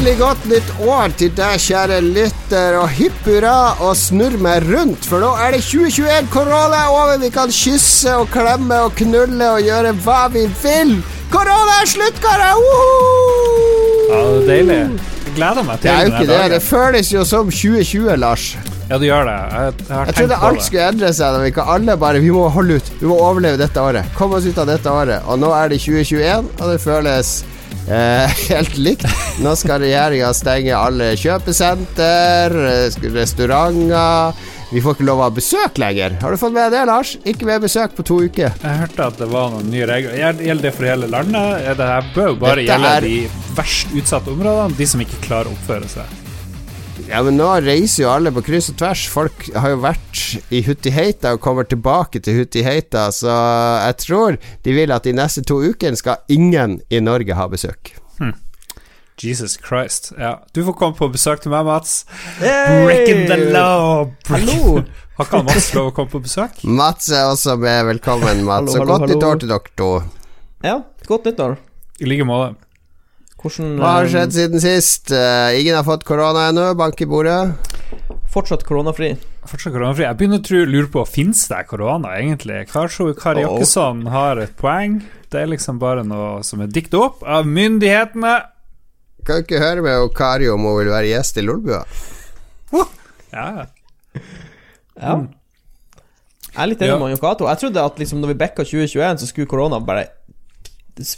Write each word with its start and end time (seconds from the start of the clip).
Hjertelig 0.00 0.20
godt 0.24 0.44
nytt 0.48 0.68
år 0.88 1.12
til 1.20 1.32
deg, 1.36 1.58
kjære 1.60 1.96
lytter, 2.00 2.76
og 2.80 2.86
hipp 2.96 3.18
hurra 3.28 3.74
og 3.84 3.90
snurr 4.00 4.38
meg 4.40 4.64
rundt, 4.64 5.04
for 5.04 5.20
nå 5.20 5.34
er 5.44 5.52
det 5.52 5.58
2021, 5.66 6.30
korona 6.32 6.78
er 6.86 6.94
over, 6.94 7.18
vi 7.20 7.28
kan 7.34 7.52
kysse 7.52 8.14
og 8.16 8.30
klemme 8.32 8.78
og 8.86 8.94
knulle 8.96 9.50
og 9.58 9.60
gjøre 9.60 9.92
hva 10.06 10.22
vi 10.32 10.46
vil. 10.62 10.94
Korona 11.28 11.76
er 11.82 11.92
slutt, 11.92 12.16
karer! 12.24 12.64
Ja, 14.08 14.22
det 14.24 14.40
er 14.40 14.48
deilig. 14.48 14.80
Jeg 15.26 15.36
gleder 15.36 15.68
meg 15.68 15.84
til 15.84 15.90
Det 15.90 15.92
er 15.92 16.00
jo 16.00 16.14
ikke 16.14 16.24
det, 16.24 16.32
dagen. 16.32 16.56
det 16.56 16.62
føles 16.70 17.12
jo 17.18 17.28
som 17.34 17.52
2020, 17.52 18.16
Lars. 18.24 18.48
Ja, 18.88 18.96
det 18.96 19.12
gjør 19.12 19.28
det. 19.28 19.36
Jeg, 19.36 19.68
jeg 19.68 19.76
tenkt 19.76 19.92
Jeg 19.92 20.00
tenkt 20.00 20.22
trodde 20.22 20.42
alt 20.48 20.64
skulle 20.70 20.90
endre 20.94 21.14
seg 21.20 21.36
da 21.36 21.44
vi 21.44 21.52
ikke 21.52 21.70
alle 21.76 22.00
bare 22.00 22.24
Vi 22.24 22.32
må 22.34 22.48
holde 22.48 22.80
ut, 22.80 22.92
vi 23.04 23.12
må 23.12 23.20
overleve 23.20 23.60
dette 23.60 23.84
året. 23.84 24.08
Komme 24.16 24.40
oss 24.40 24.48
ut 24.48 24.64
av 24.64 24.72
dette 24.72 24.96
året. 24.96 25.28
Og 25.28 25.44
nå 25.44 25.52
er 25.60 25.68
det 25.76 25.84
2021, 25.84 26.54
og 26.56 26.72
det 26.72 26.80
føles 26.88 27.36
eh, 27.90 28.30
helt 28.50 28.76
likt. 28.78 29.04
Nå 29.42 29.52
skal 29.58 29.82
regjeringa 29.84 30.30
stenge 30.36 30.76
alle 30.76 31.12
kjøpesenter, 31.20 32.56
eh, 32.70 33.10
restauranter 33.14 34.34
Vi 34.70 34.78
får 34.84 34.94
ikke 34.94 35.06
lov 35.08 35.18
å 35.18 35.24
ha 35.26 35.30
besøk 35.34 35.80
lenger. 35.82 36.14
Har 36.22 36.30
du 36.30 36.38
fått 36.38 36.54
med 36.54 36.70
det, 36.70 36.84
Lars? 36.86 37.16
Ikke 37.26 37.48
mer 37.48 37.58
besøk 37.58 37.96
på 37.96 38.04
to 38.06 38.20
uker. 38.22 38.52
Jeg 38.62 38.78
hørte 38.84 39.08
at 39.10 39.18
det 39.18 39.26
var 39.32 39.50
noen 39.50 39.66
nye 39.72 39.88
regler. 39.90 40.14
Gjelder 40.38 40.62
det 40.68 40.74
for 40.76 40.86
hele 40.86 41.08
landet? 41.10 41.66
Det 41.80 41.88
bør 42.14 42.28
jo 42.28 42.36
bare 42.38 42.60
Dette 42.62 42.68
gjelde 42.70 42.92
er- 43.00 43.08
de 43.08 43.54
verst 43.58 43.90
utsatte 43.98 44.30
områdene, 44.30 44.76
de 44.78 44.86
som 44.86 45.02
ikke 45.02 45.18
klarer 45.26 45.50
å 45.50 45.56
oppføre 45.58 45.90
seg. 45.90 46.19
Ja, 47.10 47.24
men 47.26 47.34
nå 47.34 47.46
reiser 47.64 48.04
jo 48.04 48.10
alle 48.12 48.30
på 48.30 48.42
kryss 48.46 48.68
og 48.70 48.76
tvers. 48.78 49.00
Folk 49.10 49.48
har 49.58 49.72
jo 49.72 49.80
vært 49.82 50.20
i 50.54 50.60
Hutiheita 50.62 51.32
og 51.34 51.40
kommer 51.42 51.66
tilbake 51.66 52.20
til 52.22 52.36
Hutiheita, 52.38 53.08
så 53.10 53.32
jeg 53.88 53.96
tror 54.04 54.38
de 54.62 54.74
vil 54.76 54.94
at 54.94 55.08
de 55.08 55.16
neste 55.18 55.42
to 55.42 55.58
ukene 55.58 55.98
skal 55.98 56.22
ingen 56.30 56.78
i 56.86 57.02
Norge 57.02 57.34
ha 57.34 57.48
besøk. 57.50 57.96
Jesus 59.20 59.58
Christ. 59.60 60.12
Ja. 60.16 60.38
Du 60.54 60.62
får 60.64 60.72
komme 60.78 60.96
på 60.96 61.10
besøk 61.12 61.42
til 61.42 61.52
meg, 61.52 61.66
Mats. 61.66 62.06
Hey! 62.38 62.86
Breaking 62.86 63.26
the 63.28 63.50
law. 63.52 64.06
Hallo! 64.30 64.80
Har 65.18 65.26
ikke 65.26 65.42
Mats 65.44 65.66
lov 65.76 65.90
å 65.90 65.92
komme 65.98 66.14
på 66.14 66.22
besøk? 66.24 66.62
Mats 66.64 67.10
er 67.12 67.26
også 67.28 67.58
med. 67.60 67.82
Velkommen, 67.90 68.46
Mats. 68.46 68.72
Hallo, 68.72 68.86
og 68.86 68.94
godt 68.94 69.04
hallo, 69.04 69.12
nytt 69.12 69.28
år 69.28 69.42
til 69.42 69.52
dere 69.52 69.76
to. 69.82 69.90
Ja, 70.64 70.78
godt 71.10 71.28
nyttår. 71.28 71.58
I 72.00 72.08
like 72.08 72.24
måte. 72.24 72.54
Hvordan 73.40 73.78
Hva 73.80 73.92
har 73.96 74.04
eh, 74.06 74.12
skjedd 74.12 74.34
siden 74.36 74.60
sist? 74.62 75.12
Uh, 75.14 75.48
ingen 75.56 75.78
har 75.78 75.86
fått 75.86 76.04
korona 76.08 76.48
ennå. 76.50 76.66
Bank 76.76 77.00
i 77.00 77.08
bordet. 77.08 77.38
Fortsatt 78.30 78.66
koronafri. 78.68 79.14
Fortsatt 79.48 79.72
koronafri. 79.72 80.04
Jeg 80.04 80.18
begynner 80.20 80.42
å 80.42 80.44
tro, 80.44 80.60
lure 80.68 80.90
på 80.92 81.06
Fins 81.08 81.46
det 81.50 81.62
korona, 81.70 82.12
egentlig? 82.20 82.66
Kanskje 82.70 83.14
Kari 83.18 83.46
Oh. 83.48 84.04
Har 84.12 84.38
et 84.44 84.54
poeng? 84.60 85.00
Det 85.30 85.40
er 85.40 85.50
liksom 85.50 85.80
bare 85.80 86.04
noe 86.04 86.42
som 86.44 86.60
er 86.60 86.70
dikta 86.70 87.00
opp 87.06 87.24
av 87.24 87.48
myndighetene. 87.48 88.36
Kan 89.26 89.42
ikke 89.44 89.60
høre 89.62 89.82
med 89.84 90.14
Kari 90.16 90.48
om 90.52 90.64
hun 90.68 90.78
vil 90.78 90.92
være 90.92 91.10
gjest 91.12 91.40
i 91.40 91.46
Lolbua. 91.46 91.84
Ja, 93.32 93.66
Ja. 95.00 95.14
Jeg 96.50 96.58
er 96.64 96.66
litt 96.66 96.80
enig 96.82 96.90
Ja. 96.90 96.98
med 96.98 97.10
Jon 97.12 97.20
Cato. 97.22 97.46
Jeg 97.46 97.58
trodde 97.58 97.84
at 97.84 97.96
liksom 97.98 98.20
når 98.20 98.32
vi 98.32 98.34
backa 98.34 98.64
2021, 98.64 99.18
så 99.22 99.26
skulle 99.26 99.46
korona 99.46 99.78
bare 99.80 100.08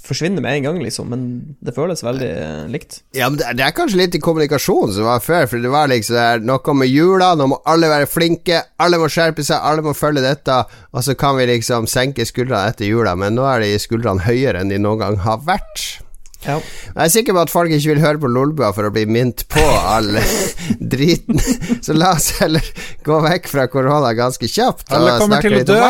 forsvinne 0.05 0.43
med 0.45 0.59
en 0.59 0.67
gang, 0.69 0.79
liksom. 0.83 1.09
Men 1.13 1.25
det 1.65 1.75
føles 1.77 2.05
veldig 2.05 2.29
eh, 2.29 2.63
likt. 2.73 3.01
Ja, 3.17 3.29
men 3.31 3.41
det 3.41 3.49
er, 3.49 3.59
det 3.59 3.67
er 3.67 3.75
kanskje 3.77 4.01
litt 4.03 4.19
i 4.19 4.23
kommunikasjonen 4.23 4.95
som 4.97 5.09
var 5.09 5.25
før, 5.25 5.49
for 5.51 5.63
det 5.63 5.73
var 5.73 5.91
liksom 5.91 6.19
det 6.19 6.27
er 6.29 6.45
noe 6.45 6.77
med 6.77 6.91
jula, 6.93 7.33
nå 7.39 7.49
må 7.53 7.61
alle 7.69 7.91
være 7.91 8.11
flinke, 8.11 8.63
alle 8.83 9.01
må 9.01 9.09
skjerpe 9.13 9.45
seg, 9.47 9.59
alle 9.59 9.85
må 9.87 9.97
følge 9.97 10.25
dette, 10.25 10.61
og 10.93 11.05
så 11.07 11.17
kan 11.19 11.39
vi 11.39 11.49
liksom 11.51 11.89
senke 11.91 12.27
skuldrene 12.29 12.73
etter 12.73 12.91
jula, 12.91 13.17
men 13.19 13.37
nå 13.39 13.47
er 13.49 13.65
de 13.65 13.75
skuldrene 13.81 14.27
høyere 14.27 14.63
enn 14.63 14.73
de 14.73 14.81
noen 14.83 15.01
gang 15.03 15.21
har 15.25 15.43
vært. 15.47 16.03
Ja. 16.43 16.57
Jeg 16.59 17.05
er 17.05 17.11
sikker 17.15 17.37
på 17.37 17.43
at 17.45 17.53
folk 17.53 17.71
ikke 17.71 17.93
vil 17.93 18.01
høre 18.03 18.19
på 18.23 18.31
Lolbua 18.31 18.73
for 18.75 18.89
å 18.89 18.95
bli 18.95 19.05
minnet 19.07 19.45
på 19.53 19.63
all 19.63 20.11
driten, 20.95 21.39
så 21.85 21.95
la 21.95 22.17
oss 22.17 22.33
heller 22.43 22.67
gå 23.07 23.21
vekk 23.29 23.47
fra 23.51 23.69
korona 23.71 24.11
ganske 24.19 24.51
kjapt. 24.51 24.91
Alle 24.93 25.21
kommer 25.23 25.45
til 25.45 25.61
å 25.61 25.63
dø. 25.69 25.85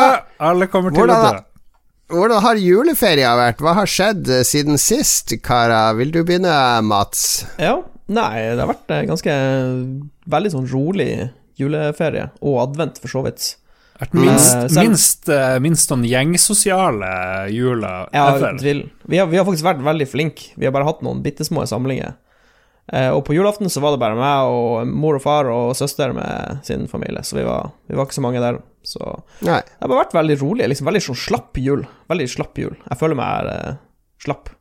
Alle 0.51 0.69
kommer 0.69 0.93
til 0.93 1.03
Hvordan 1.03 1.17
å 1.17 1.33
dø. 1.33 1.41
Hvordan 2.13 2.43
har 2.45 2.59
juleferia 2.61 3.31
vært? 3.39 3.61
Hva 3.63 3.73
har 3.79 3.89
skjedd 3.89 4.29
eh, 4.29 4.43
siden 4.45 4.77
sist, 4.81 5.33
Kara? 5.41 5.87
Vil 5.97 6.13
du 6.13 6.21
begynne, 6.21 6.53
Mats? 6.85 7.43
ja. 7.57 7.79
Nei, 8.13 8.51
det 8.51 8.59
har 8.59 8.67
vært 8.67 8.91
eh, 8.91 9.05
ganske 9.07 9.33
Veldig 10.33 10.49
sånn 10.51 10.65
rolig 10.67 11.07
juleferie. 11.59 12.27
Og 12.43 12.57
advent, 12.65 12.99
for 12.99 13.11
så 13.11 13.21
vidt. 13.25 13.45
Vært 14.01 14.17
minst, 14.17 14.57
uh, 14.57 14.81
minst, 14.81 15.29
uh, 15.31 15.55
minst 15.63 15.91
sånn 15.91 16.03
gjengsosiale 16.07 17.13
jula 17.53 17.93
Ja. 18.11 18.25
Vi 18.41 19.19
har, 19.19 19.29
vi 19.31 19.39
har 19.39 19.45
faktisk 19.47 19.67
vært 19.67 19.83
veldig 19.85 20.07
flinke. 20.09 20.51
Vi 20.59 20.67
har 20.67 20.75
bare 20.75 20.89
hatt 20.89 21.03
noen 21.05 21.21
bitte 21.23 21.47
små 21.47 21.63
samlinger. 21.69 22.17
Eh, 22.91 23.09
og 23.09 23.23
på 23.27 23.35
julaften 23.35 23.71
så 23.71 23.79
var 23.83 23.95
det 23.95 24.01
bare 24.01 24.17
meg 24.19 24.51
og 24.51 24.89
mor 24.91 25.17
og 25.17 25.23
far 25.23 25.47
og 25.51 25.71
søster 25.77 26.11
med 26.15 26.65
sin 26.67 26.89
familie, 26.91 27.23
så 27.23 27.37
vi 27.39 27.45
var, 27.47 27.71
vi 27.87 27.95
var 27.95 28.09
ikke 28.09 28.19
så 28.19 28.25
mange 28.25 28.43
der. 28.43 28.59
Så 28.83 28.99
Nei. 29.47 29.61
det 29.63 29.87
har 29.87 29.95
vært 29.95 30.17
veldig 30.17 30.35
rolig. 30.41 30.67
Liksom 30.67 30.89
veldig 30.89 31.03
sånn 31.05 31.21
slapp 31.21 31.59
jul. 31.61 31.85
Veldig 32.11 32.27
slapp 32.33 32.59
jul. 32.59 32.75
Jeg 32.89 32.99
føler 32.99 33.19
meg 33.19 33.53
eh, 33.53 33.79
slapp. 34.25 34.51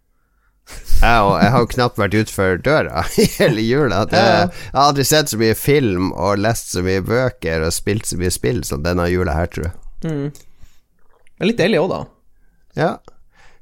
Jeg, 1.02 1.22
og, 1.26 1.32
jeg 1.42 1.50
har 1.50 1.64
jo 1.64 1.70
knapt 1.72 1.98
vært 1.98 2.14
utenfor 2.14 2.60
døra 2.62 3.02
i 3.22 3.26
hele 3.34 3.64
jula. 3.66 4.04
Det, 4.06 4.22
jeg 4.22 4.52
har 4.76 4.84
aldri 4.86 5.06
sett 5.08 5.32
så 5.32 5.40
mye 5.40 5.56
film 5.58 6.12
og 6.12 6.38
lest 6.38 6.70
så 6.76 6.84
mye 6.86 7.02
bøker 7.02 7.66
og 7.66 7.74
spilt 7.74 8.06
så 8.06 8.20
mye 8.20 8.30
spill 8.34 8.62
som 8.68 8.84
denne 8.86 9.08
jula 9.10 9.34
her, 9.34 9.50
tror 9.50 9.68
jeg. 9.68 9.74
Mm. 10.06 10.30
Det 10.30 11.42
er 11.42 11.50
litt 11.50 11.58
deilig 11.58 11.82
òg, 11.82 11.90
da. 11.90 12.00
Ja. 12.78 12.92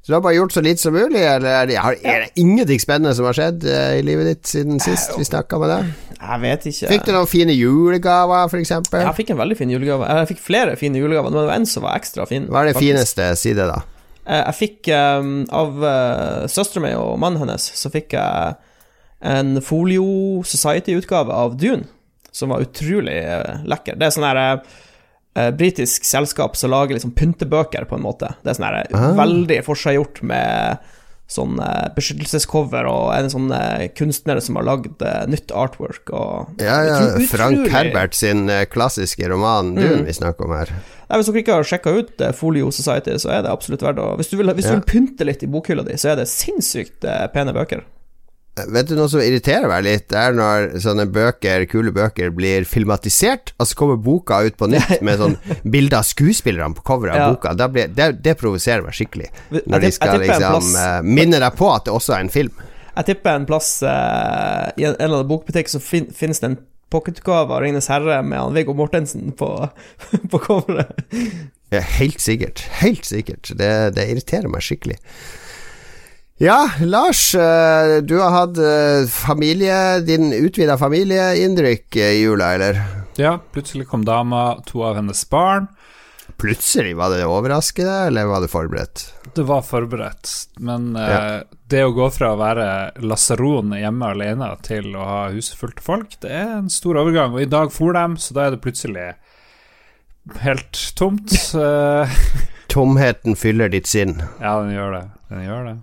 Så 0.01 0.09
du 0.09 0.15
har 0.15 0.21
bare 0.25 0.33
gjort 0.33 0.53
så 0.55 0.61
lite 0.65 0.81
som 0.81 0.95
mulig, 0.97 1.21
eller 1.21 1.59
er 1.59 1.67
det, 1.69 1.75
har, 1.77 1.95
er 2.01 2.23
det 2.23 2.41
ingenting 2.41 2.79
spennende 2.81 3.13
som 3.13 3.27
har 3.29 3.37
skjedd 3.37 3.65
eh, 3.69 3.99
i 3.99 4.05
livet 4.05 4.31
ditt 4.31 4.49
siden 4.49 4.81
sist 4.81 5.13
vi 5.13 5.27
snakka 5.27 5.59
med 5.61 5.69
deg? 5.69 5.91
Jeg 6.15 6.41
vet 6.41 6.65
ikke. 6.71 6.89
Fikk 6.89 7.05
du 7.05 7.11
noen 7.13 7.29
fine 7.29 7.53
julegaver, 7.53 8.55
eksempel? 8.57 9.03
Jeg 9.05 9.17
fikk 9.19 9.29
en 9.35 9.39
veldig 9.43 9.57
fin 9.59 9.73
julegave. 9.73 10.09
Jeg 10.09 10.31
fikk 10.33 10.41
flere 10.41 10.73
fine 10.79 10.97
julegaver, 10.97 11.29
men 11.29 11.37
det 11.37 11.45
var 11.51 11.61
en 11.61 11.69
som 11.69 11.85
var 11.85 12.01
ekstra 12.01 12.25
fin. 12.29 12.49
Hva 12.49 12.63
er 12.63 12.71
det 12.71 12.75
faktisk. 12.79 12.87
fineste? 12.87 13.29
Si 13.37 13.53
det, 13.57 13.69
da. 13.69 13.77
Eh, 14.25 14.41
Jeg 14.41 14.57
fikk 14.57 14.91
eh, 14.97 15.31
av 15.61 15.85
uh, 15.85 16.49
søstera 16.49 16.85
mi 16.87 16.93
og 16.97 17.15
mannen 17.21 17.45
hennes, 17.45 17.69
så 17.77 17.93
fikk 17.93 18.17
jeg 18.17 18.57
en 19.21 19.61
Folio 19.61 20.41
Society-utgave 20.49 21.37
av 21.45 21.59
Dune, 21.61 21.85
som 22.33 22.49
var 22.49 22.65
utrolig 22.65 23.19
lekker. 23.69 24.01
Det 24.01 24.09
er 24.09 24.17
sånn 24.17 24.25
her 24.25 24.41
eh, 25.35 25.51
britisk 25.51 26.03
selskap 26.03 26.55
som 26.57 26.71
lager 26.71 26.95
liksom 26.97 27.13
pyntebøker, 27.15 27.85
på 27.87 27.95
en 27.95 28.03
måte. 28.03 28.33
Det 28.43 28.51
er 28.51 28.57
sånn 28.59 28.67
her 28.69 28.87
Ah. 28.93 29.13
veldig 29.15 29.63
forseggjort 29.65 30.21
med 30.23 30.77
sånn 31.31 31.59
uh, 31.63 31.87
beskyttelsescover 31.95 32.83
og 32.91 33.13
en 33.15 33.29
sånn 33.31 33.51
uh, 33.55 33.85
kunstner 33.95 34.41
som 34.43 34.57
har 34.59 34.65
lagd 34.67 34.99
uh, 35.01 35.21
nytt 35.31 35.47
artwork 35.55 36.09
og 36.11 36.59
Ja, 36.59 36.81
ja, 36.83 36.97
Frank 37.31 37.69
Herbert 37.71 38.13
sin 38.19 38.49
eh, 38.51 38.65
klassiske 38.67 39.29
roman 39.31 39.69
Dune 39.77 40.01
Mm. 40.01 40.05
vi 40.09 40.13
snakker 40.17 40.43
om 40.49 40.51
her. 40.57 40.73
Nei, 41.09 41.17
Hvis 41.21 41.27
dere 41.31 41.39
ikke 41.43 41.55
har 41.55 41.63
sjekka 41.63 41.93
ut 42.01 42.19
eh, 42.21 42.33
Folio 42.35 42.67
Society, 42.75 43.15
så 43.15 43.31
er 43.31 43.41
det 43.43 43.51
absolutt 43.53 43.81
verdt 43.87 43.99
å 44.03 44.17
Hvis 44.19 44.29
du 44.33 44.35
vil, 44.41 44.51
hvis 44.51 44.65
Ja. 44.67 44.75
du 44.75 44.81
vil 44.81 44.89
pynte 44.91 45.23
litt 45.25 45.43
i 45.43 45.47
bokhylla 45.47 45.85
di, 45.87 45.93
så 45.95 46.11
er 46.11 46.15
det 46.19 46.27
sinnssykt 46.27 47.05
eh, 47.07 47.27
pene 47.31 47.53
bøker. 47.55 47.85
Vet 48.69 48.89
du 48.89 48.95
noe 48.97 49.09
som 49.11 49.21
irriterer 49.23 49.67
meg 49.71 49.83
litt? 49.87 50.07
Det 50.11 50.17
er 50.19 50.35
når 50.37 50.67
sånne 50.83 51.05
bøker, 51.11 51.65
kule 51.71 51.91
bøker 51.95 52.29
blir 52.35 52.65
filmatisert, 52.69 53.53
og 53.57 53.67
så 53.69 53.77
kommer 53.79 53.99
boka 54.01 54.41
ut 54.45 54.57
på 54.59 54.69
nytt 54.71 55.01
med 55.05 55.21
sånn 55.21 55.37
bilde 55.75 55.97
av 55.99 56.05
skuespillerne 56.07 56.75
på 56.77 56.85
coveret 56.87 57.15
av 57.15 57.21
Ja. 57.21 57.29
boka. 57.35 57.69
Blir, 57.71 57.87
det, 57.95 58.09
det 58.25 58.35
provoserer 58.39 58.83
meg 58.85 58.97
skikkelig. 58.97 59.29
Når 59.65 59.85
de 59.85 59.91
skal 59.95 60.19
liksom 60.23 60.71
eh, 60.81 60.99
minne 61.05 61.39
deg 61.43 61.55
på 61.59 61.69
at 61.73 61.87
det 61.87 61.95
også 61.95 62.17
er 62.17 62.25
en 62.27 62.33
film. 62.33 62.53
Jeg 62.91 63.07
tipper 63.07 63.37
en 63.39 63.45
plass 63.47 63.69
eh, 63.87 64.67
i 64.77 64.83
en 64.89 64.97
eller 64.97 65.21
annen 65.21 65.29
bokbutikk 65.29 65.69
så 65.71 65.79
fin, 65.79 66.09
finnes 66.11 66.41
det 66.43 66.49
en 66.51 66.57
pocketutgave 66.91 67.53
av 67.55 67.61
Ringenes 67.63 67.87
herre 67.87 68.17
med 68.27 68.51
Viggo 68.57 68.73
Mortensen 68.75 69.31
på, 69.39 69.47
på 70.33 70.41
coveret. 70.43 70.97
Ja, 71.71 71.79
helt 72.01 72.19
sikkert. 72.19 72.65
Helt 72.81 73.07
sikkert. 73.07 73.53
Det, 73.55 73.69
det 73.95 74.09
irriterer 74.11 74.51
meg 74.51 74.65
skikkelig. 74.65 74.97
Ja, 76.41 76.71
Lars, 76.79 77.35
eh, 77.35 78.01
du 78.01 78.15
har 78.17 78.31
hatt 78.33 78.57
eh, 78.57 79.07
familie, 79.13 79.99
din 79.99 80.33
utvida 80.33 80.73
familieinnrykk 80.77 81.95
eh, 81.95 82.15
i 82.15 82.23
jula, 82.23 82.47
eller? 82.55 82.79
Ja, 83.15 83.35
plutselig 83.53 83.85
kom 83.91 84.05
dama, 84.05 84.55
to 84.65 84.81
av 84.81 84.95
hennes 84.97 85.21
barn. 85.29 85.67
Plutselig, 86.41 86.95
var 86.97 87.13
det 87.13 87.27
overraskende, 87.29 88.07
eller 88.07 88.25
var 88.25 88.41
det 88.41 88.49
forberedt? 88.49 89.03
Det 89.35 89.45
var 89.45 89.61
forberedt, 89.61 90.31
men 90.65 90.95
ja. 90.97 91.43
det 91.69 91.83
å 91.85 91.93
gå 91.93 92.09
fra 92.09 92.31
å 92.33 92.41
være 92.41 92.65
lasaron 93.05 93.77
hjemme 93.77 94.09
alene 94.15 94.49
til 94.65 94.89
å 94.97 95.05
ha 95.05 95.21
huset 95.35 95.61
fullt 95.61 95.77
av 95.83 95.91
folk, 95.91 96.17
det 96.25 96.33
er 96.39 96.55
en 96.55 96.73
stor 96.73 97.03
overgang. 97.03 97.37
Og 97.37 97.45
i 97.45 97.51
dag 97.53 97.69
for 97.69 97.93
dem, 97.93 98.17
så 98.17 98.33
da 98.39 98.47
er 98.47 98.57
det 98.57 98.63
plutselig 98.65 99.11
helt 100.41 100.83
tomt. 100.97 101.37
Tomheten 102.73 103.37
fyller 103.37 103.69
ditt 103.69 103.93
sinn. 103.93 104.17
ja, 104.41 104.57
den 104.57 104.73
gjør 104.73 104.97
det. 104.97 105.05
Den 105.29 105.45
gjør 105.45 105.69
det. 105.69 105.77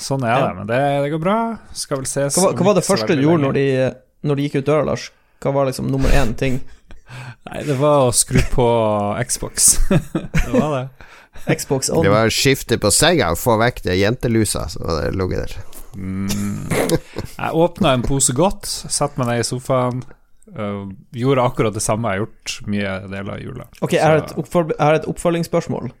Sånn 0.00 0.24
er 0.24 0.32
Ja. 0.32 0.42
det, 0.46 0.56
men 0.56 0.68
det, 0.70 0.80
det 1.04 1.10
går 1.12 1.22
bra. 1.22 1.38
Skal 1.76 2.00
vel 2.00 2.08
ses 2.08 2.38
Hva, 2.38 2.52
hva 2.56 2.70
var 2.70 2.78
det 2.78 2.86
første 2.86 3.16
du 3.16 3.24
gjorde 3.24 3.44
når 3.44 3.56
de, 3.58 3.66
når 4.24 4.38
de 4.38 4.46
gikk 4.46 4.60
ut 4.62 4.68
døra, 4.70 4.86
Lars? 4.92 5.10
Hva 5.40 5.52
var 5.56 5.68
liksom 5.68 5.90
nummer 5.92 6.12
én 6.16 6.32
ting? 6.40 6.60
Nei, 7.48 7.62
det 7.66 7.76
var 7.80 8.06
å 8.08 8.12
skru 8.14 8.40
på 8.52 8.66
Xbox. 9.28 9.74
det 9.90 10.52
var 10.54 10.76
det. 10.76 10.84
Xbox 11.56 11.90
On. 11.90 12.04
Det 12.04 12.12
var 12.12 12.28
å 12.28 12.32
skifte 12.34 12.78
på 12.80 12.90
senga 12.92 13.30
og 13.32 13.40
få 13.40 13.56
vekk 13.60 13.84
det 13.86 13.98
jentelusa 14.00 14.66
som 14.72 14.88
hadde 14.88 15.12
ligget 15.16 15.44
der. 15.46 15.76
Mm. 15.96 16.28
Jeg 17.36 17.52
åpna 17.64 17.94
en 17.96 18.04
pose 18.06 18.34
godt, 18.36 18.68
satte 18.68 19.20
meg 19.20 19.30
ned 19.30 19.44
i 19.44 19.46
sofaen. 19.48 20.02
Uh, 20.50 20.90
gjorde 21.14 21.44
akkurat 21.46 21.74
det 21.76 21.82
samme 21.84 22.10
jeg 22.10 22.18
har 22.18 22.24
gjort 22.24 22.54
mye 22.72 22.94
deler 23.06 23.34
av 23.36 23.42
jula. 23.42 23.66
Ok, 23.80 23.94
jeg 23.94 24.02
har 24.02 24.22
et, 24.24 24.32
oppføl 24.40 24.72
et 24.74 25.06
oppfølgingsspørsmål. 25.10 25.92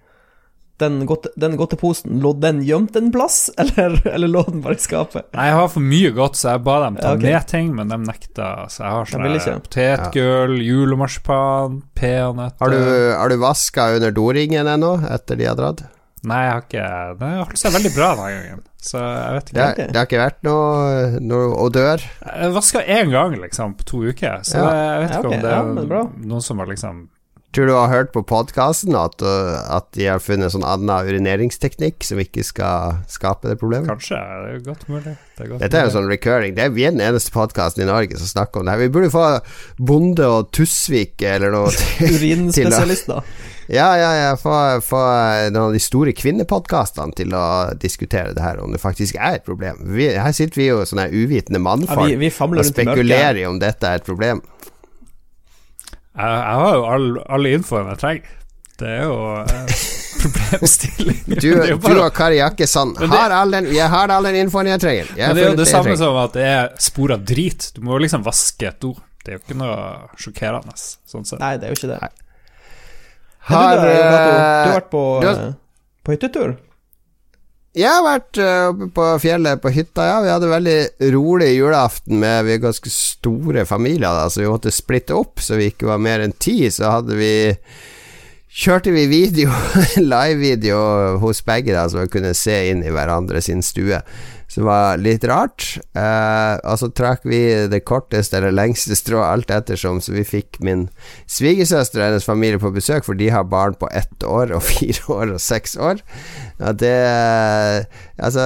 Den, 0.80 1.02
godte, 1.06 1.28
den 1.36 1.56
godteposen, 1.60 2.18
lå 2.24 2.32
den 2.40 2.62
gjemt 2.64 2.94
en 2.96 3.10
plass, 3.12 3.50
eller, 3.60 4.00
eller 4.08 4.30
lå 4.32 4.42
den 4.48 4.62
bare 4.64 4.78
i 4.78 4.80
skapet? 4.80 5.26
Nei, 5.36 5.46
jeg 5.50 5.58
har 5.58 5.68
for 5.74 5.84
mye 5.84 6.10
godt, 6.16 6.40
så 6.40 6.54
jeg 6.54 6.64
ba 6.64 6.78
dem 6.86 6.96
ta 6.96 7.10
Ja, 7.10 7.18
okay. 7.18 7.34
ned 7.34 7.46
ting, 7.52 7.70
men 7.76 7.92
de 7.92 7.98
nekta. 8.06 8.48
Så 8.72 8.82
jeg 8.86 8.96
har 8.96 9.10
sånn 9.12 9.62
potetgull, 9.66 10.56
julemarsipan, 10.64 11.82
peanøtter 11.98 12.64
Har 12.64 12.70
du, 12.74 13.14
har 13.20 13.28
du 13.32 13.36
vaska 13.42 13.90
under 13.96 14.10
doringen 14.16 14.66
ennå, 14.66 14.94
etter 15.10 15.36
de 15.40 15.48
har 15.50 15.58
dratt? 15.58 15.84
Nei, 16.20 16.40
jeg 16.44 16.52
har 16.52 16.64
ikke 16.66 16.88
Det 17.16 17.28
har 17.30 17.38
holdt 17.46 17.60
seg 17.62 17.72
veldig 17.78 17.90
bra 17.94 18.08
denne 18.18 18.32
gangen, 18.34 18.64
så 18.84 18.98
jeg 19.00 19.36
vet 19.38 19.52
ikke. 19.52 19.68
Det, 19.78 19.86
det 19.94 19.96
har 20.00 20.08
ikke 20.10 20.18
vært 20.20 20.42
noe, 20.44 21.20
noe 21.24 21.46
odør? 21.64 22.02
Jeg 22.26 22.50
vaska 22.56 22.82
én 22.84 23.12
gang, 23.14 23.36
liksom, 23.40 23.72
på 23.80 23.86
to 23.88 24.02
uker, 24.10 24.42
så 24.44 24.58
Ja. 24.60 24.66
jeg 24.74 25.00
vet 25.06 25.14
Ja, 25.14 25.16
ikke 25.22 25.30
ok. 25.30 25.32
om 25.32 25.40
det 25.46 25.54
Ja, 25.54 25.62
er 25.62 25.72
men 25.72 26.28
noen 26.28 26.44
som 26.44 26.58
har 26.60 26.68
liksom 26.68 27.00
Tror 27.50 27.66
du 27.66 27.72
har 27.74 27.88
hørt 27.90 28.12
på 28.14 28.22
podkasten 28.22 28.94
at, 28.94 29.18
uh, 29.26 29.58
at 29.74 29.88
de 29.96 30.04
har 30.06 30.20
funnet 30.22 30.52
sånn 30.54 30.62
annen 30.62 31.08
urineringsteknikk 31.08 32.04
som 32.06 32.20
ikke 32.22 32.44
skal 32.46 33.00
skape 33.10 33.50
det 33.50 33.56
problemet? 33.58 33.90
Kanskje. 33.90 34.20
Det 34.20 34.52
er 34.52 34.54
jo 34.54 34.62
godt 34.68 34.84
mulig. 34.86 35.14
Det 35.34 35.42
er 35.42 35.50
godt 35.50 35.64
Dette 35.64 35.80
er 35.80 35.88
jo 35.88 35.94
sånn 35.96 36.10
recurring. 36.12 36.54
Det 36.54 36.68
er 36.68 36.76
vi 36.76 36.86
er 36.86 36.94
den 36.94 37.02
eneste 37.02 37.34
podkasten 37.34 37.82
i 37.82 37.88
Norge 37.90 38.20
som 38.22 38.30
snakker 38.30 38.62
om 38.62 38.70
det 38.70 38.76
her. 38.76 38.84
Vi 38.84 38.94
burde 38.94 39.10
få 39.10 39.24
Bonde 39.82 40.30
og 40.30 40.52
Tusvik 40.54 41.26
eller 41.26 41.56
noe. 41.56 41.74
Urinspesialister. 42.14 43.26
Ja, 43.70 43.90
ja, 43.98 44.14
ja. 44.14 44.30
Få, 44.38 44.54
få 44.86 45.02
noen 45.50 45.60
av 45.64 45.74
de 45.74 45.82
store 45.82 46.14
kvinnepodkastene 46.14 47.18
til 47.18 47.34
å 47.34 47.44
diskutere 47.82 48.30
det 48.34 48.46
her, 48.46 48.62
om 48.62 48.70
det 48.74 48.82
faktisk 48.82 49.18
er 49.18 49.40
et 49.40 49.46
problem. 49.46 49.82
Vi, 49.94 50.06
her 50.14 50.34
sitter 50.38 50.62
vi 50.62 50.70
jo 50.70 50.84
sånne 50.86 51.10
uvitende 51.10 51.58
Ja, 51.58 51.66
mannfolk 51.66 52.14
vi, 52.14 52.18
vi 52.28 52.34
famler 52.34 52.62
og 52.62 52.70
spekulerer 52.70 53.42
i 53.42 53.46
om 53.50 53.58
dette 53.58 53.90
er 53.90 53.98
et 53.98 54.06
problem. 54.06 54.42
Jeg, 56.16 56.26
jeg 56.26 56.60
har 56.60 56.74
jo 56.74 56.84
all, 56.90 57.08
all 57.36 57.46
infoen 57.50 57.88
jeg 57.92 58.00
trenger. 58.02 58.36
Det 58.80 58.88
er 58.88 59.02
jo 59.04 59.16
eh, 59.44 59.74
problemstilling. 60.22 61.20
Du, 61.36 61.48
er 61.60 61.74
du 61.76 62.00
og 62.00 62.08
Kari 62.16 62.38
Jakkesson 62.40 62.94
Men 62.98 63.12
har 63.12 63.34
all 63.36 63.52
den, 63.54 63.68
jeg 63.76 63.88
har 63.92 64.10
all 64.14 64.24
den 64.28 64.38
infoen 64.40 64.70
jeg 64.72 64.80
trenger. 64.82 65.12
Jeg 65.16 65.28
Men 65.30 65.36
det 65.38 65.44
er 65.44 65.50
jo 65.50 65.54
det, 65.56 65.64
det 65.64 65.68
samme 65.70 65.96
som 66.00 66.16
at 66.22 66.34
det 66.36 66.46
er 66.48 66.70
spor 66.82 67.12
av 67.14 67.22
drit. 67.28 67.70
Du 67.76 67.82
må 67.86 67.94
jo 67.96 68.02
liksom 68.06 68.24
vaske 68.26 68.68
et 68.72 68.80
do. 68.82 68.94
Det 69.20 69.34
er 69.34 69.38
jo 69.38 69.42
ikke 69.44 69.58
noe 69.60 69.76
sjokkerende, 70.18 70.74
sånn 70.80 71.28
sett. 71.28 71.40
Nei, 71.42 71.54
det 71.60 71.68
er 71.68 71.74
jo 71.74 71.78
ikke 71.78 71.92
det. 71.92 72.00
Har, 73.50 73.76
du, 73.76 73.84
da, 73.84 73.92
Gato, 74.00 74.30
du 74.30 74.40
har 74.40 74.66
eh, 74.66 74.74
vært 74.78 74.90
på, 74.92 75.04
du 75.20 75.28
har- 75.28 75.40
eh, 75.46 75.54
på 76.04 76.14
hyttetur? 76.16 76.56
Jeg 77.78 77.86
har 77.86 78.02
vært 78.02 78.38
øh, 78.42 78.72
oppe 78.72 78.88
på 78.96 79.04
fjellet 79.22 79.60
på 79.62 79.70
hytta, 79.70 80.08
ja. 80.08 80.16
Vi 80.24 80.32
hadde 80.32 80.50
veldig 80.50 81.12
rolig 81.14 81.52
julaften 81.54 82.18
med 82.18 82.48
Vi 82.48 82.56
er 82.56 82.64
ganske 82.64 82.90
store 82.90 83.62
familier, 83.68 84.10
da, 84.10 84.26
så 84.26 84.42
vi 84.42 84.50
måtte 84.50 84.74
splitte 84.74 85.14
opp, 85.14 85.38
så 85.38 85.58
vi 85.60 85.70
ikke 85.70 85.86
var 85.86 86.02
mer 86.02 86.24
enn 86.24 86.34
ti. 86.34 86.64
Så 86.74 86.90
hadde 86.90 87.18
vi 87.18 87.32
Kjørte 88.50 88.90
vi 88.90 89.04
video, 89.06 89.52
live-video 90.02 90.80
hos 91.22 91.38
begge, 91.46 91.70
da, 91.70 91.84
så 91.86 92.02
vi 92.02 92.10
kunne 92.10 92.32
se 92.34 92.56
inn 92.72 92.82
i 92.82 92.90
hverandre 92.90 93.38
sin 93.46 93.62
stue. 93.62 94.00
Som 94.50 94.66
var 94.66 94.98
litt 94.98 95.22
rart. 95.30 95.76
Eh, 95.94 96.54
og 96.66 96.80
så 96.80 96.90
trakk 96.90 97.22
vi 97.28 97.40
det 97.70 97.84
korteste 97.86 98.40
eller 98.40 98.54
lengste 98.54 98.96
strået 98.98 99.28
alt 99.28 99.52
ettersom, 99.54 100.00
så 100.02 100.14
vi 100.16 100.26
fikk 100.26 100.58
min 100.66 100.88
svigersøster 101.30 102.02
og 102.02 102.08
hennes 102.08 102.26
familie 102.26 102.58
på 102.62 102.72
besøk, 102.74 103.06
for 103.06 103.18
de 103.18 103.30
har 103.30 103.46
barn 103.50 103.78
på 103.78 103.90
ett 103.94 104.26
år 104.26 104.54
og 104.56 104.64
fire 104.72 105.06
år 105.14 105.36
og 105.36 105.42
seks 105.44 105.78
år. 105.78 106.02
Ja, 106.58 106.74
det 106.74 106.96
Altså, 108.20 108.42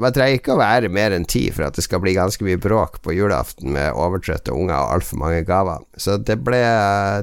man 0.00 0.14
trenger 0.14 0.38
ikke 0.38 0.54
å 0.54 0.60
være 0.60 0.88
mer 0.92 1.12
enn 1.12 1.26
ti 1.28 1.42
for 1.52 1.66
at 1.66 1.76
det 1.76 1.84
skal 1.84 2.00
bli 2.00 2.14
ganske 2.16 2.44
mye 2.46 2.60
bråk 2.60 3.00
på 3.04 3.12
julaften 3.12 3.74
med 3.74 3.92
overtrøtte 3.92 4.54
unger 4.54 4.78
og 4.78 4.94
altfor 4.96 5.20
mange 5.20 5.42
gaver. 5.44 5.82
Så 6.00 6.16
det 6.16 6.38
ble, 6.46 6.60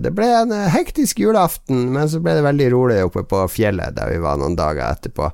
det 0.03 0.11
ble 0.13 0.27
en 0.41 0.53
hektisk 0.69 1.21
julaften, 1.23 1.87
men 1.95 2.09
så 2.11 2.21
ble 2.21 2.35
det 2.37 2.45
veldig 2.45 2.69
rolig 2.75 2.99
oppe 3.07 3.23
på 3.29 3.41
fjellet 3.49 3.97
der 3.97 4.13
vi 4.13 4.21
var 4.21 4.37
noen 4.37 4.57
dager 4.59 4.85
etterpå. 4.85 5.31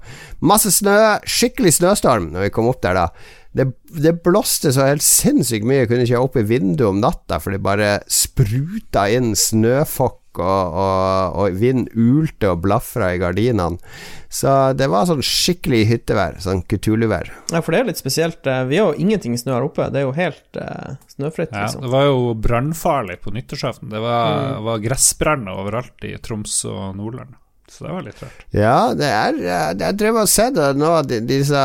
Masse 0.47 0.71
snø, 0.71 0.95
skikkelig 1.27 1.75
snøstorm 1.81 2.31
når 2.31 2.47
vi 2.47 2.53
kom 2.55 2.71
opp 2.71 2.74
der 2.83 2.93
da. 2.93 3.07
Det, 3.55 3.69
det 4.03 4.17
blåste 4.23 4.73
så 4.75 4.89
helt 4.89 5.01
sinnssykt 5.05 5.63
mye, 5.63 5.85
jeg 5.85 5.87
kunne 5.87 6.03
ikke 6.03 6.17
ha 6.19 6.25
opp 6.27 6.35
i 6.35 6.43
vinduet 6.43 6.89
om 6.89 6.99
natta, 6.99 7.39
for 7.39 7.51
det 7.55 7.61
bare 7.63 8.01
spruta 8.11 9.05
inn 9.15 9.31
snøfokk, 9.39 10.21
og, 10.35 10.73
og, 10.75 11.35
og 11.39 11.53
vind 11.61 11.85
ulte 11.95 12.49
og 12.51 12.59
blafra 12.65 13.13
i 13.15 13.19
gardinene. 13.21 13.77
Så 14.27 14.73
det 14.75 14.89
var 14.91 15.05
sånn 15.07 15.21
skikkelig 15.23 15.85
hyttevær, 15.87 16.35
sånn 16.43 16.59
kutuluvær. 16.67 17.29
Ja, 17.53 17.61
for 17.63 17.71
det 17.71 17.79
er 17.79 17.87
litt 17.87 18.01
spesielt. 18.01 18.41
eh, 18.51 18.65
Vi 18.67 18.81
har 18.81 18.91
jo 18.91 18.99
ingenting 18.99 19.37
snø 19.39 19.53
her 19.55 19.63
oppe. 19.69 19.87
Det 19.95 20.01
er 20.01 20.03
jo 20.09 20.11
helt 20.17 20.59
uh, 20.59 20.97
snøfritt, 21.15 21.55
Ja, 21.55 21.61
liksom. 21.69 21.85
det 21.87 21.93
var 21.95 22.03
jo 22.09 22.33
brannfarlig 22.35 23.21
på 23.23 23.31
nyttårsaften. 23.31 23.87
Det 23.95 24.03
var, 24.03 24.35
Mm. 24.57 24.63
var 24.67 24.83
gressbranner 24.83 25.55
overalt 25.63 26.03
i 26.03 26.17
Troms 26.19 26.65
og 26.67 26.97
Nordland. 26.99 27.31
Så 27.75 27.83
det 27.83 27.91
var 27.91 28.05
litt 28.05 28.21
rart. 28.23 28.43
Ja, 28.55 28.79
det 28.95 29.07
er 29.11 29.39
Jeg 29.75 29.97
drev 29.99 30.21
og 30.21 30.29
sett 30.31 30.55
det 30.55 30.69
nå, 30.79 30.93
de, 31.09 31.19
disse 31.27 31.61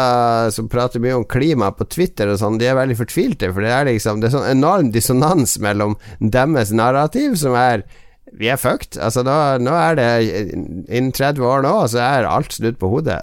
som 0.57 0.69
prater 0.73 1.03
mye 1.03 1.21
om 1.21 1.27
klima 1.31 1.71
på 1.77 1.87
Twitter 1.87 2.33
og 2.33 2.41
sånn, 2.41 2.59
de 2.59 2.67
er 2.67 2.79
veldig 2.79 2.99
fortvilte, 2.99 3.53
for 3.55 3.63
det 3.63 3.75
er 3.77 3.87
liksom 3.93 4.23
Det 4.23 4.31
er 4.31 4.35
sånn 4.35 4.51
enorm 4.51 4.91
dissonans 4.95 5.59
mellom 5.63 5.95
deres 6.19 6.75
narrativ, 6.75 7.39
som 7.39 7.55
er 7.59 7.87
vi 8.31 8.47
er 8.47 8.59
fucked. 8.61 8.95
Altså, 9.03 9.25
nå, 9.27 9.37
nå 9.65 9.75
er 9.75 9.97
det 9.99 10.09
Innen 10.55 11.11
30 11.15 11.43
år 11.47 11.65
nå, 11.67 11.75
så 11.91 12.03
er 12.05 12.29
alt 12.31 12.55
snudd 12.55 12.79
på 12.79 12.91
hodet. 12.93 13.23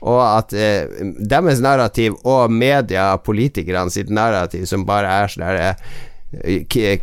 Og 0.00 0.20
at 0.24 0.54
eh, 0.56 0.88
deres 1.30 1.60
narrativ 1.62 2.16
og 2.24 2.50
media, 2.52 3.12
politikerne 3.20 3.92
sitt 3.92 4.10
narrativ, 4.10 4.64
som 4.66 4.86
bare 4.88 5.12
er 5.20 5.34
sånn 5.34 5.44
eh, 5.60 7.00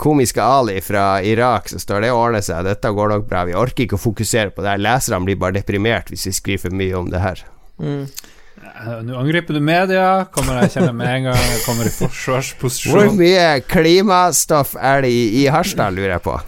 Komiske 0.00 0.42
Ali 0.42 0.80
fra 0.82 1.22
Irak 1.22 1.68
så 1.70 1.78
står 1.78 2.02
det 2.02 2.12
ordner 2.14 2.42
seg, 2.42 2.64
dette 2.66 2.90
går 2.90 3.12
nok 3.12 3.26
bra, 3.30 3.44
vi 3.46 3.54
orker 3.54 3.86
ikke 3.86 3.98
å 3.98 4.02
fokusere 4.02 4.50
på 4.54 4.64
det 4.64 4.72
her. 4.74 4.82
Leserne 4.82 5.22
blir 5.28 5.38
bare 5.40 5.58
deprimert 5.60 6.10
hvis 6.10 6.26
vi 6.26 6.34
skriver 6.34 6.64
for 6.66 6.76
mye 6.76 6.96
om 6.98 7.10
det 7.12 7.22
her. 7.22 7.44
Mm. 7.78 8.06
Eh, 8.64 8.94
Nå 9.06 9.18
angriper 9.20 9.54
du 9.56 9.60
media, 9.64 10.24
kommer 10.34 10.62
jeg 10.62 10.74
kjenne 10.76 10.94
med 10.96 11.10
en 11.10 11.28
gang 11.30 11.42
jeg 11.52 11.62
kommer 11.66 11.88
i 11.88 11.92
forsvarsposisjon. 11.94 12.94
Hvor 12.96 13.12
mye 13.18 13.48
klimastoff 13.70 14.74
er 14.80 15.04
det 15.06 15.12
i, 15.14 15.24
i 15.42 15.46
Harstad, 15.52 15.94
lurer 15.96 16.16
jeg 16.16 16.24
på? 16.26 16.38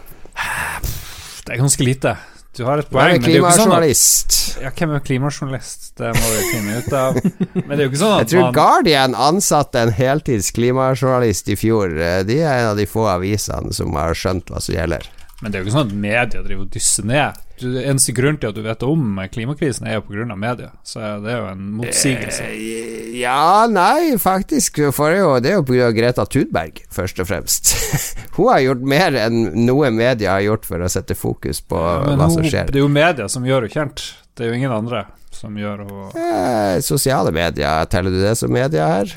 Det 1.47 1.55
er 1.55 1.61
ganske 1.61 1.87
lite. 1.87 2.17
Du 2.57 2.63
har 2.65 2.81
et 2.81 2.87
poeng, 2.89 3.11
men 3.13 3.21
det 3.21 3.29
er 3.29 3.37
jo 3.37 3.43
ikke 3.45 3.57
sånn 3.59 3.73
at 3.75 4.63
ja, 4.63 4.71
Hvem 4.73 4.93
er 4.97 5.03
klimajournalist? 5.05 5.83
Det 5.99 6.09
må 6.15 6.29
vi 6.33 6.45
finne 6.49 6.77
ut 6.81 6.95
av. 6.97 7.19
Men 7.53 7.73
det 7.75 7.77
er 7.77 7.83
jo 7.83 7.89
ikke 7.91 7.99
sånn 8.01 8.15
at 8.15 8.23
Jeg 8.23 8.31
tror 8.31 8.45
man 8.47 8.55
Guardian 8.57 9.17
ansatte 9.27 9.83
en 9.85 9.91
heltids 9.93 10.49
klimajournalist 10.57 11.51
i 11.53 11.57
fjor. 11.59 11.93
Eh, 11.93 12.23
De 12.25 12.39
er 12.41 12.63
en 12.63 12.71
av 12.71 12.79
de 12.79 12.87
få 12.89 13.05
avisene 13.11 13.75
som 13.77 13.93
har 13.99 14.17
skjønt 14.17 14.49
hva 14.49 14.63
som 14.63 14.73
gjelder. 14.73 15.05
Men 15.43 15.53
det 15.53 15.59
er 15.59 15.61
jo 15.61 15.67
ikke 15.67 15.75
sånn 15.77 15.91
at 15.91 15.99
media 16.07 16.41
driver 16.41 16.65
og 16.65 16.71
dysser 16.73 17.05
ned. 17.05 17.43
Eneste 17.63 18.13
grunn 18.13 18.37
til 18.37 18.51
at 18.51 18.55
du 18.57 18.61
vet 18.65 18.83
om 18.85 19.17
klimakrisen, 19.33 19.87
er 19.89 19.97
jo 19.97 20.03
av 20.33 20.37
media. 20.37 20.69
Så 20.85 21.01
det 21.23 21.31
er 21.33 21.39
jo 21.41 21.47
en 21.51 21.63
motsigelse. 21.79 22.43
Eh, 22.51 23.15
Ja, 23.17 23.65
nei, 23.71 24.13
faktisk. 24.21 24.77
For 24.93 25.09
det 25.09 25.17
er 25.17 25.23
jo, 25.23 25.31
det 25.41 25.51
er 25.51 25.57
jo 25.57 25.65
av 25.87 25.93
Greta 25.97 26.25
Thunberg, 26.29 26.83
først 26.93 27.19
og 27.23 27.29
fremst. 27.31 27.73
Hun 28.37 28.51
har 28.51 28.61
gjort 28.61 28.83
mer 28.93 29.17
enn 29.25 29.65
noe 29.65 29.89
media 29.95 30.35
har 30.37 30.45
gjort 30.45 30.67
for 30.69 30.83
å 30.85 30.89
sette 30.91 31.17
fokus 31.17 31.61
på 31.65 31.79
ja, 31.81 32.13
hva 32.19 32.29
som 32.29 32.45
skjer. 32.45 32.69
det 32.69 32.77
er 32.77 32.85
jo 32.85 32.91
media 32.93 33.29
som 33.31 33.45
gjør 33.47 33.65
henne 33.65 33.73
kjent. 33.73 34.03
Det 34.37 34.45
er 34.45 34.51
jo 34.53 34.59
ingen 34.59 34.75
andre 34.75 35.07
som 35.33 35.57
gjør 35.57 35.81
henne 35.85 36.11
Eh, 36.17 36.77
sosiale 36.85 37.33
medier, 37.33 37.85
teller 37.89 38.13
du 38.13 38.21
det 38.21 38.35
som 38.37 38.53
media 38.53 38.85
her? 38.99 39.15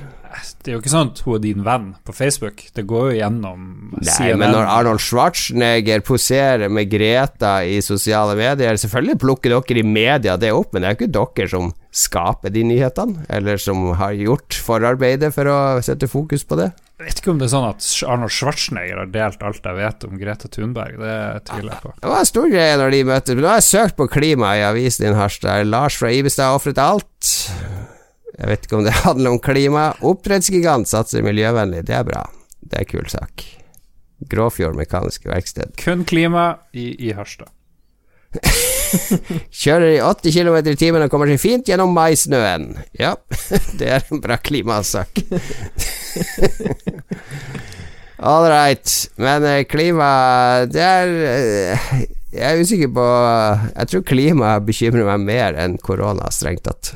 Det 0.60 0.70
er 0.70 0.76
jo 0.76 0.80
ikke 0.82 0.92
sånn 0.92 1.10
at 1.10 1.22
hun 1.25 1.37
er 1.37 1.42
din 1.42 1.64
venn 1.66 1.87
på 2.06 2.14
Facebook. 2.14 2.62
Det 2.76 2.84
går 2.88 3.10
jo 3.10 3.16
gjennom 3.18 3.62
Nei, 3.99 4.28
men 4.38 4.52
når 4.54 4.68
Arnold 4.70 5.02
Schwarzenegger 5.02 6.04
poserer 6.06 6.70
med 6.72 6.90
Greta 6.92 7.60
i 7.66 7.80
sosiale 7.84 8.37
medier 8.38 8.78
Selvfølgelig 8.80 9.18
plukker 9.20 9.54
dere 9.56 9.82
i 9.82 9.87
media 9.87 10.37
det 10.40 10.52
opp, 10.54 10.72
men 10.72 10.82
det 10.84 10.90
er 10.90 10.94
jo 10.94 11.00
ikke 11.00 11.16
dere 11.18 11.50
som 11.50 11.72
skaper 11.90 12.52
de 12.54 12.62
nyhetene, 12.68 13.25
eller 13.34 13.58
som 13.58 13.88
har 13.99 14.14
gjort 14.14 14.54
forarbeidet 14.62 15.32
for 15.34 15.50
å 15.50 15.58
sette 15.82 16.06
fokus 16.10 16.46
på 16.46 16.60
det. 16.60 16.70
Jeg 17.00 17.08
vet 17.08 17.20
ikke 17.22 17.32
om 17.32 17.38
det 17.40 17.46
er 17.49 17.52
sånn 17.54 17.68
at 17.70 17.87
Arnold 18.12 18.34
Schwarzenegger 18.37 18.99
har 19.00 19.12
delt 19.14 19.44
alt 19.49 19.64
jeg 19.64 19.78
vet 19.78 20.04
om 20.04 20.18
Greta 20.20 20.50
Thunberg. 20.52 20.99
Det 21.00 21.14
tviler 21.49 21.72
jeg 21.72 21.82
på. 21.87 21.94
Det 21.96 22.10
var 22.12 22.22
en 22.22 22.28
stor 22.28 22.50
greie 22.52 22.75
når 22.76 22.94
de 22.94 23.00
møttes. 23.08 23.40
Nå 23.40 23.49
har 23.49 23.62
jeg 23.62 23.68
søkt 23.70 23.96
på 23.96 24.06
klima 24.12 24.52
i 24.60 24.66
avisen 24.68 25.06
din, 25.06 25.16
Harstad. 25.16 25.64
Lars 25.66 25.96
fra 25.96 26.12
Ibestad 26.12 26.60
ofret 26.60 26.78
alt. 26.78 27.32
Jeg 28.40 28.49
vet 28.49 28.66
ikke 28.66 28.78
om 28.80 28.85
det 28.87 28.97
handler 29.04 29.37
om 29.37 29.40
klima. 29.44 29.87
Oppdrettsgigant 30.00 30.88
satser 30.88 31.25
miljøvennlig. 31.26 31.85
Det 31.88 31.97
er 32.00 32.06
bra. 32.09 32.25
Det 32.61 32.78
er 32.78 32.87
en 32.87 32.92
kul 32.92 33.09
sak. 33.12 33.44
Gråfjord 34.30 34.76
Mekaniske 34.76 35.28
Verksted. 35.30 35.73
Kun 35.80 36.04
klima 36.09 36.54
i, 36.73 36.92
i 37.09 37.12
Harstad. 37.16 37.49
Kjører 39.61 39.88
i 39.97 40.00
80 40.06 40.35
km 40.37 40.56
i 40.70 40.76
timen 40.78 41.02
og 41.02 41.11
kommer 41.11 41.30
seg 41.30 41.40
fint 41.42 41.68
gjennom 41.68 41.92
maisnøen. 41.97 42.73
Ja, 42.99 43.16
det 43.80 43.90
er 43.97 44.06
en 44.06 44.23
bra 44.23 44.38
klimasak. 44.38 45.23
All 48.20 48.47
right. 48.52 48.94
Men 49.16 49.47
eh, 49.49 49.62
klima 49.64 50.09
Det 50.68 50.82
er 50.85 51.12
eh, 51.25 51.85
Jeg 52.35 52.42
er 52.44 52.61
usikker 52.61 52.90
på 52.92 53.04
Jeg 53.70 53.88
tror 53.88 54.02
klima 54.04 54.50
bekymrer 54.61 55.09
meg 55.09 55.25
mer 55.25 55.56
enn 55.56 55.78
korona, 55.80 56.28
strengt 56.35 56.66
tatt. 56.68 56.92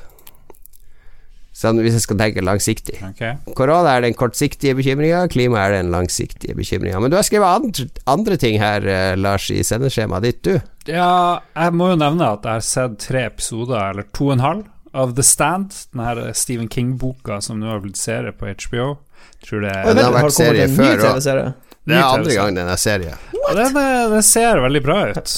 Sånn 1.55 1.79
hvis 1.85 1.97
jeg 1.99 2.05
skal 2.05 2.19
tenke 2.19 2.43
langsiktig. 2.45 2.97
Okay. 3.13 3.37
Korona 3.57 3.95
er 3.97 4.05
den 4.07 4.17
kortsiktige 4.19 4.75
bekymringa, 4.79 5.25
klima 5.33 5.63
er 5.63 5.79
den 5.79 5.93
langsiktige 5.95 6.57
bekymringa. 6.59 7.01
Men 7.03 7.13
du 7.13 7.19
har 7.19 7.27
skrevet 7.27 7.63
andre, 7.63 7.89
andre 8.11 8.39
ting 8.41 8.59
her, 8.63 8.87
eh, 8.87 9.15
Lars, 9.17 9.49
i 9.55 9.63
sendeskjemaet 9.67 10.27
ditt, 10.27 10.43
du. 10.43 10.59
Ja, 10.91 11.41
jeg 11.55 11.77
må 11.79 11.93
jo 11.93 12.01
nevne 12.01 12.35
at 12.35 12.45
jeg 12.45 12.59
har 12.59 12.67
sett 12.67 12.99
tre 13.07 13.27
episoder, 13.31 13.79
eller 13.93 14.09
to 14.13 14.29
og 14.29 14.37
en 14.39 14.45
halv, 14.45 14.65
av 14.95 15.15
The 15.17 15.25
Stand, 15.27 15.75
den 15.93 16.05
her 16.07 16.21
Stephen 16.39 16.69
King-boka 16.71 17.41
som 17.43 17.59
nå 17.59 17.71
har 17.71 17.81
blitt 17.83 17.99
serie 17.99 18.35
på 18.35 18.47
HBO. 18.47 18.93
Tror 19.45 19.65
det 19.65 19.73
Og 19.85 19.97
den 19.97 20.05
har 20.07 20.15
vært 20.15 20.37
serie 20.37 20.69
før, 20.71 21.07
òg. 21.11 21.55
Det 21.85 21.97
er 21.99 22.05
andre 22.07 22.37
gang 22.37 22.55
den 22.57 22.71
er 22.71 22.81
serie. 22.81 23.17
Ja, 23.35 23.55
Den, 23.59 23.75
den 24.15 24.23
ser 24.25 24.63
veldig 24.63 24.83
bra 24.87 25.01
ut. 25.11 25.33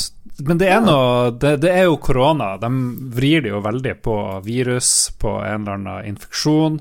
Men 0.45 0.59
det 0.61 0.69
er 0.69 0.83
noe 0.85 1.31
Det, 1.33 1.57
det 1.65 1.73
er 1.73 1.87
jo 1.89 2.01
korona. 2.03 2.57
De 2.61 2.71
vrir 3.17 3.45
det 3.45 3.55
jo 3.55 3.63
veldig 3.65 3.95
på 4.05 4.17
virus, 4.45 4.91
på 5.21 5.39
en 5.41 5.65
eller 5.65 5.79
annen 5.79 6.13
infeksjon. 6.13 6.81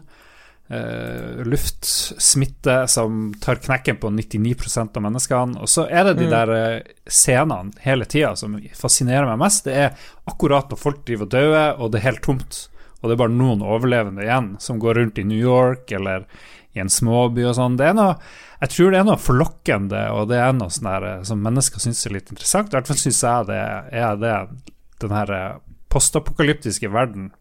Eh, 0.67 1.45
luftsmitte 1.45 2.87
som 2.87 3.33
tar 3.41 3.55
knekken 3.61 3.99
på 4.01 4.09
99% 4.09 4.97
av 4.97 5.03
menneskene. 5.05 5.59
Og 5.61 5.69
så 5.69 5.85
er 5.85 6.09
det 6.09 6.15
de 6.23 6.29
der 6.31 6.53
eh, 6.55 6.93
scenene 7.05 7.75
hele 7.85 8.07
tida 8.09 8.33
som 8.39 8.57
fascinerer 8.73 9.29
meg 9.29 9.43
mest. 9.45 9.67
Det 9.69 9.75
er 9.77 10.07
akkurat 10.25 10.71
når 10.73 10.81
folk 10.81 11.03
driver 11.05 11.29
og 11.29 11.35
dør, 11.35 11.59
og 11.77 11.93
det 11.93 12.01
er 12.01 12.09
helt 12.09 12.25
tomt. 12.25 12.63
Og 13.01 13.09
det 13.09 13.15
er 13.15 13.21
bare 13.21 13.35
noen 13.35 13.63
overlevende 13.65 14.25
igjen 14.25 14.55
som 14.63 14.79
går 14.81 14.99
rundt 14.99 15.21
i 15.21 15.27
New 15.27 15.39
York 15.39 15.91
eller 15.93 16.25
i 16.75 16.81
en 16.83 16.91
småby 16.91 17.45
og 17.47 17.55
sånn. 17.57 17.77
Det 17.79 17.91
er 17.91 17.97
noe 17.97 18.17
jeg 18.61 18.71
tror 18.71 18.93
det 18.93 18.99
er 18.99 19.07
noe 19.07 19.19
forlokkende, 19.19 20.01
og 20.15 20.29
det 20.31 20.37
er 20.39 20.53
noe 20.55 20.71
sånn 20.73 20.87
her 20.89 21.05
eh, 21.09 21.23
som 21.27 21.41
mennesker 21.43 21.83
syns 21.83 22.05
er 22.07 22.15
litt 22.15 22.31
interessant. 22.31 22.71
I 22.71 22.77
hvert 22.77 22.89
fall 22.89 23.01
syns 23.01 23.23
jeg 23.23 23.49
det 23.49 23.59
er 23.59 24.19
det 24.21 24.35
den 25.03 25.15
her 25.15 25.33
eh, 25.35 25.57
postapokalyptiske 25.91 26.91
verden. 26.93 27.33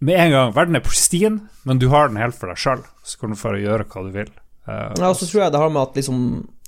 Med 0.00 0.16
en 0.16 0.32
gang, 0.32 0.54
verden 0.56 0.78
er 0.78 0.84
pristine, 0.84 1.50
men 1.68 1.80
du 1.80 1.90
har 1.92 2.08
den 2.08 2.20
helt 2.20 2.38
for 2.38 2.48
deg 2.48 2.60
sjøl. 2.60 2.86
Så 3.04 3.20
kan 3.20 3.34
du 3.34 3.40
få 3.40 3.52
gjøre 3.60 3.84
hva 3.84 4.06
du 4.06 4.14
vil. 4.14 4.32
Uh, 4.64 4.90
Ja, 4.96 5.10
og 5.10 5.18
så 5.20 5.28
tror 5.28 5.44
jeg 5.44 5.52
det 5.52 5.60
har 5.60 5.70
med 5.72 5.80
at 5.82 5.94
liksom 5.96 6.18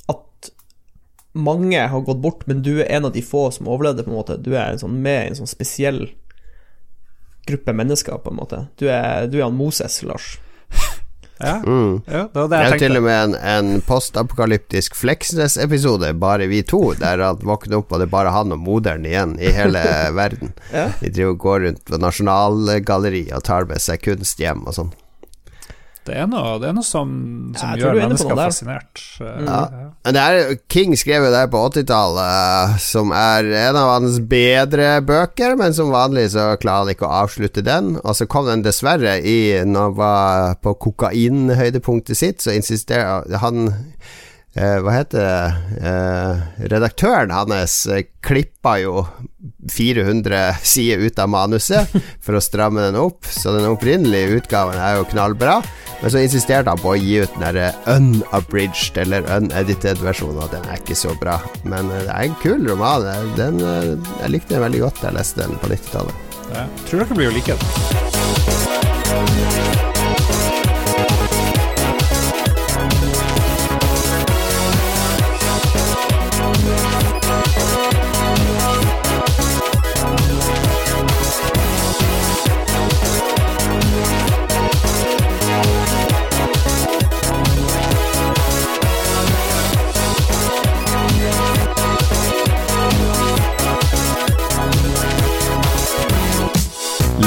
At 0.09 0.49
mange 1.33 1.81
har 1.88 2.04
gått 2.04 2.21
bort, 2.21 2.47
men 2.49 2.62
du 2.64 2.83
er 2.83 2.90
en 2.92 3.07
av 3.09 3.12
de 3.14 3.23
få 3.25 3.47
som 3.54 3.69
overlevde, 3.73 4.04
på 4.04 4.12
en 4.12 4.19
måte. 4.19 4.37
Du 4.37 4.52
er 4.52 4.73
en 4.73 4.83
sånn, 4.83 4.99
med 5.04 5.21
i 5.25 5.33
en 5.33 5.38
sånn 5.40 5.49
spesiell 5.49 6.04
gruppe 7.47 7.73
mennesker, 7.75 8.19
på 8.23 8.31
en 8.31 8.37
måte. 8.39 8.67
Du 8.79 8.87
er, 8.89 9.27
du 9.27 9.39
er 9.41 9.47
han 9.49 9.57
Moses, 9.59 10.03
Lars. 10.07 10.39
ja, 11.43 11.57
Mm. 11.67 12.03
ja, 12.07 12.29
det 12.33 12.41
jeg 12.41 12.49
det 12.49 12.49
Det 12.51 12.59
er 12.59 12.73
jo 12.73 12.79
til 12.79 12.97
og 12.97 13.03
med 13.03 13.17
en, 13.25 13.35
en 13.35 13.81
postapokalyptisk 13.83 14.95
Fleksnes-episode, 14.95 16.13
bare 16.23 16.47
vi 16.47 16.63
to, 16.63 16.93
der 16.95 17.19
han 17.19 17.41
våkner 17.43 17.81
opp 17.81 17.91
og 17.93 17.99
det 17.99 18.07
er 18.07 18.13
bare 18.15 18.31
han 18.31 18.53
og 18.55 18.61
moderen 18.63 19.05
igjen 19.09 19.35
i 19.43 19.51
hele 19.51 19.83
verden. 20.21 20.53
Ja. 20.73 20.91
De 21.01 21.11
driver 21.11 21.35
og 21.35 21.39
går 21.43 21.61
rundt 21.67 21.85
på 21.91 21.99
Nasjonalgalleriet 21.99 23.35
og 23.37 23.43
tar 23.49 23.67
med 23.67 23.83
seg 23.83 24.03
kunst 24.05 24.39
hjem 24.39 24.63
og 24.69 24.75
sånn. 24.79 24.93
Det 26.03 26.17
er 26.19 26.27
noe, 26.27 26.57
det 26.59 26.67
er 26.67 26.75
noe 26.75 26.87
som, 26.87 27.11
som 27.55 27.75
ja, 27.77 27.79
gjør 27.79 27.93
er 27.95 28.01
mennesker 28.09 28.39
fascinert. 28.39 29.03
Eh, 29.21 29.43
Ja. 29.47 29.59
ja. 29.71 29.85
Men 30.03 30.17
det 30.17 30.23
er, 30.23 30.57
King 30.73 30.97
skrev 30.99 31.29
jo 31.29 31.31
det 31.31 31.43
på 31.53 31.61
80-tallet, 31.69 32.81
som 32.83 33.15
er 33.15 33.51
en 33.69 33.79
av 33.79 33.93
hans 33.93 34.19
bedre 34.33 34.97
bøker, 35.07 35.55
men 35.61 35.77
som 35.77 35.93
vanlig 35.95 36.33
så 36.35 36.49
klarer 36.63 36.89
han 36.89 36.95
ikke 36.97 37.07
å 37.07 37.21
avslutte 37.23 37.63
den. 37.63 37.95
Og 38.03 38.19
så 38.19 38.27
kom 38.27 38.51
den 38.51 38.65
dessverre 38.67 39.21
i 39.23 39.39
Når 39.63 39.87
han 39.89 39.97
var 40.01 40.59
på 40.63 40.75
kokainhøydepunktet 40.89 42.19
sitt, 42.19 42.43
så 42.43 42.55
insisterer 42.57 43.39
han 43.45 43.69
eh, 43.71 44.19
Hva 44.53 44.93
heter 44.93 45.17
det 45.17 45.87
eh, 45.89 46.41
Redaktøren 46.69 47.31
hans 47.33 47.87
eh, 47.89 48.03
klippa 48.21 48.75
jo 48.83 49.07
400 49.73 50.55
sider 50.63 50.99
ut 51.07 51.19
av 51.19 51.29
manuset 51.33 51.89
for 52.25 52.37
å 52.37 52.43
stramme 52.45 52.85
den 52.85 52.99
opp, 53.01 53.25
så 53.27 53.53
den 53.57 53.67
opprinnelige 53.71 54.37
utgaven 54.43 54.79
er 54.79 54.99
jo 54.99 55.09
knallbra. 55.09 55.63
Men 56.03 56.11
så 56.11 56.19
insisterte 56.19 56.71
han 56.71 56.81
på 56.83 56.93
å 56.93 56.99
gi 56.99 57.23
ut 57.23 57.35
den 57.41 57.59
unabridged, 57.87 58.99
eller 59.03 59.27
unedited 59.31 59.99
versjonen, 60.03 60.43
og 60.43 60.51
den 60.55 60.67
er 60.69 60.77
ikke 60.83 60.99
så 60.99 61.15
bra. 61.21 61.37
Men 61.65 61.91
eh, 61.91 62.05
det 62.09 62.13
er 62.13 62.25
en 62.27 62.41
kul 62.43 62.61
roman. 62.69 63.07
Den, 63.39 63.57
eh, 63.63 63.95
jeg 64.25 64.35
likte 64.37 64.57
den 64.57 64.67
veldig 64.67 64.83
godt 64.89 64.99
da 65.01 65.09
jeg 65.11 65.19
leste 65.21 65.47
den 65.47 65.57
på 65.63 65.71
90-tallet. 65.73 66.17
Ja. 66.53 66.63
Tror 66.89 66.99
dere 67.05 67.17
blir 67.17 67.31
å 67.31 67.35
like 67.39 67.55
det. 67.57 67.67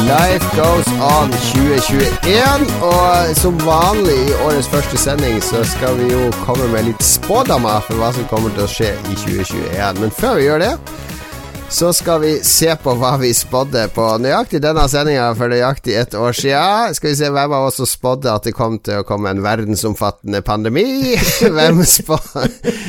Life 0.05 0.45
Goes 0.55 0.87
On 1.01 1.31
2021, 1.33 2.65
og 2.85 3.37
som 3.39 3.55
vanlig 3.65 4.13
i 4.13 4.33
årets 4.45 4.67
første 4.69 4.99
sending 5.01 5.39
så 5.41 5.63
skal 5.65 5.95
vi 5.97 6.11
jo 6.11 6.27
komme 6.43 6.67
med 6.69 6.91
litt 6.91 7.01
spådommer 7.01 7.81
for 7.87 7.97
hva 7.97 8.11
som 8.13 8.27
kommer 8.29 8.53
til 8.53 8.67
å 8.67 8.69
skje 8.69 8.91
i 8.93 9.15
2021. 9.23 10.03
Men 10.03 10.11
før 10.13 10.35
vi 10.37 10.43
gjør 10.45 10.61
det, 10.61 10.69
så 11.73 11.89
skal 11.97 12.21
vi 12.21 12.33
se 12.45 12.69
på 12.83 12.93
hva 12.99 13.15
vi 13.17 13.31
spådde 13.33 13.87
på 13.95 14.05
nøyaktig 14.21 14.61
denne 14.61 14.83
sendinga 14.91 15.31
for 15.39 15.49
nøyaktig 15.49 15.95
ett 15.97 16.13
år 16.21 16.37
siden. 16.37 16.93
Skal 16.99 17.09
vi 17.09 17.17
se 17.23 17.31
hvem 17.33 17.55
av 17.57 17.65
oss 17.71 17.79
som 17.81 17.89
spådde 17.89 18.35
at 18.35 18.45
det 18.45 18.53
kom 18.57 18.77
til 18.85 19.01
å 19.01 19.07
komme 19.09 19.33
en 19.33 19.41
verdensomfattende 19.41 20.43
pandemi. 20.45 21.15
Hvem 21.55 21.81
spå... 21.89 22.19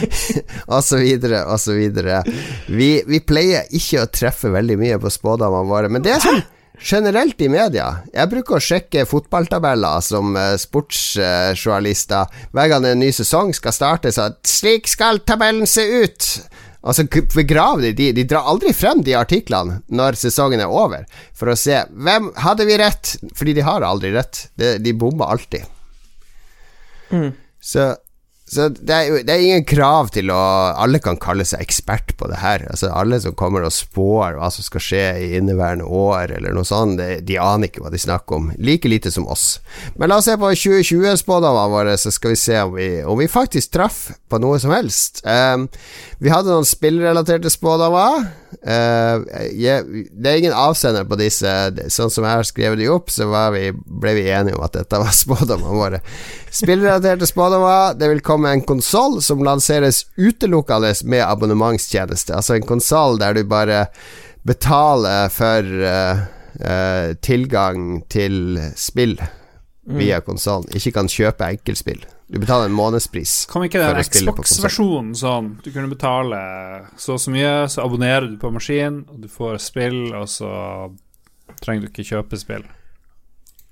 og 0.75 0.85
så 0.85 1.01
videre, 1.01 1.47
og 1.49 1.57
så 1.65 1.79
videre. 1.79 2.21
Vi, 2.69 2.91
vi 3.09 3.23
pleier 3.25 3.73
ikke 3.73 4.05
å 4.05 4.13
treffe 4.13 4.53
veldig 4.53 4.77
mye 4.85 5.01
på 5.01 5.15
spådommene 5.17 5.73
våre, 5.73 5.93
men 5.97 6.05
det 6.05 6.19
er 6.19 6.23
sånn 6.27 6.45
Generelt 6.81 7.41
i 7.41 7.49
media. 7.49 7.87
Jeg 8.13 8.31
bruker 8.31 8.59
å 8.59 8.63
sjekke 8.63 9.07
fotballtabeller 9.09 10.03
som 10.05 10.37
uh, 10.37 10.55
sportsjournalister. 10.61 12.29
Hver 12.53 12.71
gang 12.73 12.87
en 12.87 13.01
ny 13.01 13.11
sesong 13.15 13.55
skal 13.57 13.75
starte, 13.75 14.13
så 14.13 14.29
at 14.31 14.43
'slik 14.47 14.89
skal 14.91 15.23
tabellen 15.25 15.67
se 15.67 15.87
ut'. 16.05 16.29
Altså 16.87 17.03
begraver 17.35 17.91
de, 17.91 17.93
de 17.99 18.13
De 18.13 18.25
drar 18.31 18.47
aldri 18.47 18.71
frem 18.77 19.01
de 19.03 19.17
artiklene 19.19 19.81
når 19.91 20.21
sesongen 20.21 20.61
er 20.63 20.71
over, 20.71 21.07
for 21.35 21.51
å 21.51 21.59
se 21.59 21.81
hvem 21.91 22.31
hadde 22.45 22.67
vi 22.69 22.77
rett, 22.79 23.17
fordi 23.35 23.57
de 23.57 23.65
har 23.67 23.83
aldri 23.83 24.13
rett. 24.15 24.47
De, 24.55 24.77
de 24.79 24.93
bommer 24.95 25.33
alltid. 25.35 25.67
Så, 27.61 27.97
så 28.47 28.69
det, 28.71 28.95
er, 28.95 29.25
det 29.27 29.33
er 29.35 29.43
ingen 29.43 29.65
krav 29.67 30.13
til 30.15 30.31
å 30.31 30.39
Alle 30.79 31.01
kan 31.03 31.19
kalle 31.19 31.43
seg 31.49 31.65
ekspert 31.65 32.13
på 32.19 32.29
det 32.31 32.39
her. 32.39 32.63
Altså 32.71 32.93
Alle 32.95 33.19
som 33.23 33.35
kommer 33.35 33.67
og 33.67 33.75
spår 33.75 34.39
hva 34.39 34.53
som 34.55 34.63
skal 34.63 34.85
skje 34.87 35.03
i 35.25 35.33
inneværende 35.41 35.89
år, 35.91 36.37
eller 36.37 36.55
noe 36.55 36.67
sånt, 36.67 37.01
det, 37.01 37.25
de 37.27 37.41
aner 37.43 37.67
ikke 37.67 37.83
hva 37.83 37.91
de 37.91 37.99
snakker 37.99 38.39
om. 38.39 38.53
Like 38.63 38.87
lite 38.87 39.11
som 39.11 39.27
oss. 39.27 39.59
Men 39.99 40.13
la 40.13 40.21
oss 40.21 40.29
se 40.31 40.37
på 40.39 40.53
2020-spådommene 40.55 41.75
våre, 41.75 41.97
så 41.99 42.15
skal 42.15 42.37
vi 42.37 42.39
se 42.39 42.61
om 42.63 42.77
vi, 42.79 42.89
om 43.03 43.19
vi 43.19 43.27
faktisk 43.31 43.75
traff 43.75 44.01
på 44.31 44.41
noe 44.43 44.63
som 44.63 44.71
helst. 44.77 45.25
Um, 45.27 45.67
vi 46.23 46.31
hadde 46.31 46.55
noen 46.55 46.69
spillrelaterte 46.71 47.51
spådommer. 47.51 48.29
Uh, 48.63 49.27
jeg, 49.59 50.07
det 50.15 50.31
er 50.31 50.41
ingen 50.45 50.55
avsender 50.57 51.07
på 51.09 51.19
disse. 51.19 51.51
Sånn 51.91 52.15
som 52.15 52.23
jeg 52.23 52.45
har 52.45 52.47
skrevet 52.47 52.79
de 52.79 52.91
opp, 52.95 53.11
så 53.11 53.27
vi, 53.55 53.73
ble 53.75 54.17
vi 54.21 54.29
enige 54.31 54.55
om 54.55 54.67
at 54.67 54.79
dette 54.79 55.03
var 55.03 55.15
spådommene 55.25 55.83
våre. 55.83 56.05
Spillrelaterte 56.57 57.27
spådommer. 57.29 57.95
Det 57.95 58.09
vil 58.09 58.23
komme 58.25 58.55
en 58.55 58.65
konsoll 58.65 59.19
som 59.23 59.45
lanseres 59.45 60.07
utelukkende 60.17 60.95
med 61.05 61.25
abonnementstjeneste. 61.27 62.35
Altså 62.37 62.57
en 62.57 62.67
konsoll 62.69 63.21
der 63.21 63.37
du 63.37 63.45
bare 63.45 63.87
betaler 64.47 65.29
for 65.35 65.69
uh, 65.85 66.23
uh, 66.63 67.15
tilgang 67.21 68.07
til 68.09 68.61
spill 68.79 69.19
via 69.87 70.21
konsollen. 70.25 70.71
Ikke 70.75 70.95
kan 70.97 71.11
kjøpe 71.11 71.47
enkeltspill. 71.47 72.01
Du 72.27 72.41
betaler 72.43 72.67
en 72.67 72.75
månedspris. 72.75 73.45
Kom 73.51 73.63
ikke 73.67 73.79
den. 73.79 74.01
Xbox-versjonen 74.03 75.13
sånn? 75.15 75.53
Du 75.63 75.71
kunne 75.71 75.93
betale 75.93 76.41
så 76.99 77.15
og 77.15 77.23
så 77.23 77.35
mye, 77.35 77.53
så 77.71 77.85
abonnerer 77.85 78.27
du 78.33 78.35
på 78.41 78.51
maskin, 78.55 79.05
og 79.07 79.21
du 79.23 79.29
får 79.31 79.61
spill, 79.63 80.01
og 80.17 80.27
så 80.31 80.51
trenger 81.63 81.87
du 81.87 81.93
ikke 81.93 82.09
kjøpe 82.09 82.41
spill. 82.41 82.67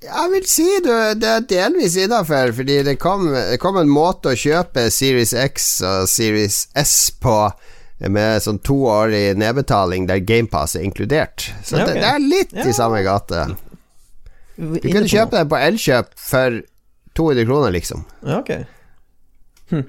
Jeg 0.05 0.31
vil 0.35 0.45
si 0.49 0.67
du, 0.85 0.91
det 1.17 1.29
er 1.31 1.45
delvis 1.49 1.95
innafor, 1.97 2.51
fordi 2.57 2.83
det 2.85 2.97
kom, 3.01 3.29
det 3.33 3.57
kom 3.63 3.79
en 3.81 3.89
måte 3.89 4.33
å 4.35 4.37
kjøpe 4.39 4.89
Series 4.93 5.33
X 5.33 5.69
og 5.87 6.09
Series 6.13 6.67
S 6.77 7.11
på 7.23 7.37
med 8.05 8.43
sånn 8.45 8.59
toårig 8.67 9.37
nedbetaling 9.41 10.05
der 10.11 10.21
GamePass 10.27 10.75
er 10.77 10.85
inkludert. 10.85 11.47
Så 11.65 11.79
Ja, 11.79 11.85
okay. 11.87 11.95
det, 11.95 12.03
det 12.03 12.11
er 12.11 12.25
litt 12.25 12.53
Ja. 12.53 12.67
i 12.69 12.75
samme 12.77 13.01
gate. 13.07 13.45
Du 14.59 14.77
kunne 14.83 15.09
kjøpe 15.09 15.39
det 15.41 15.49
på 15.51 15.61
Elkjøp 15.63 16.11
for 16.21 16.61
200 17.17 17.47
kroner, 17.49 17.73
liksom. 17.75 18.05
Ja, 18.27 18.41
ok. 18.43 18.51
Hm. 19.71 19.87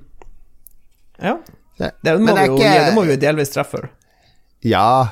Ja. 1.20 1.36
Det- 1.78 1.92
Det 2.04 2.14
må, 2.22 2.28
vi 2.28 2.40
det 2.40 2.48
jo, 2.48 2.56
ikke- 2.58 2.86
det 2.86 2.94
må 2.96 3.04
vi 3.04 3.12
jo 3.18 3.18
delvis 3.26 3.50
treffe. 3.52 3.90
Ja. 4.64 5.10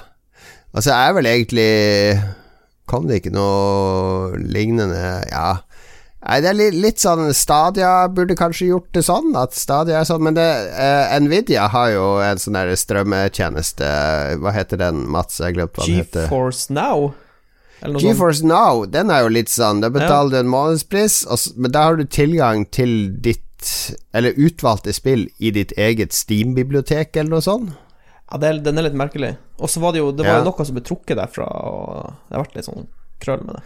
Altså, 0.73 0.89
jeg 0.93 1.09
er 1.09 1.13
vel 1.13 1.25
egentlig 1.25 2.23
Kom 2.89 3.07
det 3.07 3.21
ikke 3.21 3.35
noe 3.35 4.33
lignende 4.37 5.23
Ja. 5.31 5.61
Nei, 6.23 6.37
det 6.39 6.47
er 6.53 6.55
litt, 6.55 6.75
litt 6.79 7.01
sånn 7.03 7.33
Stadia 7.35 8.07
burde 8.07 8.37
kanskje 8.39 8.69
gjort 8.69 8.93
det 8.95 9.01
sånn, 9.03 9.33
at 9.35 9.51
Stadia 9.59 9.97
er 9.99 10.05
sånn, 10.07 10.21
men 10.23 10.37
det, 10.37 10.45
eh, 10.71 11.17
Nvidia 11.19 11.65
har 11.73 11.89
jo 11.91 12.05
en 12.23 12.39
sånn 12.39 12.55
der 12.55 12.71
strømmetjeneste 12.79 13.89
Hva 14.39 14.53
heter 14.55 14.79
den, 14.79 15.01
Mats? 15.11 15.41
Jeg 15.43 15.57
glemte 15.57 15.81
hva 15.81 15.85
den 15.89 15.99
heter. 15.99 16.29
GeForce 16.29 16.71
Now? 16.71 17.13
Eller 17.81 17.97
noe 17.97 17.99
sånt. 17.99 18.07
GeForce 18.07 18.47
Now, 18.47 18.85
den 18.87 19.11
er 19.11 19.25
jo 19.25 19.33
litt 19.35 19.51
sånn 19.51 19.81
Da 19.83 19.89
betaler 19.91 20.31
du 20.31 20.39
en 20.39 20.53
månedspris, 20.53 21.25
men 21.57 21.75
da 21.75 21.83
har 21.89 21.99
du 21.99 22.05
tilgang 22.07 22.63
til 22.71 23.11
ditt 23.19 23.43
Eller 24.15 24.31
utvalgte 24.39 24.93
spill 24.95 25.27
i 25.39 25.51
ditt 25.51 25.75
eget 25.75 26.15
Steam-bibliotek, 26.15 27.15
eller 27.17 27.35
noe 27.35 27.43
sånt. 27.43 27.75
Ja, 28.33 28.39
det 28.41 28.47
er, 28.49 28.57
den 28.65 28.79
er 28.81 28.87
litt 28.87 28.95
merkelig. 28.97 29.35
Og 29.61 29.69
så 29.69 29.77
var 29.83 29.91
det 29.93 29.99
jo 30.01 30.07
Det 30.11 30.23
var 30.25 30.39
Ja. 30.39 30.41
jo 30.41 30.47
noe 30.49 30.65
som 30.65 30.73
ble 30.73 30.81
trukket 30.83 31.17
derfra, 31.19 31.45
og 31.45 32.09
det 32.27 32.33
har 32.33 32.41
vært 32.43 32.55
litt 32.57 32.65
sånn 32.65 32.87
krøll 33.21 33.43
med 33.45 33.53
det. 33.59 33.63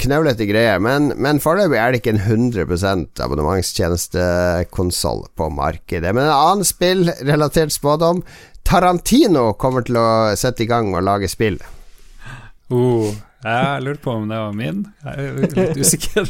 Knaulete 0.00 0.46
greier, 0.48 0.80
men, 0.82 1.12
men 1.20 1.38
foreløpig 1.38 1.76
er 1.78 1.92
det 1.92 2.00
ikke 2.00 2.14
en 2.16 2.24
100% 2.24 3.20
abonnementstjenestekonsoll 3.22 5.20
på 5.38 5.46
markedet. 5.54 6.10
Men 6.16 6.24
en 6.26 6.32
annen 6.34 6.64
spillrelatert 6.66 7.70
spådom 7.76 8.24
Tarantino 8.66 9.52
kommer 9.60 9.82
til 9.86 9.96
å 10.00 10.08
sette 10.40 10.64
i 10.64 10.70
gang 10.70 10.90
og 10.96 11.04
lage 11.06 11.28
spill. 11.30 11.58
Uh. 12.70 13.10
jeg 13.44 13.82
lurer 13.84 14.00
på 14.02 14.10
om 14.16 14.24
det 14.30 14.38
var 14.40 14.54
min. 14.58 14.80
Jeg 15.04 15.14
er 15.28 15.32
litt 15.44 15.56
usikker. 15.84 16.24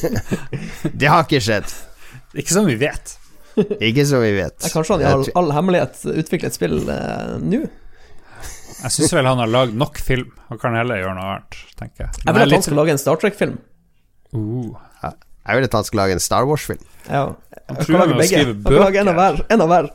Det 1.00 1.08
har 1.12 1.20
ikke 1.26 1.42
skjedd. 1.44 1.68
Ikke 2.36 2.52
som 2.56 2.66
vi 2.68 2.76
vet. 2.80 3.06
Ikke 3.88 4.04
som 4.08 4.22
vi 4.24 4.32
vet. 4.36 4.56
Ja, 4.62 4.70
kanskje 4.74 4.96
han 4.96 5.04
i 5.04 5.08
all, 5.10 5.24
all 5.40 5.52
hemmelighet 5.56 6.02
utvikler 6.12 6.50
et 6.52 6.56
spill 6.58 6.76
eh, 6.92 7.36
nå? 7.42 7.62
Jeg 8.76 8.92
syns 8.92 9.14
vel 9.16 9.24
han 9.26 9.40
har 9.40 9.48
lagd 9.48 9.74
nok 9.80 9.96
film. 10.04 10.32
Han 10.50 10.58
kan 10.60 10.74
heller 10.76 11.00
gjøre 11.00 11.14
noe 11.16 11.28
annet, 11.32 11.56
tenker 11.80 12.04
jeg. 12.06 12.24
Jeg 12.26 12.34
vil 12.36 12.42
at 12.42 12.50
litt- 12.50 12.58
han 12.60 12.66
skal 12.68 12.76
lage 12.82 12.92
en 12.94 13.00
Star 13.00 13.16
Trek-film. 13.22 13.54
Oh, 14.36 14.74
Jeg 15.46 15.56
vil 15.60 15.64
at 15.68 15.76
han 15.78 15.84
skal 15.86 16.00
lage 16.02 16.12
en 16.16 16.20
Star 16.20 16.44
Wars-film. 16.48 16.82
Ja. 17.08 17.22
Han 17.70 17.76
truer 17.80 18.02
med 18.10 18.16
å 18.16 18.18
begge. 18.18 18.42
bøker. 18.66 18.66
Han 18.66 18.66
kan 18.66 18.82
lage 18.82 19.00
en 19.00 19.08
av 19.12 19.16
hver. 19.20 19.40
En 19.54 19.62
av 19.64 19.68
hver. 19.70 19.88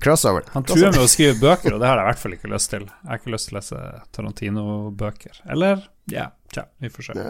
Crossover. 0.00 0.46
Han 0.54 0.64
truer 0.64 0.90
med 0.94 1.02
å 1.04 1.08
skrive 1.10 1.36
bøker, 1.40 1.74
og 1.76 1.82
det 1.82 1.88
har 1.90 2.00
jeg 2.00 2.06
i 2.06 2.08
hvert 2.08 2.22
fall 2.22 2.34
ikke 2.38 2.50
lyst 2.52 2.70
til. 2.72 2.86
Jeg 2.88 3.10
har 3.12 3.20
ikke 3.20 3.32
lyst 3.34 3.48
til 3.50 3.56
å 3.56 3.58
lese 3.60 3.82
Tarantino-bøker. 4.16 5.40
Eller 5.52 5.84
ja, 6.10 6.30
tja, 6.54 6.64
vi 6.80 6.90
får 6.94 7.10
se. 7.10 7.26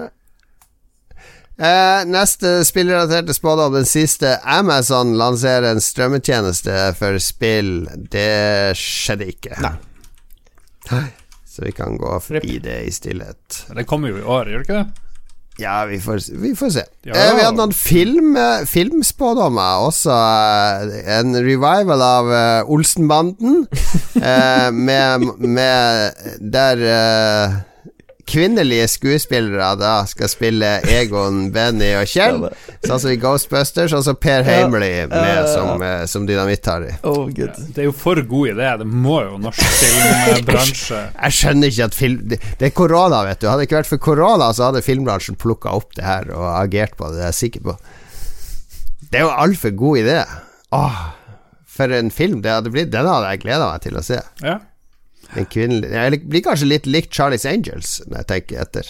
Eh, 1.58 2.04
neste 2.06 2.60
spillrelaterte 2.64 3.34
spådom, 3.34 3.72
den 3.74 3.86
siste. 3.88 4.36
Amazon 4.46 5.16
lanserer 5.18 5.72
en 5.72 5.82
strømmetjeneste 5.82 6.92
for 6.98 7.18
spill. 7.22 7.88
Det 8.12 8.76
skjedde 8.78 9.26
ikke. 9.32 9.58
Nei. 9.64 9.74
Så 11.48 11.66
vi 11.66 11.72
kan 11.74 11.98
gå 11.98 12.14
forbi 12.22 12.60
det 12.62 12.78
i 12.86 12.94
stillhet. 12.94 13.64
Det 13.74 13.86
kommer 13.90 14.12
jo 14.12 14.20
i 14.20 14.22
år, 14.22 14.52
gjør 14.52 14.62
det 14.62 14.68
ikke 14.68 14.78
det? 14.84 15.04
Ja, 15.58 15.84
vi 15.90 15.98
får, 15.98 16.20
vi 16.38 16.52
får 16.54 16.70
se. 16.70 16.84
Ja. 17.02 17.16
Eh, 17.18 17.32
vi 17.34 17.42
hadde 17.42 17.58
noen 17.58 17.74
film, 17.74 18.36
eh, 18.38 18.62
filmspådommer 18.70 19.82
også. 19.88 20.14
eh, 20.14 21.16
en 21.18 21.34
revival 21.34 22.04
av 22.06 22.30
eh, 22.30 22.70
Olsenbanden. 22.70 23.64
eh, 24.22 24.68
med, 24.70 25.26
med 25.42 26.22
Der 26.54 26.84
kvinnelige 28.28 28.86
skuespillere 28.92 29.70
da 29.80 29.92
skal 30.08 30.28
spille 30.30 30.68
Egon, 30.92 31.46
Benny 31.54 31.90
og 31.98 32.06
Kjell. 32.10 32.44
Sånn 32.84 33.00
som 33.02 33.10
i 33.12 33.18
Ghostbusters, 33.20 33.94
og 33.96 34.04
så 34.06 34.14
Per 34.14 34.42
Ja. 34.42 34.46
Heimly 34.48 34.90
med 35.10 35.48
som, 35.50 35.82
eh, 35.82 36.04
som 36.10 36.26
Dynamitt-Harry. 36.28 36.94
Oh, 37.08 37.26
ja, 37.34 37.48
Det 37.56 37.82
er 37.82 37.88
jo 37.88 37.94
for 37.96 38.20
god 38.28 38.52
idé. 38.54 38.70
Det 38.82 38.86
må 38.88 39.18
jo 39.24 39.38
norsk 39.42 39.64
filmbransje 39.80 41.00
Jeg 41.24 41.36
skjønner 41.38 41.72
ikke 41.72 41.88
at 41.88 41.96
film 41.96 42.18
Det, 42.30 42.38
det 42.60 42.70
er 42.70 42.74
korona, 42.76 43.22
vet 43.28 43.40
du. 43.42 43.48
Hadde 43.50 43.64
det 43.64 43.68
ikke 43.70 43.80
vært 43.80 43.92
for 43.92 44.04
korona, 44.10 44.50
så 44.54 44.68
hadde 44.68 44.84
filmbransjen 44.86 45.38
plukka 45.40 45.72
opp 45.76 45.94
det 45.98 46.04
her 46.06 46.30
og 46.34 46.46
agert 46.58 46.96
på 46.98 47.08
det. 47.10 47.18
Det 47.18 47.26
er 47.26 47.32
jeg 47.32 47.40
sikker 47.42 47.66
på. 47.68 47.76
Det 49.08 49.20
er 49.20 49.24
jo 49.24 49.34
altfor 49.44 49.72
god 49.78 50.02
idé. 50.02 50.18
Åh, 50.76 50.98
for 51.78 51.94
en 51.94 52.10
film 52.12 52.42
det 52.44 52.52
hadde 52.52 52.72
blitt. 52.74 52.90
Den 52.92 53.06
hadde 53.08 53.30
jeg 53.32 53.42
gleda 53.46 53.70
meg 53.72 53.84
til 53.84 53.96
å 53.98 54.02
se. 54.04 54.18
Ja. 54.44 54.58
En 55.36 55.44
kvinnelig 55.50 55.90
Jeg 55.92 56.22
blir 56.28 56.42
kanskje 56.46 56.68
litt 56.70 56.86
likt 56.88 57.12
Charlies 57.12 57.44
Angels, 57.48 57.98
når 58.08 58.22
jeg 58.22 58.28
tenker 58.32 58.62
etter. 58.62 58.86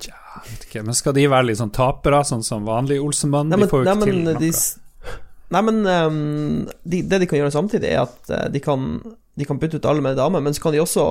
Tja, 0.00 0.16
vet 0.48 0.64
ikke. 0.66 0.82
Men 0.86 0.94
skal 0.98 1.14
de 1.14 1.26
være 1.30 1.46
litt 1.50 1.60
sånn 1.60 1.70
tapere, 1.74 2.22
sånn 2.26 2.42
som 2.46 2.64
vanlig 2.66 2.98
Olsenband? 3.02 3.52
Nei, 3.52 3.60
De 3.62 3.68
får 3.70 3.84
jo 3.84 3.86
nei, 3.86 3.94
ikke 3.94 4.08
til 4.08 4.18
noe. 4.24 4.40
de, 4.40 5.14
nei, 5.54 5.62
men 5.68 5.78
um, 5.86 6.66
de, 6.82 7.02
det 7.10 7.20
de 7.22 7.28
kan 7.30 7.38
gjøre 7.42 7.54
samtidig, 7.54 7.90
er 7.94 8.02
at 8.06 8.30
eh, 8.34 8.48
de 8.54 8.60
kan, 8.64 8.88
de 9.38 9.46
kan 9.46 9.58
bytte 9.62 9.78
ut 9.78 9.86
alle 9.90 10.02
med 10.04 10.18
damer, 10.18 10.42
men 10.42 10.54
så 10.56 10.62
kan 10.66 10.74
de 10.74 10.82
også 10.82 11.06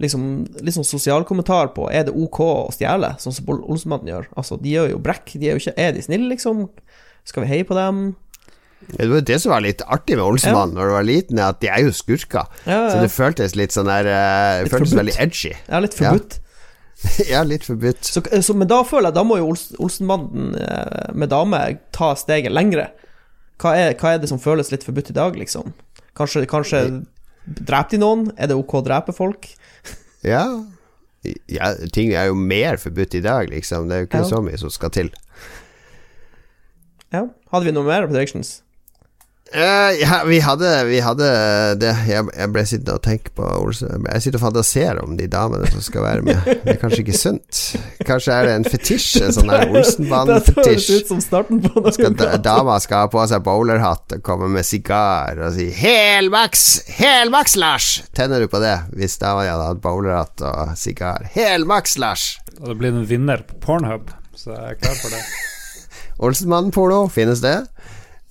liksom 0.00 0.22
litt 0.64 0.72
sånn 0.76 0.86
sosialkommentar 0.88 1.72
på 1.76 1.86
Er 1.92 2.06
det 2.08 2.12
ok 2.16 2.38
å 2.44 2.52
stjele, 2.72 3.14
sånn 3.20 3.34
som 3.36 3.48
Ol- 3.52 3.64
Olsenbanden 3.68 4.08
gjør. 4.12 4.28
Altså, 4.40 4.56
de 4.60 4.72
gjør 4.76 4.90
jo 4.94 5.00
brekk. 5.04 5.34
De 5.40 5.48
er 5.50 5.56
jo 5.56 5.60
ikke 5.60 5.76
Er 5.80 5.92
de 5.96 6.04
snille, 6.04 6.28
liksom? 6.32 6.66
Skal 7.28 7.44
vi 7.44 7.50
heie 7.52 7.66
på 7.68 7.76
dem? 7.76 8.14
Det 8.88 9.06
var 9.08 9.20
jo 9.20 9.24
det 9.28 9.36
som 9.42 9.52
var 9.52 9.60
litt 9.62 9.82
artig 9.86 10.16
med 10.16 10.24
Olsenmannen 10.24 10.74
når 10.74 10.88
du 10.88 10.92
var 10.96 11.04
liten, 11.06 11.38
er 11.38 11.52
at 11.52 11.60
de 11.62 11.68
er 11.70 11.82
jo 11.84 11.92
skurker. 11.94 12.48
Ja, 12.66 12.78
Så 12.90 13.00
det 13.04 13.10
føltes 13.12 13.54
litt 13.54 13.74
sånn 13.76 13.86
der 13.90 14.08
eh, 14.08 14.62
Det 14.62 14.64
Litt 14.64 14.72
føltes 14.72 14.94
forbudt. 14.94 15.00
veldig 15.00 15.16
edgy. 15.26 15.52
ja 15.68 15.80
litt 15.84 15.94
forbudt. 15.98 16.38
ja, 17.32 17.42
litt 17.46 17.64
forbudt. 17.64 18.04
Så, 18.04 18.20
så, 18.44 18.54
men 18.56 18.68
da 18.68 18.82
føler 18.84 19.08
jeg 19.08 19.16
Da 19.16 19.22
må 19.24 19.38
jo 19.40 19.52
Olsenmannen 19.80 20.50
eh, 20.60 21.12
med 21.16 21.30
dame 21.32 21.60
ta 21.96 22.10
steget 22.18 22.52
lengre. 22.52 22.88
Hva 23.60 23.74
er, 23.76 23.94
hva 24.00 24.14
er 24.16 24.18
det 24.24 24.28
som 24.32 24.40
føles 24.40 24.72
litt 24.72 24.84
forbudt 24.88 25.12
i 25.12 25.16
dag, 25.16 25.36
liksom? 25.36 25.72
Kanskje, 26.16 26.42
kanskje 26.50 26.82
dreper 27.46 27.94
de 27.94 28.00
noen? 28.02 28.26
Er 28.36 28.50
det 28.50 28.56
ok 28.58 28.74
å 28.80 28.84
drepe 28.84 29.12
folk? 29.16 29.48
Ja. 30.20 30.42
ja. 31.48 31.70
Ting 31.96 32.10
er 32.12 32.26
jo 32.28 32.34
mer 32.36 32.76
forbudt 32.76 33.14
i 33.16 33.22
dag, 33.24 33.48
liksom. 33.48 33.86
Det 33.88 33.94
er 33.96 34.02
jo 34.02 34.08
ikke 34.10 34.18
Ja. 34.20 34.28
så 34.28 34.40
mye 34.44 34.58
som 34.60 34.68
skal 34.72 34.90
til. 34.92 35.08
Ja. 37.12 37.22
Hadde 37.52 37.64
vi 37.64 37.72
noe 37.72 37.86
mer 37.88 38.04
predictions? 38.10 38.58
Eh, 39.52 40.00
ja, 40.00 40.22
vi 40.26 40.36
hadde, 40.40 40.84
vi 40.86 41.00
hadde 41.02 41.26
det 41.82 41.88
Jeg, 42.06 42.22
jeg 42.38 42.50
ble 42.54 42.62
sittende 42.70 42.94
og 42.94 43.02
tenke 43.02 43.32
på 43.34 43.42
Olsen. 43.42 44.04
Jeg 44.06 44.22
sitter 44.22 44.38
og 44.38 44.44
fantaserer 44.44 45.00
om 45.02 45.16
de 45.18 45.26
damene 45.30 45.66
som 45.72 45.82
skal 45.82 46.04
være 46.06 46.22
med. 46.22 46.38
Det 46.62 46.76
er 46.76 46.78
kanskje 46.78 47.00
ikke 47.02 47.16
sunt. 47.18 47.62
Kanskje 48.06 48.36
er 48.36 48.46
det 48.46 48.52
en 48.60 48.66
fetisj, 48.68 49.08
en 49.26 49.34
sånn 49.34 49.50
der 49.50 49.64
Det 49.66 49.72
høres 49.72 49.90
Olsenband-fetisj. 49.96 50.92
ut 51.00 51.10
som 51.10 51.24
starten 51.24 51.62
på 51.64 51.82
noe 51.82 51.94
Skal 51.96 52.14
da, 52.20 52.30
dama 52.38 52.78
skal 52.82 53.06
ha 53.06 53.10
på 53.10 53.24
seg 53.32 53.42
bowlerhatt 53.48 54.16
og 54.20 54.22
komme 54.26 54.52
med 54.54 54.66
sigar 54.68 55.40
og 55.42 55.56
si 55.58 55.66
'Helmaks! 55.74 56.64
Helmaks, 57.00 57.58
Lars!' 57.58 57.90
Tenner 58.14 58.44
du 58.44 58.46
på 58.52 58.62
det 58.62 58.76
hvis 58.94 59.18
dama 59.18 59.48
hadde 59.48 59.66
hatt 59.72 59.82
bowlerhatt 59.82 60.46
og 60.46 60.76
sigar? 60.78 61.26
Helmaks, 61.34 61.98
Lars! 61.98 62.36
Og 62.60 62.70
det 62.70 62.78
blir 62.78 62.94
en 62.94 63.08
vinner 63.08 63.42
på 63.48 63.58
Pornhub, 63.66 64.14
så 64.36 64.54
jeg 64.54 64.76
er 64.76 64.78
klar 64.78 64.94
for 65.02 65.10
det. 65.10 65.24
Olsenmannen-porno, 66.30 67.08
finnes 67.10 67.42
det? 67.42 67.56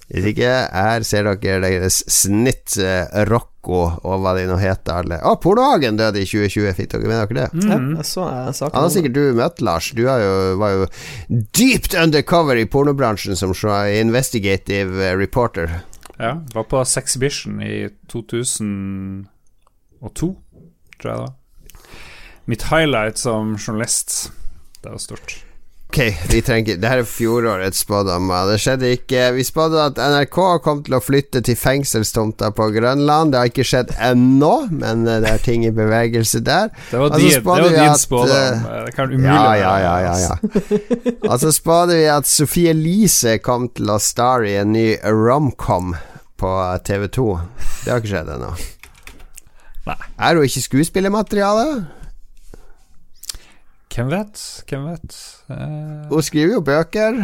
Hvis 0.10 0.26
ikke, 0.32 0.50
her 0.74 1.04
ser 1.06 1.28
dere 1.28 1.60
deres 1.62 2.00
snitt 2.10 2.74
eh, 2.82 3.06
Rocco 3.30 3.84
og 4.02 4.24
hva 4.24 4.32
de 4.34 4.48
nå 4.50 4.56
heter 4.58 5.04
alle. 5.04 5.20
Å, 5.22 5.36
Pornohagen 5.42 6.00
døde 6.00 6.24
i 6.24 6.26
2020, 6.26 6.72
fikk 6.80 6.90
dere 6.96 7.12
med 7.12 7.20
dere 7.20 7.36
det? 7.38 7.50
Ja, 7.70 7.78
Mm. 7.80 7.92
Ja, 8.00 8.04
så 8.08 8.26
jeg 8.26 8.56
saken 8.58 8.76
Han 8.76 8.86
har 8.88 8.94
sikkert 8.96 9.14
du 9.14 9.34
møtt, 9.38 9.62
Lars. 9.62 9.92
Du 9.94 10.08
har 10.08 10.20
jo, 10.24 10.34
var 10.58 10.74
jo 10.74 10.88
dypt 11.30 11.94
undercover 11.94 12.58
i 12.58 12.66
pornobransjen 12.66 13.38
som 13.38 13.54
investigative 13.54 14.98
eh, 15.12 15.18
reporter. 15.18 15.84
Ja, 16.18 16.42
var 16.54 16.66
på 16.68 16.82
Sexhibition 16.86 17.62
i 17.62 17.90
2002, 18.12 19.28
tror 21.00 21.12
jeg 21.14 21.20
da. 21.22 21.30
Mitt 22.50 22.66
highlight 22.72 23.18
som 23.22 23.54
journalist. 23.58 24.32
Det 24.82 24.90
var 24.90 24.98
stort. 24.98 25.38
Ok, 25.90 25.98
vi 26.30 26.42
trenger 26.46 26.78
Det 26.78 26.86
her 26.86 27.00
er 27.02 27.08
fjorårets 27.10 27.80
spådommer. 27.82 28.46
Det 28.52 28.60
skjedde 28.62 28.92
ikke. 28.94 29.24
Vi 29.34 29.44
spådde 29.48 29.88
at 29.88 29.98
NRK 29.98 30.38
kom 30.62 30.84
til 30.86 30.94
å 30.94 31.00
flytte 31.02 31.42
til 31.42 31.58
fengselstomta 31.58 32.52
på 32.54 32.68
Grønland. 32.76 33.34
Det 33.34 33.40
har 33.42 33.50
ikke 33.50 33.66
skjedd 33.66 33.96
ennå, 33.98 34.52
men 34.70 35.08
eh, 35.10 35.18
det 35.24 35.32
er 35.34 35.42
ting 35.42 35.66
i 35.66 35.74
bevegelse 35.74 36.44
der. 36.46 36.70
Det 36.92 37.02
var, 37.02 37.18
din, 37.18 37.34
det 37.34 37.42
var 37.42 37.66
din 37.74 37.98
spådom. 37.98 38.64
Det 38.86 38.94
kan 39.00 39.10
umulig 39.10 39.34
Ja, 39.34 39.58
ja, 39.58 39.74
ja, 39.82 39.98
ja, 40.06 40.16
ja. 40.28 40.38
Og 41.32 41.40
så 41.42 41.56
spådde 41.58 41.98
vi 41.98 42.06
at 42.14 42.30
Sophie 42.30 42.70
Elise 42.70 43.40
kom 43.42 43.66
til 43.74 43.90
å 43.90 43.98
starre 43.98 44.46
i 44.54 44.60
en 44.62 44.76
ny 44.78 44.92
romcom 45.02 45.96
på 46.38 46.58
TV2. 46.86 47.32
Det 47.82 47.96
har 47.96 48.04
ikke 48.04 48.14
skjedd 48.14 48.36
ennå. 48.38 48.54
Er 49.90 50.38
hun 50.38 50.46
ikke 50.46 50.68
skuespillermateriale? 50.70 51.72
Hvem 53.90 54.10
vet? 54.14 54.42
Hvem 54.70 54.84
vet? 54.92 55.16
Eh, 55.50 56.10
Hun 56.12 56.22
skriver 56.22 56.54
jo 56.54 56.62
bøker. 56.62 57.18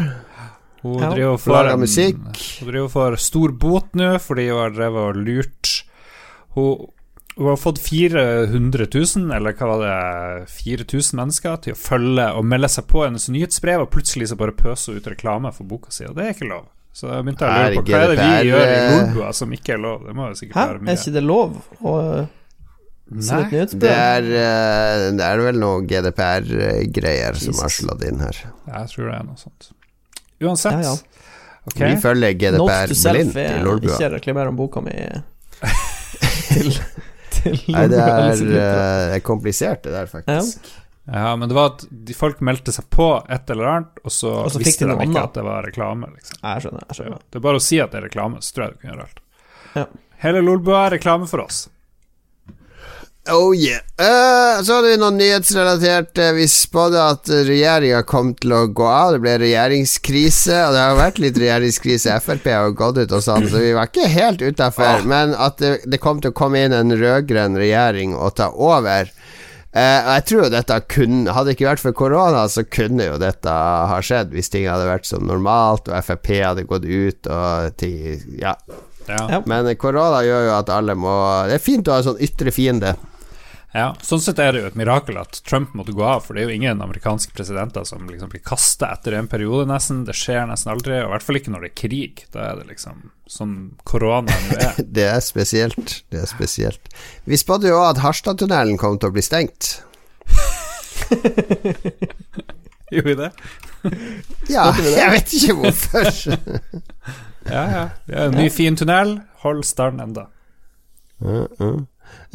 hun 0.82 0.99
Ja. 1.01 1.10
driver 1.13 1.32
og 1.34 1.39
får 1.39 1.54
Lager 1.54 1.73
en- 1.73 1.80
musikk. 1.80 2.60
Hun 2.60 2.67
driver 2.71 2.84
og 2.86 2.91
får 2.91 3.17
stor 3.19 3.51
bot 3.51 3.91
nå 3.93 4.19
fordi 4.19 4.49
hun 4.49 4.60
har 4.62 4.69
drevet 4.71 5.10
og 5.10 5.15
lurt 5.15 5.84
Hun, 6.56 6.88
hun 7.38 7.47
har 7.49 7.58
fått 7.58 7.80
400 7.80 8.88
000, 8.88 9.32
eller 9.36 9.51
hva 9.54 9.67
var 9.67 9.82
det 9.84 10.47
4000 10.47 11.17
mennesker, 11.19 11.58
til 11.62 11.73
å 11.73 11.75
følge 11.75 12.30
og 12.34 12.45
melde 12.45 12.69
seg 12.71 12.86
på 12.88 13.04
hennes 13.04 13.28
nyhetsbrev, 13.28 13.82
og 13.82 13.89
plutselig 13.91 14.30
så 14.32 14.38
bare 14.39 14.54
pøser 14.56 14.93
hun 14.93 15.01
ut 15.01 15.10
reklame 15.12 15.51
for 15.54 15.65
boka 15.65 15.91
si, 15.91 16.06
og 16.06 16.15
det 16.15 16.23
er 16.30 16.34
ikke 16.34 16.47
lov. 16.47 16.63
Så 16.95 17.10
jeg 17.12 17.25
begynte 17.25 17.43
å 17.43 17.51
lure 17.51 17.75
på 17.75 17.84
hva 17.89 17.99
er 17.99 18.08
det 18.08 18.17
vi 18.23 18.49
gjør 18.49 18.71
i 18.71 18.80
Lolbua 18.95 19.34
som 19.36 19.51
ikke 19.51 19.73
er 19.75 19.78
lov? 19.84 20.06
Det 20.08 20.15
må 20.15 20.30
jo 20.30 20.34
sikkert 20.39 20.56
Hæ? 20.56 20.65
være 20.69 20.88
Er 20.88 20.95
ikke 20.95 21.13
det 21.13 21.23
lov 21.23 21.58
et 21.58 22.30
Nei. 23.06 23.44
Det 23.70 23.89
er, 23.91 24.26
eh, 24.26 25.02
det 25.13 25.26
er 25.26 25.41
vel 25.46 25.60
noe 25.62 25.84
GDPR-greier 25.86 27.38
som 27.38 27.60
har 27.62 27.70
slått 27.70 28.02
inn 28.08 28.20
her. 28.24 28.39
Jeg 28.65 28.89
tror 28.96 29.12
det 29.12 29.18
er 29.20 29.28
noe 29.28 29.38
sånt. 29.38 29.68
Uansett. 30.41 30.82
Ja, 30.82 30.96
ja. 30.96 31.26
Okay. 31.70 31.96
Vi 31.96 32.02
følger 32.02 32.34
GDPR 32.38 32.91
blindt 32.94 33.38
i 33.38 33.44
er 33.46 33.63
Lolbua. 33.65 33.96
ikke 33.96 34.10
reklamer 34.20 34.50
om 34.52 34.58
boka 34.58 34.82
mi 34.86 34.94
til, 36.50 36.72
til 37.34 37.56
Nei, 37.74 37.86
det 37.89 38.00
er 38.02 38.26
Lesegruppa. 38.30 39.13
eh, 39.15 39.20
komplisert, 39.26 39.84
det 39.86 39.94
der, 39.96 40.10
faktisk. 40.12 40.68
Ja, 41.06 41.36
men 41.38 41.50
det 41.50 41.56
var 41.58 41.72
at 41.76 41.86
de 41.89 42.13
folk 42.18 42.39
meldte 42.46 42.74
seg 42.74 42.88
på 42.94 43.08
et 43.30 43.50
eller 43.54 43.70
annet, 43.72 44.00
og 44.04 44.13
så, 44.13 44.32
Og 44.48 44.52
så 44.54 44.62
visste 44.62 44.88
de 44.89 44.96
de 44.98 45.06
ikke 45.10 45.22
at 45.22 45.38
det 45.38 45.44
var 45.46 45.65
reklame. 45.65 46.10
Liksom. 46.15 46.39
Jeg 46.41 46.65
skjønner. 46.65 46.86
jeg 46.89 46.98
skjønner 47.00 47.22
det 47.30 47.39
er 47.39 47.46
bare 47.46 47.62
å 47.62 47.65
si 47.65 47.80
at 47.82 47.94
det 47.94 48.00
er 48.02 48.08
reklame, 48.10 48.41
så 48.41 48.56
tror 48.58 48.65
jeg 48.65 48.74
du 48.74 48.80
kan 48.82 48.91
gjøre 48.91 49.06
alt. 49.06 49.22
Ja. 49.76 49.86
Hele 50.26 50.41
Lolbua 50.41 50.86
er 50.88 50.96
reklame 50.98 51.30
for 51.30 51.44
oss. 51.46 51.65
Oh 53.30 53.56
yeah. 53.56 53.82
Uh, 53.98 54.62
så 54.64 54.76
hadde 54.76 54.92
vi 54.92 54.98
noe 55.02 55.14
nyhetsrelatert. 55.16 56.18
Eh, 56.22 56.34
Vi 56.38 56.46
spådde 56.52 57.02
at 57.02 57.30
regjeringa 57.48 58.04
kom 58.06 58.34
til 58.38 58.54
å 58.54 58.60
gå 58.70 58.86
av. 58.86 59.16
Det 59.16 59.22
ble 59.24 59.34
regjeringskrise, 59.42 60.60
og 60.68 60.76
det 60.76 60.84
har 60.84 61.00
vært 61.00 61.22
litt 61.24 61.40
regjeringskrise. 61.42 62.20
Frp 62.22 62.46
har 62.54 62.76
gått 62.78 63.00
ut 63.02 63.16
og 63.18 63.24
sånn, 63.26 63.48
så 63.50 63.64
vi 63.64 63.72
var 63.74 63.90
ikke 63.90 64.12
helt 64.14 64.44
utafor. 64.46 65.02
Men 65.10 65.34
at 65.34 65.58
det, 65.64 65.72
det 65.90 66.02
kom 66.04 66.22
til 66.22 66.34
å 66.34 66.38
komme 66.38 66.62
inn 66.68 66.76
en 66.76 66.94
rød-grønn 66.94 67.58
regjering 67.58 68.14
og 68.14 68.36
ta 68.38 68.52
over. 68.54 69.10
Uh, 69.76 70.00
jeg 70.16 70.26
tror 70.30 70.46
jo 70.46 70.52
dette 70.54 70.76
kunne 70.88 71.34
Hadde 71.36 71.50
det 71.50 71.58
ikke 71.58 71.68
vært 71.68 71.82
for 71.84 71.98
korona, 71.98 72.46
så 72.48 72.62
kunne 72.64 73.10
jo 73.10 73.18
dette 73.20 73.52
ha 73.52 73.98
skjedd 74.00 74.32
hvis 74.32 74.48
ting 74.54 74.70
hadde 74.72 74.86
vært 74.88 75.10
som 75.10 75.26
normalt, 75.28 75.90
og 75.90 76.06
Frp 76.06 76.30
hadde 76.46 76.64
gått 76.70 76.86
ut 76.86 77.28
og 77.28 77.74
ting 77.82 78.22
Ja. 78.40 78.54
Ja. 79.10 79.20
Ja. 79.30 79.42
Men 79.46 79.68
korona 79.78 80.24
gjør 80.26 80.48
jo 80.48 80.54
at 80.56 80.72
alle 80.74 80.96
må 80.98 81.12
Det 81.50 81.60
er 81.60 81.62
fint 81.62 81.86
å 81.90 81.94
ha 81.94 82.00
en 82.02 82.08
sånn 82.08 82.24
ytre 82.26 82.54
fiende. 82.56 82.96
Ja, 83.76 83.90
Sånn 84.08 84.22
sett 84.24 84.38
er 84.40 84.54
det 84.56 84.62
jo 84.62 84.68
et 84.70 84.78
mirakel 84.80 85.18
at 85.20 85.42
Trump 85.44 85.74
måtte 85.76 85.92
gå 85.92 86.04
av, 86.08 86.22
for 86.24 86.38
det 86.38 86.46
er 86.46 86.48
jo 86.48 86.56
ingen 86.56 86.80
amerikanske 86.80 87.34
presidenter 87.36 87.84
som 87.84 88.06
liksom 88.08 88.30
blir 88.32 88.40
kasta 88.46 88.94
etter 88.96 89.18
en 89.18 89.28
periode, 89.28 89.66
nesten. 89.68 90.06
Det 90.08 90.16
skjer 90.16 90.46
nesten 90.48 90.72
aldri, 90.72 90.94
og 91.02 91.10
i 91.10 91.12
hvert 91.12 91.26
fall 91.26 91.40
ikke 91.42 91.52
når 91.52 91.66
det 91.66 91.72
er 91.74 91.82
krig. 91.82 92.22
Da 92.32 92.46
er 92.46 92.62
det 92.62 92.70
liksom 92.70 93.02
sånn 93.28 93.56
korona 93.84 94.32
nå 94.32 94.60
er. 94.62 94.80
Det 94.96 95.04
er 95.10 95.20
spesielt. 95.26 95.98
Det 96.14 96.22
er 96.24 96.30
spesielt. 96.32 96.88
Vi 97.28 97.42
spådde 97.42 97.74
jo 97.74 97.82
at 97.84 98.00
Harstadtunnelen 98.00 98.80
kom 98.80 98.96
til 98.96 99.12
å 99.12 99.16
bli 99.18 99.26
stengt. 99.26 99.74
Gjorde 102.94 103.10
vi 103.10 103.18
det? 103.26 103.32
Ja, 104.50 104.72
jeg 104.82 105.10
vet 105.14 105.34
ikke 105.36 105.54
hvorfor. 105.60 106.08
Ja, 107.46 107.64
ja. 107.70 107.84
Det 108.08 108.16
er 108.16 108.32
en 108.32 108.40
ny, 108.40 108.48
fin 108.54 108.78
tunnel. 108.80 109.20
Hold 109.44 109.62
stand 109.68 110.02
enda. 110.02 110.30
Uh, 111.22 111.46
uh. 111.60 111.84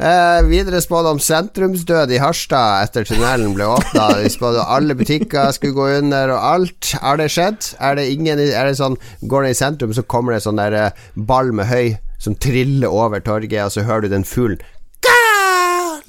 Eh, 0.01 0.41
videre 0.49 0.81
spådde 0.81 1.11
om 1.13 1.19
sentrumsdød 1.21 2.09
i 2.15 2.17
Harstad 2.23 2.87
etter 2.87 3.05
tunnelen 3.05 3.53
ble 3.53 3.67
åpna. 3.69 4.07
Vi 4.23 4.29
spådde 4.33 4.63
alle 4.65 4.95
butikker 4.97 5.51
skulle 5.53 5.73
gå 5.77 5.87
under, 5.99 6.33
og 6.33 6.41
alt. 6.55 6.91
Har 7.01 7.17
det 7.21 7.29
skjedd? 7.31 7.75
Er 7.79 7.95
det 7.95 8.07
ingen 8.11 8.39
i- 8.39 8.51
Er 8.51 8.65
det 8.65 8.77
sånn 8.79 8.97
Går 9.27 9.43
det 9.43 9.51
i 9.51 9.59
sentrum, 9.61 9.93
så 9.93 10.01
kommer 10.03 10.33
det 10.33 10.41
sånn 10.43 10.57
der 10.57 10.73
eh, 10.73 10.91
ball 11.15 11.51
med 11.51 11.67
høy 11.69 11.97
som 12.19 12.35
triller 12.35 12.87
over 12.89 13.19
torget, 13.19 13.63
og 13.65 13.71
så 13.71 13.83
hører 13.85 14.01
du 14.01 14.09
den 14.09 14.23
fuglen 14.23 14.59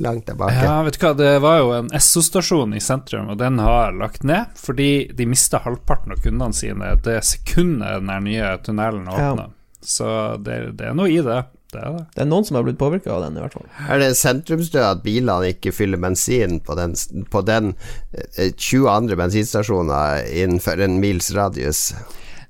langt 0.01 0.27
bak. 0.37 0.53
Ja, 0.53 0.83
vet 0.83 0.99
du 0.99 1.05
hva, 1.07 1.13
det 1.17 1.33
var 1.45 1.59
jo 1.61 1.71
en 1.77 1.89
Esso-stasjon 1.95 2.75
i 2.77 2.81
sentrum, 2.83 3.29
og 3.31 3.39
den 3.39 3.59
har 3.63 3.93
lagt 3.97 4.25
ned 4.27 4.47
fordi 4.59 5.13
de 5.15 5.27
mista 5.31 5.61
halvparten 5.63 6.15
av 6.17 6.23
kundene 6.25 6.55
sine 6.57 6.95
det 7.05 7.21
sekundet 7.29 8.01
den 8.07 8.25
nye 8.27 8.55
tunnelen 8.65 9.07
åpna. 9.13 9.51
Så 9.83 10.09
det, 10.43 10.77
det 10.79 10.89
er 10.91 10.95
noe 10.99 11.11
i 11.11 11.21
det. 11.25 11.41
Det 11.73 11.81
er 11.81 11.95
det. 11.97 12.03
Det 12.13 12.21
er 12.21 12.29
noen 12.29 12.45
som 12.45 12.59
har 12.59 12.67
blitt 12.67 12.81
påvirka 12.81 13.15
av 13.15 13.23
den, 13.25 13.39
i 13.39 13.45
hvert 13.45 13.55
fall. 13.57 13.69
Er 13.89 14.03
det 14.03 14.11
sentrumsdød 14.21 14.83
at 14.85 15.05
bilene 15.05 15.53
ikke 15.55 15.73
fyller 15.73 16.01
bensin 16.03 16.59
på 16.65 16.77
den, 16.77 16.93
på 17.33 17.41
den 17.49 17.73
eh, 18.13 18.53
20 18.53 18.91
andre 18.93 19.17
bensinstasjoner 19.17 20.27
innenfor 20.29 20.83
en 20.85 20.99
mils 21.01 21.31
radius? 21.33 21.87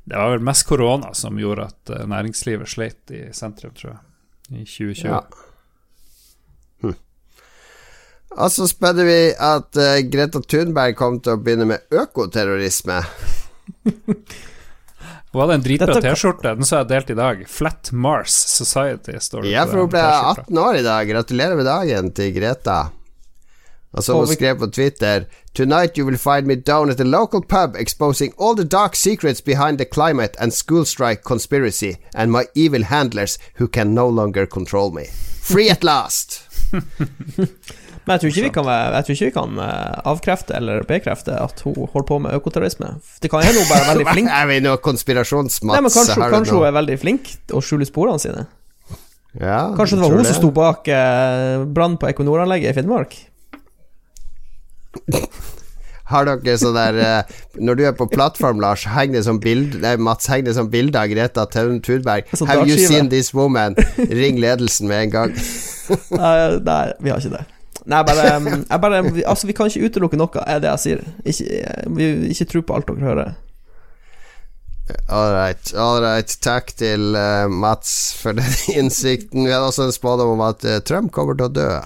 Det 0.03 0.19
var 0.19 0.35
vel 0.35 0.43
mest 0.43 0.67
korona 0.67 1.13
som 1.15 1.39
gjorde 1.39 1.69
at 1.71 1.95
eh, 1.95 2.07
næringslivet 2.11 2.75
sleit 2.75 3.15
i 3.15 3.29
sentrum, 3.37 3.75
tror 3.79 3.93
jeg, 3.93 4.03
i 4.51 4.67
2020. 4.67 5.07
Ja. 5.07 5.21
Hm. 6.83 6.97
Og 8.33 8.49
så 8.51 8.67
spødde 8.67 9.07
vi 9.07 9.21
at 9.39 9.79
eh, 9.79 10.01
Greta 10.11 10.43
Thunberg 10.43 10.99
kom 10.99 11.23
til 11.23 11.37
å 11.37 11.43
begynne 11.45 11.71
med 11.77 11.95
økoterrorisme. 11.95 13.05
Hun 15.33 15.41
hadde 15.41 15.55
en 15.55 15.63
dritbra 15.65 16.01
T-skjorte, 16.05 16.51
den 16.59 16.69
så 16.69 16.83
jeg 16.83 16.91
delt 16.91 17.11
i 17.11 17.17
dag. 17.17 17.45
Flat 17.49 17.93
Mars 17.93 18.35
Society, 18.53 19.15
står 19.17 19.47
det 19.47 19.55
Ja, 19.55 19.63
for 19.69 19.81
hun 19.81 19.93
ble 19.93 20.03
18 20.05 20.59
år 20.61 20.81
i 20.83 20.83
dag. 20.85 21.09
Gratulerer 21.09 21.57
med 21.57 21.65
dagen 21.69 22.11
til 22.13 22.35
Greta. 22.37 22.83
Og 23.93 24.05
så 24.05 24.17
hun 24.17 24.29
skrev 24.29 24.59
på 24.59 24.67
Twitter 24.73 25.27
Tonight 25.55 25.99
you 25.99 26.07
will 26.07 26.17
find 26.17 26.47
me 26.47 26.55
down 26.57 26.89
at 26.91 26.97
the 26.97 27.05
local 27.05 27.43
pub 27.43 27.77
exposing 27.77 28.33
all 28.39 28.57
the 28.57 28.65
dark 28.65 28.97
secrets 28.97 29.43
behind 29.43 29.77
the 29.79 29.85
climate 29.85 30.35
and 30.39 30.53
school 30.53 30.87
strike 30.87 31.23
conspiracy 31.25 31.97
and 32.15 32.33
my 32.33 32.45
evil 32.55 32.85
handlers 32.85 33.39
who 33.59 33.69
can 33.69 33.95
no 33.95 34.09
longer 34.09 34.47
control 34.47 34.91
me. 34.91 35.05
Free 35.43 35.69
at 35.69 35.85
last! 35.85 36.41
Men 38.07 38.17
jeg 38.17 38.21
tror 38.23 38.33
ikke 38.33 38.43
vi 38.47 38.53
kan, 38.57 38.69
ikke 38.99 39.27
vi 39.29 39.35
kan 39.35 39.59
eh, 39.63 39.99
avkrefte 40.11 40.57
eller 40.59 40.83
bekrefte 40.89 41.37
at 41.39 41.61
hun 41.63 41.77
holder 41.93 42.07
på 42.09 42.19
med 42.25 42.35
økoterrorisme. 42.35 42.89
Det 43.23 43.31
kan 43.31 43.45
hende 43.47 43.63
hun 43.63 43.69
bare 43.71 43.85
er 43.85 43.91
veldig 43.93 44.07
flink. 44.17 44.33
Er 44.35 44.49
vi 44.51 44.57
noe 44.65 44.81
konspirasjonsmats? 44.83 45.77
Nei, 45.77 45.83
men 45.87 45.95
kanskje, 45.95 46.31
kanskje 46.35 46.57
hun 46.59 46.67
er 46.67 46.75
veldig 46.81 46.97
flink 47.03 47.31
å 47.55 47.63
skjule 47.63 47.87
sporene 47.87 48.19
sine. 48.23 48.47
ja, 49.39 49.61
Kanskje 49.79 50.01
det 50.01 50.03
var 50.09 50.17
hun 50.19 50.27
som 50.27 50.41
sto 50.41 50.51
bak 50.57 50.91
eh, 50.91 51.63
brannen 51.63 51.99
på 52.03 52.11
Equinor-anlegget 52.11 52.75
i 52.75 52.79
Finnmark? 52.81 53.15
Har 56.13 56.27
dere 56.29 56.59
sånn 56.61 56.75
der 56.77 56.99
eh, 57.01 57.31
Når 57.63 57.79
du 57.79 57.83
er 57.89 57.95
på 57.97 58.05
plattform, 58.11 58.61
Lars, 58.61 58.83
heng 58.93 59.15
det 59.15 59.23
som 59.25 59.39
bilde 59.41 59.79
Nei, 59.81 59.95
Mats, 59.97 60.27
heng 60.29 60.45
det 60.45 60.53
som 60.59 60.69
bilde 60.73 60.99
av 61.01 61.09
Greta 61.09 61.47
Thunberg. 61.49 62.29
Sånn 62.37 62.51
Have 62.51 62.67
you 62.69 62.77
seen 62.77 63.09
this 63.13 63.33
woman? 63.33 63.79
Ring 64.11 64.43
ledelsen 64.43 64.91
med 64.91 65.07
en 65.07 65.15
gang. 65.15 65.33
Nei, 66.21 66.59
nei, 66.63 66.85
vi 67.01 67.11
har 67.15 67.23
ikke 67.23 67.37
det. 67.39 67.45
Nei, 67.87 68.03
bare, 68.07 68.23
jeg 68.69 68.81
bare 68.81 69.03
vi- 69.11 69.25
Altså, 69.27 69.47
vi 69.49 69.53
kan 69.59 69.67
ikke 69.67 69.85
utelukke 69.91 70.17
noe, 70.21 70.43
er 70.47 70.59
det 70.63 70.69
jeg 70.71 70.79
sier. 70.85 71.01
Ikke, 71.25 71.47
vi, 71.97 72.05
ikke 72.31 72.47
tro 72.53 72.61
på 72.63 72.75
alt 72.77 72.87
dere 72.91 73.07
hører. 73.09 73.31
All 75.09 75.31
right, 75.33 75.75
all 75.79 76.01
right. 76.03 76.29
Takk 76.43 76.73
til 76.77 77.15
uh, 77.17 77.49
Mats 77.49 78.13
for 78.19 78.33
den 78.39 78.53
innsikten. 78.75 79.45
Vi 79.47 79.53
hadde 79.55 79.67
også 79.71 79.83
en 79.89 79.93
spådom 79.95 80.31
om 80.37 80.41
at 80.47 80.65
uh, 80.69 80.79
Trump 80.85 81.13
kommer 81.15 81.35
til 81.39 81.47
å 81.49 81.53
dø. 81.55 81.69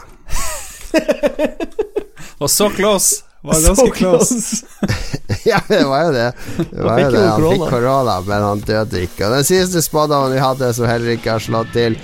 Og 2.43 2.51
så 2.51 2.69
close! 2.75 3.23
Var 3.47 3.61
ganske 3.69 3.91
close. 3.95 4.35
ja, 5.47 5.61
det 5.69 5.85
var 5.87 6.03
jo 6.09 6.13
det. 6.17 6.33
det, 6.57 6.83
var 6.83 6.99
jo 6.99 7.07
fikk 7.07 7.15
det. 7.15 7.21
Han 7.29 7.43
fikk 7.53 7.69
korona. 7.71 8.17
men 8.27 8.43
han 8.43 8.61
døde 8.67 9.03
ikke. 9.07 9.23
Og 9.29 9.33
den 9.37 9.45
siste 9.47 9.79
spådommen 9.85 10.33
vi 10.35 10.41
hadde, 10.43 10.73
som 10.75 10.89
heller 10.91 11.11
ikke 11.15 11.31
har 11.37 11.43
slått 11.45 11.71
til 11.77 11.95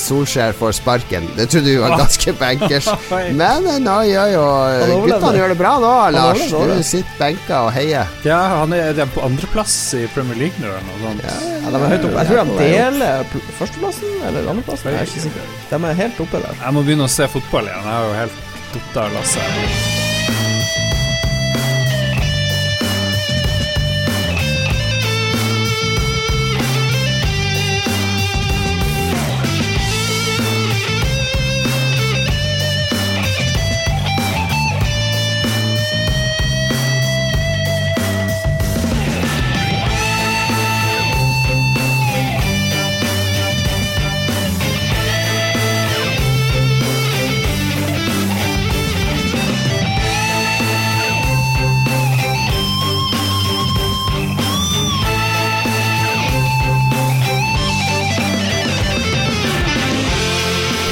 Solskjær 0.00 0.54
får 0.56 0.74
sparken. 0.80 1.28
Det 1.36 1.48
trodde 1.52 1.70
vi 1.72 1.76
var 1.80 1.96
ganske 2.02 2.34
bankers. 2.40 2.88
Men 3.36 3.68
eh, 3.70 3.78
gjør 4.10 4.32
jo 4.34 4.44
Han. 4.44 4.94
Guttene 5.06 5.32
gjør 5.40 5.54
det 5.54 5.58
bra 5.60 5.72
nå, 5.82 5.92
Lars. 6.16 6.44
Du 6.50 6.82
sitter 6.86 7.16
benka 7.20 7.62
og 7.68 7.72
heier. 7.76 8.10
Ja, 8.26 8.40
han 8.60 8.74
er, 8.76 8.92
er 8.94 9.10
på 9.14 9.24
andreplass 9.26 9.76
i 9.98 10.04
Premier 10.14 10.38
League 10.44 10.60
nå, 10.62 10.68
eller 10.70 10.88
noe 10.90 11.00
sånt. 11.06 11.24
Ja, 11.24 11.72
de 11.72 11.80
er 11.80 11.94
høyt 11.94 12.08
oppe. 12.10 12.18
Jeg 12.18 12.30
tror 12.30 12.42
han 12.42 12.54
deler 12.60 13.24
førsteplassen 13.60 14.20
eller 14.28 14.52
andreplassen. 14.54 14.92
Jeg 14.92 15.06
er 15.06 15.10
ikke 15.14 15.26
sikker. 15.28 15.56
De 15.72 15.82
er 15.92 15.98
helt 16.04 16.22
oppe 16.26 16.44
der. 16.44 16.60
Jeg 16.64 16.76
må 16.76 16.84
begynne 16.86 17.08
å 17.08 17.14
se 17.18 17.30
fotball 17.30 17.70
igjen. 17.70 17.88
Jeg 17.88 17.96
har 17.96 18.08
jo 18.10 18.20
helt 18.20 18.46
datt 18.76 19.02
av 19.04 19.18
lasset. 19.18 20.79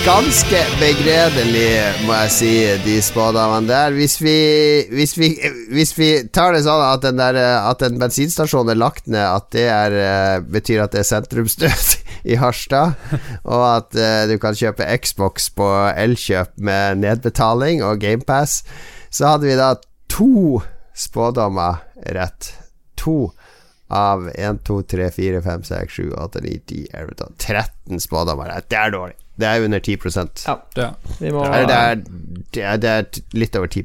Ganske 0.08 0.60
begredelig, 0.80 1.72
må 2.08 2.14
jeg 2.22 2.30
si, 2.32 2.52
de 2.80 2.94
spådommene 3.04 3.68
der. 3.68 3.92
Hvis 3.92 4.14
vi, 4.22 4.36
hvis, 4.88 5.12
vi, 5.20 5.28
hvis 5.74 5.92
vi, 5.98 6.08
tar 6.32 6.54
det 6.56 6.62
sånn 6.64 6.80
at, 6.80 7.02
den 7.04 7.20
der, 7.20 7.36
at 7.68 7.84
en 7.84 7.98
bensinstasjon 8.00 8.72
er 8.72 8.78
lagt 8.80 9.04
ned, 9.10 9.20
at 9.20 9.50
det 9.52 9.66
er, 9.68 9.96
eh, 10.00 10.38
betyr 10.48 10.86
at 10.86 10.96
det 10.96 11.02
er 11.02 11.10
sentrumsstøt 11.10 12.08
i 12.32 12.38
Harstad, 12.40 12.96
og 13.44 13.66
at 13.66 14.00
uh, 14.00 14.24
du 14.30 14.38
kan 14.40 14.56
kjøpe 14.56 14.88
Xbox 15.04 15.50
på 15.58 15.68
Elkjøp 15.92 16.56
med 16.56 17.04
nedbetaling 17.04 17.84
og 17.84 18.00
GamePass, 18.00 18.62
så 19.12 19.34
hadde 19.34 19.50
vi 19.50 19.60
da 19.60 19.74
to 20.08 20.62
spådommer 20.96 21.84
rett. 22.16 22.54
To 23.04 23.28
av 23.92 24.30
1, 24.32 24.64
2, 24.64 24.82
3, 24.88 25.12
4, 25.20 25.44
5, 25.44 25.70
6, 25.74 26.00
7, 26.00 26.10
8, 26.16 26.46
9, 26.48 26.58
10, 26.64 26.92
11, 26.96 27.16
12 27.24 27.40
13 27.52 28.06
spådommer 28.08 28.56
rett. 28.56 28.72
Det 28.72 28.86
er 28.86 28.96
dårlig. 28.96 29.20
Det 29.38 29.46
er 29.46 29.64
under 29.64 29.79
10 29.79 29.98
Ja. 30.46 30.57
Ja. 30.77 30.88
Må 31.33 31.44
Eller 31.44 31.66
det 31.66 31.77
er, 31.77 31.94
det, 32.55 32.62
er, 32.62 32.77
det 32.83 32.90
er 32.90 33.38
litt 33.38 33.57
over 33.57 33.66
10 33.66 33.85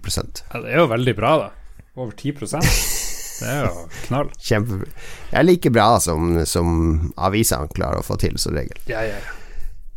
Ja, 0.53 0.61
det 0.61 0.71
er 0.71 0.77
jo 0.81 0.87
veldig 0.89 1.15
bra, 1.15 1.35
da. 1.37 1.49
Over 1.95 2.11
10 2.11 2.33
Det 2.33 3.49
er 3.49 3.61
jo 3.67 3.85
knall. 4.07 4.33
Kjempe 4.41 4.79
Det 4.85 5.37
er 5.37 5.45
like 5.45 5.69
bra 5.69 5.99
som, 6.01 6.41
som 6.49 7.13
avisene 7.17 7.69
klarer 7.73 8.01
å 8.01 8.05
få 8.05 8.17
til, 8.17 8.37
som 8.41 8.57
regel. 8.57 8.77
Ja, 8.89 9.05
ja, 9.05 9.21
ja. 9.21 9.39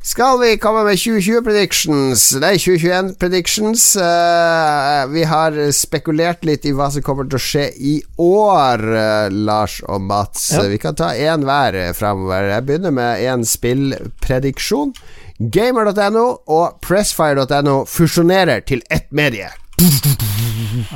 Skal 0.06 0.38
vi 0.38 0.52
komme 0.62 0.84
med 0.86 1.00
2020 1.02 1.40
predictions? 1.42 2.28
Nei, 2.38 2.52
2021 2.62 3.16
predictions. 3.18 3.88
Uh, 3.98 5.02
vi 5.10 5.24
har 5.26 5.56
spekulert 5.74 6.46
litt 6.46 6.62
i 6.68 6.74
hva 6.76 6.86
som 6.94 7.02
kommer 7.02 7.26
til 7.26 7.40
å 7.40 7.42
skje 7.42 7.64
i 7.74 7.96
år, 8.22 8.84
uh, 8.86 9.26
Lars 9.34 9.80
og 9.82 10.04
Mats. 10.06 10.52
Ja. 10.54 10.62
Vi 10.70 10.78
kan 10.78 10.94
ta 10.94 11.10
én 11.10 11.42
hver 11.48 11.74
eh, 11.80 11.90
framover. 11.98 12.52
Jeg 12.52 12.68
begynner 12.68 12.94
med 12.94 13.24
én 13.26 13.42
spillprediksjon. 13.42 14.94
Gamer.no 15.38 16.24
og 16.48 16.78
Pressfire.no 16.84 17.82
fusjonerer 17.90 18.62
til 18.66 18.82
ett 18.90 19.10
medie. 19.12 19.50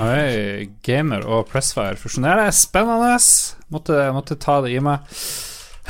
Oi, 0.00 0.70
Gamer 0.86 1.26
og 1.28 1.48
Pressfire 1.50 1.98
fusjonerer. 2.00 2.48
Spennende. 2.56 3.18
Måtte, 3.70 3.98
måtte 4.16 4.38
ta 4.40 4.60
det 4.64 4.72
i 4.74 4.80
meg. 4.84 5.04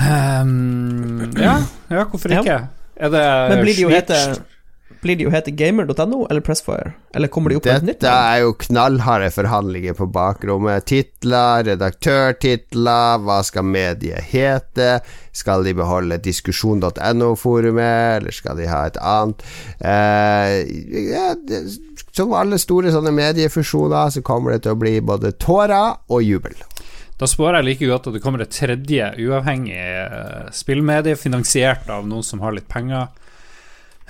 Um, 0.01 1.31
ja, 1.37 1.59
ja, 1.93 2.05
hvorfor 2.09 2.33
Ja. 2.33 2.41
ikke? 2.43 2.59
Er 3.01 3.11
det 3.13 3.25
Men 3.51 3.63
blir 3.65 3.75
det 3.77 3.83
jo 3.83 3.89
hete 3.93 4.19
Blir 5.01 5.17
de 5.17 5.25
jo 5.25 5.31
hete 5.33 5.53
gamer.no 5.57 6.27
eller 6.29 6.43
Pressfire? 6.45 6.93
Eller 7.17 7.31
kommer 7.33 7.51
de 7.51 7.57
opp 7.57 7.65
med 7.65 7.77
et 7.79 7.87
nytt? 7.89 8.01
Dette 8.03 8.13
er 8.13 8.43
jo 8.43 8.53
knallharde 8.67 9.31
forhandlinger 9.33 9.97
på 9.97 10.07
bakrommet. 10.13 10.85
Titler, 10.91 11.65
redaktørtitler, 11.71 13.23
hva 13.25 13.39
skal 13.47 13.65
mediet 13.65 14.29
hete? 14.29 14.99
Skal 15.33 15.65
de 15.65 15.73
beholde 15.79 16.21
diskusjon.no-forumet, 16.21 18.19
eller 18.19 18.35
skal 18.35 18.61
de 18.61 18.69
ha 18.69 18.83
et 18.91 18.99
annet? 19.01 19.47
Eh, 19.81 20.57
ja, 21.15 21.31
det, 21.49 21.63
som 22.13 22.35
alle 22.37 22.61
store 22.61 22.93
sånne 22.93 23.15
mediefusjoner, 23.17 24.13
så 24.13 24.25
kommer 24.27 24.53
det 24.53 24.67
til 24.67 24.77
å 24.77 24.81
bli 24.83 24.99
både 25.01 25.33
tårer 25.41 25.97
og 26.13 26.27
jubel. 26.27 26.61
Da 27.21 27.29
spår 27.29 27.59
jeg 27.59 27.67
like 27.67 27.89
godt 27.89 28.07
at 28.09 28.15
det 28.17 28.23
kommer 28.25 28.45
et 28.45 28.53
tredje 28.53 29.11
uavhengig 29.21 29.81
eh, 29.81 30.53
spillmedie 30.57 31.17
finansiert 31.21 31.89
av 31.93 32.07
noen 32.09 32.25
som 32.25 32.41
har 32.45 32.57
litt 32.57 32.69
penger. 32.69 33.09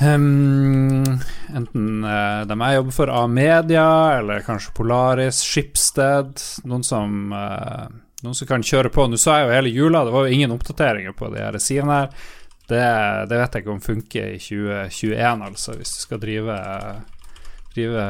Ehm, 0.00 1.04
enten 1.52 2.04
uh, 2.04 2.46
dem 2.48 2.62
jeg 2.64 2.78
jobber 2.78 2.96
for, 2.96 3.12
A-media, 3.12 3.86
eller 4.18 4.44
kanskje 4.46 4.72
Polaris, 4.76 5.42
Schibsted. 5.44 6.40
Noen 6.64 6.84
som, 6.86 7.34
uh, 7.36 7.86
noen 8.24 8.36
som 8.36 8.48
kan 8.48 8.64
kjøre 8.64 8.92
på. 8.94 9.06
Nå 9.10 9.20
sa 9.20 9.40
jeg 9.40 9.48
jo 9.48 9.56
hele 9.58 9.74
jula, 9.74 10.04
det 10.06 10.14
var 10.14 10.26
jo 10.26 10.38
ingen 10.38 10.54
oppdateringer 10.56 11.16
på 11.16 11.28
de 11.34 11.44
her 11.44 11.58
sidene 11.60 12.02
her. 12.02 12.28
Det, 12.70 12.82
det 13.28 13.40
vet 13.40 13.56
jeg 13.56 13.64
ikke 13.64 13.74
om 13.74 13.82
funker 13.82 14.28
i 14.36 14.38
2021, 14.38 15.40
altså, 15.50 15.74
hvis 15.74 15.96
du 15.96 16.02
skal 16.04 16.20
drive, 16.22 16.58
drive 17.74 18.04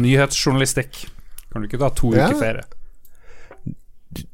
nyhetsjournalistikk. 0.00 1.04
Kan 1.52 1.62
du 1.62 1.68
ikke 1.68 1.82
ta 1.82 1.92
to 1.94 2.14
Ja. 2.16 2.30
uker 2.30 2.40
ferie? 2.40 2.64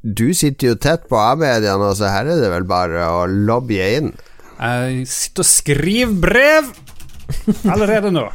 Du 0.04 0.28
sitter 0.36 0.70
jo 0.70 0.76
tett 0.80 1.08
på 1.08 1.18
A-mediene, 1.18 1.90
så 1.96 2.12
her 2.12 2.28
er 2.28 2.40
det 2.40 2.50
vel 2.52 2.66
bare 2.68 3.04
å 3.10 3.24
lobbye 3.26 3.88
inn. 3.98 4.12
Jeg 4.60 5.06
sitter 5.08 5.40
og 5.40 5.48
skriver 5.48 6.16
brev 6.20 6.70
allerede 7.64 8.12
nå. 8.12 8.26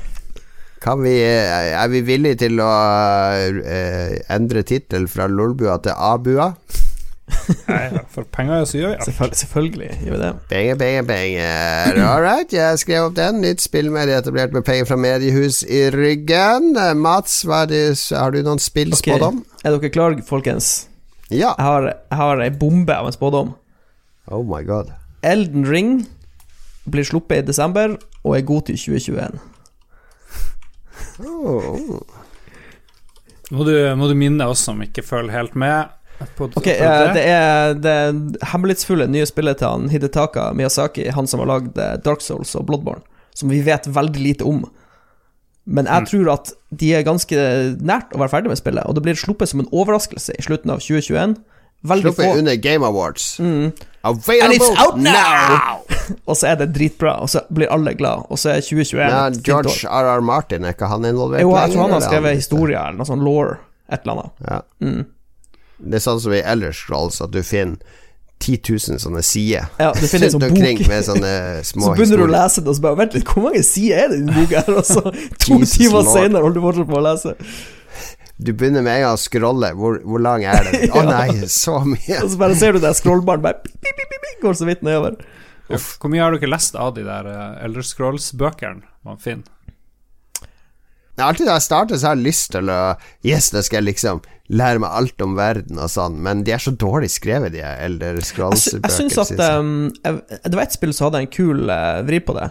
Kan 0.82 1.02
vi, 1.02 1.14
er 1.22 1.88
vi 1.90 2.02
villige 2.06 2.44
til 2.46 2.60
å 2.62 2.70
uh, 2.70 4.16
endre 4.34 4.62
tittel 4.66 5.08
fra 5.10 5.26
Lolbua 5.30 5.78
til 5.82 5.94
Abua? 5.94 6.52
Nei, 7.66 8.02
for 8.14 8.26
penger 8.30 8.66
så 8.70 8.78
gjør 8.78 8.92
vi 8.92 8.98
alt. 8.98 9.06
Selvfølgelig, 9.08 9.40
selvfølgelig 9.42 9.88
gjør 10.06 10.14
vi 10.14 10.20
det. 10.22 10.32
Penger, 10.50 10.80
penger, 10.82 11.06
penger. 11.10 12.02
All 12.06 12.22
right, 12.22 12.54
jeg 12.54 12.82
skrev 12.82 13.08
opp 13.10 13.16
den. 13.18 13.40
Nytt 13.42 13.66
spillmedie 13.66 14.18
etablert 14.18 14.54
med 14.54 14.66
penger 14.68 14.90
fra 14.90 14.98
mediehus 15.02 15.62
i 15.66 15.88
ryggen. 15.94 16.74
Eh, 16.78 16.94
Mats, 16.98 17.40
hva 17.50 17.64
er 17.66 17.72
det, 17.72 17.86
har 18.14 18.34
du 18.34 18.42
noen 18.46 18.62
spillspådom? 18.62 19.42
Er 19.64 19.78
dere 19.78 19.94
klare, 19.94 20.22
folkens? 20.26 20.88
Ja. 21.32 21.56
Jeg 21.56 21.66
har, 21.66 21.90
jeg 21.90 22.22
har 22.22 22.46
ei 22.46 22.52
bombe 22.54 22.94
av 22.94 23.10
en 23.10 23.18
spådom. 23.18 23.56
Oh 24.30 24.46
my 24.46 24.62
god. 24.66 24.94
Elden 25.26 25.66
Ring 25.66 25.96
blir 26.90 27.04
sluppet 27.08 27.44
i 27.44 27.48
desember 27.48 27.96
og 28.24 28.36
er 28.38 28.46
god 28.46 28.66
til 28.70 28.78
2021. 28.78 29.40
Oh. 31.26 32.00
Må 33.54 33.64
du, 33.68 33.76
må 33.96 34.08
du 34.10 34.16
minne 34.18 34.48
oss 34.50 34.64
som 34.66 34.82
ikke 34.84 35.04
følger 35.06 35.36
helt 35.36 35.56
med. 35.60 35.92
På, 36.38 36.48
Ok, 36.56 36.68
eh, 36.72 37.10
det 37.14 37.24
er 37.28 37.74
det 37.76 37.96
hemmelighetsfulle 38.54 39.08
nye 39.12 39.28
spillet 39.28 39.60
til 39.60 39.68
han 39.68 39.90
Hidetaka 39.92 40.48
Miyazaki, 40.56 41.10
han 41.12 41.28
som 41.28 41.42
har 41.44 41.50
lagd 41.52 41.78
eh, 41.82 41.98
Dark 42.06 42.24
Souls 42.24 42.54
og 42.56 42.66
Bloodborne, 42.70 43.04
som 43.36 43.52
vi 43.52 43.60
vet 43.66 43.90
veldig 43.92 44.22
lite 44.24 44.48
om. 44.48 44.64
Men 45.66 45.86
jeg 45.90 46.02
Mm. 46.02 46.08
tror 46.08 46.32
at 46.34 46.54
de 46.72 46.94
er 46.94 47.04
ganske 47.04 47.36
nært 47.82 48.14
å 48.14 48.20
være 48.22 48.30
ferdig 48.32 48.50
med 48.54 48.58
spillet, 48.62 48.86
og 48.86 48.96
det 48.96 49.04
blir 49.04 49.18
sluppet 49.20 49.50
som 49.50 49.60
en 49.60 49.70
overraskelse 49.74 50.36
i 50.38 50.42
slutten 50.46 50.72
av 50.72 50.80
2021. 50.80 51.36
Veldig 51.90 52.10
Sluppet 52.12 52.26
få 52.26 52.38
under 52.40 52.56
Game 52.62 52.86
Awards. 52.88 53.28
Mm. 53.40 53.72
Available 54.06 54.46
And 54.46 54.54
it's 54.54 54.82
out 54.86 54.98
now! 55.02 55.80
Og 56.30 56.38
så 56.38 56.52
er 56.52 56.60
det 56.60 56.68
dritbra, 56.76 57.16
og 57.24 57.30
så 57.34 57.42
blir 57.54 57.72
alle 57.74 57.96
glad, 57.98 58.28
og 58.30 58.38
så 58.38 58.52
er 58.54 58.62
2021 58.62 59.00
Ja. 59.02 59.24
George 59.42 59.88
R.R. 59.90 60.22
Martin, 60.22 60.66
er 60.66 60.76
ikke 60.76 60.86
han 60.92 61.06
involvert 61.10 61.42
Jo, 61.42 61.56
jeg 61.58 61.72
tror 61.74 61.82
han 61.88 61.94
har 61.96 62.04
skrevet 62.06 62.36
historie 62.38 62.78
eller 62.78 63.00
noe 63.00 63.08
sånn 63.10 63.24
law, 63.26 63.56
et 63.90 64.06
eller 64.06 64.14
annet. 64.20 64.44
Ja. 64.46 64.60
Mm. 64.86 65.06
Det 65.90 65.98
er 65.98 66.04
sånn 66.06 66.22
som 66.22 66.36
i 66.38 66.44
Ellers 66.46 66.78
Scrolls, 66.84 67.18
at 67.26 67.34
du 67.34 67.42
finner 67.44 67.82
10 68.44 68.60
000 68.94 69.00
sånne 69.02 69.22
sider 69.26 69.66
Ja, 69.82 69.90
du 69.96 70.06
finner 70.12 70.30
sånn 70.36 70.44
omkring 70.52 70.78
bok. 70.84 70.90
med 70.92 71.06
sånne 71.08 71.34
små 71.72 71.88
Så 71.90 71.96
begynner 71.98 72.22
du 72.22 72.26
å 72.28 72.32
lese 72.36 72.62
det, 72.62 72.70
og 72.70 72.78
så 72.78 72.86
bare 72.86 73.00
Vent 73.02 73.18
litt, 73.18 73.30
hvor 73.32 73.48
mange 73.48 73.64
sider 73.66 74.04
er 74.04 74.12
det 74.14 74.20
i 74.20 74.26
denne 74.26 74.36
boka 74.44 74.62
her? 74.68 74.78
Og 74.82 74.86
så 74.86 75.02
to 75.42 75.62
timer 75.64 76.06
senere 76.12 76.44
holder 76.46 76.60
du 76.60 76.66
fortsatt 76.68 76.92
på 76.92 77.00
å 77.00 77.06
lese. 77.10 77.36
Du 78.38 78.52
begynner 78.52 78.84
med 78.84 78.98
en 78.98 79.06
gang 79.06 79.16
å 79.16 79.22
scrolle. 79.22 79.72
Hvor, 79.80 80.02
hvor 80.04 80.22
lang 80.24 80.44
er 80.44 80.68
den? 80.68 80.90
Å 80.98 81.04
nei, 81.08 81.48
så 81.52 81.80
mye. 81.88 82.20
Og 82.20 82.34
så 82.34 82.40
bare 82.42 82.58
ser 82.60 82.76
du 82.76 82.82
der 82.84 82.96
scrollbaren 82.98 83.44
bare 83.46 83.62
pip, 83.64 83.86
pip, 83.86 84.12
pip, 84.12 84.32
går 84.44 84.58
så 84.60 84.68
vidt 84.68 84.84
nedover. 84.86 85.16
Uff, 85.72 85.96
Hvor 86.02 86.12
mye 86.14 86.22
har 86.22 86.36
dere 86.36 86.52
lest 86.52 86.76
av 86.78 86.94
de 86.98 87.06
der 87.08 87.30
uh, 87.32 87.64
Elder 87.66 87.86
Scrolls-bøkene 87.86 88.84
man 89.08 89.22
finner? 89.24 89.48
Alltid 91.16 91.48
da 91.48 91.56
jeg 91.56 91.64
starter, 91.64 91.96
så 91.96 92.10
har 92.10 92.18
jeg 92.18 92.26
lyst 92.26 92.50
til 92.52 92.70
å 92.70 92.80
Yes, 93.24 93.48
da 93.56 93.62
skal 93.64 93.80
jeg 93.80 93.94
liksom 93.94 94.20
lære 94.52 94.82
meg 94.84 94.92
alt 94.94 95.24
om 95.24 95.38
verden 95.38 95.80
og 95.82 95.88
sånn, 95.90 96.18
men 96.22 96.44
de 96.46 96.54
er 96.54 96.62
så 96.62 96.74
dårlig 96.76 97.08
skrevet, 97.14 97.56
de 97.56 97.64
Elder 97.64 98.20
Scrolls-bøkene. 98.20 98.92
jeg 98.92 98.98
syns 99.16 99.22
at 99.24 99.56
um, 99.56 99.88
jeg, 100.04 100.20
Det 100.44 100.52
var 100.52 100.66
ett 100.66 100.76
spill 100.76 100.94
som 100.94 101.08
hadde 101.08 101.24
en 101.24 101.32
kul 101.32 101.72
uh, 101.72 102.04
vri 102.06 102.20
på 102.20 102.36
det, 102.36 102.50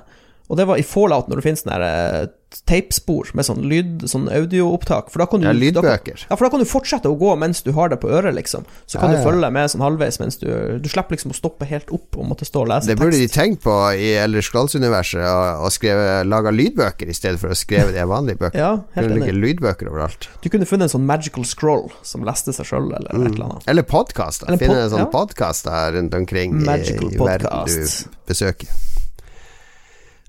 og 0.48 0.58
det 0.58 0.66
var 0.70 0.80
i 0.80 0.86
Fallout, 0.86 1.28
når 1.28 1.38
det 1.38 1.46
finnes 1.46 1.66
den 1.66 1.74
her, 1.76 1.84
uh, 1.84 2.32
tapespor 2.66 3.30
med 3.34 3.44
sånn 3.46 3.62
lyd, 3.68 4.04
sånn 4.10 4.28
audioopptak. 4.30 5.10
For 5.10 5.18
da 5.22 5.26
kan 5.26 5.40
du 5.42 5.46
Ja, 5.48 5.52
da 5.52 5.58
lydbøker. 5.58 6.26
Ja, 6.30 6.36
for 6.36 6.46
da 6.46 6.50
kan 6.54 6.60
du 6.62 6.66
fortsette 6.70 7.10
å 7.10 7.16
gå 7.18 7.32
mens 7.38 7.62
du 7.62 7.72
har 7.72 7.88
det 7.90 7.98
på 8.00 8.08
øret, 8.08 8.34
liksom. 8.34 8.64
Så 8.86 8.98
kan 9.00 9.10
Ja, 9.10 9.16
du 9.16 9.22
ja. 9.22 9.30
følge 9.30 9.50
med 9.52 9.70
sånn 9.70 9.82
halvveis 9.84 10.20
mens 10.20 10.36
du 10.38 10.78
Du 10.78 10.88
slipper 10.88 11.16
liksom 11.16 11.32
å 11.32 11.34
stoppe 11.36 11.64
helt 11.66 11.90
opp 11.90 12.16
og 12.16 12.28
måtte 12.30 12.44
stå 12.46 12.62
og 12.62 12.68
lese 12.68 12.86
tekst. 12.86 12.94
Det 12.94 12.98
burde 13.02 13.18
de 13.18 13.28
tenkt 13.28 13.62
på 13.62 13.74
i 13.98 14.12
Elders 14.22 14.46
Scrolls-universet, 14.50 15.20
og, 15.26 15.64
og 15.66 15.72
skrevet, 15.72 16.26
laga 16.26 16.50
lydbøker 16.54 17.08
i 17.08 17.14
stedet 17.14 17.40
for 17.40 17.48
å 17.50 17.58
skrive 17.58 17.92
de 17.92 18.04
vanlige 18.06 18.38
bøkene. 18.38 18.60
Ja, 18.60 18.72
helt 18.94 19.08
kunne 19.08 19.18
ligge 19.18 19.32
enig. 19.34 19.42
lydbøker 19.58 19.90
overalt. 19.90 20.28
Du 20.42 20.48
kunne 20.48 20.66
funnet 20.66 20.88
en 20.88 20.94
sånn 21.00 21.06
magical 21.06 21.44
scroll 21.44 21.90
som 22.02 22.22
leste 22.24 22.52
seg 22.54 22.66
sjøl, 22.66 22.90
eller 22.94 23.10
et 23.10 23.32
eller 23.34 23.44
annet. 23.50 23.68
Eller 23.68 23.82
podkaster. 23.82 24.46
Finne 24.56 24.68
pod- 24.68 24.82
en 24.84 24.90
sånn 24.90 25.04
ja. 25.06 25.10
podkast 25.12 25.66
rundt 25.66 26.14
omkring 26.14 26.60
i, 26.62 26.64
i 26.64 27.18
verden 27.18 27.66
du 27.66 27.86
besøker. 28.28 28.68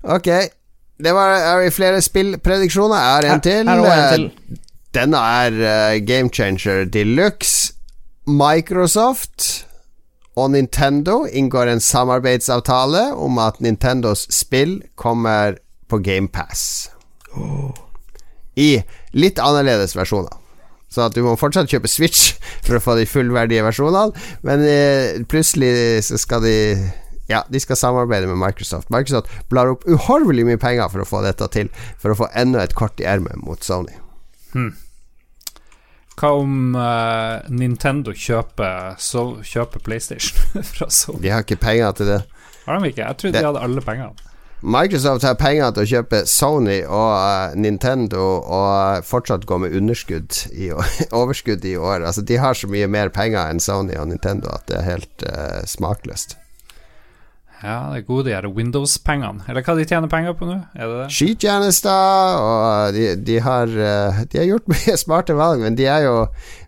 Ok, 0.06 0.28
det 1.02 1.12
var 1.12 1.36
er 1.36 1.70
flere 1.70 2.00
spillprediksjoner. 2.02 2.96
Jeg 2.96 3.12
har 3.12 3.34
en 3.34 3.40
til. 3.44 3.68
Her 3.68 3.84
en 3.84 4.14
til. 4.14 4.58
Denne 4.96 5.20
er 5.20 5.56
uh, 5.60 6.06
game 6.06 6.30
changer 6.32 6.84
de 6.84 7.04
luxe. 7.04 7.72
Microsoft 8.26 9.66
og 10.36 10.50
Nintendo 10.50 11.24
inngår 11.26 11.70
en 11.70 11.80
samarbeidsavtale 11.80 13.12
om 13.14 13.38
at 13.38 13.60
Nintendos 13.60 14.26
spill 14.34 14.80
kommer 14.96 15.60
på 15.88 16.00
GamePass. 16.02 16.90
I 18.56 18.82
litt 19.14 19.38
annerledes 19.38 19.94
versjoner. 19.96 20.32
Så 20.90 21.06
at 21.06 21.14
du 21.14 21.22
må 21.22 21.36
fortsatt 21.38 21.70
kjøpe 21.70 21.90
Switch 21.92 22.34
for 22.66 22.78
å 22.78 22.82
få 22.82 22.96
de 22.98 23.06
fullverdige 23.06 23.64
versjonene, 23.66 24.26
men 24.48 24.64
uh, 24.64 25.24
plutselig 25.28 26.02
så 26.08 26.18
skal 26.18 26.42
de 26.42 26.56
Ja, 27.28 27.40
de 27.50 27.58
skal 27.60 27.76
samarbeide 27.76 28.28
med 28.30 28.38
Microsoft. 28.38 28.90
Microsoft 28.94 29.30
blar 29.50 29.72
opp 29.72 29.82
uhorvelig 29.90 30.44
mye 30.46 30.60
penger 30.62 30.88
for 30.92 31.02
å 31.02 31.08
få 31.08 31.22
dette 31.26 31.48
til, 31.54 31.70
for 31.98 32.14
å 32.14 32.18
få 32.22 32.28
enda 32.38 32.62
et 32.62 32.74
kort 32.78 33.00
i 33.02 33.08
ermet 33.10 33.40
mot 33.42 33.62
Sony. 33.66 33.96
Hmm. 34.52 34.72
Hva 36.16 36.30
om 36.40 36.76
uh, 36.78 37.42
Nintendo 37.52 38.14
kjøper, 38.16 38.94
so 39.02 39.36
kjøper 39.44 39.82
PlayStation 39.84 40.62
fra 40.72 40.86
Sony? 40.88 41.20
De 41.26 41.34
har 41.34 41.42
ikke 41.44 41.58
penger 41.60 41.92
til 41.98 42.08
det. 42.14 42.22
Har 42.64 42.78
de 42.80 42.88
ikke? 42.92 43.02
Jeg 43.04 43.18
trodde 43.20 43.34
Det- 43.36 43.42
de 43.44 43.50
hadde 43.50 43.66
alle 43.66 43.84
pengene. 43.84 44.22
Microsoft 44.66 45.22
har 45.28 45.34
penger 45.36 45.74
til 45.76 45.82
å 45.84 45.88
kjøpe 45.90 46.22
Sony 46.26 46.78
og 46.88 47.10
eh, 47.20 47.58
Nintendo 47.60 48.22
og 48.40 49.04
fortsatt 49.04 49.44
gå 49.46 49.58
med 49.60 49.74
underskudd 49.76 50.32
i 50.56 50.70
overskudd 51.20 51.66
i 51.68 51.74
år. 51.76 52.06
Altså, 52.08 52.24
de 52.26 52.38
har 52.40 52.56
så 52.56 52.66
mye 52.72 52.88
mer 52.90 53.12
penger 53.14 53.52
enn 53.52 53.60
Sony 53.60 53.92
og 54.00 54.08
Nintendo 54.14 54.48
at 54.56 54.64
det 54.72 54.78
er 54.80 54.88
helt 54.88 55.26
uh, 55.28 55.60
smakløst. 55.68 56.38
Ja, 57.64 57.88
det 57.88 58.02
er 58.02 58.04
gode 58.04 58.28
de 58.28 58.50
Windows-pengene. 58.52 59.46
Eller 59.48 59.64
hva 59.64 59.74
de 59.78 59.86
tjener 59.88 60.10
penger 60.12 60.34
på 60.36 60.44
nå? 60.48 60.58
Er 60.76 60.90
det 60.90 60.98
det? 60.98 61.06
Skytjenester, 61.16 62.42
og 62.42 62.92
de, 62.96 63.06
de, 63.24 63.38
har, 63.40 63.72
eh, 63.72 64.20
de 64.28 64.40
har 64.42 64.48
gjort 64.50 64.68
mye 64.74 64.96
smarte 65.00 65.36
valg, 65.38 65.64
men 65.64 65.78
de 65.78 65.88
er 65.88 66.04
jo 66.04 66.18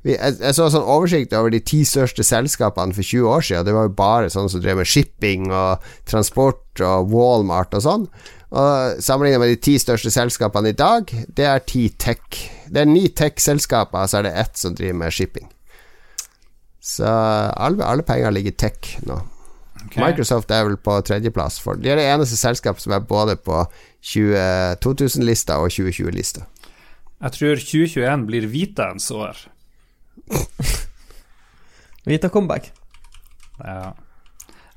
jeg, 0.08 0.38
så 0.56 0.70
sånn 0.72 0.88
oversikt 0.88 1.36
over 1.36 1.52
de 1.52 1.60
ti 1.60 1.82
største 1.84 2.24
selskapene 2.24 2.96
for 2.96 3.04
20 3.04 3.28
år 3.28 3.44
siden. 3.44 3.68
Det 3.68 3.76
var 3.76 3.90
jo 3.90 3.94
bare 4.00 4.32
sånne 4.32 4.54
som 4.54 4.64
drev 4.64 4.80
med 4.80 4.88
shipping 4.88 5.52
og 5.52 5.84
transport 6.08 6.84
og 6.84 7.12
Walmart 7.12 7.76
og 7.76 7.84
sånn. 7.84 8.08
Og 8.48 9.02
Sammenlignet 9.04 9.42
med 9.42 9.52
de 9.52 9.60
ti 9.60 9.76
største 9.76 10.12
selskapene 10.14 10.72
i 10.72 10.78
dag, 10.78 11.10
det 11.36 11.44
er 11.44 11.66
ti 11.68 11.90
tech 12.00 12.46
Det 12.72 12.80
er 12.80 12.88
ni 12.88 13.10
tech-selskaper, 13.12 14.08
så 14.08 14.22
er 14.22 14.28
det 14.28 14.36
ett 14.40 14.56
som 14.60 14.74
driver 14.76 15.02
med 15.02 15.12
shipping. 15.12 15.50
Så 16.80 17.04
alle, 17.04 17.84
alle 17.84 18.04
penger 18.08 18.32
ligger 18.32 18.56
i 18.56 18.62
tech 18.64 18.96
nå. 19.04 19.18
Ok. 19.88 19.96
Microsoft 20.02 20.50
er 20.52 20.66
vel 20.68 20.76
på 20.76 20.98
tredjeplass. 21.08 21.58
For 21.64 21.80
de 21.80 21.88
er 21.88 21.96
det 21.96 22.04
eneste 22.10 22.36
selskapet 22.36 22.84
som 22.84 22.92
er 22.92 23.04
både 23.08 23.38
på 23.40 23.62
2000-lista 24.04 25.56
og 25.62 25.72
2020-lista. 25.72 26.44
Jeg 27.18 27.34
tror 27.34 27.62
2021 27.62 28.26
blir 28.28 28.46
Vitaens 28.52 29.08
år. 29.10 29.40
Vita 32.08 32.28
comeback. 32.28 32.68
Ja. 33.64 33.94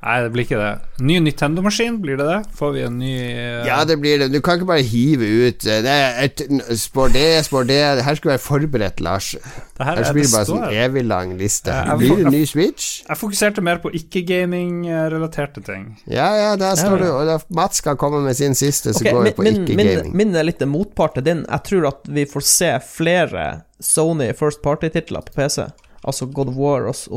Nei, 0.02 0.16
det 0.24 0.32
blir 0.34 0.46
ikke 0.48 0.58
det. 0.58 0.70
Ny 1.06 1.20
Nintendo-maskin, 1.22 2.00
blir 2.02 2.18
det 2.18 2.26
det? 2.26 2.38
Får 2.58 2.72
vi 2.74 2.82
en 2.88 2.96
ny 2.98 3.12
uh... 3.22 3.66
Ja, 3.68 3.84
det 3.86 4.00
blir 4.02 4.18
det. 4.18 4.32
Du 4.34 4.40
kan 4.42 4.58
ikke 4.58 4.66
bare 4.72 4.82
hive 4.82 5.28
ut 5.46 5.66
eh, 5.70 5.82
det 5.86 5.92
er 5.94 6.16
et, 6.26 6.42
Spår 6.82 7.12
det, 7.14 7.26
spår 7.46 7.68
det 7.70 7.78
Det 8.00 8.06
her 8.08 8.16
skulle 8.18 8.34
være 8.34 8.42
forberedt, 8.42 9.00
Lars. 9.06 9.28
det 9.38 9.86
her, 9.86 9.92
Ellers 10.00 10.10
er- 10.10 10.14
blir 10.18 10.26
det 10.26 10.34
bare 10.34 10.50
sånn 10.50 10.66
evig 10.74 11.04
lang 11.06 11.36
liste. 11.38 11.70
Ja, 11.76 11.96
Blir 12.02 12.24
det 12.24 12.32
ny 12.34 12.42
Switch? 12.50 12.88
Jeg 13.06 13.18
fokuserte 13.22 13.62
mer 13.62 13.78
på 13.84 13.92
ikke-gaming-relaterte 13.94 15.62
ting. 15.66 15.86
Ja, 16.10 16.32
ja, 16.38 16.56
der 16.58 16.76
står 16.76 16.98
Ja, 16.98 17.04
det 17.04 17.12
Og 17.12 17.26
da 17.30 17.38
Mats 17.62 17.78
skal 17.82 17.96
komme 18.02 18.22
med 18.26 18.36
sin 18.38 18.56
siste, 18.58 18.94
så 18.94 19.02
okay, 19.04 19.14
går 19.14 19.24
vi 19.24 19.32
på 19.38 19.44
min, 19.46 19.62
min, 19.66 19.80
ikke-gaming. 19.80 20.16
min 20.18 20.36
er 20.36 20.44
litt 20.50 20.62
en 20.66 20.70
motpart 20.74 21.14
til 21.18 21.24
din. 21.24 21.46
Jeg 21.50 21.64
tror 21.70 21.88
at 21.92 22.10
vi 22.10 22.26
får 22.26 22.42
se 22.42 22.72
flere 22.90 23.46
Sony 23.82 24.32
First 24.38 24.62
Party-titler 24.66 25.22
på 25.30 25.38
PC. 25.38 25.70
Altså 26.04 26.26
God 26.34 26.50
of 26.50 26.56
War 26.58 26.88
og, 26.90 26.96
s- 26.96 27.08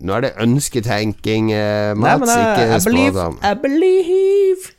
Nå 0.00 0.14
er 0.16 0.26
det 0.26 0.32
ønsketenking, 0.42 1.50
eh, 1.56 1.92
Nei, 1.96 2.14
men 2.20 2.28
ikke 2.28 2.68
I 2.68 2.78
believe, 2.84 3.10
spådom. 3.12 3.38
I 3.42 3.54
believe. 3.62 4.72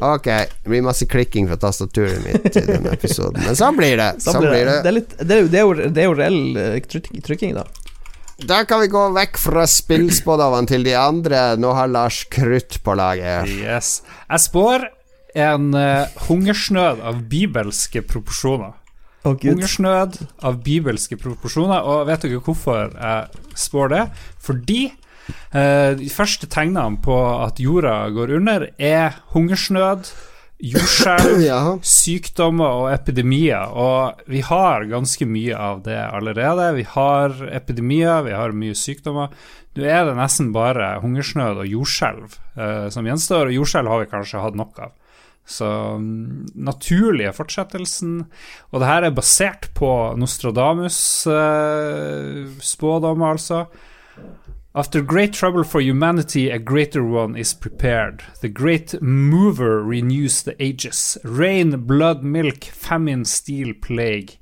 Ok, 0.00 0.24
det 0.24 0.70
blir 0.70 0.82
masse 0.86 1.06
klikking 1.10 1.48
fra 1.50 1.56
tastaturet 1.58 2.22
mitt 2.22 2.56
i 2.56 2.62
denne 2.62 2.92
episoden. 2.94 3.42
Men 3.42 3.58
sånn 3.58 3.78
blir 3.78 3.96
det. 3.98 4.12
Sånn 4.22 4.38
blir 4.44 4.52
blir 4.52 4.68
det, 4.68 4.76
det. 4.76 4.82
det, 4.82 4.88
er 4.88 4.96
litt, 5.00 5.14
det, 5.18 5.34
er 5.34 5.40
jo, 5.40 5.48
det, 5.48 5.58
er 5.58 5.64
jo, 5.64 5.90
det 5.90 6.02
er 6.02 6.06
jo 6.06 6.16
reell 6.20 6.42
eh, 6.62 6.76
trykking, 6.86 7.24
trykking, 7.26 7.56
da. 7.58 7.66
Da 8.46 8.60
kan 8.70 8.78
vi 8.84 8.86
gå 8.92 9.00
vekk 9.16 9.40
fra 9.42 9.64
spillspådommene 9.66 10.70
til 10.70 10.86
de 10.86 10.94
andre. 10.94 11.40
Nå 11.58 11.72
har 11.74 11.90
Lars 11.90 12.20
krutt 12.30 12.78
på 12.86 12.94
laget. 12.94 13.50
Yes. 13.50 13.96
Jeg 14.28 14.44
spår 14.44 14.86
en 15.34 15.72
uh, 15.74 16.06
hungersnød 16.28 17.02
av 17.02 17.18
bibelske 17.30 18.04
proporsjoner. 18.06 18.76
Gud. 19.36 19.50
Hungersnød 19.56 20.16
av 20.48 20.62
bibelske 20.64 21.18
proporsjoner, 21.20 21.84
og 21.84 22.06
vet 22.08 22.24
dere 22.24 22.40
hvorfor 22.40 22.94
jeg 22.94 23.44
spår 23.58 23.92
det? 23.94 24.02
Fordi 24.40 24.80
eh, 25.52 25.92
de 25.98 26.08
første 26.12 26.48
tegnene 26.50 27.00
på 27.04 27.18
at 27.44 27.60
jorda 27.60 28.00
går 28.14 28.34
under, 28.38 28.68
er 28.78 29.18
hungersnød, 29.34 30.10
jordskjelv, 30.58 31.40
Ja. 31.46 31.60
sykdommer 31.86 32.80
og 32.82 32.88
epidemier, 32.92 33.68
og 33.70 34.24
vi 34.26 34.40
har 34.42 34.88
ganske 34.90 35.26
mye 35.28 35.54
av 35.54 35.84
det 35.86 35.98
allerede. 36.08 36.72
Vi 36.80 36.86
har 36.96 37.36
epidemier, 37.52 38.24
vi 38.26 38.34
har 38.34 38.50
mye 38.56 38.74
sykdommer. 38.74 39.30
Nå 39.78 39.84
er 39.86 40.08
det 40.08 40.16
nesten 40.18 40.48
bare 40.50 40.96
hungersnød 41.04 41.60
og 41.62 41.68
jordskjelv 41.70 42.32
eh, 42.58 42.88
som 42.90 43.06
gjenstår, 43.06 43.52
og 43.52 43.60
jordskjelv 43.60 43.92
har 43.92 44.00
vi 44.02 44.10
kanskje 44.10 44.42
hatt 44.42 44.58
nok 44.58 44.80
av. 44.88 44.96
Så 45.48 45.66
mm, 45.96 46.46
naturlige 46.54 47.32
fortsettelsen 47.32 48.26
Og 48.70 48.80
det 48.80 48.88
her 48.88 49.06
er 49.08 49.14
basert 49.16 49.70
på 49.74 49.88
Nostradamus' 50.20 51.24
eh, 51.32 52.50
spådommer, 52.60 53.32
altså. 53.32 53.64
After 54.74 55.00
great 55.00 55.32
trouble 55.32 55.64
for 55.64 55.80
humanity, 55.80 56.50
a 56.50 56.58
greater 56.58 57.02
one 57.02 57.34
is 57.34 57.54
prepared. 57.54 58.22
The 58.42 58.48
great 58.48 59.00
mover 59.02 59.82
renews 59.82 60.42
the 60.42 60.54
ages. 60.60 61.18
Rain, 61.24 61.86
blood, 61.86 62.22
milk, 62.22 62.64
famine, 62.64 63.24
steel, 63.24 63.74
plague. 63.74 64.38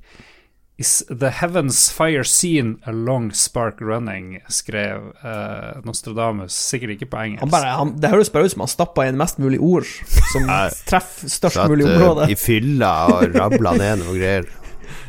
Is 0.77 1.03
the 1.09 1.31
heavens 1.33 1.89
fire 1.89 2.23
seen, 2.23 2.75
a 2.85 2.91
long 2.91 3.31
spark 3.33 3.81
running, 3.81 4.43
skrev 4.47 5.07
eh, 5.25 5.79
Nostradamus. 5.83 6.53
Sikkert 6.53 6.93
ikke 6.93 7.07
på 7.09 7.17
engelsk. 7.23 7.41
Han 7.41 7.49
bare, 7.49 7.71
han, 7.79 7.95
det 7.97 8.11
høres 8.13 8.29
bare 8.29 8.45
ut 8.45 8.53
som 8.53 8.61
han 8.61 8.69
stappa 8.69 9.07
inn 9.09 9.17
mest 9.17 9.41
mulig 9.41 9.57
ord 9.57 9.89
som 10.29 10.45
treffer 10.89 11.33
størst 11.33 11.63
mulig 11.65 11.87
eh, 11.87 11.95
område. 11.95 12.29
i 12.29 12.37
fylla 12.37 12.91
og 13.09 13.33
rabla 13.33 13.73
ned 13.79 14.03
noe 14.03 14.13
greier. 14.19 14.45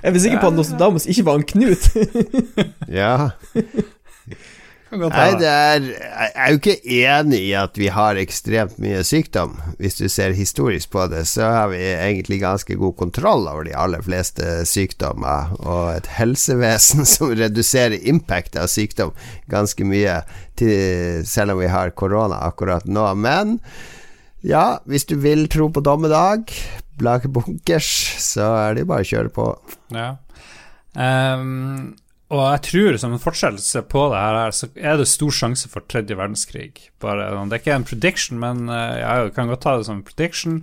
Jeg 0.00 0.14
er 0.14 0.18
sikker 0.24 0.40
på 0.40 0.54
at 0.54 0.56
Nostradamus 0.56 1.04
ikke 1.10 1.26
var 1.28 1.42
en 1.42 1.46
Knut. 1.52 1.90
Ja. 2.88 3.12
Nei, 4.88 5.32
det 5.36 5.48
er 5.48 5.82
Jeg 5.84 6.30
er 6.32 6.52
jo 6.52 6.58
ikke 6.58 6.76
enig 6.96 7.40
i 7.44 7.52
at 7.58 7.76
vi 7.76 7.90
har 7.92 8.16
ekstremt 8.20 8.78
mye 8.80 9.02
sykdom. 9.04 9.58
Hvis 9.76 9.98
du 10.00 10.06
ser 10.08 10.36
historisk 10.36 10.90
på 10.94 11.04
det, 11.12 11.26
så 11.28 11.50
har 11.52 11.68
vi 11.74 11.82
egentlig 11.82 12.40
ganske 12.40 12.78
god 12.80 12.96
kontroll 12.96 13.44
over 13.50 13.68
de 13.68 13.76
aller 13.76 14.02
fleste 14.04 14.62
sykdommer, 14.68 15.52
og 15.60 15.98
et 15.98 16.08
helsevesen 16.16 17.04
som 17.12 17.34
reduserer 17.36 18.00
impact 18.08 18.56
av 18.56 18.70
sykdom 18.72 19.12
ganske 19.52 19.84
mye, 19.84 20.22
til, 20.58 21.22
selv 21.28 21.54
om 21.54 21.62
vi 21.62 21.70
har 21.70 21.94
korona 21.94 22.40
akkurat 22.48 22.88
nå. 22.88 23.04
Men 23.20 23.58
ja, 24.46 24.78
hvis 24.88 25.06
du 25.10 25.18
vil 25.20 25.46
tro 25.52 25.68
på 25.68 25.84
dommedag, 25.84 26.48
blake 26.98 27.28
bunkers, 27.28 27.92
så 28.22 28.48
er 28.64 28.74
det 28.74 28.86
jo 28.86 28.90
bare 28.94 29.04
å 29.04 29.10
kjøre 29.12 29.32
på. 29.34 29.48
Ja. 29.94 30.10
Ehm, 30.98 31.94
og 32.28 32.42
jeg 32.44 32.60
tror 32.66 32.96
som 33.00 33.14
en 33.16 33.22
fortsettelse 33.22 33.80
på 33.88 34.02
det 34.12 34.20
her, 34.20 34.52
så 34.52 34.68
er 34.76 34.98
det 35.00 35.08
stor 35.08 35.32
sjanse 35.32 35.70
for 35.72 35.84
tredje 35.88 36.16
verdenskrig. 36.18 36.74
Bare, 37.00 37.30
det 37.48 37.56
er 37.56 37.62
ikke 37.62 37.76
en 37.78 37.88
prediction, 37.88 38.40
men 38.42 38.68
eh, 38.68 38.98
jeg 39.00 39.32
kan 39.36 39.48
godt 39.48 39.64
ta 39.64 39.76
det 39.78 39.86
som 39.88 40.02
en 40.02 40.04
prediction. 40.04 40.58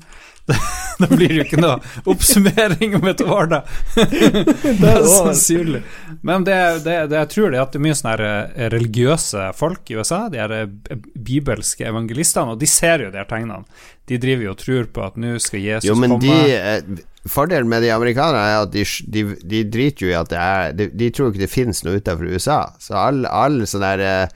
da 1.00 1.08
blir 1.10 1.28
det 1.32 1.38
jo 1.40 1.44
ikke 1.48 1.62
noe 1.62 1.80
oppsummering 2.12 2.96
om 3.00 3.08
et 3.10 3.22
år, 3.26 3.48
da. 3.50 3.62
det 3.98 4.92
er 4.92 5.08
sannsynlig. 5.10 5.82
Men 6.26 6.46
det, 6.46 6.60
det, 6.86 7.00
det 7.12 7.18
jeg 7.24 7.32
tror 7.34 7.50
det 7.50 7.60
er 7.60 7.64
at 7.66 7.74
det 7.74 7.82
er 7.82 7.86
mye 7.88 7.98
sånne 7.98 8.30
eh, 8.30 8.68
religiøse 8.76 9.48
folk 9.58 9.90
i 9.92 9.98
USA, 9.98 10.22
de 10.30 10.42
her 10.44 10.54
eh, 10.60 10.96
bibelske 11.16 11.88
evangelistene, 11.90 12.54
og 12.54 12.62
de 12.62 12.70
ser 12.70 13.08
jo 13.08 13.12
de 13.14 13.22
her 13.22 13.30
tegnene. 13.30 13.66
De 14.06 14.22
driver 14.22 14.46
jo 14.46 14.54
og 14.54 14.62
tror 14.62 14.88
på 14.94 15.04
at 15.08 15.20
nå 15.22 15.36
skal 15.42 15.66
Jesus 15.66 15.90
Jo, 15.90 15.98
men 15.98 16.16
komme. 16.16 16.30
de 16.30 16.56
eh, 16.56 17.04
Fordelen 17.26 17.66
med 17.72 17.82
de 17.82 17.90
amerikanerne 17.90 18.50
er 18.54 18.64
at 18.68 18.74
de, 18.76 18.84
de, 19.10 19.24
de 19.42 19.64
driter 19.74 20.06
jo 20.06 20.12
i 20.12 20.18
at 20.20 20.30
det 20.30 20.38
er 20.38 20.76
De, 20.78 20.86
de 20.94 21.08
tror 21.10 21.32
ikke 21.32 21.42
det 21.42 21.50
finnes 21.50 21.80
noe 21.82 21.98
utenfor 21.98 22.30
USA. 22.30 22.60
Så 22.78 22.94
all, 23.02 23.26
all 23.26 23.64
sånn 23.66 23.82
der 23.82 24.30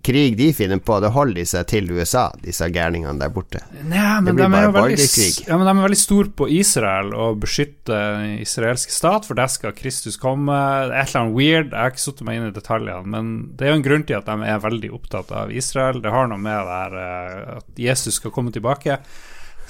krig 0.00 0.36
de 0.36 0.48
finner 0.56 0.80
på, 0.80 0.96
det 1.04 1.12
holder 1.12 1.40
de 1.40 1.44
seg 1.48 1.66
til 1.68 1.90
USA, 1.92 2.28
disse 2.40 2.66
gærningene 2.72 3.20
der 3.20 3.32
borte. 3.34 3.60
Nei, 3.82 4.20
men 4.24 4.38
de 4.38 4.46
er 4.46 4.66
jo 4.66 4.74
veldig, 4.76 5.08
ja, 5.44 5.58
men 5.58 5.68
de 5.68 5.72
er 5.74 5.82
veldig 5.84 6.00
store 6.00 6.32
på 6.38 6.48
Israel 6.56 7.12
og 7.12 7.42
beskytte 7.42 7.98
den 8.16 8.38
israelske 8.44 8.94
stat, 8.94 9.28
for 9.28 9.38
der 9.38 9.50
skal 9.52 9.76
Kristus 9.76 10.16
komme. 10.20 10.56
Et 10.88 10.94
eller 10.94 11.20
annet 11.24 11.36
weird, 11.36 11.74
jeg 11.74 11.78
har 11.78 11.92
ikke 11.92 12.06
satt 12.06 12.24
meg 12.26 12.38
inn 12.38 12.48
i 12.48 12.54
detaljene, 12.56 13.12
men 13.16 13.34
det 13.58 13.68
er 13.68 13.74
jo 13.74 13.80
en 13.80 13.86
grunn 13.88 14.06
til 14.08 14.20
at 14.20 14.30
de 14.30 14.48
er 14.54 14.64
veldig 14.64 14.94
opptatt 14.96 15.34
av 15.42 15.52
Israel. 15.52 16.00
Det 16.04 16.14
har 16.14 16.30
noe 16.30 16.40
med 16.40 16.56
det 16.56 16.80
her 16.80 16.98
eh, 17.02 17.52
at 17.58 17.84
Jesus 17.90 18.20
skal 18.20 18.34
komme 18.34 18.54
tilbake. 18.54 19.00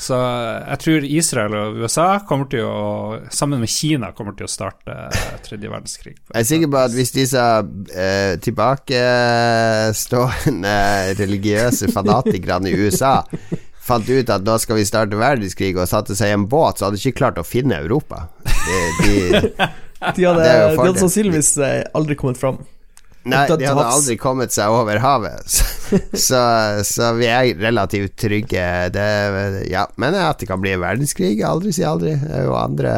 Så 0.03 0.17
jeg 0.19 0.79
tror 0.83 1.05
Israel 1.07 1.55
og 1.55 1.79
USA 1.83 2.19
kommer 2.27 2.47
til 2.51 2.67
å, 2.67 3.23
sammen 3.31 3.61
med 3.63 3.71
Kina, 3.71 4.11
kommer 4.17 4.33
til 4.39 4.47
å 4.49 4.51
starte 4.51 4.91
eh, 4.91 5.39
tredje 5.47 5.69
verdenskrig. 5.71 6.15
Jeg 6.33 6.41
er 6.41 6.45
sikker 6.49 6.69
på 6.73 6.79
at 6.81 6.93
hvis 6.97 7.13
disse 7.15 7.39
eh, 7.39 8.35
tilbakestående 8.43 10.79
religiøse 11.23 11.87
fanatikerne 11.95 12.67
i 12.73 12.79
USA 12.83 13.23
fant 13.83 14.07
ut 14.09 14.31
at 14.31 14.45
nå 14.47 14.59
skal 14.63 14.77
vi 14.79 14.85
starte 14.87 15.17
verdenskrig 15.19 15.77
og 15.77 15.89
satte 15.91 16.15
seg 16.19 16.29
i 16.31 16.35
en 16.37 16.49
båt, 16.51 16.79
så 16.79 16.85
hadde 16.87 16.97
de 16.99 17.03
ikke 17.07 17.21
klart 17.23 17.39
å 17.39 17.45
finne 17.47 17.75
Europa. 17.83 18.19
De, 18.43 18.79
de, 19.03 19.15
De 20.03 20.25
hadde, 20.27 20.43
de 20.43 20.79
hadde 20.81 20.99
sannsynligvis 20.99 21.59
eh, 21.63 21.85
aldri 21.95 22.17
kommet 22.19 22.39
fram. 22.41 22.57
Nei, 23.29 23.45
de 23.47 23.69
hadde 23.69 23.85
aldri 23.87 24.17
kommet 24.19 24.55
seg 24.55 24.73
over 24.75 24.99
havet. 25.03 25.47
Så, 25.93 25.99
så, 26.17 26.39
så 26.89 27.11
vi 27.19 27.27
er 27.29 27.51
relativt 27.61 28.15
trygge. 28.17 28.63
Det, 28.95 29.03
ja, 29.69 29.83
men 30.01 30.15
at 30.17 30.41
det 30.41 30.49
kan 30.49 30.63
bli 30.63 30.73
verdenskrig, 30.81 31.35
aldri 31.45 31.75
si 31.77 31.85
aldri. 31.85 32.15
Det 32.17 32.33
er 32.39 32.47
jo 32.47 32.55
andre 32.57 32.95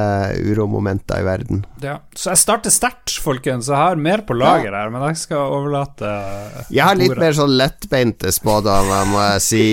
uromomenter 0.47 1.19
i 1.19 1.27
verden. 1.27 1.65
Ja. 1.83 1.97
Så 2.15 2.31
jeg 2.31 2.43
starter 2.45 2.71
sterkt, 2.71 3.17
folkens. 3.25 3.67
Jeg 3.73 3.81
har 3.81 3.99
mer 3.99 4.23
på 4.29 4.37
lager 4.39 4.77
her, 4.79 4.95
men 4.95 5.03
jeg 5.09 5.19
skal 5.25 5.57
overlate 5.57 6.13
Jeg 6.71 6.87
har 6.87 7.01
litt 7.01 7.19
mer 7.19 7.35
sånn 7.35 7.57
lettbeinte 7.59 8.31
spådommer, 8.35 9.11
må 9.11 9.27
jeg 9.33 9.45
si. 9.49 9.67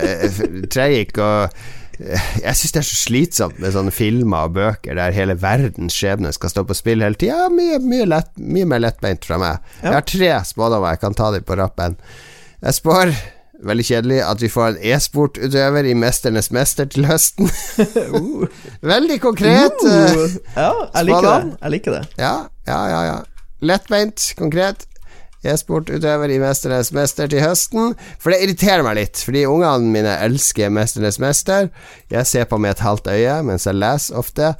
Treik 0.76 1.18
og 1.18 1.22
ikke 1.22 1.26
å 1.26 1.81
jeg 2.00 2.54
syns 2.58 2.72
det 2.74 2.80
er 2.80 2.86
så 2.88 2.96
slitsomt 2.98 3.58
med 3.62 3.74
sånne 3.74 3.92
filmer 3.94 4.48
og 4.48 4.54
bøker 4.56 4.96
der 4.98 5.12
hele 5.16 5.36
verdens 5.42 5.94
skjebne 5.98 6.32
skal 6.34 6.50
stå 6.52 6.64
på 6.68 6.76
spill 6.78 7.04
hele 7.04 7.18
tida. 7.18 7.48
Mye, 7.52 7.78
mye, 7.82 8.06
lett, 8.08 8.32
mye 8.38 8.68
mer 8.68 8.82
lettbeint 8.82 9.24
fra 9.28 9.38
meg. 9.42 9.60
Jeg 9.82 9.92
har 9.96 10.06
tre 10.08 10.32
spådommer, 10.48 10.94
jeg 10.96 11.02
kan 11.04 11.14
ta 11.18 11.30
dem 11.34 11.44
på 11.46 11.56
rappen. 11.60 11.96
Jeg 12.62 12.76
spår, 12.78 13.12
veldig 13.62 13.84
kjedelig, 13.86 14.20
at 14.26 14.42
vi 14.42 14.50
får 14.50 14.68
en 14.72 14.78
e-sportutøver 14.92 15.86
i 15.90 15.96
Mesternes 15.98 16.50
mester 16.54 16.88
til 16.90 17.06
høsten. 17.10 17.50
veldig 18.94 19.20
konkret. 19.22 19.84
eh, 19.86 20.16
Uh, 20.22 20.38
ja, 20.56 20.70
jeg 20.94 21.04
liker 21.10 21.28
Spådom? 21.28 21.50
det. 21.50 21.58
Jeg 21.62 21.70
liker 21.76 21.98
det. 21.98 22.02
ja, 22.18 22.34
ja, 22.70 22.80
ja, 22.94 23.02
ja. 23.10 23.18
Lettbeint, 23.62 24.32
konkret. 24.38 24.86
E-sportutøver 25.42 26.30
i 26.30 26.38
Mesternes 26.42 26.92
mester 26.94 27.30
til 27.30 27.42
høsten. 27.42 27.96
For 28.22 28.32
det 28.32 28.42
irriterer 28.44 28.84
meg 28.86 28.98
litt, 29.00 29.22
fordi 29.26 29.44
ungene 29.50 29.90
mine 29.94 30.14
elsker 30.22 30.70
Mesternes 30.70 31.18
mester. 31.22 31.70
Jeg 32.12 32.28
ser 32.30 32.48
på 32.50 32.60
med 32.62 32.76
et 32.76 32.84
halvt 32.86 33.10
øye 33.10 33.40
mens 33.46 33.66
jeg 33.66 33.78
leser 33.80 34.20
ofte. 34.22 34.54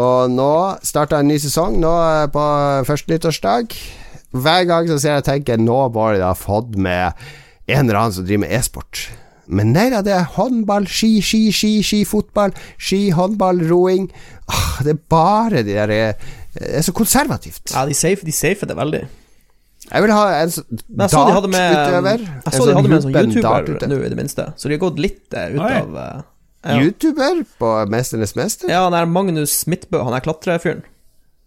Og 0.00 0.32
nå 0.32 0.54
starta 0.82 1.20
en 1.20 1.28
ny 1.30 1.36
sesong, 1.38 1.76
nå 1.82 1.92
eh, 1.92 2.28
på 2.34 2.44
første 2.88 3.12
nyttårsdag. 3.12 3.76
Hver 4.34 4.64
gang 4.66 4.88
så 4.90 4.98
ser 4.98 5.20
jeg 5.20 5.28
tenker 5.28 5.60
nå 5.60 5.76
må 5.94 6.08
de 6.16 6.24
ha 6.24 6.32
fått 6.34 6.74
med 6.74 7.14
en 7.70 7.84
eller 7.84 8.00
annen 8.00 8.16
som 8.16 8.26
driver 8.26 8.42
med 8.42 8.56
e-sport. 8.56 9.04
Men 9.46 9.74
nei 9.76 9.90
da, 9.92 10.00
det 10.02 10.14
er 10.16 10.30
håndball, 10.34 10.88
ski, 10.88 11.18
ski, 11.22 11.50
ski, 11.54 11.76
ski, 11.84 12.00
fotball, 12.08 12.54
ski, 12.80 13.10
håndball, 13.14 13.60
roing. 13.68 14.08
Ah, 14.48 14.80
det 14.82 14.96
er 14.96 15.04
bare 15.12 15.62
de 15.62 15.76
der 15.76 15.92
eh, 15.92 16.32
Det 16.54 16.72
er 16.80 16.86
så 16.86 16.94
konservativt. 16.94 17.74
Ja, 17.74 17.84
de 17.86 17.94
safe, 17.94 18.32
safer 18.32 18.70
det 18.70 18.76
veldig. 18.78 19.04
Jeg 19.90 20.04
vil 20.04 20.12
ha 20.14 20.22
en 20.40 20.52
sånn 20.54 20.78
jeg 20.80 21.10
så 21.12 21.24
de 21.28 21.34
hadde 21.36 21.50
med, 21.52 21.74
dartutøver. 21.74 22.22
jeg 22.24 22.54
så 22.54 22.64
de 22.68 22.76
hadde 22.78 22.88
med 22.88 22.96
en 22.96 23.04
sånn 23.04 23.18
YouTuber 23.20 23.90
nå, 23.90 23.98
i 24.00 24.12
det 24.12 24.18
minste. 24.18 24.46
Så 24.56 24.70
de 24.70 24.78
har 24.78 24.82
gått 24.86 25.02
litt 25.02 25.36
eh, 25.36 25.52
ut 25.52 25.60
Oi. 25.60 25.74
av 25.82 25.98
uh, 25.98 26.22
ja. 26.64 26.78
YouTuber 26.80 27.42
på 27.60 27.72
Mesternes 27.92 28.32
mester? 28.38 28.72
ja, 28.72 28.80
han 28.86 28.96
er 28.96 29.10
Magnus 29.10 29.58
Midtbø, 29.68 30.00
han 30.06 30.16
er 30.16 30.24
klatrefyren. 30.24 30.84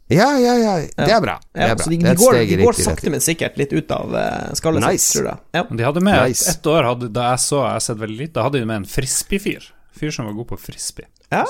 Ja, 0.08 0.30
ja, 0.40 0.54
ja. 0.56 0.76
Det 0.96 1.12
er 1.12 1.20
bra. 1.20 1.36
Det 1.52 1.66
er 1.66 1.74
bra. 1.76 1.84
så 1.84 1.90
de, 1.92 1.98
Det 1.98 2.14
de, 2.14 2.22
går, 2.22 2.38
de 2.48 2.60
går 2.62 2.78
sakte, 2.80 3.12
men 3.12 3.24
sikkert 3.26 3.58
litt 3.60 3.74
ut 3.76 3.90
av 3.92 4.14
uh, 4.16 4.54
skallet 4.56 4.86
sitt, 4.86 4.94
Nice. 4.94 5.10
tror 5.18 5.28
jeg. 5.32 5.42
Ja. 5.58 5.64
De 5.68 5.88
hadde 5.90 6.04
med 6.06 6.22
Nice. 6.22 6.46
et, 6.48 6.62
et 6.62 6.70
år 6.72 6.88
hadde, 6.88 7.10
Da 7.18 7.26
jeg 7.34 7.42
så 7.44 7.60
Jeg 7.66 7.74
har 7.74 7.84
sett 7.84 8.00
veldig 8.00 8.20
litt 8.22 8.34
Da 8.38 8.46
hadde 8.46 8.62
de 8.62 8.70
med 8.70 8.84
en 8.84 8.88
frisbee-fyr. 8.88 9.68
Fyr 9.98 10.14
som 10.16 10.30
var 10.30 10.38
god 10.38 10.48
på 10.54 10.60
frisbee. 10.62 11.10
ja, 11.34 11.44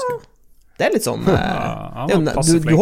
det 0.78 0.86
er 0.88 0.94
litt 0.96 1.06
sånn 1.06 1.26
Ja, 1.28 1.38
han 2.08 2.26
var 2.26 2.42
du, 2.48 2.58
du, 2.64 2.74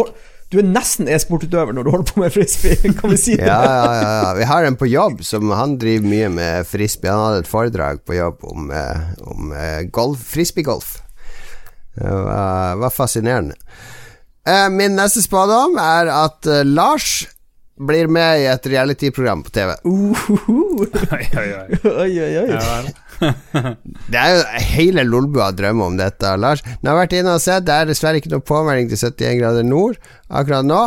du 0.52 0.60
er 0.60 0.68
nesten 0.68 1.08
e-sportutøver 1.10 1.74
når 1.74 1.86
du 1.86 1.90
holder 1.90 2.12
på 2.12 2.22
med 2.22 2.34
frisbee, 2.34 2.92
kan 3.00 3.10
vi 3.10 3.18
si 3.18 3.34
det? 3.34 3.48
Ja, 3.48 3.58
ja, 3.66 3.94
ja, 3.98 4.12
ja. 4.22 4.32
Vi 4.38 4.46
har 4.52 4.68
en 4.68 4.78
på 4.78 4.86
jobb 4.90 5.24
som 5.26 5.50
han 5.50 5.74
driver 5.82 6.06
mye 6.12 6.30
med 6.36 6.68
frisbee. 6.70 7.10
Han 7.10 7.24
hadde 7.24 7.44
et 7.44 7.50
foredrag 7.50 8.04
på 8.06 8.18
jobb 8.18 8.46
om, 8.46 8.70
eh, 8.70 9.08
om 9.26 9.52
eh, 9.56 9.82
golf, 9.90 10.22
frisbeegolf. 10.36 10.98
Det 11.96 12.12
var, 12.12 12.76
var 12.78 12.92
fascinerende. 12.94 13.56
Eh, 14.46 14.68
min 14.70 14.94
neste 14.94 15.24
spådom 15.24 15.80
er 15.82 16.12
at 16.14 16.46
Lars 16.68 17.24
blir 17.76 18.06
med 18.08 18.40
i 18.40 18.46
et 18.48 18.66
reality-program 18.70 19.42
på 19.44 19.50
TV. 19.50 19.74
Uhuhu. 19.84 20.86
Oi, 21.16 21.26
oi, 21.36 21.48
oi. 21.58 21.80
Oi, 21.84 22.12
oi, 22.22 22.30
oi. 22.40 22.46
Ja, 22.54 22.62
vel. 22.62 22.88
Det 23.20 24.18
er 24.20 24.32
jo 24.34 24.42
hele 24.76 25.04
Lolbua 25.06 25.50
drømmer 25.56 25.90
om 25.92 25.96
dette, 25.98 26.32
Lars. 26.40 26.62
Nå 26.80 26.90
har 26.90 26.96
jeg 26.96 27.02
vært 27.04 27.14
inne 27.20 27.36
og 27.36 27.42
sett, 27.44 27.64
det 27.68 27.74
er 27.76 27.88
dessverre 27.90 28.20
ikke 28.20 28.32
noe 28.34 28.44
påmelding 28.46 28.90
til 28.92 29.00
71 29.00 29.38
grader 29.40 29.66
nord 29.66 29.96
akkurat 30.28 30.66
nå. 30.66 30.82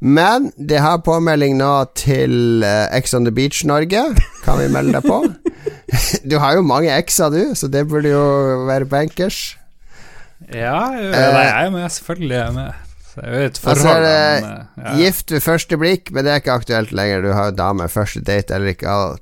Men 0.00 0.50
de 0.56 0.78
har 0.80 1.02
påmelding 1.04 1.58
nå 1.60 1.70
til 1.98 2.64
uh, 2.64 2.86
Ex 2.96 3.12
on 3.16 3.26
the 3.28 3.32
Beach 3.36 3.62
Norge. 3.68 4.04
Kan 4.46 4.60
vi 4.62 4.68
melde 4.72 4.96
deg 4.98 5.08
på? 5.08 5.22
Du 6.30 6.36
har 6.38 6.54
jo 6.54 6.60
mange 6.62 6.92
ekser, 6.94 7.32
du, 7.34 7.54
så 7.58 7.66
det 7.66 7.80
burde 7.90 8.12
jo 8.12 8.20
være 8.68 8.86
bankers. 8.86 9.56
Ja, 10.54 10.84
jo, 10.94 11.08
Eh, 11.10 11.32
nei, 11.34 11.42
jeg 11.48 11.66
er 11.66 11.72
med. 11.74 11.88
Selvfølgelig 11.96 12.36
er 12.36 12.44
jeg 12.44 12.54
med. 12.54 12.86
Og 13.66 13.80
så 13.82 13.90
er 13.96 14.04
det 14.04 14.52
eh. 14.86 14.92
Gift 15.00 15.34
ved 15.34 15.42
første 15.42 15.76
blikk, 15.80 16.12
men 16.14 16.24
det 16.24 16.32
er 16.32 16.40
ikke 16.44 16.54
aktuelt 16.62 16.92
lenger. 16.94 17.24
Du 17.26 17.32
har 17.34 17.50
jo 17.50 17.56
dame. 17.58 17.88
Første 17.90 18.22
date 18.24 18.54
eller 18.54 18.70
ikke 18.72 18.86
al- 18.88 19.18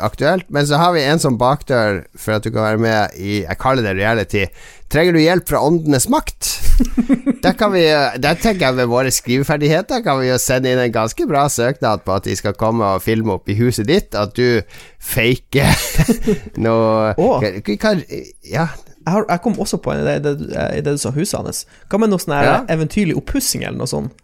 aktuelt. 0.00 0.46
Men 0.52 0.66
så 0.68 0.78
har 0.80 0.92
vi 0.96 1.02
en 1.06 1.20
sånn 1.22 1.38
bakdør 1.40 2.02
for 2.18 2.36
at 2.36 2.44
du 2.44 2.50
kan 2.52 2.64
være 2.66 2.80
med 2.82 3.16
i 3.18 3.42
Jeg 3.42 3.58
kaller 3.60 3.82
det 3.86 3.96
reality. 3.98 4.46
Trenger 4.92 5.16
du 5.16 5.20
hjelp 5.22 5.48
fra 5.48 5.62
åndenes 5.64 6.08
makt? 6.12 6.50
Der, 7.42 7.52
kan 7.58 7.72
vi, 7.74 7.82
der 8.22 8.36
tenker 8.38 8.68
jeg 8.68 8.76
med 8.78 8.86
våre 8.90 9.10
skriveferdigheter 9.12 10.00
kan 10.04 10.20
vi 10.20 10.28
jo 10.28 10.36
sende 10.40 10.70
inn 10.70 10.78
en 10.78 10.92
ganske 10.94 11.24
bra 11.26 11.42
søknad 11.50 12.04
på 12.06 12.14
at 12.14 12.26
de 12.28 12.36
skal 12.38 12.54
komme 12.58 12.86
og 12.94 13.02
filme 13.02 13.34
opp 13.34 13.50
i 13.50 13.56
huset 13.58 13.88
ditt. 13.90 14.14
At 14.18 14.36
du 14.38 14.62
faker 15.02 15.74
noe 16.64 17.12
oh. 17.18 17.42
Kan 17.82 18.02
Ja. 18.46 18.68
Jeg 19.02 19.40
kom 19.42 19.58
også 19.58 19.80
på 19.82 19.90
en 19.90 20.04
idé 20.04 20.12
i 20.20 20.80
det, 20.82 20.92
du 20.94 21.00
sa 21.02 21.10
huset 21.10 21.40
hans. 21.40 21.64
Hva 21.90 21.98
med 21.98 22.12
noe 22.12 22.22
sånn 22.22 22.36
Ja. 22.38 22.60
eventyrlig 22.70 23.16
oppussing 23.18 23.64
eller 23.66 23.80
noe 23.82 23.90
sånt? 23.90 24.14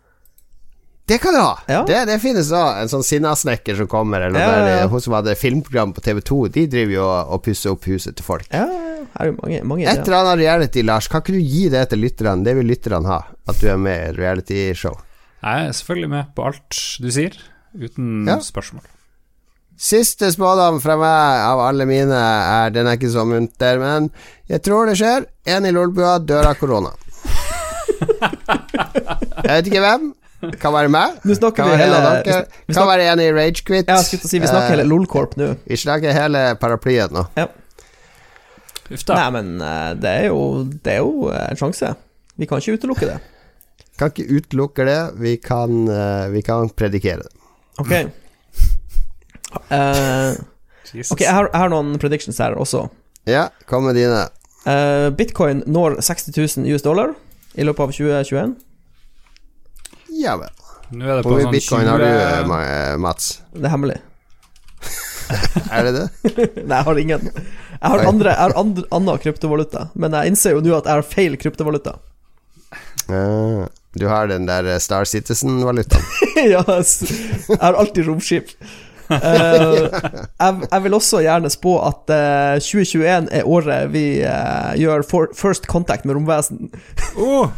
Det 1.08 1.16
kan 1.22 1.32
du 1.32 1.40
ha! 1.40 1.54
Ja. 1.70 1.80
Det, 1.88 2.02
det 2.10 2.18
finnes 2.20 2.50
òg. 2.52 2.82
En 2.82 2.90
sånn 2.92 3.04
sinnasnekker 3.06 3.78
som 3.78 3.88
kommer, 3.88 4.20
eller 4.26 4.36
noe 4.36 4.42
Ja, 4.44 4.50
ja, 4.52 4.66
ja. 4.68 4.74
der, 4.82 4.90
hun 4.92 5.00
som 5.04 5.14
hadde 5.16 5.34
filmprogram 5.40 5.94
på 5.96 6.02
TV2, 6.04 6.40
de 6.52 6.66
driver 6.68 6.92
jo 6.98 7.06
og, 7.08 7.38
pusser 7.46 7.72
opp 7.72 7.88
huset 7.88 8.18
til 8.18 8.26
folk. 8.26 8.44
Ja, 8.52 8.66
her 8.68 9.24
er 9.24 9.30
jo 9.32 9.36
mange, 9.40 9.62
mange 9.70 9.86
Et 9.88 10.02
eller 10.04 10.18
annet 10.20 10.42
reality, 10.42 10.84
Lars. 10.84 11.08
Kan 11.08 11.24
ikke 11.24 11.38
du 11.38 11.40
gi 11.40 11.64
det 11.72 11.86
til 11.94 12.02
lytterne? 12.04 12.44
Det 12.44 12.54
vil 12.60 12.68
lytterne 12.68 13.08
ha. 13.08 13.22
At 13.48 13.62
du 13.62 13.70
er 13.72 13.80
med 13.80 13.96
i 13.96 14.10
et 14.12 14.20
realityshow. 14.20 14.98
Jeg 15.40 15.68
er 15.70 15.74
selvfølgelig 15.80 16.12
med 16.12 16.30
på 16.36 16.44
alt 16.50 16.78
du 17.00 17.08
sier, 17.14 17.34
uten 17.78 18.26
Ja. 18.28 18.36
spørsmål. 18.44 18.84
Siste 19.78 20.26
spådom 20.34 20.80
fra 20.82 20.96
meg 20.98 21.40
av 21.46 21.60
alle 21.62 21.84
mine 21.86 22.18
er 22.18 22.70
Den 22.74 22.88
er 22.90 22.96
ikke 22.98 23.12
så 23.14 23.22
munter, 23.24 23.78
men 23.78 24.10
jeg 24.50 24.60
tror 24.66 24.90
det 24.90 24.96
skjer. 24.98 25.24
En 25.46 25.64
i 25.64 25.70
Lolbua 25.70 26.18
dør 26.18 26.50
av 26.50 26.58
korona. 26.58 26.90
Jeg 29.38 29.48
vet 29.48 29.68
ikke 29.70 29.82
hvem. 29.84 30.08
Kan 30.62 30.72
være 30.74 30.90
meg. 30.92 31.16
Nå 31.26 31.34
snakker 31.34 31.64
Kan 31.64 31.72
vi 31.72 31.78
hele 31.80 31.96
av 31.98 32.02
vi 32.02 32.32
snakker, 32.32 32.44
Kan 32.66 32.74
snakker- 32.74 32.90
være 32.92 33.06
en 33.12 33.20
i 33.24 33.30
Ragequit. 33.34 33.88
Ja, 33.90 33.96
si, 34.02 34.18
vi 34.38 34.46
snakker 34.46 34.76
hele 34.76 34.84
LOLcorp 34.86 35.34
nå. 35.40 35.48
Vi 35.66 35.78
snakker 35.80 36.14
hele 36.14 36.42
paraplyen 36.62 37.10
nå. 37.16 37.24
Uff 38.88 39.02
da. 39.04 39.16
Nei, 39.18 39.30
men 39.34 39.48
eh, 39.60 39.90
det 40.00 40.12
er 40.22 40.28
jo, 40.30 40.38
det 40.84 40.94
er 40.94 41.02
jo 41.02 41.26
eh, 41.32 41.42
en 41.50 41.58
sjanse. 41.60 41.90
Vi 42.38 42.46
kan 42.48 42.62
ikke 42.62 42.78
utelukke 42.78 43.08
det. 43.10 43.18
Kan 43.98 44.12
ikke 44.14 44.28
utelukke 44.38 44.86
det. 44.88 45.00
Vi 45.20 45.34
kan, 45.42 45.74
eh, 45.92 46.28
vi 46.32 46.40
kan 46.46 46.70
predikere 46.70 47.26
det. 47.26 47.32
Ok. 47.82 47.94
Uh, 49.72 50.36
ok, 51.08 51.22
jeg 51.22 51.32
har, 51.32 51.46
jeg 51.48 51.56
har 51.56 51.70
noen 51.72 51.94
predictions 52.00 52.36
her 52.42 52.52
også. 52.60 52.82
Ja, 53.28 53.46
kom 53.64 53.86
med 53.88 53.96
dine. 53.96 54.26
Uh, 54.68 55.08
Bitcoin 55.16 55.62
når 55.64 56.02
60 56.04 56.36
000 56.36 56.74
US 56.74 56.84
dollar 56.84 57.14
i 57.56 57.64
løpet 57.64 57.80
av 57.86 57.94
2021. 57.96 58.52
Ja 60.18 60.36
vel. 60.40 60.50
Nå 60.90 61.04
er 61.04 61.18
det 61.18 61.24
Hvor 61.26 61.36
mye 61.36 61.44
sånn 61.46 61.54
bitcoin 61.54 61.84
20 61.84 61.90
har 61.92 62.02
du, 62.02 62.06
eh, 62.08 62.44
Ma- 62.48 62.62
eh, 62.64 62.96
Mats? 63.04 63.26
Det 63.54 63.66
er 63.68 63.74
hemmelig. 63.74 63.98
Er 65.74 65.84
det 65.84 65.92
det? 65.98 66.04
Nei, 66.68 66.76
jeg 66.78 66.84
har 66.86 66.98
ingen. 67.02 67.26
Jeg 67.28 67.90
har, 67.92 68.00
Oi. 68.00 68.06
andre, 68.08 68.30
jeg 68.32 68.40
har 68.46 68.54
andre, 68.56 68.84
annen 68.96 69.18
kryptovaluta, 69.22 69.82
men 70.00 70.14
jeg 70.16 70.32
innser 70.32 70.54
jo 70.56 70.62
nå 70.64 70.72
at 70.78 70.88
jeg 70.88 70.96
har 70.96 71.04
feil 71.06 71.36
kryptovaluta. 71.40 71.98
Ah, 73.08 73.66
du 73.96 74.06
har 74.08 74.28
den 74.32 74.46
der 74.48 74.66
eh, 74.72 74.78
Star 74.82 75.04
Citizen-valutaen. 75.08 76.04
ja, 76.54 76.64
s- 76.80 77.04
jeg 77.48 77.60
har 77.60 77.76
alltid 77.80 78.08
romskip. 78.08 78.50
Eh, 79.08 79.84
jeg, 79.88 80.56
jeg 80.68 80.82
vil 80.84 80.96
også 80.98 81.22
gjerne 81.24 81.48
spå 81.52 81.76
at 81.88 82.10
eh, 82.12 82.58
2021 82.64 83.30
er 83.38 83.46
året 83.48 83.92
vi 83.94 84.02
eh, 84.24 84.74
gjør 84.80 85.04
for, 85.08 85.30
first 85.36 85.68
contact 85.70 86.04
med 86.08 86.16
romvesen. 86.18 86.68
oh, 87.20 87.48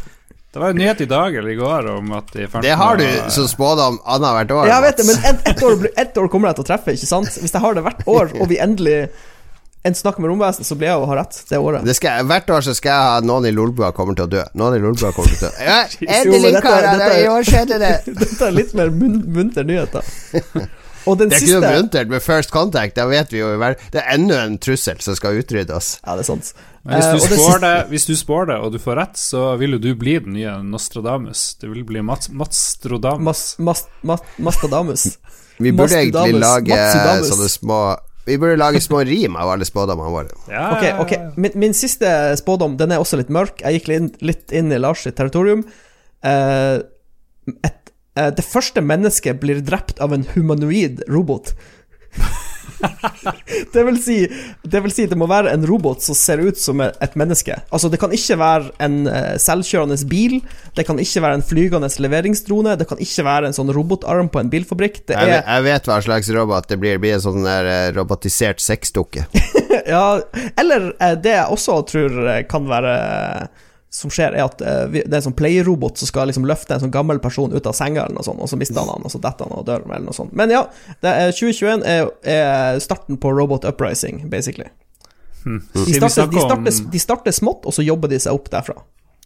Det 0.51 0.59
var 0.59 0.73
en 0.73 0.79
nyhet 0.81 1.01
i 1.01 1.05
dag 1.07 1.35
eller 1.35 1.49
i 1.49 1.55
går 1.55 1.85
om 1.93 2.09
at 2.17 2.31
de 2.35 2.45
fant 2.51 2.65
Det 2.65 2.73
har 2.75 2.97
du 2.99 3.05
som 3.31 3.45
spådom 3.47 4.01
annethvert 4.03 4.51
år. 4.51 4.65
Jeg 4.67 4.83
vet 4.83 4.97
det, 4.99 5.05
men 5.07 5.27
ett 5.29 5.45
et 5.47 5.61
år, 5.63 5.85
et 6.03 6.17
år 6.19 6.27
kommer 6.33 6.51
jeg 6.51 6.57
til 6.59 6.65
å 6.65 6.69
treffe, 6.73 6.95
ikke 6.97 7.07
sant? 7.07 7.37
Hvis 7.39 7.55
jeg 7.55 7.63
har 7.63 7.77
det 7.77 7.83
hvert 7.85 8.01
år, 8.11 8.33
og 8.35 8.49
vi 8.51 8.57
endelig 8.59 8.97
en 9.87 9.95
snakker 9.95 10.21
med 10.21 10.29
romvesen, 10.29 10.67
så 10.67 10.75
blir 10.75 10.91
jeg 10.91 10.99
jo 10.99 11.05
å 11.05 11.09
ha 11.09 11.15
rett 11.21 11.39
det 11.49 11.57
året. 11.57 11.87
Det 11.87 11.95
skal, 11.97 12.27
hvert 12.29 12.51
år 12.53 12.67
så 12.67 12.75
skal 12.77 12.91
jeg 12.91 13.07
ha 13.07 13.23
noen 13.25 13.47
i 13.49 13.53
Lolbua 13.55 13.93
kommer 13.95 14.19
til 14.19 14.27
å 14.27 14.29
dø. 14.29 14.43
Noen 14.59 14.75
i 14.77 14.83
Lolbua 14.83 15.09
kommer 15.15 15.31
til 15.31 15.47
å 15.47 15.47
dø. 15.47 15.53
Ja, 15.71 15.79
Jo, 15.95 16.35
endelig, 16.35 16.53
karer! 16.67 17.15
I 17.15 17.31
år 17.31 17.47
skjedde 17.47 17.79
det! 17.81 17.95
Dette 18.21 18.51
er 18.51 18.53
litt 18.59 18.75
mer 18.77 18.91
mun 18.93 19.17
munter 19.31 19.65
nyheter. 19.65 20.05
Og 21.07 21.17
den 21.17 21.29
Det 21.29 21.37
er 21.37 21.41
ikke 21.45 21.59
noe 21.59 21.61
siste 21.61 21.81
muntert 21.81 22.09
med 22.09 22.21
First 22.21 22.51
Contact. 22.51 22.95
Da 22.95 23.05
vet 23.09 23.31
vi 23.33 23.39
jo 23.39 23.47
vel- 23.57 23.75
Det 23.91 24.01
er 24.03 24.13
enda 24.13 24.43
en 24.45 24.57
trussel 24.57 25.01
som 25.01 25.15
skal 25.15 25.39
utrydde 25.41 25.73
oss. 25.75 25.99
Ja, 26.05 26.15
det 26.15 26.25
er 26.27 26.29
sant. 26.35 26.53
Men 26.83 26.97
hvis 27.01 27.23
Eh, 27.23 27.29
du, 27.29 27.35
spår 27.35 27.59
det, 27.61 27.89
hvis 27.89 28.05
du 28.07 28.13
spår 28.15 28.45
det, 28.47 28.55
og 28.65 28.71
du 28.71 28.79
får 28.79 28.95
rett, 28.97 29.13
så 29.17 29.57
vil 29.59 29.71
jo 29.71 29.77
du 29.79 29.95
bli 29.95 30.17
den 30.19 30.33
nye 30.33 30.61
Nostradamus. 30.63 31.55
Du 31.61 31.67
vil 31.73 31.83
bli 31.83 32.01
Mats, 32.01 32.29
Matstrodamus. 32.29 33.21
Mas, 33.23 33.55
mas, 33.59 33.83
mas, 34.03 34.19
Mastadamus. 34.39 35.17
Vi 35.59 35.71
burde 35.71 35.93
egentlig 35.93 36.39
lage 36.41 36.77
sånne 37.29 37.49
små 37.49 37.81
Vi 38.25 38.37
burde 38.37 38.57
lage 38.57 38.79
små 38.81 38.99
rim 39.05 39.35
av 39.35 39.49
alle 39.49 39.65
spådommene 39.65 40.09
våre. 40.13 40.29
Ja, 40.49 40.71
Ok, 40.77 40.83
ok 41.01 41.37
min, 41.37 41.51
min 41.55 41.73
siste 41.73 42.05
spådom 42.37 42.77
Den 42.77 42.91
er 42.91 42.97
også 43.01 43.17
litt 43.17 43.29
mørk. 43.29 43.61
Jeg 43.61 43.79
gikk 43.81 43.87
litt 43.87 44.01
inn, 44.01 44.11
litt 44.21 44.51
inn 44.51 44.71
i 44.71 44.77
Lars 44.77 45.01
sitt 45.05 45.15
territorium. 45.17 45.63
Eh, 46.23 46.75
et, 47.49 47.65
eh, 47.65 47.69
det 48.15 48.43
første 48.43 48.81
mennesket 48.83 49.39
blir 49.39 49.61
drept 49.63 50.01
av 50.03 50.11
en 50.13 50.25
humanoid 50.33 51.03
robot. 51.07 51.53
det, 53.73 53.83
vil 53.83 53.97
si, 54.03 54.15
det 54.63 54.81
vil 54.83 54.93
si 54.93 55.05
det 55.09 55.17
må 55.19 55.27
være 55.29 55.53
en 55.53 55.65
robot 55.67 56.01
som 56.03 56.17
ser 56.17 56.41
ut 56.43 56.57
som 56.59 56.81
et 56.83 57.15
menneske. 57.19 57.55
Altså 57.73 57.89
Det 57.91 57.99
kan 58.01 58.13
ikke 58.15 58.37
være 58.41 58.71
en 58.83 58.97
eh, 59.09 59.35
selvkjørende 59.41 59.97
bil. 60.11 60.39
Det 60.77 60.85
kan 60.87 60.99
ikke 61.01 61.23
være 61.23 61.39
en 61.39 61.45
flygende 61.45 61.89
leveringsdrone. 62.05 62.75
Det 62.79 62.87
kan 62.89 63.01
ikke 63.03 63.25
være 63.27 63.51
en 63.51 63.57
sånn 63.57 63.71
robotarm 63.75 64.31
på 64.33 64.41
en 64.41 64.51
bilfabrikk. 64.53 65.03
Det 65.07 65.17
Jeg, 65.17 65.21
er 65.29 65.33
vet- 65.37 65.51
jeg 65.55 65.67
vet 65.69 65.89
hva 65.91 65.99
slags 66.07 66.31
robot 66.35 66.69
det 66.71 66.79
blir. 66.81 66.97
Det 66.97 67.03
blir 67.05 67.17
en 67.17 67.25
sånn 67.27 67.45
der 67.47 67.71
eh, 67.71 67.89
robotisert 67.97 68.63
sexdukke. 68.63 69.27
Ja, 69.87 70.19
eller 70.59 70.91
eh, 71.01 71.13
det 71.19 71.31
jeg 71.31 71.51
også 71.55 71.77
tror 71.89 72.17
eh, 72.29 72.41
kan 72.47 72.67
være 72.69 72.91
eh, 72.91 73.69
som 73.91 74.11
skjer, 74.13 74.37
er 74.37 74.45
at 74.45 74.61
eh, 74.63 74.85
det 74.93 75.09
er 75.11 75.17
en 75.19 75.25
sånn 75.25 75.35
playerobot 75.35 75.99
som 75.99 76.07
skal 76.07 76.29
liksom 76.31 76.45
løfte 76.47 76.77
en 76.77 76.83
sånn 76.85 76.93
gammel 76.93 77.19
person 77.19 77.51
ut 77.51 77.65
av 77.67 77.75
senga, 77.75 78.05
eller 78.05 78.15
noe 78.21 78.23
sånt, 78.23 78.39
og 78.39 78.47
så 78.47 78.59
mister 78.59 78.79
han 78.79 78.87
han, 78.93 79.03
og 79.03 79.11
så 79.11 79.19
detter 79.19 79.49
han 79.49 79.57
og 79.57 79.65
dør, 79.67 79.83
eller 79.89 80.05
noe 80.07 80.15
sånt. 80.15 80.31
Men 80.37 80.53
ja, 80.53 80.61
det 81.03 81.11
er 81.11 81.33
2021 81.35 81.83
er, 81.91 82.07
er 82.23 82.79
starten 82.83 83.19
på 83.19 83.33
Robot 83.35 83.67
Uprising, 83.67 84.23
basically. 84.31 84.69
Hmm. 85.43 85.59
De 85.75 85.97
starter, 85.97 86.31
de, 86.31 86.39
starter, 86.39 86.79
de 86.93 87.03
starter 87.03 87.35
smått, 87.35 87.67
og 87.67 87.75
så 87.75 87.83
jobber 87.83 88.11
de 88.13 88.19
seg 88.23 88.37
opp 88.37 88.47
derfra. 88.53 88.77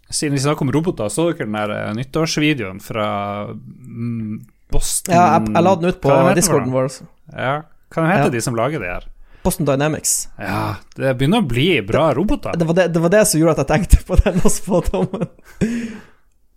Siden 0.09 0.38
vi 0.38 0.41
snakker 0.41 0.66
om 0.66 0.74
roboter, 0.74 1.09
så 1.13 1.30
dere 1.32 1.45
den 1.45 1.55
der 1.57 1.72
eh, 1.76 1.93
nyttårsvideoen 1.97 2.82
fra 2.84 3.07
mm, 3.53 4.36
Boston 4.74 5.13
Ja, 5.16 5.24
jeg, 5.38 5.49
jeg 5.55 5.66
la 5.66 5.74
den 5.82 5.89
ut 5.93 6.01
på 6.01 6.18
discorden 6.38 6.74
vår. 6.74 6.89
Ja, 7.34 7.55
hva 7.93 8.09
heter 8.09 8.30
Ja. 8.30 8.34
de 8.34 8.41
som 8.41 8.57
lager 8.57 8.82
de 8.82 8.89
her? 8.89 9.05
Boston 9.46 9.68
Dynamics. 9.70 10.16
Ja, 10.41 10.76
det 10.98 11.14
begynner 11.20 11.43
å 11.43 11.48
bli 11.48 11.70
bra 11.86 12.08
roboter. 12.18 12.58
Det 12.58 12.66
var 12.68 12.78
det, 12.80 12.88
det 12.96 13.04
var 13.04 13.14
det 13.14 13.24
som 13.30 13.39
gjorde 13.39 13.56
at 13.56 13.62
jeg 13.64 13.72
tenkte 13.72 14.02
på 14.08 14.18
den 14.24 14.41
spådommen. 14.50 15.28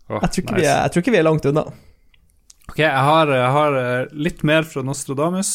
Oh, 0.09 0.19
Jeg, 0.23 0.31
tror 0.33 0.45
nice. 0.49 0.57
vi 0.57 0.65
jeg 0.65 0.93
tror 0.95 1.05
ikke 1.05 1.13
vi 1.13 1.21
er 1.21 1.27
langt 1.29 1.47
unna. 1.51 1.67
Ok, 2.69 2.79
jeg 2.81 3.05
har, 3.09 3.31
jeg 3.33 3.53
har 3.59 3.77
eh, 3.83 4.15
litt 4.29 4.41
mer 4.49 4.65
fra 4.69 4.83
Nostradamus. 4.85 5.53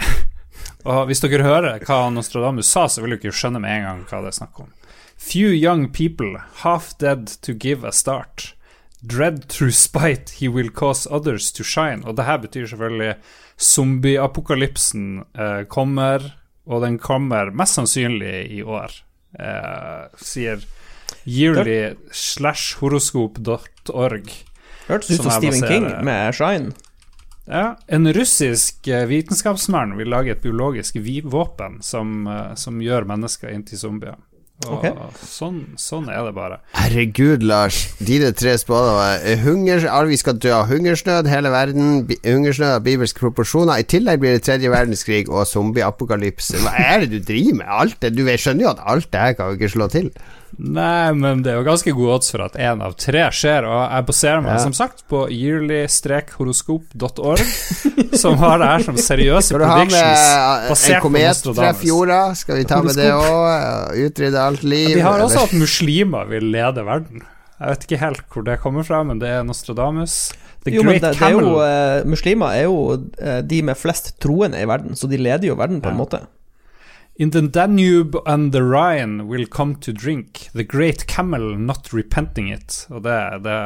Og 0.88 1.02
hvis 1.10 1.20
dere 1.24 1.44
hører 1.44 1.84
hva 1.84 2.00
Nostradamus 2.12 2.68
sa, 2.72 2.86
så 2.88 3.04
vil 3.04 3.16
dere 3.16 3.36
skjønne 3.36 3.60
med 3.60 3.76
en 3.76 3.86
gang 3.90 4.02
hva 4.08 4.22
det 4.24 4.32
er 4.32 4.38
snakk 4.40 4.60
om. 4.64 4.72
Few 5.16 5.52
young 5.52 5.88
people, 5.92 6.36
half 6.64 6.92
dead 7.00 7.28
to 7.44 7.52
give 7.52 7.84
a 7.84 7.92
start. 7.92 8.54
Dread 9.06 9.48
through 9.48 9.74
spite 9.74 10.38
he 10.40 10.48
will 10.48 10.70
cause 10.70 11.06
others 11.10 11.52
to 11.52 11.64
shine. 11.64 12.02
Og 12.04 12.16
det 12.16 12.24
her 12.24 12.38
betyr 12.42 12.66
selvfølgelig 12.66 13.14
zombieapokalypsen 13.60 15.24
eh, 15.38 15.64
kommer, 15.68 16.32
og 16.66 16.82
den 16.82 16.98
kommer 16.98 17.50
mest 17.50 17.78
sannsynlig 17.78 18.50
i 18.50 18.62
år. 18.62 18.92
Eh, 19.38 20.08
sier 20.16 20.64
yearly 21.26 21.94
slash 22.12 22.78
horoskop.org. 22.80 24.32
Hørtes 24.86 25.10
ut 25.10 25.22
Som 25.22 25.30
Stephen 25.30 25.62
King 25.66 25.88
med 26.04 26.34
Shine. 26.34 26.72
Ja, 27.46 27.76
En 27.86 28.12
russisk 28.12 28.88
eh, 28.88 29.06
vitenskapsmann 29.06 29.96
vil 29.96 30.10
lage 30.10 30.32
et 30.34 30.42
biologisk 30.42 30.96
våpen 31.24 31.82
som, 31.82 32.26
eh, 32.26 32.54
som 32.54 32.80
gjør 32.82 33.06
mennesker 33.06 33.52
inn 33.54 33.62
til 33.64 33.78
zombier. 33.78 34.16
Og 34.64 34.78
Ok. 34.80 34.86
sånn, 35.20 35.76
sånn 35.76 36.08
er 36.08 36.24
det 36.24 36.34
bare. 36.34 36.56
Herregud, 36.72 37.42
Lars. 37.42 37.92
Dine 38.00 38.32
tre 38.32 38.56
spådommer. 38.56 39.20
Eh, 39.22 39.36
vi 40.08 40.16
skal 40.16 40.38
dø 40.38 40.50
av 40.50 40.66
hungersnød, 40.70 41.28
hele 41.28 41.50
verden. 41.50 42.08
Hungersnød 42.24 42.74
av 42.78 42.82
bibelske 42.82 43.20
proporsjoner. 43.20 43.78
I 43.78 43.84
tillegg 43.84 44.18
blir 44.18 44.32
det 44.32 44.42
tredje 44.48 44.70
verdenskrig 44.72 45.28
og 45.28 45.46
zombieapokalypse. 45.46 46.56
Hva 46.64 46.72
er 46.72 47.00
det 47.00 47.10
du 47.10 47.20
driver 47.20 47.54
med? 47.60 47.66
Alt 47.68 48.00
det, 48.00 48.16
du 48.16 48.24
skjønner 48.24 48.62
jo 48.62 48.70
at 48.70 48.80
alt 48.86 49.10
det 49.12 49.20
her 49.20 49.32
kan 49.34 49.52
jo 49.52 49.58
ikke 49.60 49.72
slå 49.76 49.90
til. 49.90 50.10
Nei, 50.58 51.12
men 51.12 51.42
det 51.44 51.50
er 51.52 51.56
jo 51.58 51.64
ganske 51.66 51.92
gode 51.92 52.14
odds 52.16 52.30
for 52.32 52.40
at 52.46 52.54
én 52.56 52.80
av 52.80 52.94
tre 52.96 53.26
skjer, 53.34 53.66
og 53.68 53.90
jeg 53.92 54.06
baserer 54.08 54.40
meg 54.44 54.52
Ja. 54.56 54.62
som 54.62 54.72
sagt 54.72 55.02
på 55.10 55.26
yearly-horoskop.org, 55.28 57.42
som 58.22 58.38
har 58.40 58.58
det 58.62 58.68
her 58.70 58.82
som 58.86 58.96
seriøse 59.00 59.48
Skal 59.50 59.60
med 59.60 59.68
predictions 59.68 60.24
basert 60.70 61.00
på 61.02 61.06
komet 61.08 61.26
Nostradamus. 61.28 61.80
fjorda? 61.82 62.20
Skal 62.40 62.56
vi 62.60 62.64
ta 62.70 62.78
med 62.84 62.94
det 62.98 63.10
òg? 63.12 63.96
Utrydde 64.06 64.40
alt 64.42 64.62
liv? 64.64 64.94
De 64.96 65.00
har 65.04 65.20
også 65.24 65.38
eller? 65.42 65.48
at 65.52 65.60
muslimer 65.60 66.24
vil 66.30 66.44
lede 66.54 66.84
verden. 66.86 67.22
Jeg 67.56 67.68
vet 67.72 67.82
ikke 67.88 68.00
helt 68.02 68.22
hvor 68.32 68.42
det 68.44 68.58
kommer 68.60 68.82
fra, 68.84 68.98
men 69.08 69.16
det 69.22 69.28
er 69.32 69.42
Nostradamus. 69.48 70.16
The 70.66 70.72
Jo, 70.74 70.82
men 70.82 70.98
det, 71.00 71.12
det 71.14 71.22
er 71.22 71.30
jo, 71.36 71.52
eh, 71.62 72.02
Muslimer 72.10 72.48
er 72.58 72.64
jo 72.66 72.78
uh, 72.96 73.40
de 73.46 73.58
med 73.62 73.76
flest 73.78 74.16
troende 74.20 74.58
i 74.60 74.66
verden, 74.68 74.96
så 74.98 75.06
de 75.08 75.16
leder 75.20 75.46
jo 75.52 75.56
verden 75.56 75.80
på 75.80 75.88
en 75.92 75.96
Ja. 75.96 76.00
måte. 76.04 76.18
In 77.18 77.30
the 77.32 77.40
Danube 77.48 78.18
and 78.26 78.52
the 78.52 78.60
Rhine 78.62 79.26
will 79.26 79.46
come 79.46 79.74
to 79.76 79.92
drink, 79.92 80.50
the 80.52 80.64
great 80.64 81.06
camel 81.06 81.56
not 81.56 81.88
repenting 81.92 82.50
it. 82.52 82.86
Og 82.90 83.02
det, 83.06 83.16
det 83.46 83.60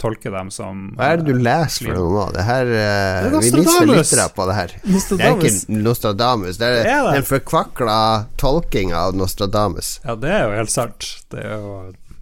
tolker 0.00 0.32
dem 0.32 0.48
som 0.52 0.94
Hva 0.96 1.10
er 1.12 1.20
det 1.20 1.26
du 1.28 1.40
leser 1.40 1.90
for 1.90 1.96
noe 1.98 2.12
nå? 2.14 2.24
Det 2.36 2.44
her 2.44 2.70
eh, 2.72 3.26
Det 3.26 3.28
er 3.28 3.34
Vi 3.44 3.50
mister 3.58 3.90
lyttere 3.90 4.26
på 4.36 4.46
det 4.48 4.56
her. 4.56 4.72
Det 4.84 5.18
er 5.18 5.36
ikke 5.36 5.76
Nostradamus. 5.84 6.56
Det 6.60 6.70
er, 6.70 6.78
Det 6.84 6.94
er 6.94 7.02
det. 7.10 7.18
en 7.20 7.28
forkvakla 7.28 7.98
tolking 8.40 8.94
av 8.96 9.16
Nostradamus. 9.16 9.98
Ja, 10.04 10.16
det 10.20 10.32
er 10.32 10.46
jo 10.46 10.56
helt 10.56 10.72
sant. 10.72 11.10
Det 11.32 11.44
er 11.44 11.52
jo, 11.60 11.74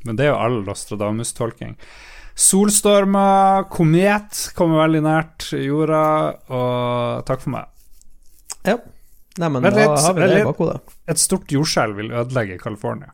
men 0.07 0.19
det 0.19 0.27
er 0.27 0.33
jo 0.33 0.41
all 0.43 0.59
Nostradamus-tolking. 0.67 1.77
Solstormer, 2.35 3.69
komet 3.71 4.41
kommer 4.59 4.83
veldig 4.89 5.05
nært 5.07 5.47
jorda, 5.55 6.03
og 6.51 7.23
takk 7.31 7.45
for 7.47 7.55
meg. 7.55 7.71
Ja. 8.67 8.79
Nei, 9.39 9.49
men 9.51 9.63
da 9.63 9.71
har 9.99 10.15
vi 10.15 10.21
det 10.31 10.41
i 10.41 10.47
bakhodet. 10.47 10.79
Et 11.11 11.19
stort 11.19 11.51
jordskjelv 11.51 11.97
vil 11.99 12.13
ødelegge 12.15 12.59
California. 12.63 13.11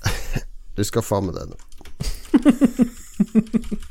Du 0.78 0.84
skal 0.86 1.02
faen 1.04 1.26
med 1.26 1.34
det 1.36 1.44
nå. 1.50 1.56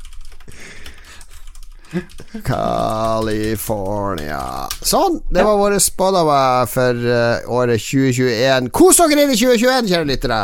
California. 2.46 4.40
Sånn, 4.82 5.20
det 5.30 5.44
var 5.46 5.58
våre 5.60 5.80
spådommer 5.82 6.66
for 6.70 6.94
uh, 6.94 7.42
året 7.50 7.82
2021. 7.82 8.70
Kos 8.74 8.98
dere 9.02 9.22
inn 9.26 9.34
i 9.34 9.38
2021, 9.38 9.90
kjære 9.90 10.06
lyttere! 10.10 10.42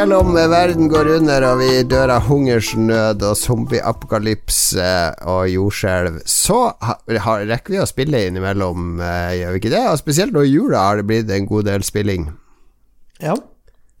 Selv 0.00 0.14
om 0.16 0.30
eh, 0.40 0.46
verden 0.48 0.86
går 0.88 1.08
under 1.18 1.44
og 1.44 1.58
vi 1.60 1.82
dør 1.84 2.08
av 2.14 2.22
hungersnød 2.24 3.20
og 3.28 3.34
zombieapokalypse 3.36 4.86
og 5.28 5.42
jordskjelv, 5.52 6.22
så 6.24 6.56
har- 6.80 7.42
rekker 7.50 7.74
vi 7.74 7.80
å 7.82 7.88
spille 7.88 8.22
innimellom, 8.30 8.94
eh, 9.04 9.34
gjør 9.42 9.52
vi 9.52 9.58
ikke 9.60 9.72
det? 9.74 9.82
Og 9.90 9.98
spesielt 10.00 10.32
nå 10.32 10.40
i 10.46 10.54
jula 10.54 10.78
har 10.86 10.96
det 10.96 11.06
blitt 11.06 11.30
en 11.30 11.44
god 11.46 11.66
del 11.68 11.82
spilling. 11.84 12.32
Ja. 13.20 13.34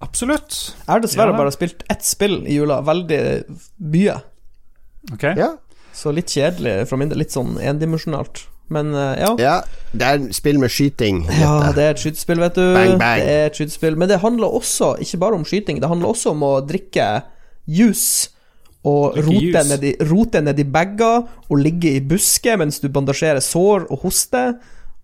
Absolutt. 0.00 0.72
Jeg 0.72 0.88
har 0.88 1.00
dessverre 1.00 1.32
Ja. 1.34 1.36
bare 1.36 1.52
spilt 1.52 1.82
ett 1.90 2.02
spill 2.02 2.46
i 2.46 2.54
jula, 2.56 2.80
veldig 2.82 3.44
mye. 3.82 4.22
Okay. 5.12 5.34
Ja, 5.36 5.56
Så 5.92 6.14
litt 6.14 6.28
kjedelig 6.28 6.88
fra 6.88 6.96
min 6.96 7.10
del, 7.10 7.18
litt 7.18 7.30
sånn 7.32 7.58
endimensjonalt. 7.60 8.46
Men 8.70 8.94
eh, 8.94 9.18
ja. 9.18 9.30
ja 9.38 9.56
det 9.92 10.06
er 10.06 10.18
et 10.20 10.34
spill 10.36 10.60
med 10.62 10.70
skyting. 10.70 11.24
Ja, 11.40 11.72
det 11.74 11.84
er 11.84 11.94
et 11.96 12.02
skytespill, 12.02 12.40
vet 12.42 12.58
du. 12.58 12.66
Bang, 12.76 12.96
bang. 13.00 13.22
Det 13.22 13.36
er 13.36 13.48
et 13.50 13.58
skytespill. 13.58 13.96
Men 13.98 14.10
det 14.10 14.20
handler 14.22 14.58
også, 14.60 14.94
ikke 15.02 15.18
bare 15.24 15.40
om 15.40 15.46
skyting, 15.46 15.80
det 15.82 15.90
handler 15.90 16.12
også 16.14 16.34
om 16.34 16.44
å 16.46 16.52
drikke 16.66 17.08
juice. 17.66 18.30
Og 18.86 19.18
rote 19.18 19.42
juice. 19.44 19.64
ned, 19.68 19.82
i, 19.84 19.94
rote 20.08 20.40
ned 20.40 20.60
i 20.62 20.64
bager 20.64 21.26
og 21.50 21.58
ligge 21.60 21.90
i 21.98 22.00
busker 22.00 22.56
mens 22.56 22.78
du 22.80 22.88
bandasjerer 22.88 23.42
sår 23.44 23.90
og 23.90 24.06
hoster. 24.06 24.54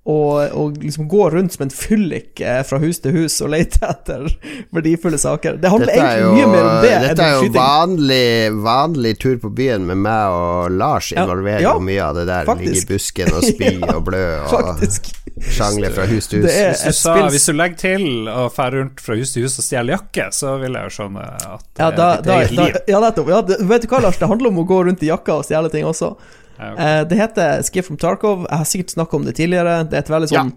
Og, 0.07 0.53
og 0.55 0.77
liksom 0.79 1.09
gå 1.11 1.25
rundt 1.35 1.55
som 1.57 1.65
en 1.65 1.71
fyllik 1.75 2.39
eh, 2.39 2.61
fra 2.63 2.79
hus 2.79 3.01
til 3.03 3.11
hus 3.17 3.41
og 3.43 3.49
lete 3.51 3.81
etter 3.89 4.29
verdifulle 4.77 5.19
saker. 5.19 5.57
Det 5.59 5.73
handler 5.73 5.91
er 5.91 5.99
egentlig 5.99 6.23
jo, 6.23 6.33
mye 6.37 6.51
mer 6.53 6.69
om 6.69 6.77
det 6.85 6.93
dette 7.09 7.27
er 7.27 7.35
jo 7.41 7.49
vanlig, 7.57 8.21
vanlig 8.63 9.13
tur 9.25 9.35
på 9.43 9.51
byen 9.59 9.89
med 9.89 9.99
meg 10.05 10.37
og 10.37 10.77
Lars 10.79 11.09
Ja, 11.11 11.25
involverer 11.25 11.65
ja, 11.65 11.73
jo 11.75 11.83
mye 11.89 12.05
av 12.07 12.15
det 12.21 12.29
der. 12.31 12.47
faktisk. 12.47 12.71
Ligge 12.71 12.87
i 12.87 12.93
busken 12.95 13.35
og 13.35 13.47
spy 13.51 13.73
Ja, 13.81 13.91
og 13.97 14.05
blø 14.07 14.23
og 14.45 14.55
Faktisk. 14.55 15.11
sjangle 15.59 15.91
fra 15.99 16.07
hus 16.13 16.31
til 16.31 16.45
hus. 16.45 16.47
Det 16.47 16.55
er 16.63 16.71
Hvis 16.77 16.87
du, 16.87 17.03
sa, 17.03 17.17
hvis 17.35 17.49
du 17.51 17.53
legger 17.59 17.83
til 17.83 18.07
å 18.31 18.47
fære 18.55 18.79
rundt 18.85 19.03
fra 19.05 19.19
hus 19.19 19.35
til 19.35 19.45
hus 19.49 19.59
og 19.59 19.67
stjele 19.67 19.97
jakke, 19.97 20.31
så 20.33 20.55
vil 20.63 20.79
jeg 20.79 20.87
jo 20.87 20.95
skjønne 21.01 21.27
at 21.35 21.67
det 21.67 21.83
Ja, 21.83 21.91
er 21.91 21.99
da, 21.99 22.09
ditt 22.15 22.31
da, 22.31 22.39
eget 22.41 22.57
da, 22.57 22.71
liv. 22.71 22.79
ja 22.95 23.03
nettopp. 23.03 23.35
Ja, 23.35 23.43
vet 23.75 23.83
du 23.83 23.91
hva, 23.91 24.05
Lars? 24.07 24.23
Det 24.23 24.31
handler 24.31 24.55
om 24.55 24.63
å 24.63 24.69
gå 24.71 24.85
rundt 24.87 25.03
i 25.03 25.11
jakka 25.11 25.41
og 25.43 25.49
stjele 25.51 25.75
ting 25.75 25.85
også. 25.91 26.15
Ja. 26.59 26.71
Eh, 26.73 27.03
det 27.09 27.19
heter 27.19 27.63
Skip 27.67 27.87
from 27.89 27.99
Tarkov. 28.01 28.47
Jeg 28.49 28.63
har 28.63 28.69
sikkert 28.69 28.95
snakka 28.97 29.19
om 29.19 29.27
det 29.27 29.37
tidligere. 29.39 29.83
Det 29.91 29.99
er 29.99 30.05
et 30.05 30.15
veldig 30.15 30.31
sånn 30.33 30.55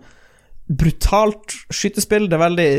brutalt 0.70 1.56
skytespill. 1.74 2.30
Det 2.30 2.38
er 2.38 2.46
veldig 2.46 2.72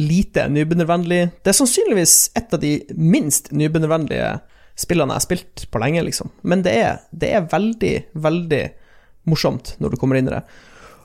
lite 0.00 0.48
nybegynnervennlig. 0.50 1.20
Det 1.44 1.52
er 1.52 1.58
sannsynligvis 1.60 2.16
et 2.38 2.54
av 2.54 2.62
de 2.62 2.74
minst 2.98 3.52
nybegynnervennlige 3.54 4.32
spillene 4.80 5.14
jeg 5.14 5.20
har 5.20 5.26
spilt 5.28 5.66
på 5.70 5.82
lenge, 5.82 6.02
liksom. 6.06 6.32
Men 6.42 6.64
det 6.66 6.72
er, 6.80 7.02
det 7.14 7.30
er 7.36 7.50
veldig, 7.52 7.94
veldig 8.24 8.62
morsomt 9.30 9.76
når 9.78 9.94
du 9.94 10.00
kommer 10.00 10.18
inn 10.18 10.30
i 10.30 10.34
det. 10.34 10.42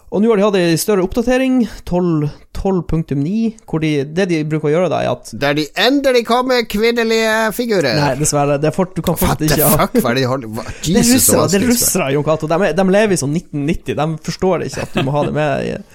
Og 0.10 0.24
nå 0.24 0.30
har 0.32 0.40
de 0.40 0.46
hatt 0.48 0.56
en 0.58 0.80
større 0.82 1.04
oppdatering, 1.06 1.60
12 1.86 2.30
12.9, 2.60 3.60
hvor 3.70 3.80
de, 3.80 3.90
det 4.04 4.26
de 4.28 4.40
bruker 4.50 4.68
å 4.68 4.72
gjøre 4.74 4.88
da, 4.92 4.98
er 5.06 5.14
at 5.14 5.30
Der 5.40 5.54
de 5.56 5.64
endelig 5.80 6.26
kommer 6.28 6.66
kvinnelige 6.68 7.36
figurer. 7.56 7.96
Nei, 7.96 8.10
dessverre. 8.20 8.58
Det 8.60 8.68
er 8.72 8.76
fort, 8.76 8.92
du 8.98 9.04
kan 9.06 9.16
What 9.16 9.22
fortsatt 9.40 9.46
ikke 9.48 9.70
ha 9.70 9.78
fuck? 9.80 9.96
Hva 10.02 10.12
er 10.12 10.18
det 10.18 10.24
de 10.26 10.32
holder 10.32 10.52
hva- 10.58 10.66
Det 10.68 10.90
er 10.92 10.98
Jesus, 10.98 11.14
russere, 11.30 11.46
det 11.54 11.60
er 11.62 11.66
russere, 11.70 12.10
Jon 12.18 12.26
Cato. 12.28 12.50
De, 12.52 12.72
de 12.76 12.86
lever 12.92 13.16
i 13.16 13.22
sånn 13.22 13.38
1990. 13.38 13.96
De 14.02 14.08
forstår 14.28 14.66
ikke 14.68 14.84
at 14.84 14.98
du 14.98 15.02
må 15.08 15.14
ha 15.16 15.24
det 15.30 15.34
med. 15.38 15.88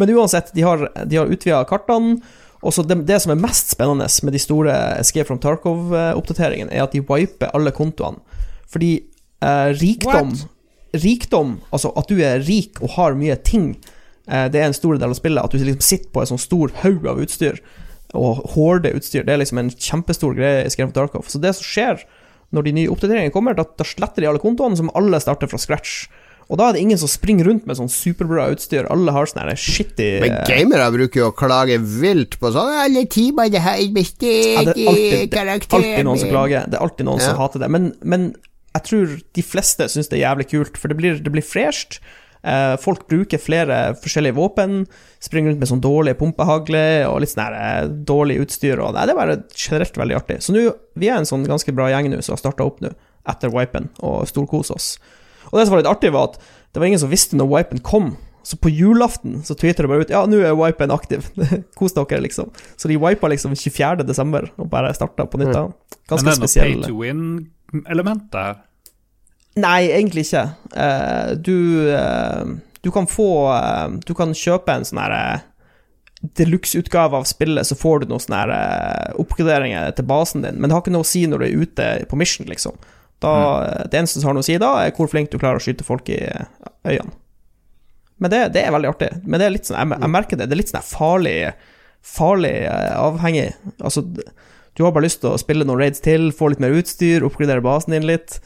Men 0.00 0.14
uansett, 0.16 0.50
de 0.56 0.66
har, 0.66 0.88
de 1.06 1.20
har 1.20 1.30
utvida 1.36 1.62
kartene. 1.70 2.18
Og 2.66 2.74
så 2.74 2.82
det, 2.82 2.96
det 3.06 3.20
som 3.22 3.30
er 3.36 3.38
mest 3.38 3.70
spennende 3.76 4.08
med 4.26 4.34
de 4.34 4.42
store 4.42 4.74
Escape 4.98 5.28
from 5.28 5.38
Tarkov-oppdateringene, 5.44 6.72
er 6.74 6.82
at 6.88 6.96
de 6.96 7.04
wiper 7.06 7.52
alle 7.54 7.70
kontoene. 7.76 8.18
Fordi 8.66 8.94
eh, 9.44 9.68
rikdom 9.78 10.34
Rikdom, 10.96 11.58
altså 11.70 11.92
at 11.98 12.08
du 12.08 12.20
er 12.24 12.40
rik 12.46 12.80
og 12.80 12.94
har 12.96 13.18
mye 13.18 13.36
ting, 13.44 13.74
eh, 14.28 14.46
det 14.48 14.60
er 14.60 14.70
en 14.70 14.76
stor 14.76 14.96
del 14.96 15.10
av 15.10 15.18
spillet. 15.18 15.44
At 15.44 15.52
du 15.52 15.58
liksom 15.58 15.84
sitter 15.84 16.12
på 16.14 16.22
en 16.22 16.32
sånn 16.32 16.42
stor 16.42 16.72
haug 16.84 17.06
av 17.10 17.20
utstyr, 17.24 17.60
og 18.16 18.44
hårde 18.54 18.94
utstyr. 18.96 19.26
Det 19.26 19.34
er 19.34 19.42
liksom 19.42 19.60
en 19.60 19.74
kjempestor 19.74 20.32
greie 20.38 20.62
i 20.62 20.68
Escape 20.68 20.88
of 20.88 20.96
Darkoff. 20.96 21.28
Så 21.28 21.40
det 21.42 21.52
som 21.58 21.66
skjer 21.66 22.06
når 22.56 22.64
de 22.64 22.72
nye 22.78 22.92
oppdateringene 22.92 23.34
kommer, 23.34 23.56
da, 23.56 23.66
da 23.76 23.84
sletter 23.84 24.24
de 24.24 24.30
alle 24.30 24.40
kontoene, 24.40 24.78
som 24.78 24.88
alle 24.96 25.20
starter 25.20 25.50
fra 25.50 25.60
scratch. 25.60 26.06
Og 26.48 26.56
da 26.56 26.70
er 26.70 26.78
det 26.78 26.80
ingen 26.80 26.96
som 27.00 27.10
springer 27.12 27.44
rundt 27.44 27.66
med 27.68 27.76
sånn 27.76 27.90
superbra 27.92 28.46
utstyr. 28.54 28.86
Alle 28.88 29.12
har 29.12 29.28
sånn 29.28 29.50
shitty 29.52 30.06
Men 30.22 30.38
gamere 30.48 30.86
bruker 30.94 31.20
jo 31.20 31.26
å 31.28 31.34
klage 31.36 31.76
vilt 31.76 32.38
på 32.40 32.48
sånn 32.54 32.72
'Alle 32.72 33.04
har 33.60 33.76
Ja, 34.56 34.62
investert 34.64 34.72
det 34.72 34.86
er 34.86 34.88
alltid, 34.88 35.30
det 35.30 35.38
er 35.42 35.50
alltid 35.52 36.04
noen 36.08 36.18
som 36.18 36.32
klager. 36.32 36.64
Det 36.64 36.78
er 36.78 36.86
alltid 36.86 37.04
noen 37.10 37.20
som 37.20 37.36
hater 37.36 37.60
det. 37.60 37.68
Men, 37.68 37.92
men 38.02 38.32
jeg 38.78 38.86
tror 38.88 39.18
de 39.36 39.44
fleste 39.44 39.90
syns 39.92 40.08
det 40.10 40.18
er 40.20 40.26
jævlig 40.28 40.48
kult, 40.54 40.80
for 40.80 40.90
det 40.90 40.98
blir, 40.98 41.20
det 41.22 41.34
blir 41.34 41.44
fresht. 41.46 41.98
Eh, 42.46 42.76
folk 42.78 43.08
bruker 43.10 43.40
flere 43.42 43.78
forskjellige 43.98 44.36
våpen. 44.38 44.84
Springer 45.22 45.52
rundt 45.52 45.62
med 45.62 45.70
sånn 45.70 45.82
dårlige 45.82 46.18
pumpehagler 46.20 47.08
og 47.08 47.20
litt 47.22 47.32
sånn 47.32 47.44
her, 47.48 47.56
eh, 47.58 47.88
dårlig 47.88 48.38
utstyr. 48.44 48.78
Og, 48.78 48.94
nei, 48.94 49.06
det 49.06 49.14
er 49.14 49.18
bare 49.18 49.42
generelt 49.54 49.98
veldig 49.98 50.18
artig. 50.20 50.38
Så 50.44 50.54
nå, 50.54 50.64
vi 50.96 51.10
er 51.10 51.18
en 51.18 51.28
sånn 51.28 51.46
ganske 51.48 51.74
bra 51.74 51.90
gjeng 51.90 52.10
nå 52.12 52.22
som 52.22 52.36
har 52.36 52.42
starta 52.42 52.66
opp 52.66 52.80
nå, 52.84 52.92
etter 53.28 53.52
wipen, 53.52 53.90
og 54.00 54.28
storkoser 54.30 54.78
oss. 54.78 54.88
Og 55.50 55.58
det 55.58 55.66
som 55.66 55.74
var 55.74 55.82
litt 55.82 55.90
artig, 55.90 56.12
var 56.14 56.30
at 56.30 56.40
det 56.72 56.80
var 56.80 56.86
ingen 56.90 57.02
som 57.02 57.10
visste 57.10 57.36
når 57.38 57.50
wipen 57.50 57.82
kom. 57.82 58.16
Så 58.46 58.56
på 58.56 58.70
julaften 58.72 59.42
så 59.44 59.52
tweeter 59.58 59.84
de 59.84 59.90
bare 59.90 60.06
ut 60.06 60.12
Ja, 60.14 60.22
nå 60.24 60.38
er 60.40 60.54
wipen 60.56 60.92
aktiv. 60.94 61.26
Kos 61.78 61.92
dere, 61.96 62.22
liksom. 62.24 62.52
Så 62.80 62.88
de 62.88 62.96
wipa 62.96 63.28
liksom 63.28 63.52
24. 63.56 64.06
desember 64.08 64.46
og 64.56 64.70
bare 64.70 64.94
starta 64.96 65.26
på 65.28 65.40
nytt. 65.42 65.52
da. 65.52 65.66
Men 65.68 66.06
Ganske 66.08 66.24
det 66.24 66.32
er 66.32 66.40
noe 66.40 66.54
pay 66.54 66.86
to 66.86 66.96
win-element 66.96 68.30
der. 68.32 68.62
Nei, 69.58 69.90
egentlig 69.90 70.26
ikke. 70.26 70.44
Uh, 70.74 71.34
du, 71.34 71.56
uh, 71.92 72.44
du 72.84 72.90
kan 72.94 73.08
få 73.10 73.30
uh, 73.50 73.88
Du 74.06 74.12
kan 74.18 74.34
kjøpe 74.36 74.74
en 74.74 74.86
sånn 74.86 75.00
herre 75.02 75.22
deluxe-utgave 76.18 77.14
av 77.14 77.28
spillet, 77.30 77.62
så 77.62 77.76
får 77.78 78.00
du 78.02 78.08
noen 78.10 78.22
sånne 78.24 78.38
her, 78.40 79.12
oppgraderinger 79.22 79.92
til 79.94 80.06
basen 80.10 80.42
din, 80.42 80.56
men 80.58 80.66
det 80.66 80.74
har 80.74 80.82
ikke 80.82 80.90
noe 80.90 81.06
å 81.06 81.06
si 81.06 81.20
når 81.30 81.44
du 81.44 81.46
er 81.46 81.60
ute 81.62 81.84
på 82.10 82.18
mission, 82.18 82.48
liksom. 82.50 82.74
Da, 83.22 83.30
Det 83.86 84.00
eneste 84.00 84.18
som 84.18 84.32
har 84.32 84.34
noe 84.34 84.42
å 84.42 84.48
si 84.48 84.56
da, 84.58 84.72
er 84.82 84.96
hvor 84.96 85.06
flink 85.12 85.30
du 85.30 85.38
klarer 85.38 85.62
å 85.62 85.62
skyte 85.62 85.86
folk 85.86 86.10
i 86.10 86.18
øynene. 86.18 87.14
Men 88.18 88.34
det, 88.34 88.42
det 88.56 88.64
er 88.66 88.74
veldig 88.74 88.90
artig. 88.90 89.12
Men 89.22 89.38
det 89.38 89.46
er 89.46 89.54
litt 89.54 89.70
sånn, 89.70 89.78
jeg, 89.78 90.00
jeg 90.02 90.14
merker 90.16 90.40
det, 90.40 90.50
det 90.50 90.58
er 90.58 90.62
litt 90.64 90.74
sånn 90.74 90.90
farlig 90.90 91.38
Farlig 92.08 92.54
avhengig. 92.94 93.48
Altså, 93.82 94.04
du 94.78 94.84
har 94.84 94.92
bare 94.94 95.08
lyst 95.08 95.18
til 95.24 95.32
å 95.34 95.40
spille 95.40 95.66
noen 95.66 95.80
raids 95.82 96.02
til, 96.02 96.28
få 96.32 96.52
litt 96.52 96.62
mer 96.62 96.76
utstyr, 96.78 97.24
oppgradere 97.26 97.64
basen 97.64 97.96
din 97.96 98.06
litt. 98.06 98.38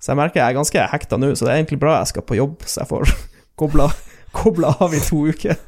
Så 0.00 0.12
jeg 0.14 0.20
merker 0.20 0.40
jeg 0.40 0.48
er 0.48 0.56
ganske 0.56 0.84
hekta 0.94 1.18
nå, 1.20 1.34
så 1.36 1.44
det 1.46 1.52
er 1.52 1.60
egentlig 1.60 1.80
bra 1.82 1.98
jeg 1.98 2.12
skal 2.14 2.24
på 2.24 2.38
jobb, 2.38 2.62
så 2.64 2.82
jeg 2.82 2.90
får 2.90 3.14
kobla, 3.60 3.90
kobla 4.36 4.74
av 4.80 4.94
i 4.96 5.00
to 5.04 5.26
uker. 5.28 5.58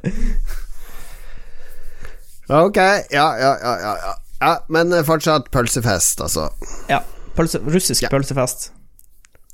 Ok, 2.53 2.77
ja, 2.77 3.27
ja, 3.39 3.53
ja, 3.61 3.73
ja, 3.81 3.97
ja. 4.03 4.13
ja 4.43 4.53
Men 4.73 4.93
fortsatt 5.07 5.51
pølsefest, 5.55 6.21
altså. 6.25 6.49
Ja. 6.91 7.03
Pølse, 7.37 7.61
russisk 7.65 8.03
Ja. 8.03 8.09
pølsefest. 8.13 8.73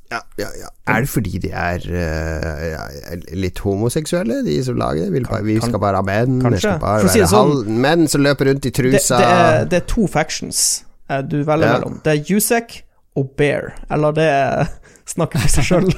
Ja, 0.09 0.19
ja, 0.39 0.47
ja. 0.57 0.67
Er 0.87 1.03
det 1.05 1.09
fordi 1.09 1.37
de 1.37 1.51
er 1.53 1.83
uh, 1.85 3.19
litt 3.37 3.59
homoseksuelle, 3.61 4.39
de 4.45 4.55
som 4.65 4.79
lager 4.79 5.05
det? 5.05 5.13
Vi, 5.13 5.21
kan, 5.27 5.45
vi 5.45 5.59
skal 5.61 5.79
bare 5.79 6.01
ha 6.01 6.05
menn, 6.05 6.39
kanskje. 6.41 6.63
skal 6.63 6.79
bare 6.81 7.03
For 7.03 7.11
å 7.11 7.13
si 7.13 7.19
være 7.21 7.27
det 7.27 7.33
sånn, 7.35 7.51
halv, 7.53 7.73
menn 7.85 8.07
som 8.09 8.23
løper 8.25 8.49
rundt 8.49 8.65
i 8.65 8.71
trusa. 8.73 9.19
det, 9.21 9.27
er, 9.29 9.67
det 9.69 9.81
er 9.83 9.85
to 9.91 10.07
factions 10.09 10.63
eh, 11.11 11.21
du 11.21 11.43
velger 11.43 11.75
mellom. 11.75 11.99
Det 12.07 12.15
er 12.15 12.23
Jusek 12.25 12.79
og 13.17 13.31
Bear. 13.39 13.73
Eller 13.91 14.15
det 14.17 14.31
snakker 15.13 15.45
for 15.45 15.55
seg 15.55 15.69
sjøl. 15.69 15.89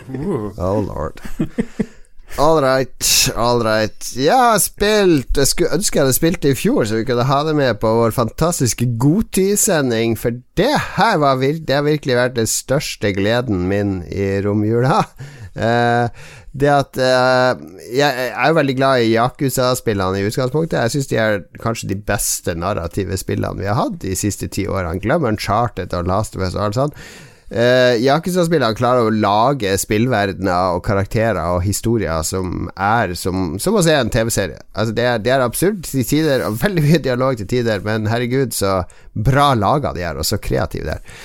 Oh 0.57 0.79
lord. 0.85 1.19
All 2.39 2.61
right, 2.63 3.07
all 3.35 3.59
right. 3.59 4.05
Har 4.15 4.55
spilt 4.63 5.35
Jeg 5.35 5.49
skulle 5.49 5.75
ønske 5.75 5.97
jeg 5.97 6.05
hadde 6.05 6.15
spilt 6.15 6.39
det 6.45 6.53
i 6.53 6.59
fjor, 6.61 6.85
så 6.87 7.01
vi 7.01 7.07
kunne 7.09 7.25
ha 7.27 7.41
det 7.43 7.55
med 7.57 7.79
på 7.81 7.91
vår 7.97 8.13
fantastiske 8.15 8.87
Godtid-sending, 9.01 10.15
for 10.19 10.39
det 10.55 10.71
her 10.95 11.19
var 11.19 11.41
vir 11.41 11.59
Det 11.59 11.75
har 11.75 11.83
virkelig 11.83 12.15
vært 12.15 12.37
den 12.39 12.47
største 12.47 13.11
gleden 13.17 13.67
min 13.67 13.97
i 14.07 14.37
romjula. 14.45 15.03
Eh, 15.51 16.27
det 16.55 16.69
at 16.71 16.95
eh, 16.95 17.63
Jeg 17.91 18.27
er 18.31 18.51
jo 18.51 18.55
veldig 18.55 18.75
glad 18.77 19.03
i 19.03 19.09
Yakuza-spillene 19.15 20.21
i 20.21 20.29
utgangspunktet. 20.29 20.79
Jeg 20.79 20.95
syns 20.95 21.11
de 21.11 21.19
er 21.19 21.41
kanskje 21.63 21.89
de 21.91 21.97
beste 21.99 22.55
narrative 22.55 23.17
spillene 23.19 23.59
vi 23.59 23.67
har 23.67 23.79
hatt 23.79 23.99
de 24.03 24.15
siste 24.19 24.47
ti 24.51 24.67
årene. 24.67 25.01
Glem 25.03 25.27
Uncharted 25.27 25.93
og 25.97 26.07
Last 26.07 26.37
of 26.37 26.45
Us 26.45 26.55
og 26.55 26.69
alt 26.69 26.79
sånt. 26.79 27.03
Uh, 27.51 27.97
Yakuza-spillerne 27.99 28.77
klarer 28.79 29.09
å 29.09 29.11
lage 29.11 29.73
spillverdener 29.75 30.77
og 30.77 30.85
karakterer 30.85 31.57
og 31.57 31.65
historier 31.65 32.23
som 32.23 32.69
er 32.79 33.11
som, 33.19 33.57
som 33.59 33.75
å 33.75 33.81
se 33.83 33.97
en 33.97 34.11
TV-serie. 34.13 34.61
Altså 34.71 34.95
det, 34.95 35.07
det 35.25 35.33
er 35.35 35.43
absurd 35.43 35.81
til 35.83 36.07
tider, 36.07 36.45
og 36.47 36.61
veldig 36.61 36.85
mye 36.85 37.01
dialog 37.03 37.41
til 37.41 37.49
tider, 37.51 37.83
men 37.83 38.07
herregud, 38.07 38.55
så 38.55 38.85
bra 39.11 39.49
laga 39.59 39.91
de 39.97 40.07
er, 40.07 40.15
og 40.15 40.27
så 40.27 40.39
kreative 40.39 40.87
de 40.87 40.95
er. 40.95 41.19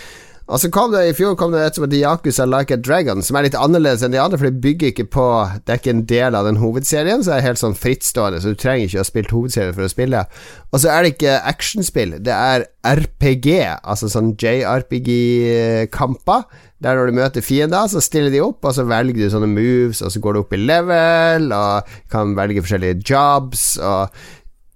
Og 0.46 0.60
så 0.62 0.68
kom 0.70 0.92
det 0.92 1.00
I 1.08 1.14
fjor 1.16 1.34
kom 1.38 1.50
det 1.50 1.64
et 1.66 1.74
som 1.74 1.82
heter 1.82 1.98
Yakuza 1.98 2.44
Like 2.46 2.76
a 2.76 2.78
Dragon, 2.78 3.22
som 3.24 3.38
er 3.38 3.48
litt 3.48 3.56
annerledes 3.58 4.04
enn 4.06 4.14
de 4.14 4.20
andre, 4.22 4.38
for 4.38 4.46
det 4.46 4.62
bygger 4.62 4.92
ikke 4.92 5.08
på 5.16 5.26
Det 5.66 5.72
er 5.72 5.80
ikke 5.80 5.94
en 5.96 6.04
del 6.06 6.38
av 6.38 6.46
den 6.46 6.60
hovedserien, 6.62 7.24
så 7.24 7.32
det 7.32 7.38
er 7.40 7.48
helt 7.48 7.62
sånn 7.62 7.78
frittstående, 7.78 8.38
så 8.42 8.54
du 8.54 8.60
trenger 8.60 8.86
ikke 8.86 9.00
å 9.00 9.02
ha 9.02 9.10
spilt 9.10 9.34
hovedserien 9.34 9.74
for 9.74 9.88
å 9.88 9.90
spille. 9.90 10.22
Og 10.70 10.82
så 10.82 10.92
er 10.92 11.02
det 11.02 11.16
ikke 11.16 11.40
actionspill, 11.50 12.14
det 12.22 12.36
er 12.36 12.68
RPG, 12.86 13.48
altså 13.82 14.06
sånn 14.12 14.36
JRPG-kamper. 14.38 16.46
Der 16.84 16.94
når 16.94 17.08
du 17.08 17.16
møter 17.16 17.42
fiender, 17.42 17.88
så 17.88 18.02
stiller 18.04 18.30
de 18.30 18.44
opp, 18.44 18.60
og 18.68 18.74
så 18.76 18.84
velger 18.86 19.16
du 19.16 19.32
sånne 19.32 19.48
moves, 19.50 20.04
og 20.04 20.12
så 20.12 20.20
går 20.22 20.36
du 20.36 20.42
opp 20.44 20.52
i 20.54 20.60
level, 20.60 21.48
og 21.56 21.96
kan 22.12 22.36
velge 22.38 22.62
forskjellige 22.62 23.00
jobs, 23.02 23.72
og 23.80 24.12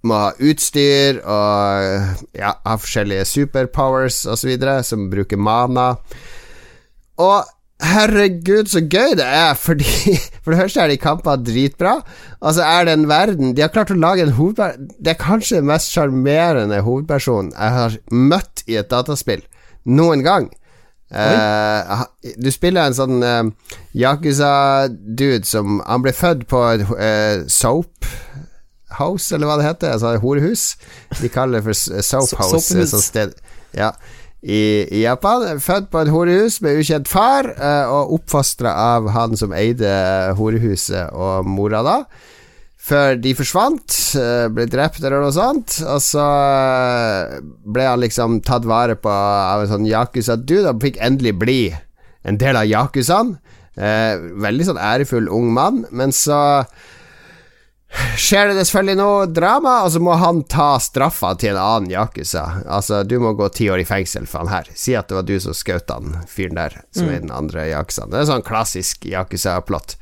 må 0.07 0.17
ha 0.17 0.29
utstyr 0.41 1.21
og 1.21 2.37
ja, 2.37 2.55
ha 2.65 2.77
forskjellige 2.77 3.25
superpowers 3.29 4.23
osv. 4.25 4.53
som 4.83 5.09
bruker 5.11 5.37
mana. 5.37 5.95
Og 7.21 7.43
herregud, 7.81 8.69
så 8.69 8.81
gøy 8.85 9.15
det 9.17 9.25
er, 9.25 9.53
fordi 9.57 10.17
For 10.43 10.53
det 10.53 10.59
første 10.59 10.81
er 10.81 10.91
de 10.91 10.97
kampene 11.01 11.45
dritbra. 11.45 11.99
Og 12.39 12.55
så 12.57 12.65
er 12.65 12.85
det 12.85 12.93
en 12.93 13.09
verden 13.09 13.55
De 13.55 13.61
har 13.61 13.73
klart 13.73 13.93
å 13.93 13.97
lage 13.97 14.25
en 14.25 14.33
hovedperson 14.37 14.89
Det 14.97 15.13
er 15.13 15.21
kanskje 15.21 15.59
den 15.59 15.69
mest 15.69 15.91
sjarmerende 15.93 16.81
hovedpersonen 16.85 17.53
jeg 17.53 17.77
har 17.77 17.99
møtt 18.11 18.65
i 18.67 18.79
et 18.81 18.89
dataspill 18.89 19.45
noen 19.85 20.21
gang. 20.21 20.51
Uh, 21.11 22.05
du 22.39 22.47
spiller 22.53 22.87
en 22.87 22.95
sånn 22.95 23.17
uh, 23.19 23.73
Yakuza-dude 23.97 25.43
som 25.43 25.81
Han 25.83 26.05
ble 26.05 26.13
født 26.15 26.45
på 26.47 26.61
uh, 26.71 27.41
soap 27.51 28.07
house, 28.99 29.31
eller 29.35 29.47
hva 29.49 29.59
det 29.59 29.67
heter. 29.69 29.93
Altså 29.95 30.15
horehus. 30.23 30.65
De 31.21 31.29
kaller 31.31 31.59
det 31.59 31.67
for 31.69 32.01
soap 32.01 32.33
house. 32.39 32.65
soapehus. 32.65 32.91
Sånn 32.95 33.05
sted. 33.05 33.37
Ja. 33.77 33.93
I, 34.41 34.87
I 34.89 35.03
Japan. 35.03 35.59
Født 35.61 35.91
på 35.93 36.01
et 36.01 36.09
horehus 36.09 36.59
med 36.65 36.79
ukjent 36.81 37.09
far, 37.09 37.51
eh, 37.53 37.85
og 37.93 38.15
oppfostra 38.17 38.73
av 38.97 39.11
han 39.13 39.37
som 39.37 39.53
eide 39.53 39.91
horehuset 40.39 41.13
og 41.13 41.45
mora 41.45 41.83
da. 41.85 41.97
før 42.81 43.19
de 43.21 43.35
forsvant, 43.37 43.95
eh, 44.17 44.47
ble 44.49 44.65
drept 44.65 45.03
eller 45.03 45.21
noe 45.21 45.33
sånt. 45.35 45.77
Og 45.85 46.01
så 46.01 46.23
eh, 46.25 47.35
ble 47.69 47.85
han 47.85 48.01
liksom 48.01 48.39
tatt 48.41 48.65
vare 48.65 48.95
på 48.97 49.11
av 49.13 49.61
en 49.61 49.69
sånn 49.69 49.85
Yakuza-dude, 49.85 50.73
og 50.73 50.81
fikk 50.81 50.97
endelig 50.97 51.35
bli 51.37 51.59
en 52.25 52.41
del 52.41 52.57
av 52.57 52.65
Yakuzaen. 52.65 53.35
Veldig 53.77 54.65
sånn 54.67 54.81
ærefull 54.81 55.29
ung 55.31 55.53
mann, 55.53 55.85
men 55.95 56.11
så 56.11 56.65
skjer 58.17 58.51
det 58.51 58.63
selvfølgelig 58.63 58.97
noe 58.99 59.27
drama, 59.31 59.77
og 59.85 59.91
så 59.93 60.01
må 60.03 60.15
han 60.19 60.43
ta 60.49 60.73
straffa 60.81 61.33
til 61.39 61.55
en 61.55 61.61
annen 61.61 61.93
Yakuza. 61.93 62.45
Altså, 62.65 63.01
du 63.03 63.17
må 63.21 63.33
gå 63.37 63.49
ti 63.53 63.69
år 63.71 63.83
i 63.83 63.87
fengsel 63.87 64.27
for 64.29 64.43
han 64.43 64.53
her. 64.53 64.69
Si 64.75 64.95
at 64.97 65.09
det 65.09 65.17
var 65.19 65.27
du 65.27 65.35
som 65.43 65.55
skjøt 65.57 65.91
han 65.91 66.19
fyren 66.31 66.59
der, 66.59 66.77
som 66.95 67.09
er 67.11 67.23
den 67.23 67.33
andre 67.35 67.67
Yakuzaen. 67.71 68.13
Det 68.13 68.21
er 68.21 68.29
sånn 68.31 68.45
klassisk 68.47 69.07
Yakuza-plott. 69.09 69.97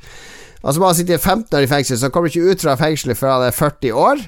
Og 0.60 0.74
så 0.74 0.80
må 0.80 0.90
han 0.90 0.98
sitte 0.98 1.16
15 1.18 1.56
år 1.56 1.64
i 1.64 1.70
fengsel, 1.70 1.96
så 1.96 2.08
han 2.08 2.14
kommer 2.14 2.30
ikke 2.30 2.52
ut 2.52 2.62
fra 2.66 2.76
fengselet 2.78 3.18
før 3.18 3.38
han 3.38 3.48
er 3.48 3.56
40 3.56 3.96
år. 3.96 4.26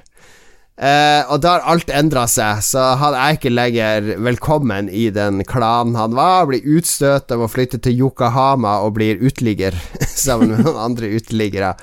Eh, 0.82 1.22
og 1.28 1.42
da 1.44 1.58
har 1.58 1.66
alt 1.68 1.90
endra 1.92 2.24
seg, 2.30 2.62
så 2.64 2.94
han 2.98 3.14
er 3.14 3.36
ikke 3.36 3.52
lenger 3.52 4.14
velkommen 4.24 4.88
i 4.88 5.10
den 5.14 5.44
klanen 5.46 5.98
han 6.00 6.16
var. 6.16 6.48
Blir 6.48 6.64
utstøtt 6.78 7.30
å 7.36 7.50
flytte 7.50 7.82
til 7.84 8.00
Yokohama 8.06 8.78
og 8.86 8.96
blir 8.96 9.20
uteligger 9.20 9.76
sammen 10.08 10.56
med 10.56 10.64
noen 10.64 10.80
andre 10.88 11.12
uteliggere. 11.12 11.74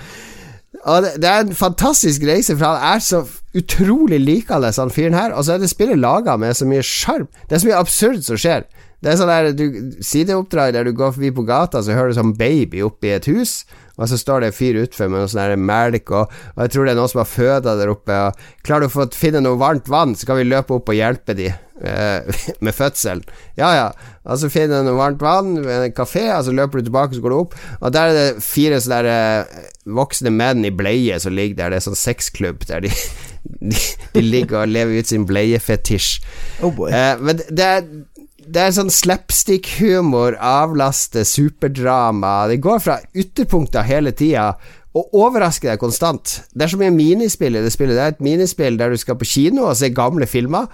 Og 0.88 1.04
det, 1.04 1.16
det, 1.22 1.30
er 1.30 1.44
en 1.44 1.56
fantastisk 1.56 2.24
reise, 2.28 2.56
for 2.58 2.66
han 2.66 2.96
er 2.96 3.02
så 3.04 3.24
utrolig 3.58 4.20
likende, 4.22 4.72
han 4.78 4.94
fyren 4.94 5.18
her. 5.18 5.34
Og 5.34 5.46
så 5.46 5.56
er 5.56 5.64
det 5.64 5.72
spillet 5.72 6.00
laga 6.00 6.38
med 6.40 6.56
så 6.56 6.68
mye 6.70 6.86
sjarm. 6.86 7.28
Det 7.50 7.58
er 7.58 7.64
så 7.64 7.70
mye 7.72 7.82
absurd 7.82 8.22
som 8.28 8.40
skjer. 8.40 8.68
Det 9.00 9.12
er 9.12 9.20
sånn 9.20 9.32
der 9.32 9.54
du, 9.56 9.66
sideoppdrag 10.04 10.74
der 10.76 10.88
du 10.88 10.92
går 10.96 11.14
forbi 11.16 11.32
på 11.36 11.46
gata, 11.48 11.82
så 11.84 11.96
hører 11.96 12.12
du 12.12 12.20
sånn 12.20 12.36
baby 12.40 12.84
oppi 12.84 13.14
et 13.16 13.30
hus, 13.32 13.62
og 14.00 14.08
så 14.10 14.20
står 14.20 14.42
det 14.42 14.52
en 14.52 14.56
fyr 14.56 14.82
utfor 14.86 15.10
med 15.12 15.24
noe 15.24 15.32
sånn 15.32 15.66
melk, 15.68 16.14
og, 16.16 16.36
og, 16.56 16.62
jeg 16.64 16.74
tror 16.74 16.88
det 16.88 16.94
er 16.94 17.00
noen 17.02 17.12
som 17.12 17.24
har 17.24 17.32
føda 17.34 17.76
der 17.80 17.92
oppe. 17.92 18.20
Og 18.30 18.68
klarer 18.68 18.88
du 18.88 18.96
å 18.96 19.10
finne 19.16 19.44
noe 19.44 19.60
varmt 19.60 19.92
vann, 19.92 20.16
så 20.16 20.30
kan 20.30 20.40
vi 20.40 20.48
løpe 20.48 20.78
opp 20.78 20.92
og 20.92 20.96
hjelpe 20.98 21.36
de 21.36 21.50
eh, 21.52 22.44
med 22.66 22.76
fødselen. 22.76 23.26
Ja, 23.60 23.74
ja. 23.76 23.90
Og 24.30 24.40
så 24.40 24.52
finner 24.54 24.80
du 24.80 24.90
noe 24.90 25.00
varmt 25.00 25.24
vann 25.24 25.58
ved 25.66 25.90
en 25.90 25.98
kafé, 25.98 26.30
og 26.36 26.46
så 26.48 26.56
løper 26.56 26.80
du 26.80 26.88
tilbake, 26.88 27.18
så 27.18 27.24
går 27.26 27.36
du 27.36 27.40
opp, 27.42 27.58
og 27.80 27.96
der 27.96 28.12
er 28.12 28.20
det 28.20 28.46
fire 28.46 28.80
sånne 28.84 29.16
eh, 29.16 29.66
voksne 30.00 30.32
menn 30.32 30.68
i 30.68 30.74
bleie 30.76 31.18
som 31.20 31.36
ligger 31.36 31.60
der. 31.60 31.74
Det 31.74 31.82
er 31.82 31.88
sånn 31.90 32.00
sexklubb 32.00 32.64
der 32.70 32.86
de, 32.86 32.94
de, 33.74 33.84
de 34.16 34.24
ligger 34.24 34.64
og 34.64 34.72
lever 34.72 35.02
ut 35.02 35.12
sin 35.12 35.28
bleiefetisj. 35.28 36.22
Oh 36.64 36.72
boy. 36.72 36.94
Eh, 36.94 37.16
men 37.20 37.44
det 37.50 37.68
er 37.68 37.92
det 38.50 38.62
er 38.64 38.72
sånn 38.74 38.90
slapstick-humor, 38.94 40.38
avlaste 40.42 41.22
superdrama. 41.28 42.48
Det 42.50 42.58
går 42.64 42.80
fra 42.82 42.98
ytterpunkter 43.14 43.86
hele 43.86 44.14
tida 44.16 44.54
og 44.98 45.14
overrasker 45.14 45.70
deg 45.70 45.82
konstant. 45.82 46.40
Det 46.50 46.66
er 46.66 46.72
så 46.72 46.80
mye 46.82 46.94
minispill 46.96 47.60
i 47.60 47.62
det 47.62 47.74
spillet. 47.74 47.98
Det 47.98 48.06
er 48.08 48.16
et 48.16 48.26
minispill 48.26 48.80
der 48.80 48.94
du 48.94 48.98
skal 48.98 49.20
på 49.20 49.28
kino 49.30 49.68
og 49.70 49.78
se 49.78 49.92
gamle 49.94 50.26
filmer 50.30 50.66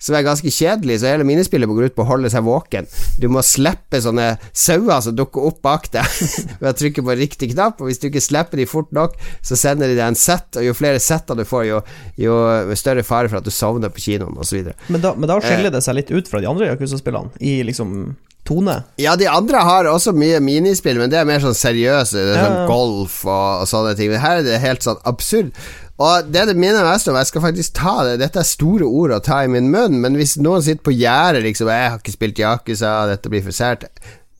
som 0.00 0.16
er 0.16 0.24
ganske 0.24 0.50
kjedelig, 0.52 1.00
så 1.02 1.10
hele 1.12 1.26
minispillet 1.28 1.68
må 1.68 1.76
gå 1.76 1.90
ut 1.90 1.96
på 1.96 2.04
å 2.06 2.08
holde 2.08 2.30
seg 2.32 2.46
våken. 2.46 2.88
Du 3.20 3.28
må 3.32 3.42
slippe 3.44 4.00
sånne 4.00 4.32
sauer 4.56 5.04
som 5.04 5.16
dukker 5.16 5.50
opp 5.50 5.60
bak 5.66 5.90
deg 5.92 6.08
ved 6.62 6.70
å 6.72 6.76
trykke 6.76 7.04
på 7.04 7.18
riktig 7.20 7.52
knapp, 7.52 7.82
og 7.82 7.90
hvis 7.90 8.00
du 8.00 8.08
ikke 8.08 8.24
slipper 8.24 8.60
de 8.60 8.68
fort 8.70 8.90
nok, 8.96 9.18
så 9.44 9.58
sender 9.60 9.92
de 9.92 9.98
deg 9.98 10.06
en 10.08 10.18
sett, 10.18 10.48
og 10.56 10.64
jo 10.64 10.76
flere 10.76 11.02
setter 11.02 11.36
du 11.36 11.44
får, 11.48 11.66
jo, 11.68 11.82
jo 12.20 12.40
større 12.80 13.04
fare 13.06 13.28
for 13.28 13.42
at 13.42 13.46
du 13.46 13.52
sovner 13.54 13.92
på 13.92 14.06
kinoen, 14.08 14.40
osv. 14.40 14.72
Men, 14.88 15.04
da, 15.04 15.14
men 15.16 15.30
da 15.30 15.38
skiller 15.44 15.74
det 15.74 15.84
seg 15.84 16.00
litt 16.00 16.12
ut 16.14 16.32
fra 16.32 16.40
de 16.42 16.48
andre 16.50 16.72
Yakuza-spillene, 16.72 17.36
i 17.44 17.60
liksom 17.68 18.16
tone? 18.50 18.82
Ja, 19.00 19.16
de 19.16 19.28
andre 19.28 19.62
har 19.64 19.88
også 19.90 20.14
mye 20.16 20.40
minispill, 20.42 20.98
men 21.00 21.12
det 21.12 21.20
er 21.20 21.28
mer 21.28 21.42
sånn 21.44 21.56
seriøse. 21.56 22.16
Det 22.16 22.34
er 22.34 22.44
sånn 22.46 22.66
golf 22.70 23.20
og, 23.26 23.62
og 23.62 23.70
sånne 23.70 23.94
ting. 23.98 24.10
Men 24.12 24.22
her 24.24 24.40
er 24.40 24.46
det 24.46 24.60
helt 24.64 24.86
sånn 24.86 25.00
absurd. 25.08 25.52
Og 26.00 26.30
det 26.32 26.46
det 26.48 26.56
minner 26.56 26.86
mest 26.86 27.10
om. 27.12 27.18
Jeg 27.20 27.28
skal 27.28 27.44
faktisk 27.44 27.74
ta 27.76 27.98
det. 28.08 28.20
Dette 28.22 28.40
er 28.40 28.48
store 28.48 28.88
ord 28.88 29.12
å 29.12 29.20
ta 29.24 29.42
i 29.44 29.50
min 29.52 29.68
munn, 29.72 29.98
men 30.00 30.16
hvis 30.16 30.38
noen 30.40 30.64
sitter 30.64 30.86
på 30.86 30.96
gjerdet 30.96 31.44
liksom 31.44 31.68
'Jeg 31.68 31.90
har 31.90 31.98
ikke 31.98 32.16
spilt 32.16 32.40
Yakuza, 32.40 32.94
dette 33.06 33.28
blir 33.28 33.44
for 33.44 33.52
sært' 33.52 33.88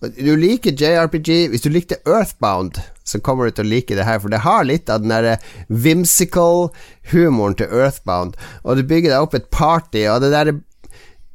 Du 0.01 0.33
liker 0.33 0.73
JRPG. 0.73 1.51
Hvis 1.53 1.61
du 1.61 1.69
likte 1.69 2.01
Earthbound, 2.09 2.81
så 3.05 3.21
kommer 3.21 3.45
du 3.45 3.51
til 3.51 3.67
å 3.67 3.69
like 3.69 3.95
det 3.95 4.07
her, 4.07 4.19
for 4.19 4.33
det 4.33 4.41
har 4.47 4.65
litt 4.65 4.89
av 4.89 5.03
den 5.03 5.13
derre 5.13 5.37
whimsical 5.69 6.71
humoren 7.13 7.55
til 7.55 7.69
Earthbound, 7.69 8.35
og 8.65 8.77
du 8.77 8.83
bygger 8.83 9.13
deg 9.13 9.21
opp 9.21 9.35
et 9.35 9.51
party, 9.53 10.07
og 10.09 10.23
det 10.23 10.33
derre 10.33 10.61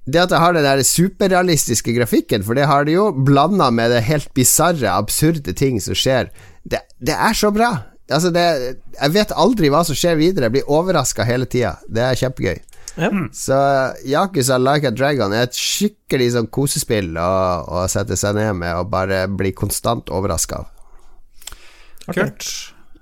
det 0.06 0.22
at 0.22 0.30
det 0.30 0.38
har 0.42 0.54
den 0.54 0.66
der 0.66 0.84
superrealistiske 0.86 1.94
grafikken, 1.94 2.44
for 2.46 2.54
det 2.54 2.68
har 2.70 2.86
det 2.86 2.94
jo, 2.94 3.12
blanda 3.12 3.72
med 3.74 3.90
det 3.90 4.04
helt 4.06 4.30
bisarre, 4.38 4.90
absurde 4.90 5.54
ting 5.54 5.80
som 5.82 5.98
skjer, 5.98 6.30
det, 6.64 6.82
det 7.02 7.14
er 7.14 7.34
så 7.34 7.50
bra. 7.54 7.72
Altså 8.14 8.30
det, 8.30 8.46
jeg 8.94 9.14
vet 9.16 9.34
aldri 9.34 9.72
hva 9.74 9.82
som 9.88 9.98
skjer 9.98 10.18
videre. 10.20 10.48
Jeg 10.50 10.58
blir 10.60 10.72
overraska 10.72 11.26
hele 11.26 11.48
tida. 11.50 11.76
Det 11.90 12.04
er 12.06 12.20
kjempegøy. 12.20 12.60
Ja. 12.96 13.10
Så 13.36 13.58
Yakuza 14.08 14.58
Like 14.62 14.88
a 14.88 14.94
Dragon 14.96 15.34
er 15.36 15.50
et 15.50 15.58
skikkelig 15.58 16.30
sånn 16.36 16.48
kosespill 16.54 17.18
å, 17.20 17.32
å 17.68 17.88
sette 17.92 18.16
seg 18.20 18.38
ned 18.38 18.54
med 18.62 18.78
og 18.78 18.92
bare 18.94 19.26
bli 19.28 19.52
konstant 19.58 20.12
overraska 20.14 20.62
av. 20.62 20.72
Kult. 22.14 22.52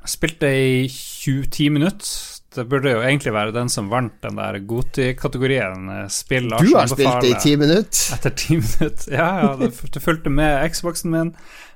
Jeg 0.03 0.11
spilte 0.11 0.49
i 0.49 0.87
20 0.89 1.75
minutter. 1.75 2.13
Det 2.53 2.65
burde 2.69 2.91
jo 2.91 3.01
egentlig 3.01 3.31
være 3.33 3.53
den 3.55 3.69
som 3.71 3.87
vant 3.89 4.13
den 4.21 4.37
der 4.37 4.59
Goti-kategorien. 4.69 5.87
Spill 6.13 6.51
Du 6.51 6.75
har 6.75 6.89
spilt 6.91 7.23
det 7.23 7.31
i 7.31 7.39
ti 7.41 7.53
minutter? 7.57 8.01
Etter 8.13 8.35
ti 8.37 8.57
minutter. 8.61 9.13
Ja, 9.15 9.29
ja, 9.41 9.53
det, 9.57 9.71
du 9.73 9.99
fulgte 10.03 10.33
med 10.33 10.61
Xboxen 10.73 11.13
min. 11.15 11.31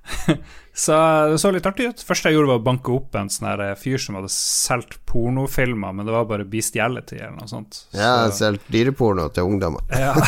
Så 0.78 0.94
det 1.32 1.40
så 1.42 1.50
litt 1.50 1.66
artig 1.66 1.88
ut. 1.90 2.02
Første 2.06 2.30
jeg 2.30 2.38
gjorde, 2.38 2.52
var 2.52 2.60
å 2.60 2.66
banke 2.68 2.92
opp 2.94 3.16
en 3.18 3.32
sånn 3.34 3.48
eh, 3.50 3.72
fyr 3.82 3.98
som 3.98 4.20
hadde 4.20 4.30
solgt 4.30 5.00
pornofilmer, 5.10 5.96
men 5.98 6.06
det 6.06 6.14
var 6.14 6.28
bare 6.30 6.46
bestiality 6.46 7.18
eller 7.18 7.34
noe 7.40 7.50
sånt. 7.50 7.80
Så. 7.80 7.98
Ja, 7.98 8.30
solgt 8.30 8.70
dyreporno 8.74 9.26
til 9.34 9.50
ungdommer. 9.50 9.82
Ja. 9.98 10.14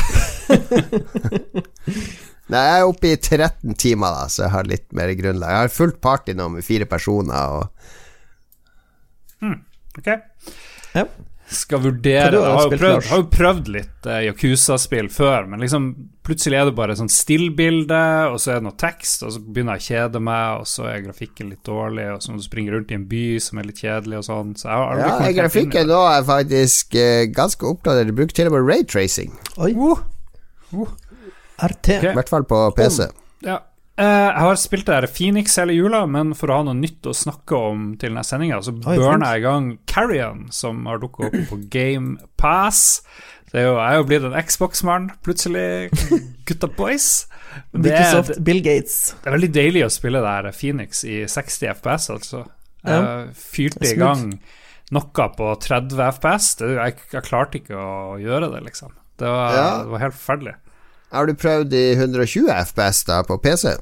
Nei, 2.50 2.64
jeg 2.66 2.78
er 2.82 2.88
oppe 2.90 3.12
i 3.12 3.18
13 3.20 3.76
timer, 3.78 4.10
da, 4.16 4.24
så 4.34 4.48
jeg 4.48 4.54
har 4.56 4.66
litt 4.72 4.88
mer 4.98 5.12
grunnlag. 5.20 5.52
Jeg 5.54 5.68
har 5.68 5.76
fullt 5.76 6.00
party 6.02 6.34
nå 6.34 6.48
med 6.56 6.66
fire 6.66 6.88
personer 6.90 7.60
og 7.60 7.68
mm, 9.46 9.60
Ok. 10.02 10.10
Ja 10.98 11.06
skal 11.50 11.82
vurdere 11.82 12.38
Jeg 12.38 12.54
har 12.54 12.66
jo 12.68 12.78
prøvd, 12.78 13.06
har 13.10 13.22
jo 13.22 13.28
prøvd 13.34 13.70
litt 13.74 14.08
uh, 14.10 14.20
Yakuza-spill 14.28 15.10
før, 15.14 15.48
men 15.50 15.64
liksom 15.64 15.88
plutselig 16.26 16.60
er 16.60 16.68
det 16.70 16.76
bare 16.78 16.98
sånn 17.00 17.10
stillbilde, 17.10 18.02
og 18.30 18.38
så 18.42 18.54
er 18.54 18.60
det 18.60 18.68
noe 18.68 18.78
tekst, 18.78 19.24
og 19.26 19.34
så 19.34 19.42
begynner 19.42 19.80
jeg 19.80 19.82
å 19.82 19.88
kjede 19.88 20.22
meg, 20.28 20.62
og 20.62 20.70
så 20.70 20.86
er 20.92 21.06
grafikken 21.08 21.50
litt 21.54 21.64
dårlig, 21.66 22.06
og 22.14 22.22
så 22.22 22.34
må 22.34 22.42
du 22.42 22.46
springe 22.46 22.76
rundt 22.76 22.94
i 22.94 23.00
en 23.00 23.08
by 23.10 23.24
som 23.42 23.62
er 23.62 23.70
litt 23.72 23.82
kjedelig 23.82 24.20
og 24.22 24.28
sånn. 24.30 24.54
Så 24.60 24.70
jeg 24.70 24.84
har 24.84 25.02
ja, 25.02 25.32
grafikken 25.40 25.90
nå 25.90 26.04
er 26.12 26.28
faktisk 26.28 27.00
uh, 27.00 27.24
ganske 27.34 27.72
oppdatert. 27.72 28.12
Du 28.12 28.20
bruker 28.22 28.42
til 28.42 28.52
og 28.52 28.58
med 28.60 28.70
raytracing. 28.70 29.34
Oi. 29.58 29.74
Uh. 29.74 30.06
Uh. 30.76 30.94
RT. 31.60 31.98
Okay. 31.98 32.14
I 32.14 32.16
hvert 32.20 32.32
fall 32.32 32.46
på 32.48 32.62
PC. 32.78 33.10
Ja, 33.48 33.58
Uh, 33.60 33.69
jeg 34.06 34.44
har 34.46 34.60
spilt 34.60 34.88
det 34.88 34.96
der 34.96 35.12
Phoenix 35.12 35.58
hele 35.60 35.76
jula, 35.76 36.06
men 36.08 36.32
for 36.38 36.52
å 36.52 36.60
ha 36.60 36.68
noe 36.70 36.78
nytt 36.78 37.10
å 37.10 37.16
snakke 37.16 37.58
om 37.70 37.90
til 38.00 38.14
denne 38.14 38.24
sendinga, 38.28 38.62
så 38.64 38.74
burna 38.76 39.34
jeg 39.34 39.42
i 39.42 39.46
gang 39.48 39.72
Carrion, 39.90 40.46
som 40.56 40.86
har 40.88 41.02
dukka 41.02 41.28
opp 41.28 41.40
på 41.50 41.60
Game 41.74 42.16
Pass. 42.40 43.02
Det 43.50 43.64
er 43.64 43.66
jo, 43.66 43.74
jeg 43.80 43.90
er 43.90 43.98
jo 43.98 44.06
blitt 44.12 44.28
en 44.28 44.38
Xbox-mann, 44.46 45.10
plutselig. 45.26 45.90
Gutta 46.48 46.70
boys. 46.78 47.10
Det 47.74 47.92
er, 47.92 48.28
Bill 48.46 48.62
Gates. 48.62 49.16
Det 49.24 49.30
er 49.32 49.34
veldig 49.34 49.50
deilig 49.52 49.82
å 49.88 49.92
spille 49.92 50.22
der 50.22 50.52
Phoenix 50.54 51.02
i 51.04 51.24
60 51.28 51.72
FPS, 51.80 52.12
altså. 52.14 52.44
Jeg 52.86 53.32
fyrte 53.36 53.90
i 53.90 53.98
gang 54.00 54.30
noe 54.96 55.28
på 55.36 55.50
30 55.66 56.04
FPS. 56.14 56.52
Det, 56.62 56.70
jeg, 56.78 56.98
jeg, 57.12 57.26
klarte 57.26 57.60
ikke 57.60 57.78
å 57.80 58.18
gjøre 58.22 58.52
det, 58.54 58.62
liksom. 58.70 58.94
Det 59.20 59.34
var, 59.34 59.58
det 59.84 59.92
var 59.92 60.04
helt 60.06 60.16
forferdelig. 60.16 60.56
Har 61.10 61.26
du 61.26 61.34
prøvd 61.34 61.74
i 61.74 61.86
120 61.98 62.50
FPS 62.54 63.06
da 63.10 63.24
på 63.26 63.40
PC? 63.42 63.76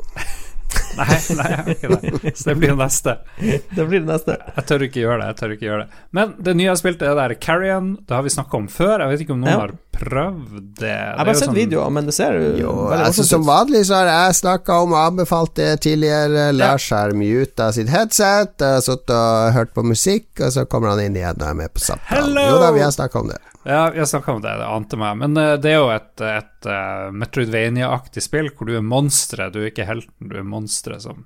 nei, 0.97 1.15
nei, 1.37 1.47
jeg 1.51 1.57
har 1.57 1.71
ikke 1.73 1.89
det. 1.95 2.31
Så 2.35 2.49
det 2.49 2.55
blir 2.59 2.71
det 2.73 2.79
neste. 2.79 3.15
Det 3.77 3.85
blir 3.87 4.01
det 4.03 4.09
neste. 4.09 4.37
Jeg 4.55 4.67
tør 4.69 4.85
ikke 4.87 5.01
gjøre 5.03 5.17
det. 5.21 5.27
jeg 5.27 5.37
tør 5.39 5.53
ikke 5.55 5.65
gjøre 5.67 5.83
det 5.83 5.99
Men 6.17 6.31
det 6.43 6.53
nye 6.57 6.67
jeg 6.67 6.73
har 6.73 6.79
spilt, 6.79 7.03
er 7.03 7.17
der 7.19 7.33
Carrion. 7.43 7.89
Det 8.07 8.15
har 8.15 8.23
vi 8.25 8.33
snakka 8.33 8.57
om 8.57 8.69
før. 8.71 9.03
Jeg 9.03 9.11
vet 9.11 9.25
ikke 9.25 9.35
om 9.35 9.43
noen 9.43 9.53
ja. 9.53 9.59
har 9.61 9.75
prøvd 9.97 10.69
det. 10.79 10.93
Jeg 10.93 11.17
har 11.19 11.29
bare 11.29 11.39
sett 11.39 11.49
sånn... 11.49 11.57
videoer, 11.57 11.93
men 11.97 12.09
det 12.09 12.15
ser 12.17 12.39
jo 12.61 12.73
veldig 12.91 13.09
altså, 13.09 13.27
Som 13.27 13.47
vanlig 13.47 13.83
så 13.89 13.99
har 14.01 14.11
jeg 14.11 14.39
snakka 14.41 14.79
om 14.85 14.95
og 14.95 15.01
anbefalt 15.01 15.55
det 15.59 15.69
tidligere. 15.87 16.49
Lars 16.55 16.87
har 16.95 17.15
muta 17.17 17.69
sitt 17.75 17.91
headset, 17.93 18.55
sittet 18.85 19.15
og 19.17 19.53
hørt 19.57 19.75
på 19.75 19.85
musikk, 19.87 20.29
og 20.39 20.53
så 20.55 20.67
kommer 20.69 20.95
han 20.95 21.03
inn 21.07 21.19
igjen 21.19 21.41
og 21.41 21.51
er 21.51 21.61
med 21.65 21.75
på 21.75 21.83
samtalen. 21.89 22.41
Jo 22.47 22.59
da, 22.63 22.73
vi 22.75 22.85
har 22.85 22.95
snakka 22.95 23.23
om 23.23 23.31
det. 23.33 23.41
Ja, 23.67 23.83
jeg 23.91 24.07
snakka 24.07 24.37
om 24.37 24.41
det, 24.43 24.55
det 24.61 24.67
ante 24.71 24.99
meg. 24.99 25.19
Men 25.19 25.35
uh, 25.35 25.53
det 25.59 25.73
er 25.73 25.79
jo 25.81 25.91
et, 25.91 26.13
et 26.23 26.69
uh, 26.71 27.09
Metroidvania-aktig 27.11 28.23
spill 28.23 28.51
hvor 28.55 28.69
du 28.69 28.77
er 28.79 28.85
monsteret, 28.85 29.53
du 29.53 29.61
er 29.63 29.71
ikke 29.73 29.87
helten, 29.89 30.31
du 30.31 30.37
er 30.39 30.47
monsteret 30.47 31.03
som 31.03 31.25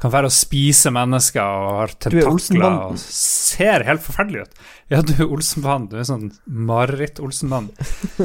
kan 0.00 0.12
være 0.12 0.28
å 0.28 0.34
spise 0.34 0.90
mennesker 0.92 1.40
og 1.40 1.76
har 1.78 1.92
tentakler 1.96 2.64
og 2.90 2.98
ser 3.00 3.84
helt 3.86 4.02
forferdelig 4.04 4.44
ut. 4.44 4.64
Ja, 4.92 5.00
du 5.00 5.14
er 5.14 5.28
Olsenbanen. 5.28 5.86
Du 5.88 5.96
er 6.00 6.08
sånn 6.08 6.26
mareritt-Olsenbanen. 6.44 7.70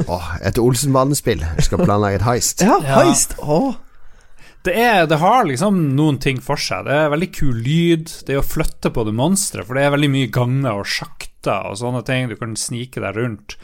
oh, 0.04 0.32
et 0.48 0.60
Olsenbanen-spill. 0.60 1.44
Jeg 1.56 1.68
skal 1.68 1.84
planlegge 1.84 2.20
et 2.20 2.26
heist. 2.26 2.66
Ja, 2.66 2.80
heist! 2.84 3.38
Ja. 3.38 3.60
Oh. 3.60 3.78
Det, 4.66 4.74
er, 4.76 5.06
det 5.08 5.22
har 5.22 5.46
liksom 5.48 5.78
noen 5.96 6.18
ting 6.20 6.42
for 6.44 6.60
seg. 6.60 6.84
Det 6.84 6.92
er 6.92 7.12
veldig 7.14 7.30
kul 7.32 7.62
lyd. 7.64 8.12
Det 8.26 8.36
er 8.36 8.42
å 8.42 8.44
flytte 8.44 8.92
på 8.92 9.06
det 9.08 9.16
monsteret, 9.16 9.64
for 9.68 9.78
det 9.78 9.86
er 9.86 9.94
veldig 9.94 10.12
mye 10.12 10.32
ganger 10.34 10.82
og 10.82 10.90
sjakter 11.40 11.70
og 11.70 11.78
sånne 11.78 12.02
ting. 12.04 12.28
Du 12.28 12.36
kan 12.36 12.56
snike 12.56 13.00
deg 13.00 13.16
rundt. 13.16 13.56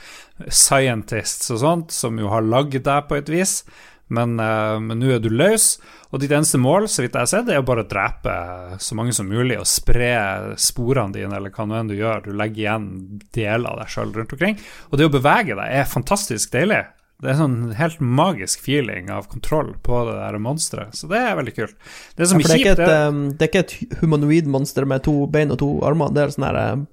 Scientists 0.48 1.50
og 1.50 1.60
sånt, 1.60 1.92
som 1.92 2.18
jo 2.18 2.28
har 2.28 2.42
lagd 2.42 2.84
deg 2.84 3.08
på 3.08 3.16
et 3.16 3.28
vis. 3.28 3.64
Men 4.08 4.38
uh, 4.38 4.78
nå 4.78 5.10
er 5.10 5.18
du 5.18 5.28
løs, 5.30 5.80
og 6.12 6.20
ditt 6.20 6.30
eneste 6.30 6.58
mål, 6.58 6.86
så 6.86 7.02
vidt 7.02 7.16
jeg 7.16 7.24
har 7.24 7.26
sett, 7.26 7.48
er 7.50 7.58
å 7.58 7.66
bare 7.66 7.88
drepe 7.90 8.78
så 8.78 8.94
mange 8.94 9.12
som 9.12 9.26
mulig 9.26 9.58
og 9.58 9.66
spre 9.66 10.54
sporene 10.56 11.12
dine, 11.12 11.34
eller 11.34 11.50
hva 11.50 11.66
nå 11.66 11.74
enn 11.74 11.90
du 11.90 11.96
gjør. 11.96 12.28
Du 12.28 12.36
legger 12.36 12.62
igjen 12.62 12.86
deler 13.34 13.72
av 13.72 13.80
deg 13.80 13.90
sjøl 13.90 14.14
rundt 14.14 14.36
omkring. 14.36 14.60
Og 14.92 15.00
det 15.00 15.08
å 15.08 15.16
bevege 15.16 15.58
deg 15.58 15.80
er 15.80 15.90
fantastisk 15.90 16.54
deilig. 16.54 16.84
Det 17.16 17.32
er 17.32 17.38
sånn 17.40 17.72
helt 17.74 17.98
magisk 17.98 18.60
feeling 18.60 19.08
av 19.10 19.26
kontroll 19.32 19.72
på 19.82 20.02
det 20.04 20.18
der 20.20 20.36
monsteret, 20.44 20.94
så 20.94 21.08
det 21.08 21.16
er 21.16 21.38
veldig 21.38 21.54
kult. 21.56 21.78
Det 22.14 22.28
som 22.28 22.42
Ja, 22.42 22.50
det, 22.50 22.52
er 22.52 22.60
ikke 22.60 22.74
et, 22.74 22.82
er 22.84 23.06
um, 23.08 23.22
det 23.32 23.46
er 23.46 23.50
ikke 23.50 23.62
et 23.64 24.02
humanoid 24.02 24.50
monster 24.52 24.84
med 24.86 25.02
to 25.08 25.22
bein 25.32 25.54
og 25.54 25.62
to 25.64 25.70
armer. 25.88 26.12
Det 26.12 26.22
er 26.22 26.34
sånn 26.36 26.46
her 26.46 26.60
um, 26.76 26.84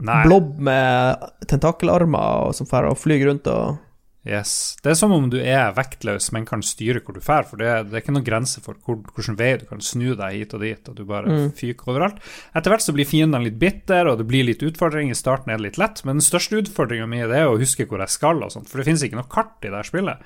Nei. 0.00 0.22
blobb 0.26 0.58
med 0.58 1.30
tentakelarmer 1.50 2.52
som 2.56 2.66
drar 2.70 2.88
og 2.90 2.98
flyr 3.00 3.26
rundt 3.28 3.46
og 3.52 3.78
Yes. 4.20 4.76
Det 4.84 4.90
er 4.90 4.96
som 4.98 5.14
om 5.16 5.30
du 5.32 5.38
er 5.40 5.70
vektløs, 5.72 6.26
men 6.36 6.44
kan 6.44 6.60
styre 6.60 7.00
hvor 7.00 7.14
du 7.16 7.22
drar. 7.24 7.46
For 7.48 7.56
det, 7.56 7.70
det 7.88 7.94
er 7.96 8.02
ikke 8.02 8.12
noen 8.12 8.26
grense 8.26 8.60
for 8.60 8.76
hvor, 8.84 8.98
hvilken 9.16 9.38
vei 9.38 9.54
du 9.56 9.64
kan 9.64 9.80
snu 9.80 10.10
deg 10.12 10.34
hit 10.36 10.52
og 10.52 10.60
dit, 10.60 10.90
og 10.92 10.98
du 10.98 11.06
bare 11.08 11.24
Mm. 11.24 11.46
fyker 11.56 11.88
overalt. 11.88 12.18
Etter 12.54 12.68
hvert 12.74 12.84
så 12.84 12.92
blir 12.92 13.08
fiendene 13.08 13.46
litt 13.48 13.56
bitter, 13.58 14.10
og 14.12 14.18
det 14.20 14.26
blir 14.28 14.44
litt 14.44 14.60
utfordring. 14.60 15.08
I 15.08 15.16
starten 15.16 15.48
er 15.48 15.56
det 15.56 15.70
litt 15.70 15.78
lett, 15.80 16.04
men 16.04 16.20
den 16.20 16.26
største 16.28 16.60
utfordringa 16.60 17.08
mi 17.08 17.22
er 17.24 17.48
å 17.48 17.56
huske 17.56 17.88
hvor 17.88 17.98
jeg 18.04 18.12
skal, 18.12 18.44
og 18.44 18.52
sånt, 18.52 18.68
for 18.68 18.76
det 18.76 18.90
finnes 18.90 19.02
ikke 19.08 19.16
noe 19.16 19.32
kart 19.32 19.56
i 19.64 19.72
det 19.72 19.80
her 19.80 19.88
spillet. 19.88 20.18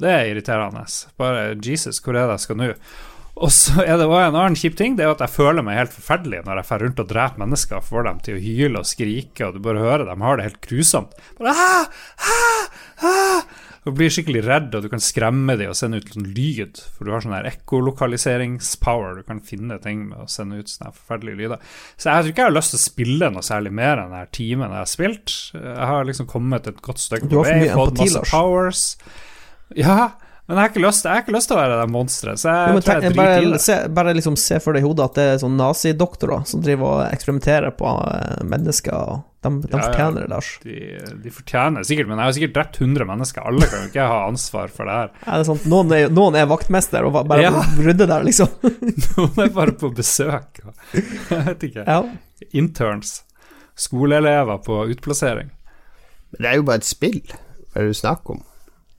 Det 0.00 0.08
er 0.08 0.32
irriterende. 0.32 0.86
Bare 1.20 1.54
Jesus, 1.60 2.00
hvor 2.00 2.16
er 2.16 2.24
det 2.24 2.38
jeg 2.40 2.46
skal 2.48 2.56
nå? 2.56 2.72
Og 3.34 3.50
så 3.50 3.82
er 3.82 3.96
det 3.98 4.06
også 4.06 4.20
en 4.28 4.38
annen 4.38 4.58
kjip 4.58 4.76
ting, 4.78 4.94
det 4.98 5.06
er 5.06 5.14
at 5.14 5.22
jeg 5.24 5.34
føler 5.34 5.64
meg 5.66 5.80
helt 5.80 5.94
forferdelig 5.94 6.44
når 6.44 6.60
jeg 6.60 6.68
drar 6.68 6.84
rundt 6.84 7.02
og 7.02 7.10
dreper 7.10 7.42
mennesker, 7.42 7.80
og 7.80 7.88
får 7.88 8.06
dem 8.06 8.22
til 8.22 8.36
å 8.36 8.44
hyle 8.44 8.82
og 8.82 8.88
skrike, 8.88 9.48
og 9.48 9.56
du 9.56 9.64
bare 9.64 9.82
hører 9.82 10.06
dem 10.06 10.22
har 10.22 10.38
det 10.38 10.48
helt 10.48 10.60
grusomt. 10.62 11.16
Bare, 11.40 11.54
ah, 11.54 12.02
ah, 12.30 12.82
ah. 13.10 13.62
Du 13.84 13.90
blir 13.92 14.08
skikkelig 14.08 14.40
redd, 14.46 14.70
og 14.72 14.86
du 14.86 14.88
kan 14.88 15.02
skremme 15.02 15.58
dem 15.60 15.68
og 15.68 15.76
sende 15.76 15.98
ut 16.00 16.14
sånn 16.14 16.30
lyd, 16.32 16.78
for 16.94 17.04
du 17.04 17.12
har 17.12 17.20
sånn 17.20 17.34
her 17.36 17.50
ekkolokaliseringspower, 17.50 19.18
du 19.18 19.26
kan 19.28 19.42
finne 19.44 19.76
ting 19.84 20.06
med 20.08 20.22
å 20.24 20.30
sende 20.30 20.62
ut 20.62 20.72
sånne 20.72 20.94
forferdelige 20.94 21.42
lyder. 21.42 21.66
Så 21.98 22.08
jeg 22.08 22.22
tror 22.22 22.32
ikke 22.32 22.44
jeg 22.46 22.48
har 22.48 22.56
lyst 22.56 22.72
til 22.72 22.80
å 22.80 22.84
spille 22.86 23.30
noe 23.34 23.44
særlig 23.44 23.74
mer 23.76 24.00
enn 24.00 24.14
den 24.14 24.32
timen 24.32 24.70
jeg 24.70 24.80
har 24.80 24.88
spilt. 24.88 25.36
Jeg 25.58 25.90
har 25.90 26.08
liksom 26.08 26.30
kommet 26.30 26.70
et 26.70 26.80
godt 26.86 27.02
stykke 27.02 27.28
på 27.28 27.44
vei, 27.44 27.58
fått 27.74 28.00
masse 28.00 28.24
powers. 28.30 28.86
Ja, 29.76 30.14
men 30.46 30.56
jeg 30.58 30.60
har 30.60 30.70
ikke 30.74 30.82
lyst, 30.84 31.04
jeg 31.06 31.14
har 31.16 31.22
ikke 31.24 31.32
lyst 31.38 31.48
til 31.48 31.56
å 31.56 31.60
være 31.62 31.76
det 31.80 31.90
monsteret, 31.94 32.40
så 32.42 32.48
jeg 32.52 32.72
Jo, 32.74 32.80
tror 32.84 32.94
jeg 32.94 33.02
driter 33.04 33.14
i 33.14 33.20
bare, 33.20 33.52
det. 33.54 33.60
se, 33.64 33.76
bare 33.96 34.12
liksom 34.18 34.34
se 34.36 34.58
for 34.60 34.76
deg 34.76 34.82
i 34.84 34.86
hodet 34.86 35.04
at 35.08 35.14
det 35.16 35.24
er 35.32 35.38
sånn 35.40 35.54
nazidoktorer 35.56 36.42
som 36.50 36.60
driver 36.64 36.90
og 36.90 37.04
eksperimenterer 37.14 37.72
på 37.78 37.92
eh, 38.10 38.42
mennesker. 38.52 38.92
og 38.98 39.22
De, 39.44 39.50
de 39.64 39.72
Ja, 39.72 39.80
fortjener 39.86 40.20
det, 40.20 40.28
Lars. 40.34 40.50
De, 40.64 40.76
de 41.24 41.32
fortjener 41.32 41.84
sikkert, 41.88 42.08
men 42.12 42.20
jeg 42.20 42.28
har 42.28 42.36
sikkert 42.36 42.54
drept 42.58 42.78
100 42.80 43.08
mennesker. 43.08 43.48
Alle 43.48 43.70
kan 43.72 43.82
jo 43.86 43.90
ikke 43.92 44.06
ha 44.12 44.20
ansvar 44.28 44.68
for 44.76 44.84
det 44.88 44.98
her. 45.00 45.10
Er 45.32 45.40
det 45.42 45.48
sant? 45.48 45.64
noen, 45.72 45.92
er, 45.96 46.08
noen 46.20 46.36
er 46.40 46.46
vaktmester 46.52 47.08
og 47.08 47.16
bare 47.24 47.44
Ja. 47.48 47.64
rydder 47.80 48.12
der, 48.12 48.24
liksom. 48.28 48.52
Noen 49.16 49.42
er 49.48 49.52
bare 49.56 49.72
på 49.80 49.92
besøk. 49.96 50.60
Jeg 50.92 51.44
vet 51.48 51.68
ikke. 51.70 51.84
Ja. 51.88 52.02
Interns. 52.52 53.22
Skoleelever 53.80 54.60
på 54.64 54.82
utplassering. 54.92 55.48
Det 56.38 56.46
er 56.50 56.60
jo 56.60 56.64
bare 56.68 56.80
et 56.82 56.86
spill. 56.88 57.20
Hva 57.72 57.80
er 57.80 57.88
det 57.88 57.94
du 57.96 57.98
snakker 58.04 58.36
om? 58.36 58.44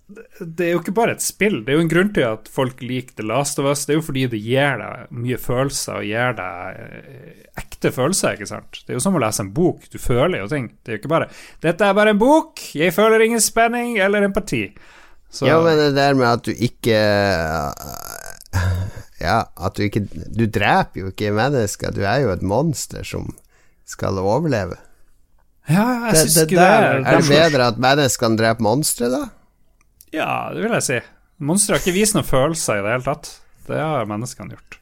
Det 0.07 0.61
er 0.67 0.75
jo 0.75 0.81
ikke 0.83 0.93
bare 0.93 1.15
et 1.15 1.23
spill. 1.25 1.63
Det 1.65 1.73
er 1.73 1.79
jo 1.79 1.83
en 1.85 1.89
grunn 1.89 2.11
til 2.13 2.27
at 2.27 2.49
folk 2.53 2.81
liker 2.85 3.15
The 3.17 3.25
Last 3.25 3.57
of 3.61 3.65
Us. 3.71 3.87
Det 3.87 3.95
er 3.95 3.97
jo 3.97 4.05
fordi 4.05 4.25
det 4.29 4.41
gir 4.43 4.77
deg 4.77 5.13
mye 5.17 5.37
følelser 5.41 5.97
og 5.97 6.05
gir 6.05 6.35
deg 6.37 6.81
eh, 6.83 7.39
ekte 7.57 7.89
følelser, 7.95 8.35
ikke 8.37 8.49
sant. 8.51 8.83
Det 8.85 8.93
er 8.93 8.99
jo 8.99 9.05
som 9.07 9.17
å 9.17 9.21
lese 9.23 9.41
en 9.41 9.53
bok. 9.55 9.87
Du 9.89 9.97
føler 10.01 10.43
jo 10.43 10.49
ting. 10.51 10.67
Det 10.83 10.93
er 10.93 10.99
jo 10.99 11.01
ikke 11.01 11.13
bare 11.15 11.29
'Dette 11.63 11.87
er 11.89 11.97
bare 11.97 12.13
en 12.13 12.21
bok. 12.21 12.61
Jeg 12.77 12.93
føler 12.93 13.25
ingen 13.25 13.41
spenning 13.41 13.97
eller 13.97 14.27
empati'. 14.27 14.75
Så 15.31 15.47
Ja, 15.49 15.57
men 15.61 15.77
det 15.77 15.95
der 15.95 16.13
med 16.13 16.27
at 16.27 16.45
du 16.45 16.51
ikke 16.53 16.99
Ja, 19.25 19.43
at 19.57 19.75
du 19.75 19.83
ikke 19.83 20.05
Du 20.05 20.45
dreper 20.45 21.01
jo 21.01 21.07
ikke 21.11 21.33
mennesker. 21.33 21.91
Du 21.91 22.03
er 22.05 22.21
jo 22.23 22.29
et 22.31 22.43
monster 22.45 23.03
som 23.03 23.33
skal 23.85 24.19
overleve. 24.19 24.77
ja, 25.69 26.09
jeg 26.11 26.17
syns 26.17 26.37
ikke 26.43 26.59
det 26.59 26.69
er 26.69 27.01
Er 27.01 27.21
det 27.21 27.29
bedre 27.29 27.67
at 27.67 27.77
menneskene 27.81 28.37
dreper 28.37 28.61
monstre, 28.61 29.09
da? 29.09 29.23
Ja, 30.15 30.49
det 30.53 30.63
vil 30.63 30.75
jeg 30.77 30.85
si. 30.87 30.99
Monstre 31.45 31.75
har 31.75 31.83
ikke 31.83 31.95
vist 31.97 32.15
noen 32.15 32.27
følelser 32.27 32.79
i 32.79 32.83
det 32.85 32.93
hele 32.95 33.07
tatt. 33.09 33.31
Det 33.67 33.79
har 33.81 34.07
menneskene 34.09 34.55
gjort. 34.55 34.77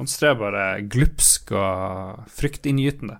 Monstre 0.00 0.30
er 0.32 0.38
bare 0.40 0.64
glupsk 0.90 1.52
og 1.54 2.22
fryktinngytende. 2.34 3.18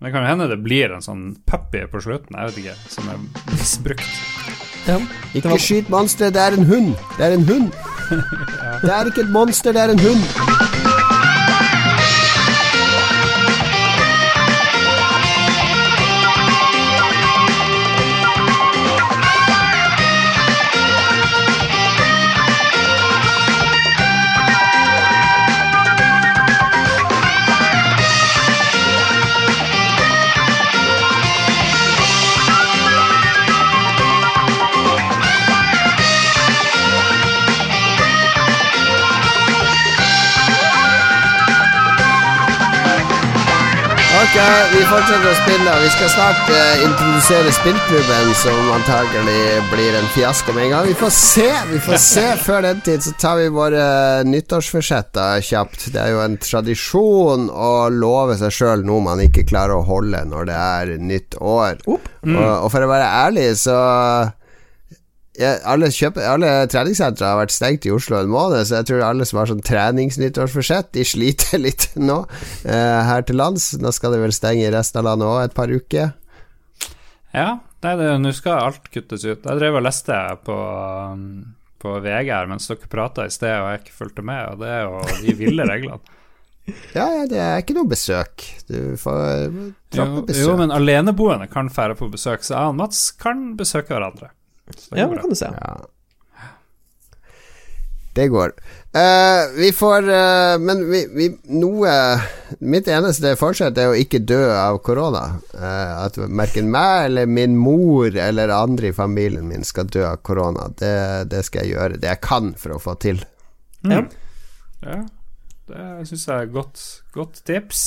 Men 0.00 0.08
det 0.08 0.12
kan 0.14 0.24
jo 0.24 0.30
hende 0.32 0.48
det 0.50 0.58
blir 0.64 0.92
en 0.96 1.04
sånn 1.04 1.24
puppy 1.48 1.84
på 1.92 2.00
slutten, 2.02 2.34
jeg 2.34 2.50
vet 2.50 2.62
ikke, 2.64 2.76
som 2.96 3.10
er 3.12 3.20
misbrukt. 3.52 4.08
Ja. 4.88 4.98
Ikke 5.32 5.52
var- 5.54 5.62
skyt 5.62 5.88
monsteret, 5.92 6.34
det 6.34 6.42
er 6.42 6.58
en 6.58 6.66
hund. 6.68 6.94
Det 7.18 7.28
er 7.28 7.36
en 7.38 7.46
hund. 7.48 7.70
Det 8.84 8.90
er 8.92 9.08
ikke 9.08 9.22
et 9.24 9.30
monster, 9.32 9.72
det 9.72 9.80
er 9.80 9.94
en 9.94 10.02
hund. 10.02 10.83
Vi 44.72 44.82
fortsetter 44.88 45.28
å 45.30 45.34
spille. 45.38 45.74
Vi 45.82 45.90
skal 45.94 46.10
snart 46.12 46.50
uh, 46.50 46.82
introdusere 46.84 47.52
spillklubben, 47.54 48.32
som 48.38 48.70
antagelig 48.74 49.62
blir 49.70 49.96
en 49.98 50.08
fiasko 50.14 50.54
med 50.56 50.66
en 50.66 50.74
gang. 50.74 50.88
Vi 50.88 50.96
får 50.98 51.12
se. 51.16 51.48
vi 51.70 51.80
får 51.82 52.00
se 52.02 52.26
Før 52.46 52.64
den 52.66 52.82
tid 52.84 53.04
så 53.04 53.14
tar 53.20 53.38
vi 53.40 53.48
våre 53.54 53.86
nyttårsforsetter 54.28 55.44
kjapt. 55.44 55.88
Det 55.94 56.02
er 56.02 56.14
jo 56.14 56.22
en 56.24 56.38
tradisjon 56.42 57.48
å 57.50 57.72
love 57.94 58.36
seg 58.40 58.54
sjøl 58.54 58.86
noe 58.86 59.04
man 59.06 59.22
ikke 59.24 59.46
klarer 59.48 59.78
å 59.78 59.86
holde 59.88 60.24
når 60.28 60.50
det 60.50 60.60
er 60.60 60.94
nytt 61.12 61.38
år. 61.40 61.80
Mm. 61.86 62.36
Og, 62.36 62.48
og 62.66 62.72
for 62.74 62.84
å 62.84 62.90
være 62.90 63.12
ærlig, 63.24 63.48
så 63.60 63.78
alle, 65.42 65.88
kjøper, 65.90 66.22
alle 66.30 66.50
treningssentre 66.70 67.26
har 67.26 67.40
vært 67.40 67.54
stengt 67.54 67.86
i 67.88 67.92
Oslo 67.94 68.20
en 68.20 68.30
måned, 68.30 68.62
så 68.68 68.78
jeg 68.78 68.90
tror 68.90 69.02
alle 69.02 69.26
som 69.26 69.40
har 69.40 69.50
sånn 69.50 69.64
treningsnyttårsforsett, 69.66 70.92
de 70.94 71.02
sliter 71.06 71.58
litt 71.66 71.88
nå 71.98 72.20
uh, 72.22 73.00
her 73.08 73.26
til 73.26 73.40
lands. 73.40 73.72
Nå 73.82 73.90
skal 73.94 74.14
det 74.14 74.22
vel 74.22 74.36
stenge 74.36 74.66
i 74.68 74.72
resten 74.74 75.02
av 75.02 75.08
landet 75.10 75.30
òg 75.30 75.40
et 75.48 75.56
par 75.56 75.74
uker. 75.74 76.12
Ja, 77.34 77.48
nå 77.82 78.32
skal 78.36 78.60
alt 78.62 78.86
kuttes 78.94 79.24
ut. 79.26 79.42
Jeg 79.42 79.58
drev 79.58 79.80
og 79.80 79.82
leste 79.84 80.18
på, 80.46 80.58
på 81.82 81.96
VG 82.04 82.30
her 82.30 82.50
mens 82.50 82.70
dere 82.70 82.90
prata 82.92 83.26
i 83.26 83.34
sted, 83.34 83.56
og 83.58 83.72
jeg 83.72 83.82
ikke 83.82 83.98
fulgte 83.98 84.24
med, 84.24 84.52
og 84.52 84.62
det 84.62 84.70
er 84.70 84.86
jo 84.86 85.02
de 85.24 85.38
ville 85.40 85.70
reglene. 85.70 86.02
Ja, 86.94 87.04
ja, 87.12 87.24
det 87.28 87.36
er 87.36 87.58
ikke 87.60 87.74
noe 87.76 87.84
besøk. 87.90 88.40
Du 88.70 88.94
får 88.96 89.18
Jo, 89.92 90.04
besøk. 90.24 90.38
jo, 90.38 90.54
men 90.56 90.70
aleneboende 90.72 91.44
kan 91.52 91.68
fære 91.68 91.92
på 91.98 92.08
besøk, 92.08 92.40
så 92.40 92.54
jeg 92.54 92.70
og 92.70 92.78
Mats 92.78 93.02
kan 93.20 93.50
besøke 93.58 93.92
hverandre. 93.92 94.30
Så 94.72 94.94
det 94.94 95.00
ja, 95.00 95.08
går 95.08 95.18
det 95.18 95.24
kan 95.24 95.34
du 95.34 95.38
se. 95.38 95.50
Ja. 95.52 95.74
Det 98.14 98.28
går. 98.30 98.52
Uh, 98.94 99.58
vi 99.58 99.72
får 99.74 100.06
uh, 100.06 100.54
Men 100.62 100.84
vi, 100.86 101.00
vi 101.10 101.24
Noe 101.58 101.90
Mitt 102.62 102.86
eneste 102.86 103.32
forsett 103.34 103.74
er 103.82 103.90
å 103.90 103.96
ikke 103.98 104.20
dø 104.22 104.38
av 104.54 104.78
korona. 104.86 105.24
Uh, 105.50 106.04
at 106.04 106.18
verken 106.22 106.70
meg 106.70 107.08
eller 107.08 107.26
min 107.26 107.58
mor 107.58 108.14
eller 108.14 108.54
andre 108.54 108.92
i 108.92 108.94
familien 108.94 109.48
min 109.50 109.66
skal 109.66 109.90
dø 109.90 110.06
av 110.06 110.22
korona. 110.22 110.68
Det, 110.78 110.94
det 111.32 111.42
skal 111.48 111.64
jeg 111.64 111.74
gjøre. 111.74 111.98
Det 111.98 112.12
jeg 112.12 112.22
kan 112.22 112.54
for 112.60 112.76
å 112.76 112.82
få 112.82 112.94
til. 113.02 113.24
Ja. 113.82 114.04
Ja, 114.84 115.00
det 115.68 116.06
syns 116.08 116.26
jeg 116.28 116.46
er 116.46 116.52
godt, 116.52 116.80
godt 117.16 117.40
tips. 117.48 117.84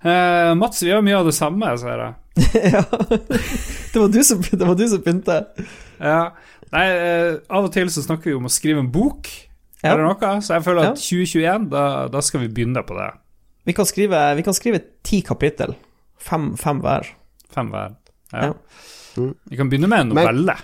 Eh, 0.00 0.54
Mats, 0.54 0.82
vi 0.82 0.90
gjør 0.90 1.02
mye 1.04 1.18
av 1.18 1.28
det 1.28 1.36
samme, 1.36 1.70
ser 1.80 2.04
jeg. 2.04 2.14
ja. 2.74 2.82
Det 3.92 3.98
var 4.00 4.08
du 4.08 4.20
som, 4.24 4.40
det 4.42 4.62
var 4.66 4.74
du 4.78 4.84
som 4.88 5.02
begynte. 5.02 5.40
Ja. 5.98 6.30
Nei, 6.70 6.84
eh, 6.94 7.32
av 7.50 7.66
og 7.66 7.72
til 7.74 7.90
så 7.90 8.04
snakker 8.04 8.30
vi 8.30 8.36
om 8.38 8.46
å 8.46 8.52
skrive 8.52 8.78
en 8.84 8.90
bok, 8.94 9.28
Ja. 9.82 9.94
eller 9.94 10.04
noe, 10.10 10.32
så 10.44 10.54
jeg 10.58 10.64
føler 10.66 10.84
Ja. 10.84 10.90
at 10.92 11.00
2021, 11.02 11.68
da, 11.72 11.84
da 12.12 12.20
skal 12.22 12.40
vi 12.44 12.48
begynne 12.54 12.82
på 12.86 12.94
det. 12.98 13.10
Vi 13.66 13.72
kan 13.76 13.86
skrive, 13.88 14.20
vi 14.36 14.42
kan 14.46 14.54
skrive 14.56 14.80
ti 15.04 15.22
kapittel. 15.26 15.74
Fem, 16.20 16.52
fem 16.60 16.80
hver. 16.84 17.08
Fem 17.54 17.70
hver. 17.72 17.96
Ja. 18.32 18.50
Ja. 18.50 18.52
Mm. 19.16 19.32
Vi 19.50 19.56
kan 19.58 19.70
begynne 19.72 19.88
med 19.90 20.00
en 20.06 20.12
Men- 20.14 20.24
novelle. 20.24 20.56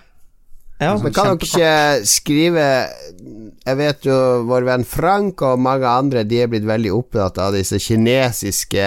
Ja, 0.79 0.91
Men 1.01 1.11
kan 1.17 1.39
dere 1.39 1.47
ikke 1.49 2.05
skrive 2.05 2.65
Jeg 3.65 3.77
vet 3.79 4.03
jo 4.05 4.17
vår 4.45 4.67
venn 4.67 4.83
Frank 4.85 5.41
og 5.41 5.59
mange 5.59 5.89
andre 5.89 6.21
De 6.29 6.43
er 6.43 6.51
blitt 6.53 6.67
veldig 6.69 6.91
opptatt 6.93 7.39
av 7.41 7.55
disse 7.57 7.79
kinesiske 7.81 8.85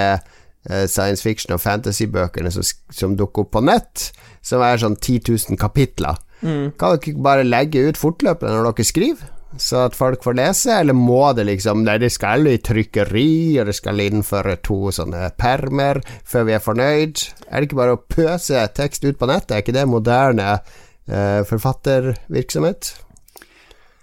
science 0.86 1.26
fiction 1.26 1.56
og 1.56 1.64
fantasy-bøkene 1.64 2.52
som, 2.54 2.66
som 2.94 3.18
dukker 3.20 3.46
opp 3.46 3.56
på 3.58 3.64
nett, 3.66 4.10
som 4.46 4.64
er 4.66 4.82
sånn 4.82 4.98
10 5.00 5.34
000 5.50 5.60
kapitler. 5.62 6.20
Mm. 6.42 6.72
Kan 6.80 6.96
dere 6.96 7.02
ikke 7.02 7.26
bare 7.26 7.48
legge 7.48 7.84
ut 7.90 8.00
fortløpende 8.00 8.56
når 8.56 8.72
dere 8.72 8.88
skriver? 8.88 9.36
Så 9.58 9.80
at 9.88 9.96
folk 9.98 10.22
får 10.22 10.36
lese, 10.38 10.76
eller 10.78 10.94
må 10.94 11.32
det 11.34 11.48
liksom 11.48 11.82
Nei, 11.82 11.98
det 12.02 12.12
skal 12.14 12.46
i 12.52 12.60
trykkeri, 12.62 13.58
og 13.58 13.70
det 13.70 13.76
skal 13.80 14.04
innføre 14.04 14.60
to 14.66 14.94
sånne 14.94 15.32
permer 15.42 16.04
før 16.28 16.46
vi 16.46 16.56
er 16.56 16.64
fornøyd. 16.64 17.24
Er 17.50 17.58
det 17.58 17.70
ikke 17.70 17.82
bare 17.82 17.98
å 17.98 18.04
pøse 18.04 18.68
tekst 18.78 19.08
ut 19.08 19.18
på 19.18 19.30
nettet? 19.30 19.56
Er 19.56 19.64
ikke 19.66 19.78
det 19.80 19.88
moderne 19.90 20.52
eh, 20.54 21.42
forfattervirksomhet? 21.50 22.94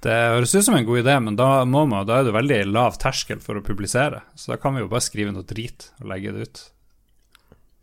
Det 0.04 0.12
høres 0.12 0.52
ut 0.54 0.64
som 0.66 0.76
en 0.76 0.84
god 0.86 1.00
idé, 1.02 1.14
men 1.24 1.36
da, 1.38 1.64
må 1.64 1.86
man, 1.88 2.04
da 2.06 2.20
er 2.20 2.26
det 2.28 2.34
veldig 2.36 2.58
lav 2.68 2.98
terskel 3.00 3.40
for 3.42 3.58
å 3.58 3.62
publisere. 3.64 4.20
Så 4.38 4.52
da 4.52 4.58
kan 4.60 4.76
vi 4.76 4.82
jo 4.84 4.90
bare 4.92 5.02
skrive 5.04 5.32
noe 5.34 5.46
drit 5.48 5.88
og 6.02 6.10
legge 6.12 6.34
det 6.36 6.46
ut. 6.48 6.60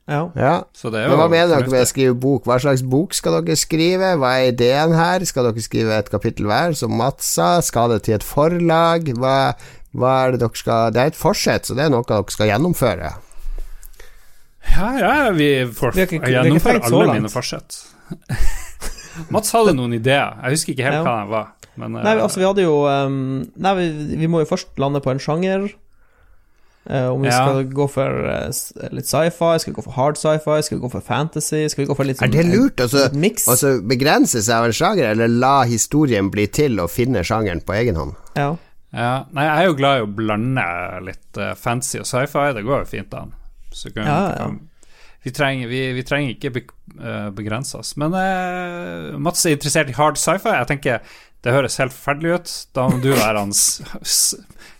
Ja. 0.07 0.21
Ja. 0.35 0.53
Så 0.75 0.89
det 0.91 0.99
er 0.99 1.05
jo 1.07 1.13
Men 1.13 1.21
hva 1.21 1.27
mener 1.31 1.51
dere 1.55 1.71
med 1.71 1.85
å 1.85 1.87
skrive 1.87 2.15
bok? 2.19 2.43
Hva 2.47 2.57
slags 2.59 2.81
bok 2.83 3.13
skal 3.15 3.37
dere 3.39 3.55
skrive? 3.59 4.09
Hva 4.19 4.33
er 4.41 4.49
ideen 4.51 4.91
her? 4.97 5.23
Skal 5.27 5.47
dere 5.47 5.63
skrive 5.63 5.95
et 5.95 6.11
kapittel 6.11 6.49
hver, 6.49 6.75
som 6.75 6.91
Mats 6.99 7.29
sa? 7.37 7.53
Skal 7.63 7.93
det 7.95 8.01
til 8.07 8.17
et 8.17 8.25
forlag? 8.27 9.07
Hva, 9.15 9.35
hva 9.95 10.13
er 10.25 10.35
det 10.35 10.41
dere 10.43 10.59
skal 10.59 10.91
Det 10.95 11.01
er 11.05 11.13
et 11.13 11.19
forsett, 11.19 11.65
så 11.69 11.77
det 11.79 11.85
er 11.87 11.93
noe 11.95 12.03
dere 12.07 12.35
skal 12.35 12.51
gjennomføre. 12.51 13.13
Ja, 14.73 14.87
ja, 14.99 15.15
vi 15.35 15.49
får 15.75 15.95
Vi 15.95 16.05
ikke 16.07 16.21
gjennomfører 16.31 16.85
alle 16.87 17.17
mine 17.17 17.31
forsett. 17.31 17.81
Mats 19.33 19.51
hadde 19.55 19.75
noen 19.77 19.95
ideer. 19.95 20.35
Jeg 20.43 20.57
husker 20.57 20.75
ikke 20.75 20.87
helt 20.87 20.99
Ja. 20.99 21.03
hva 21.07 21.17
de 21.23 21.31
var. 21.31 21.51
Men, 21.79 21.95
Nei, 21.97 22.15
eh, 22.15 22.21
altså, 22.23 22.39
vi 22.41 22.45
hadde 22.45 22.65
jo 22.67 22.73
um, 22.85 23.45
Nei, 23.57 23.71
vi, 23.79 24.17
vi 24.21 24.27
må 24.29 24.43
jo 24.43 24.49
først 24.51 24.77
lande 24.81 25.01
på 25.01 25.09
en 25.13 25.21
sjanger. 25.23 25.71
Uh, 26.83 27.13
om 27.13 27.21
vi 27.23 27.29
Ja. 27.31 27.37
skal 27.39 27.63
gå 27.71 27.85
for 27.87 28.25
uh, 28.27 28.89
litt 28.91 29.07
sci-fi, 29.07 29.53
skal 29.63 29.71
vi 29.71 29.75
gå 29.77 29.83
for 29.85 29.95
hard 29.95 30.17
sci-fi, 30.19 30.57
skal 30.67 30.77
vi 30.77 30.81
gå 30.83 30.89
for 30.91 31.05
fantasy, 31.05 31.61
skal 31.71 31.85
vi 31.85 31.87
gå 31.87 31.95
for 31.95 32.03
litt 32.09 32.19
Er 32.19 32.27
sånn 32.27 32.33
det 32.35 32.43
lurt? 32.49 32.83
Altså, 32.83 33.05
en 33.07 33.23
altså 33.23 33.71
begrense 33.87 34.41
seg 34.43 34.57
av 34.57 34.67
en 34.67 34.75
sjanger, 34.75 35.13
eller 35.13 35.31
la 35.31 35.53
historien 35.63 36.27
bli 36.33 36.43
til 36.51 36.75
å 36.83 36.89
finne 36.91 37.23
sjangeren 37.23 37.63
på 37.63 37.77
egen 37.79 37.95
hånd? 38.01 38.17
Ja. 38.35 38.49
ja. 38.91 39.13
Nei, 39.31 39.47
jeg 39.47 39.63
er 39.63 39.69
jo 39.71 39.77
glad 39.79 40.01
i 40.01 40.03
å 40.03 40.11
blande 40.19 40.67
litt 41.07 41.39
uh, 41.39 41.53
fancy 41.55 42.03
og 42.03 42.09
sci-fi. 42.09 42.49
Det 42.59 42.65
går 42.67 42.83
jo 42.83 42.91
fint 42.91 43.15
an. 43.15 43.31
Så 43.71 43.93
kan, 43.95 44.03
Ja, 44.03 44.19
ja. 44.35 44.37
kan 44.43 44.59
vi, 45.23 45.31
trenger, 45.31 45.71
vi, 45.71 45.81
vi 45.95 46.03
trenger 46.03 46.35
ikke 46.35 46.51
be, 46.51 46.65
begrense 47.31 47.77
oss. 47.79 47.93
Men 47.95 48.11
eh, 48.19 49.13
Mats 49.23 49.45
er 49.47 49.55
interessert 49.55 49.87
i 49.87 49.95
hard 49.95 50.19
sci-fi. 50.19 50.51
Jeg 50.51 50.67
tenker 50.67 50.99
det 51.43 51.51
høres 51.53 51.75
helt 51.81 51.93
forferdelig 51.95 52.35
ut. 52.39 52.51
Da 52.73 52.87
må 52.89 53.01
du 53.03 53.09
være 53.13 53.39
hans 53.43 53.63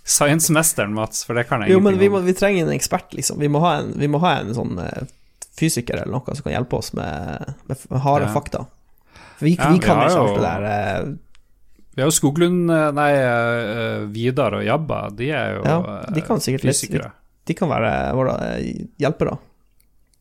science-mesteren, 0.04 0.94
Mats, 0.96 1.24
for 1.28 1.36
det 1.38 1.46
kan 1.50 1.62
jeg 1.64 1.72
Jo, 1.74 1.80
men 1.84 1.98
vi, 2.00 2.10
må, 2.12 2.20
vi 2.24 2.34
trenger 2.36 2.66
en 2.68 2.74
ekspert, 2.76 3.14
liksom. 3.16 3.40
Vi 3.42 3.50
må 3.52 3.62
ha 3.64 3.76
en, 3.82 3.94
vi 4.00 4.08
må 4.12 4.20
ha 4.24 4.38
en 4.42 4.54
sånn 4.56 4.78
eh, 4.84 5.04
fysiker 5.60 6.00
eller 6.02 6.12
noe 6.18 6.36
som 6.36 6.44
kan 6.48 6.56
hjelpe 6.56 6.80
oss 6.80 6.94
med, 6.98 7.54
med 7.70 8.00
harde 8.04 8.28
Ja. 8.30 8.34
fakta. 8.36 8.66
For 9.38 9.46
vi, 9.48 9.56
Ja, 9.58 9.70
vi 9.72 9.80
vi 9.80 9.86
kan 9.86 9.98
har 10.02 10.10
ikke 10.10 10.18
jo- 10.18 10.26
alt 10.28 10.36
det 10.40 10.48
der. 10.48 10.64
eh, 10.72 11.14
Vi 11.96 12.02
har 12.02 12.08
jo 12.10 12.16
Skoglund, 12.16 12.72
eh, 12.74 12.92
nei, 12.98 13.12
Vidar 14.16 14.56
og 14.58 14.64
Jabba. 14.66 15.02
De 15.14 15.30
er 15.32 15.56
jo 15.60 15.64
Ja, 15.68 16.06
de 16.14 16.22
kan 16.26 16.40
sikkert 16.42 16.64
litt- 16.66 16.76
fysikere. 16.80 17.12
De 17.46 17.54
kan 17.54 17.70
være 17.70 18.14
våre 18.16 18.38
hjelpere. 19.00 19.38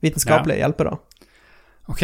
Vitenskapelige 0.03 0.59
hjelpere. 0.59 0.99
Ok. 1.89 2.03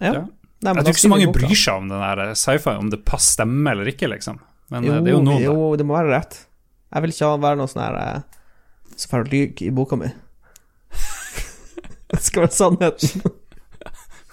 Ja. 0.00 0.26
Ja. 0.58 0.72
Nei, 0.72 0.74
Jeg 0.74 0.84
tror 0.84 0.96
ikke 0.96 1.04
så 1.04 1.10
mange 1.12 1.32
bryr 1.34 1.54
seg 1.54 1.80
om 1.80 1.90
den 1.90 2.00
der 2.02 2.34
sci-fi, 2.34 2.72
om 2.80 2.88
det 2.90 3.04
passer 3.06 3.36
stemmer 3.38 3.76
eller 3.76 3.92
ikke, 3.92 4.08
liksom. 4.10 4.40
Men 4.72 4.84
eh, 4.84 4.88
jo, 4.88 4.96
det 5.04 5.12
er 5.12 5.14
jo 5.14 5.24
noen, 5.24 5.42
jo, 5.44 5.56
det 5.78 5.86
må 5.86 5.94
være 5.94 6.14
rett. 6.16 6.40
Jeg 6.88 7.04
vil 7.04 7.14
ikke 7.14 7.30
være 7.44 7.60
noe 7.60 7.70
sånn 7.70 7.82
her 7.84 7.96
eh, 8.00 8.40
Så 8.96 9.10
får 9.10 9.28
lyge 9.28 9.66
i 9.68 9.72
boka 9.74 9.98
mi. 10.00 10.08
det 12.10 12.22
skal 12.24 12.46
være 12.46 12.56
sannheten. 12.62 13.26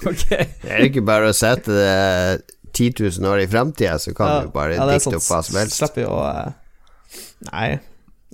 Ok. 0.06 0.26
Det 0.28 0.70
er 0.70 0.84
ikke 0.90 1.02
bare 1.08 1.30
å 1.32 1.34
sette 1.34 1.72
det 1.72 2.44
10 2.76 2.90
000 3.00 3.30
år 3.32 3.40
i 3.46 3.48
framtida, 3.48 3.96
så 3.98 4.12
kan 4.14 4.44
du 4.44 4.52
bare 4.54 4.76
ja, 4.76 4.84
dikte 4.90 5.08
sant. 5.08 5.16
opp 5.18 5.28
hva 5.32 5.40
som 5.48 5.56
helst. 5.58 5.78
Slipper 5.80 6.04
jo 6.04 6.18
eh, 6.28 6.50
Nei. 7.48 7.70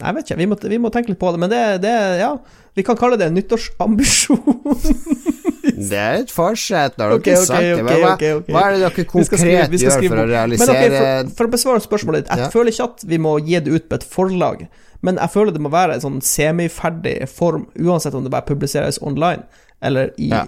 Nei, 0.01 0.07
jeg 0.07 0.17
vet 0.17 0.25
ikke. 0.25 0.39
Vi 0.39 0.47
må, 0.49 0.57
vi 0.73 0.79
må 0.81 0.89
tenke 0.93 1.13
litt 1.13 1.21
på 1.21 1.29
det. 1.35 1.41
Men 1.43 1.53
det, 1.53 1.61
det 1.85 1.93
Ja, 2.23 2.31
vi 2.73 2.85
kan 2.87 2.97
kalle 2.99 3.19
det 3.21 3.29
en 3.29 3.37
nyttårsambisjon. 3.37 4.41
Det 5.89 5.97
er 5.97 6.13
et 6.21 6.31
forsett, 6.31 6.93
Ok, 6.93 6.97
dere 6.97 7.15
okay, 7.17 7.33
ok, 7.35 7.45
sagt 7.47 7.61
det. 7.61 7.71
ok, 7.73 8.47
Men 8.47 8.55
hva, 8.55 8.61
er 8.67 8.71
det 8.71 8.79
dere 8.81 8.91
Vi 8.91 8.93
skal 9.01 9.05
konkret 9.05 9.39
skrive- 9.39 9.69
vi 9.71 9.77
skal 9.77 9.89
gjør 9.91 9.97
for 9.97 10.01
å 10.01 10.09
bok. 10.09 10.17
Men 10.21 10.29
realisere 10.29 10.85
ok, 10.91 10.97
for, 11.01 11.35
for 11.35 11.45
å 11.47 11.51
besvare 11.55 11.81
spørsmålet 11.87 12.15
ditt, 12.23 12.29
jeg 12.29 12.39
Ja. 12.39 12.49
føler 12.49 12.71
ikke 12.71 12.83
at 12.91 13.03
vi 13.07 13.17
må 13.17 13.33
gi 13.45 13.59
det 13.59 13.71
ut 13.73 13.89
på 13.89 13.95
et 13.95 14.03
forlag. 14.03 14.67
Men 15.01 15.15
jeg 15.17 15.29
føler 15.33 15.51
det 15.51 15.61
må 15.61 15.71
være 15.71 15.93
en 15.95 16.01
sånn 16.01 16.21
semiferdig 16.21 17.27
form, 17.29 17.67
uansett 17.79 18.13
om 18.13 18.23
det 18.23 18.29
bare 18.31 18.45
publiseres 18.45 18.99
online. 19.01 19.43
Eller 19.81 20.11
i 20.17 20.29
Ja. 20.29 20.45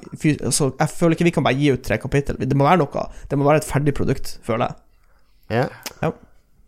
Så 0.51 0.77
jeg 0.77 0.89
føler 0.89 1.15
ikke 1.15 1.23
vi 1.25 1.31
kan 1.31 1.43
bare 1.43 1.55
gi 1.57 1.71
ut 1.73 1.81
tre 1.83 1.97
kapittel. 1.97 2.35
Det 2.37 2.53
må 2.55 2.63
være 2.69 2.77
noe. 2.77 3.07
Det 3.29 3.37
må 3.39 3.45
være 3.45 3.57
et 3.63 3.65
ferdig 3.65 3.93
produkt, 3.95 4.37
føler 4.45 4.67
jeg. 5.49 5.69
ja. 6.01 6.11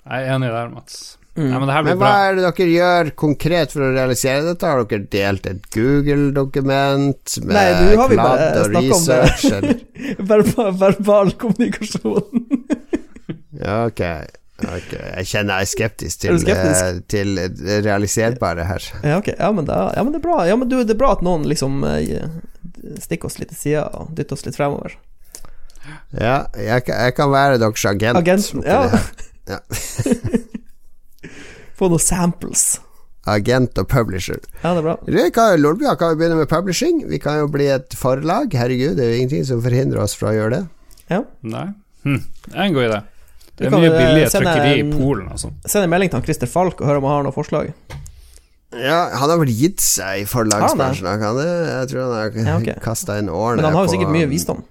Jeg 0.08 0.26
er 0.28 0.36
enig 0.36 0.50
der, 0.50 0.70
Mats. 0.70 1.18
Mm. 1.36 1.50
Nei, 1.52 1.58
men 1.60 1.68
det 1.68 1.74
her 1.76 1.84
blir 1.84 1.92
Men 1.96 2.00
hva 2.00 2.10
bra. 2.10 2.28
er 2.30 2.36
det 2.38 2.44
dere 2.48 2.68
gjør 2.72 3.10
konkret 3.20 3.74
for 3.76 3.84
å 3.84 3.90
realisere 3.92 4.46
dette? 4.46 4.70
Har 4.72 4.86
dere 4.88 5.08
delt 5.12 5.50
et 5.52 5.66
Google-dokument 5.76 7.34
med 7.44 7.54
Nei, 7.58 7.66
du 7.76 7.98
har 8.00 8.08
vi 8.14 8.16
bare 8.22 8.46
og 8.62 8.70
snakket 8.70 8.96
om 8.96 9.06
det. 9.10 9.20
research? 9.34 9.84
Verbal, 10.32 10.72
verbal 10.86 11.34
kommunikasjon. 11.44 12.24
Ja, 13.56 13.86
ok. 13.88 14.02
ok. 14.68 14.90
Jeg 14.92 15.28
kjenner 15.30 15.62
jeg 15.62 15.66
er 15.66 15.70
skeptisk 15.72 16.20
til, 16.26 16.34
er 16.36 16.42
skeptisk? 16.44 16.82
eh, 16.84 16.98
til 17.08 17.80
realiserbare 17.86 18.66
her. 18.68 18.88
Ja, 19.02 19.14
okay. 19.22 19.34
Ja, 19.40 19.48
men, 19.56 19.64
da, 19.68 19.78
ja, 19.96 20.04
men 20.04 20.12
det 20.12 20.20
er 20.20 20.26
bra. 20.26 20.42
Ja, 20.48 20.58
men 20.60 20.68
du, 20.72 20.76
det 20.84 20.92
er 20.96 21.00
bra 21.00 21.14
at 21.16 21.24
noen 21.26 21.48
liksom 21.48 21.80
eh, 21.88 22.28
stikker 23.02 23.32
oss 23.32 23.40
litt 23.40 23.54
til 23.54 23.62
sida 23.62 23.86
og 23.96 24.12
dytter 24.18 24.36
oss 24.36 24.44
litt 24.48 24.60
fremover. 24.60 24.98
Ja, 26.20 26.46
jeg, 26.60 26.84
kan- 26.88 27.00
jeg 27.08 27.16
kan 27.16 27.32
være 27.32 27.60
deres 27.64 27.88
agent. 27.94 28.20
Agenten, 28.20 28.64
ja 28.68 28.84
ja. 29.56 29.60
Få 31.76 31.90
noen 31.92 32.04
samples. 32.04 32.66
Agent 33.26 33.80
og 33.82 33.88
publisher. 33.90 34.38
Ja, 34.62 34.76
det 34.76 34.84
er 34.84 34.86
bra. 34.86 34.96
Røyka 35.10 35.32
kan, 35.34 35.62
Lolbua 35.64 35.96
kan 35.98 36.14
jo 36.14 36.20
begynne 36.20 36.38
med 36.38 36.50
publishing. 36.52 37.02
Vi 37.10 37.18
kan 37.22 37.40
jo 37.42 37.50
bli 37.52 37.68
et 37.74 37.96
forlag. 37.98 38.54
Herregud, 38.54 38.94
det 39.00 39.06
er 39.06 39.12
jo 39.16 39.24
ingenting 39.24 39.48
som 39.48 39.64
forhindrer 39.66 40.04
oss 40.04 40.14
fra 40.20 40.30
å 40.30 40.36
gjøre 40.38 40.60
det. 40.60 40.64
Ja. 41.10 41.24
Nei. 41.42 41.68
Hm. 42.06 42.22
Det 42.46 42.54
er 42.54 42.68
en 42.68 42.78
god 42.78 42.88
idé. 42.88 43.02
Det 43.56 43.68
er 43.68 43.74
mye 43.74 43.90
eh, 43.90 43.98
billige 43.98 44.32
trykkeri 44.34 44.72
i 44.82 44.86
Polen 44.92 45.30
og 45.32 45.40
sånn. 45.42 45.56
Send 45.64 45.88
en 45.88 45.92
melding 45.94 46.12
til 46.12 46.20
han 46.20 46.26
Christer 46.28 46.52
Falk 46.52 46.82
og 46.84 46.90
høre 46.90 47.02
om 47.02 47.08
han 47.08 47.18
har 47.18 47.28
noen 47.28 47.36
forslag. 47.36 47.72
Ja, 48.76 49.00
han 49.16 49.32
har 49.32 49.40
vel 49.40 49.52
gitt 49.56 49.80
seg 49.84 50.26
i 50.26 50.28
forlagsbransjen, 50.28 51.08
han 51.08 51.40
det? 51.40 51.48
Jeg 51.48 51.92
tror 51.92 52.02
han 52.04 52.16
har 52.18 52.40
Ja, 52.44 52.56
okay. 52.60 52.78
kasta 52.84 53.18
inn 53.22 53.32
årene 53.32 53.62
Men 53.62 53.70
han 53.70 53.78
har 53.80 53.88
jo 53.88 53.94
sikkert 53.96 54.12
mye 54.12 54.28
visdom. 54.30 54.66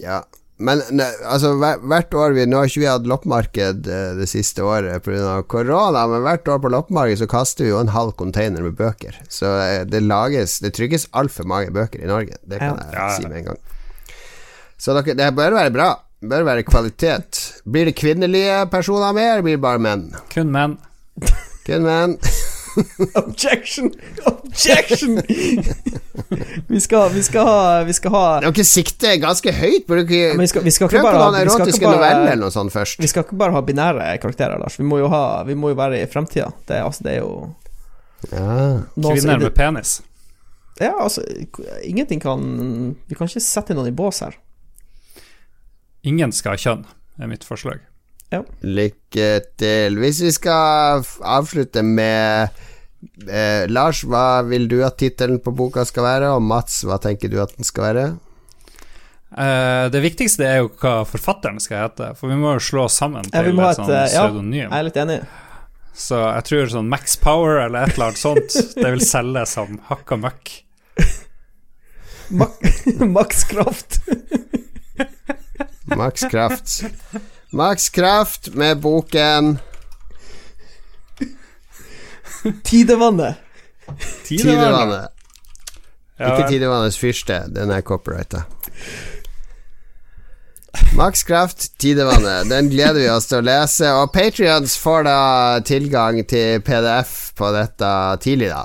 Ja. 0.00 0.22
Men 0.58 0.80
ne, 0.90 1.04
altså, 1.30 1.52
hvert 1.60 2.14
år 2.18 2.32
vi 2.34 2.44
Nå 2.50 2.58
har 2.58 2.66
ikke 2.66 2.80
vi 2.82 2.88
hatt 2.90 3.04
loppemarked 3.06 3.86
eh, 3.86 4.08
det 4.18 4.26
siste 4.26 4.64
året 4.66 5.04
pga. 5.06 5.36
korona, 5.46 6.02
men 6.10 6.24
hvert 6.24 6.48
år 6.50 6.58
på 6.64 6.72
loppemarked 6.74 7.20
så 7.20 7.28
kaster 7.30 7.64
vi 7.64 7.70
jo 7.70 7.78
en 7.78 7.92
halv 7.94 8.12
container 8.18 8.62
med 8.66 8.74
bøker. 8.78 9.14
Så 9.30 9.46
eh, 9.62 9.84
det 9.86 10.00
lages 10.02 10.58
Det 10.64 10.72
trykkes 10.74 11.08
altfor 11.14 11.46
mange 11.46 11.70
bøker 11.70 12.02
i 12.02 12.10
Norge. 12.10 12.34
Det 12.42 12.58
kan 12.58 12.74
Ja. 12.74 12.84
jeg 12.90 12.94
Ja, 12.98 13.06
ja. 13.06 13.16
si 13.16 13.28
med 13.28 13.38
en 13.38 13.44
gang. 13.52 13.58
Så 14.78 14.94
dere, 14.98 15.14
det 15.18 15.30
bør 15.34 15.54
være 15.54 15.70
bra. 15.74 15.88
Det 16.20 16.28
bør 16.30 16.44
være 16.50 16.62
kvalitet. 16.66 17.38
Blir 17.66 17.84
det 17.86 17.94
kvinnelige 17.98 18.66
personer 18.70 19.12
med, 19.14 19.30
eller 19.32 19.42
blir 19.46 19.56
det 19.58 19.62
bare 19.62 19.78
menn? 19.78 20.08
Kun 20.34 20.50
menn. 20.50 20.78
Kun 21.66 21.82
menn. 21.86 22.18
Objection! 23.22 23.92
Objection! 24.26 25.20
vi, 26.72 26.80
skal, 26.80 27.10
vi, 27.14 27.22
skal 27.22 27.46
ha, 27.46 27.82
vi 27.88 27.94
skal 27.96 28.14
ha 28.14 28.24
Dere 28.44 28.66
sikter 28.66 29.16
ganske 29.22 29.52
høyt. 29.54 29.86
Burde 29.88 30.04
dere 30.10 30.32
ja, 30.32 30.40
vi 30.40 30.48
skal, 30.50 30.64
vi 30.66 30.74
skal 30.74 30.90
Prøv 30.92 31.06
på 31.06 31.14
noen 31.14 31.38
erotiske 31.42 31.86
noveller 31.86 32.32
eller 32.32 32.44
noe 32.46 32.54
sånt 32.54 32.74
først. 32.74 33.00
Vi 33.02 33.10
skal 33.10 33.26
ikke 33.26 33.38
bare 33.40 33.56
ha 33.56 33.62
binære 33.64 34.10
karakterer, 34.22 34.58
Lars. 34.60 34.78
Vi 34.80 34.86
må 34.88 35.00
jo, 35.02 35.08
ha, 35.12 35.42
vi 35.48 35.56
må 35.58 35.72
jo 35.72 35.78
være 35.78 36.02
i 36.02 36.10
fremtida. 36.10 36.50
Det, 36.68 36.82
altså, 36.84 37.06
det 37.06 37.16
er 37.16 37.24
jo 37.24 37.32
Ja. 38.32 38.84
Kvinner 38.98 39.38
med 39.38 39.54
penis. 39.54 40.00
Ja, 40.78 40.92
altså 41.02 41.22
Ingenting 41.82 42.20
kan 42.22 42.96
Vi 43.06 43.14
kan 43.18 43.30
ikke 43.30 43.42
sette 43.42 43.74
noen 43.74 43.90
i 43.90 43.94
bås 43.94 44.22
her. 44.22 44.38
Ingen 46.06 46.32
skal 46.32 46.54
ha 46.54 46.62
kjønn, 46.62 46.84
er 47.18 47.30
mitt 47.30 47.44
forslag. 47.46 47.82
Lykke 48.60 49.28
til. 49.56 49.98
Hvis 50.02 50.22
vi 50.24 50.32
skal 50.34 51.04
avslutte 51.24 51.82
med 51.86 52.50
eh, 53.24 53.64
Lars, 53.70 54.02
hva 54.04 54.42
vil 54.48 54.68
du 54.68 54.80
at 54.84 54.98
tittelen 55.00 55.40
på 55.40 55.54
boka 55.56 55.86
skal 55.88 56.06
være? 56.06 56.32
Og 56.36 56.44
Mats, 56.44 56.82
hva 56.84 57.00
tenker 57.02 57.32
du 57.32 57.38
at 57.42 57.54
den 57.56 57.68
skal 57.68 57.88
være? 57.88 58.06
Uh, 59.28 59.90
det 59.92 60.00
viktigste 60.00 60.46
er 60.48 60.62
jo 60.62 60.70
hva 60.80 61.02
forfatteren 61.04 61.60
skal 61.60 61.84
hete, 61.84 62.14
for 62.16 62.32
vi 62.32 62.38
må 62.40 62.54
jo 62.56 62.62
slå 62.64 62.86
sammen 62.88 63.26
til 63.28 63.50
ja, 63.52 63.66
et 63.68 63.76
sånn 63.76 63.90
eh, 63.92 64.14
ja. 64.16 64.24
Jeg 64.64 64.72
er 64.72 64.86
litt 64.86 65.00
enig. 65.02 65.18
Så 65.98 66.20
jeg 66.22 66.46
tror 66.48 66.70
sånn 66.72 66.88
Max 66.88 67.18
Power 67.20 67.60
eller 67.66 67.84
et 67.84 67.96
eller 67.96 68.08
annet 68.08 68.22
sånt, 68.22 68.56
det 68.80 68.94
vil 68.94 69.04
selge 69.04 69.44
som 69.50 69.76
hakka 69.90 70.20
møkk. 70.24 70.54
Max 72.28 72.84
Makskraft. 73.18 74.00
Max 75.98 76.24
Kraft. 76.28 76.82
Max 77.50 77.88
Kraft 77.88 78.54
med 78.54 78.80
boken 78.80 79.58
Tidevannet. 82.64 83.34
Tidevannet. 84.24 85.08
Ja, 86.18 86.34
Ikke 86.34 86.48
Tidevannets 86.50 86.98
fyrste, 86.98 87.44
den 87.54 87.70
er 87.70 87.80
copyrighta. 87.80 88.42
Max 90.96 91.24
Kraft, 91.24 91.78
Tidevannet. 91.78 92.50
Den 92.50 92.68
gleder 92.70 92.98
vi 93.00 93.08
oss 93.10 93.28
til 93.30 93.38
å 93.40 93.46
lese. 93.46 93.90
Og 94.02 94.12
Patrions 94.12 94.76
får 94.78 95.06
da 95.06 95.18
tilgang 95.66 96.20
til 96.28 96.60
PDF 96.66 97.32
på 97.38 97.50
dette 97.54 97.90
tidlig, 98.24 98.50
da. 98.52 98.64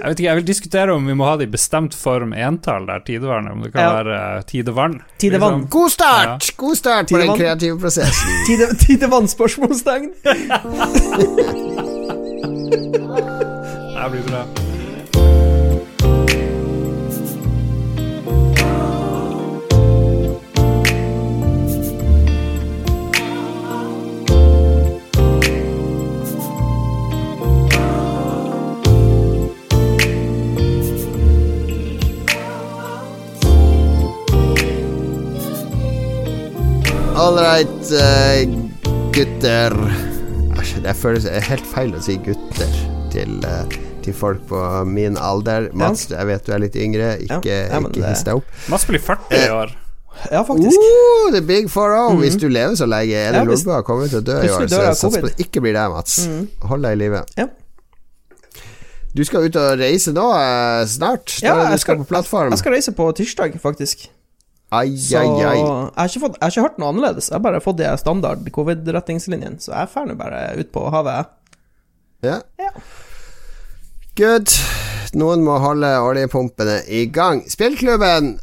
Jeg 0.00 0.08
vet 0.08 0.20
ikke, 0.20 0.28
jeg 0.28 0.36
vil 0.40 0.46
diskutere 0.48 0.94
om 0.96 1.06
vi 1.06 1.14
må 1.14 1.26
ha 1.28 1.34
det 1.36 1.48
i 1.48 1.52
bestemt 1.52 1.94
form 1.94 2.32
entall 2.32 2.86
der 2.88 3.02
tidevann, 3.04 3.48
om 3.52 3.60
det 3.64 3.72
kan 3.74 3.82
Ja. 3.82 3.90
være 4.02 4.16
eh, 4.38 4.42
tidevann. 4.48 5.00
Tidevann. 5.20 5.60
Liksom. 5.60 5.70
God 5.70 5.90
start! 5.90 6.50
God 6.56 6.76
start 6.76 7.08
på 7.12 7.18
den 7.20 7.36
kreative 7.36 7.78
prosessen. 7.80 8.28
Tide, 8.48 8.70
tidevann? 8.86 9.28
Spørsmålstegn. 9.28 10.10
Det 14.00 14.10
blir 14.10 14.22
bra. 14.30 14.42
All 37.20 37.36
right, 37.36 37.68
uh, 37.92 38.40
gutter. 39.12 39.74
Æsj, 40.60 40.80
Det 40.84 40.94
føles 40.96 41.26
helt 41.48 41.66
feil 41.68 41.92
å 41.96 42.00
si 42.04 42.16
gutter 42.24 42.72
til, 43.12 43.36
uh, 43.44 43.66
til 44.04 44.16
folk 44.16 44.42
på 44.48 44.60
min 44.88 45.18
alder. 45.20 45.68
Mats, 45.76 46.06
jeg 46.10 46.26
vet 46.30 46.46
du 46.48 46.54
er 46.56 46.62
litt 46.64 46.76
yngre. 46.80 47.10
Ikke, 47.26 47.56
Ja, 47.68 47.76
ja, 47.76 47.80
ikke 47.84 48.06
hiss 48.08 48.24
deg 48.26 48.40
opp. 48.40 48.48
Mats 48.72 48.86
blir 48.88 49.02
40 49.04 49.36
i 49.36 49.50
år. 49.52 49.74
Ja, 50.32 50.40
faktisk. 50.44 50.80
Uh, 50.80 51.30
the 51.36 51.42
big 51.46 51.68
4-0. 51.72 52.16
Hvis 52.22 52.38
du 52.40 52.48
lever 52.48 52.76
så 52.80 52.88
lenge. 52.88 53.12
Er 53.16 53.32
det 53.36 53.42
Ja, 53.42 53.44
hvis- 53.44 53.64
Lolbua 53.66 53.82
kommer 53.86 54.08
til 54.08 54.20
å 54.20 54.24
dø 54.24 54.38
i 54.40 54.48
år, 54.48 54.64
så 54.64 54.68
sats 54.68 54.72
jeg 54.72 54.94
satser 54.96 55.20
på 55.20 55.26
at 55.30 55.36
det 55.36 55.46
ikke 55.46 55.60
blir 55.64 55.72
deg, 55.76 55.90
Mats. 55.92 56.28
Hold 56.62 56.82
deg 56.82 56.92
i 56.96 57.00
live. 57.04 57.24
Ja. 57.36 57.46
Du 59.14 59.24
skal 59.26 59.44
ut 59.48 59.56
og 59.56 59.78
reise 59.78 60.12
nå 60.14 60.24
eh, 60.38 60.86
snart. 60.86 61.40
Da 61.40 61.46
Ja, 61.46 61.54
er 61.54 61.64
det 61.68 61.72
du 61.72 61.78
skal 61.78 61.96
skal- 61.96 61.96
på 61.98 62.08
plattform. 62.08 62.50
Jeg 62.50 62.58
skal 62.58 62.72
reise 62.72 62.92
på 62.94 63.12
tirsdag, 63.12 63.60
faktisk. 63.60 64.08
Ai, 64.70 64.92
Så 64.96 65.18
ai, 65.18 65.26
ai. 65.26 65.56
jeg 65.58 65.66
har, 65.96 66.08
fått, 66.22 66.36
jeg 66.38 66.44
har 66.44 66.50
ikke 66.54 66.62
hørt 66.68 66.76
noe 66.78 66.90
annerledes. 66.92 67.28
Jeg 67.30 67.34
har 67.38 67.42
bare 67.42 67.60
fått 67.64 67.80
de 67.80 67.88
standard 67.98 68.44
covid-retningslinjene, 68.54 69.58
så 69.62 69.72
jeg 69.74 69.90
drar 69.94 70.06
nå 70.06 70.14
bare 70.20 70.42
ut 70.60 70.70
på 70.74 70.84
havet. 70.94 71.32
Ja. 72.22 72.36
Ja. 72.60 72.70
Good. 74.20 74.52
Noen 75.18 75.42
må 75.42 75.56
holde 75.58 75.88
oljepumpene 76.06 76.80
i 76.86 77.06
gang. 77.10 77.42
Spillklubben 77.50 78.36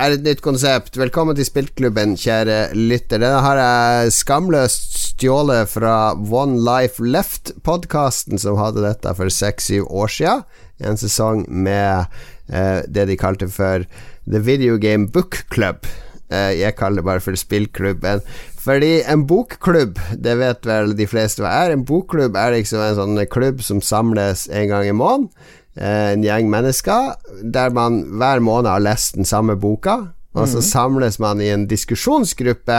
er 0.00 0.14
et 0.14 0.22
nytt 0.24 0.40
konsept. 0.40 0.96
Velkommen 0.96 1.36
til 1.36 1.44
Spillklubben, 1.44 2.14
kjære 2.16 2.72
lytter. 2.76 3.20
Denne 3.20 3.42
har 3.44 3.58
jeg 3.60 4.14
skamløst 4.16 4.94
stjålet 5.12 5.68
fra 5.68 6.14
One 6.16 6.62
Life 6.64 7.02
Left-podkasten, 7.04 8.40
som 8.40 8.56
hadde 8.60 8.84
dette 8.86 9.12
for 9.18 9.28
seks-syv 9.28 9.90
år 9.92 10.14
siden. 10.14 10.46
En 10.82 10.96
sesong 10.98 11.44
med 11.46 12.08
eh, 12.48 12.80
det 12.88 13.06
de 13.10 13.18
kalte 13.20 13.50
for 13.52 13.84
The 14.24 14.40
Video 14.40 14.80
Game 14.80 15.12
Book 15.12 15.44
Club. 15.52 15.84
Eh, 16.32 16.56
jeg 16.62 16.78
kaller 16.80 17.02
det 17.02 17.08
bare 17.10 17.24
for 17.24 17.36
spillklubben. 17.36 18.24
Fordi 18.62 19.02
en 19.10 19.26
bokklubb, 19.26 19.98
det 20.22 20.36
vet 20.38 20.66
vel 20.66 20.96
de 20.96 21.06
fleste 21.10 21.42
hva 21.42 21.50
er. 21.64 21.74
En 21.74 21.84
bokklubb 21.84 22.36
er 22.38 22.54
liksom 22.56 22.80
en 22.80 22.96
sånn 22.96 23.24
klubb 23.28 23.60
som 23.66 23.82
samles 23.84 24.46
en 24.48 24.70
gang 24.70 24.86
i 24.88 24.94
måneden. 24.96 25.28
Eh, 25.76 26.12
en 26.12 26.24
gjeng 26.24 26.50
mennesker 26.52 27.14
der 27.42 27.72
man 27.72 28.02
hver 28.20 28.42
måned 28.44 28.70
har 28.70 28.84
lest 28.84 29.16
den 29.16 29.28
samme 29.28 29.56
boka. 29.56 30.12
Og 30.32 30.48
så 30.48 30.62
samles 30.64 31.18
man 31.20 31.42
i 31.44 31.50
en 31.52 31.66
diskusjonsgruppe 31.68 32.78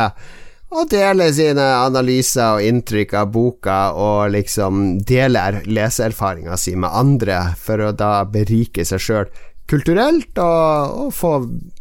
og 0.73 0.89
deler 0.89 1.29
sine 1.35 1.65
analyser 1.83 2.55
og 2.55 2.65
inntrykk 2.65 3.13
av 3.19 3.31
boka, 3.33 3.77
og 3.93 4.31
liksom 4.33 4.79
deler 5.05 5.59
leseerfaringa 5.69 6.57
si 6.57 6.73
med 6.73 6.89
andre, 6.89 7.37
for 7.61 7.77
å 7.77 7.91
da 7.93 8.23
berike 8.25 8.85
seg 8.89 9.03
sjøl 9.03 9.29
kulturelt 9.69 10.41
og, 10.41 10.97
og 11.05 11.13
få 11.13 11.35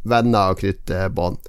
venner 0.09 0.53
og 0.53 0.61
knytte 0.61 1.07
bånd. 1.17 1.41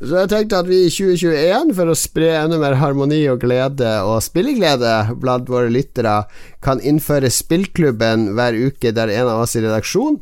Så 0.00 0.16
jeg 0.16 0.30
tenkte 0.32 0.62
at 0.62 0.68
vi 0.68 0.78
i 0.86 0.92
2021, 0.92 1.74
for 1.76 1.92
å 1.92 1.98
spre 1.98 2.30
enda 2.38 2.56
mer 2.60 2.78
harmoni 2.80 3.18
og 3.28 3.42
glede 3.42 3.90
og 4.08 4.22
spilleglede 4.24 4.94
blant 5.20 5.50
våre 5.52 5.68
lyttere, 5.68 6.22
kan 6.64 6.80
innføre 6.80 7.28
spillklubben 7.28 8.30
hver 8.38 8.56
uke 8.56 8.94
der 8.96 9.12
en 9.12 9.28
av 9.28 9.42
oss 9.44 9.58
i 9.58 9.64
redaksjon 9.64 10.16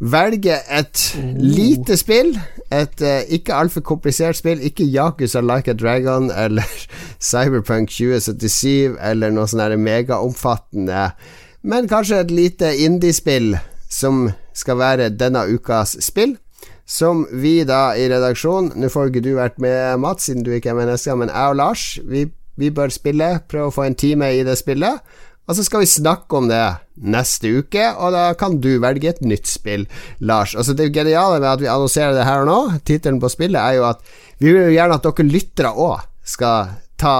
velger 0.00 0.64
et 0.66 1.04
lite 1.38 1.94
spill. 2.00 2.34
Et 2.74 3.06
uh, 3.06 3.20
ikke 3.30 3.54
altfor 3.54 3.84
komplisert 3.86 4.40
spill. 4.40 4.62
Ikke 4.66 4.88
Yakuza 4.88 5.44
Like 5.44 5.70
a 5.70 5.78
Dragon 5.78 6.30
eller 6.34 6.66
Cyberpunk 7.30 7.94
2077 7.94 8.98
eller 8.98 9.30
noe 9.30 9.46
sånn 9.50 9.78
megaomfattende, 9.78 11.10
men 11.62 11.90
kanskje 11.90 12.22
et 12.24 12.30
lite 12.32 12.74
indiespill 12.82 13.52
som 13.90 14.30
skal 14.56 14.78
være 14.80 15.10
denne 15.12 15.44
ukas 15.52 15.98
spill 16.02 16.38
som 16.90 17.22
vi 17.30 17.60
da 17.68 17.92
i 17.94 18.08
redaksjonen 18.10 18.72
Nå 18.80 18.90
får 18.90 19.10
ikke 19.10 19.22
du 19.22 19.32
vært 19.36 19.60
med, 19.62 20.00
Mats, 20.02 20.26
siden 20.26 20.42
du 20.46 20.50
ikke 20.56 20.72
er 20.72 20.78
med 20.80 20.90
neste 20.90 21.10
gang, 21.10 21.20
men 21.22 21.30
jeg 21.30 21.52
og 21.52 21.58
Lars, 21.60 21.84
vi, 22.02 22.24
vi 22.58 22.70
bør 22.74 22.90
spille. 22.90 23.36
Prøve 23.50 23.70
å 23.70 23.74
få 23.74 23.86
en 23.86 23.98
time 23.98 24.32
i 24.34 24.42
det 24.46 24.58
spillet. 24.58 24.98
Og 25.50 25.56
så 25.58 25.64
skal 25.66 25.82
vi 25.82 25.90
snakke 25.90 26.38
om 26.38 26.46
det 26.50 26.62
neste 27.10 27.50
uke, 27.58 27.88
og 27.98 28.12
da 28.14 28.28
kan 28.38 28.58
du 28.62 28.72
velge 28.82 29.10
et 29.10 29.22
nytt 29.24 29.48
spill, 29.50 29.86
Lars. 30.22 30.54
Altså 30.54 30.76
Det 30.78 30.92
geniale 30.94 31.40
med 31.40 31.48
at 31.50 31.62
vi 31.62 31.70
annonserer 31.70 32.14
det 32.14 32.26
her 32.26 32.44
og 32.44 32.50
nå, 32.50 32.58
tittelen 32.86 33.18
på 33.22 33.30
spillet, 33.32 33.58
er 33.58 33.80
jo 33.80 33.88
at 33.88 34.04
vi 34.38 34.52
vil 34.52 34.68
jo 34.68 34.76
gjerne 34.76 34.98
at 34.98 35.06
dere 35.08 35.26
lyttere 35.30 35.74
òg 35.74 36.06
skal 36.26 36.74
ta 37.00 37.18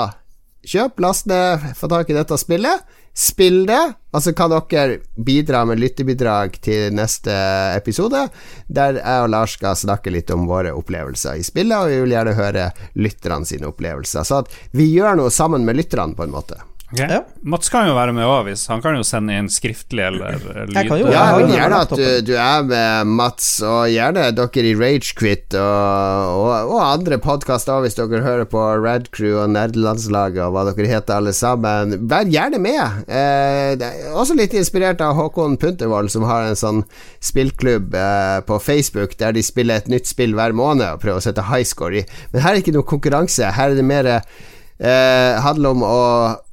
Kjøp, 0.60 0.98
last 1.00 1.24
ned, 1.24 1.62
få 1.72 1.88
tak 1.88 2.10
i 2.12 2.14
dette 2.14 2.36
spillet. 2.36 2.82
Spill 3.16 3.64
det, 3.66 3.80
og 4.14 4.22
så 4.22 4.32
kan 4.36 4.52
dere 4.52 5.00
bidra 5.18 5.64
med 5.68 5.80
lyttebidrag 5.82 6.54
til 6.62 6.94
neste 6.94 7.34
episode, 7.74 8.22
der 8.70 9.00
jeg 9.00 9.26
og 9.26 9.30
Lars 9.34 9.56
skal 9.58 9.78
snakke 9.78 10.12
litt 10.14 10.30
om 10.34 10.46
våre 10.50 10.72
opplevelser 10.76 11.40
i 11.40 11.46
spillet, 11.46 11.76
og 11.76 11.90
vi 11.90 12.00
vil 12.04 12.14
gjerne 12.14 12.38
høre 12.38 12.70
lytterne 12.94 13.48
sine 13.50 13.70
opplevelser. 13.70 14.26
Så 14.26 14.42
at 14.44 14.58
vi 14.76 14.92
gjør 14.94 15.18
noe 15.18 15.34
sammen 15.34 15.66
med 15.66 15.82
lytterne, 15.82 16.14
på 16.16 16.26
en 16.26 16.34
måte. 16.34 16.62
Ok. 16.90 16.98
Ja. 17.06 17.20
Mats 17.46 17.68
kan 17.70 17.86
jo 17.86 17.92
være 17.94 18.10
med 18.12 18.26
òg, 18.26 18.48
hvis 18.48 18.64
han 18.66 18.80
kan 18.82 18.96
jo 18.98 19.04
sende 19.06 19.30
inn 19.38 19.46
skriftlig 19.48 20.02
eller 20.08 20.34
lyd. 20.66 20.72
Jeg 20.74 20.88
kan 20.88 20.98
jo- 20.98 21.12
Ja, 21.12 21.38
gjerne 21.38 21.76
at 21.84 21.92
du, 21.94 22.06
du 22.26 22.32
er 22.34 22.64
med, 22.66 23.06
Mats, 23.06 23.46
og 23.62 23.84
gjerne 23.92 24.24
dere 24.34 24.64
i 24.66 24.74
Ragequit 24.74 25.54
og, 25.54 26.40
og, 26.42 26.72
og 26.74 26.80
andre 26.82 27.20
podkaster 27.22 27.78
hvis 27.84 27.94
dere 27.94 28.20
hører 28.26 28.44
på 28.50 28.64
Radcrew 28.82 29.38
og 29.44 29.52
Nerdelandslaget 29.54 30.42
og 30.48 30.52
hva 30.56 30.64
dere 30.72 30.90
heter 30.90 31.20
alle 31.20 31.32
sammen. 31.36 31.94
Vær 32.10 32.26
gjerne 32.26 32.58
med. 32.58 33.06
Eh, 33.06 33.86
også 34.18 34.34
litt 34.34 34.58
inspirert 34.58 35.00
av 35.06 35.14
Håkon 35.14 35.56
Puntervold, 35.62 36.10
som 36.10 36.26
har 36.26 36.50
en 36.50 36.58
sånn 36.58 36.82
spillklubb 37.22 37.94
eh, 37.94 38.40
på 38.50 38.58
Facebook 38.66 39.14
der 39.22 39.32
de 39.38 39.46
spiller 39.46 39.78
et 39.78 39.88
nytt 39.94 40.10
spill 40.10 40.34
hver 40.34 40.52
måned 40.58 40.88
og 40.96 41.02
prøver 41.06 41.22
å 41.22 41.26
sette 41.30 41.46
high 41.54 41.62
score 41.70 42.02
i. 42.02 42.06
Men 42.34 42.42
her 42.42 42.50
er 42.50 42.58
det 42.58 42.66
ikke 42.66 42.76
noe 42.80 42.90
konkurranse. 42.98 43.54
Her 43.54 43.70
er 43.70 43.78
det 43.78 43.86
mer 43.86 44.10
eh, 44.10 45.40
handler 45.46 45.76
om 45.78 45.82
å 45.86 45.96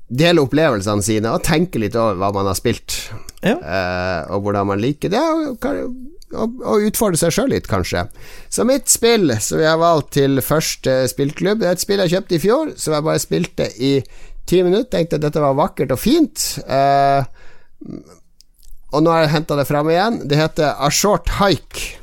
dele 0.07 0.43
opplevelsene 0.45 1.03
sine 1.03 1.31
og 1.35 1.43
tenke 1.43 1.81
litt 1.81 1.95
over 1.99 2.15
hva 2.19 2.29
man 2.35 2.47
har 2.47 2.55
spilt 2.55 2.95
Ja. 3.43 3.57
uh, 3.57 4.35
og 4.35 4.45
hvordan 4.45 4.69
man 4.69 4.79
liker 4.81 5.11
det, 5.11 5.19
og, 5.19 5.65
og, 6.31 6.61
og 6.63 6.85
utfordre 6.87 7.19
seg 7.19 7.35
sjøl 7.35 7.51
litt, 7.51 7.67
kanskje. 7.67 8.05
Så 8.49 8.63
mitt 8.67 8.87
spill 8.91 9.33
som 9.43 9.59
jeg 9.59 9.69
har 9.69 9.81
valgt 9.81 10.13
til 10.17 10.39
første 10.43 10.99
spillklubb, 11.11 11.59
det 11.61 11.69
er 11.69 11.75
et 11.77 11.83
spill 11.83 12.03
jeg 12.05 12.15
kjøpte 12.15 12.37
i 12.39 12.41
fjor, 12.43 12.71
som 12.79 12.95
jeg 12.95 13.07
bare 13.09 13.23
spilte 13.23 13.69
i 13.77 13.93
ti 14.47 14.63
minutter. 14.63 14.89
Tenkte 14.95 15.19
at 15.19 15.27
dette 15.27 15.43
var 15.43 15.59
vakkert 15.59 15.91
og 15.91 15.99
fint. 15.99 16.47
Uh, 16.63 17.21
og 18.95 19.03
nå 19.03 19.11
har 19.11 19.25
jeg 19.25 19.33
henta 19.35 19.57
det 19.59 19.67
fram 19.67 19.89
igjen. 19.91 20.21
Det 20.31 20.39
heter 20.39 20.79
A 20.79 20.87
Short 20.93 21.35
Hike. 21.41 21.97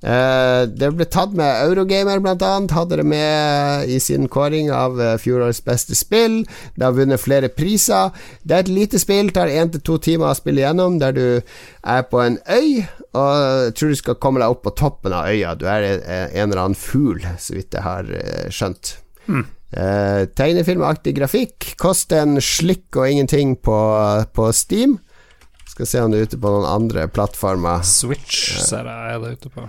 Eh, 0.00 0.62
det 0.70 0.90
ble 0.96 1.06
tatt 1.12 1.34
med 1.36 1.64
Eurogamer, 1.66 2.22
blant 2.24 2.42
annet. 2.46 2.74
Hadde 2.76 3.00
det 3.00 3.06
med 3.08 3.90
i 3.90 3.98
sin 4.00 4.28
kåring 4.32 4.70
av 4.72 5.00
eh, 5.00 5.18
fjorårets 5.20 5.62
beste 5.66 5.98
spill. 5.98 6.42
Det 6.74 6.86
har 6.86 6.96
vunnet 6.96 7.20
flere 7.20 7.52
priser. 7.52 8.14
Det 8.42 8.56
er 8.56 8.64
et 8.64 8.72
lite 8.72 9.02
spill, 9.02 9.32
tar 9.34 9.52
én 9.52 9.72
til 9.74 9.84
to 9.84 9.98
timer 10.00 10.32
å 10.32 10.38
spille 10.38 10.64
gjennom, 10.64 10.98
der 11.02 11.16
du 11.16 11.26
er 11.82 12.08
på 12.08 12.24
en 12.24 12.40
øy. 12.48 12.82
Og 13.10 13.30
jeg 13.66 13.76
tror 13.76 13.90
du 13.90 13.98
skal 13.98 14.20
komme 14.22 14.42
deg 14.42 14.52
opp 14.52 14.64
på 14.66 14.76
toppen 14.78 15.14
av 15.16 15.30
øya. 15.32 15.56
Du 15.58 15.66
er 15.66 15.88
en, 15.90 16.50
eller 16.50 16.66
annen 16.66 16.78
fugl, 16.78 17.24
så 17.38 17.56
vidt 17.58 17.74
jeg 17.74 17.86
har 17.86 18.12
skjønt. 18.48 18.96
skjønt. 19.26 19.56
Eh, 19.70 20.24
tegnefilmaktig 20.34 21.14
grafikk. 21.14 21.74
Koster 21.78 22.24
en 22.24 22.40
slikk 22.42 22.96
og 22.98 23.06
ingenting 23.06 23.54
på, 23.62 23.78
på 24.34 24.48
Steam. 24.56 24.98
Skal 25.70 25.86
se 25.86 26.02
om 26.02 26.10
det 26.10 26.18
er 26.18 26.30
ute 26.30 26.40
på 26.42 26.50
noen 26.50 26.66
andre 26.66 27.06
plattformer. 27.12 27.84
Switch 27.86 28.56
ser 28.58 28.90
jeg 28.90 29.14
er 29.14 29.22
det 29.22 29.36
ute 29.38 29.52
på. 29.54 29.68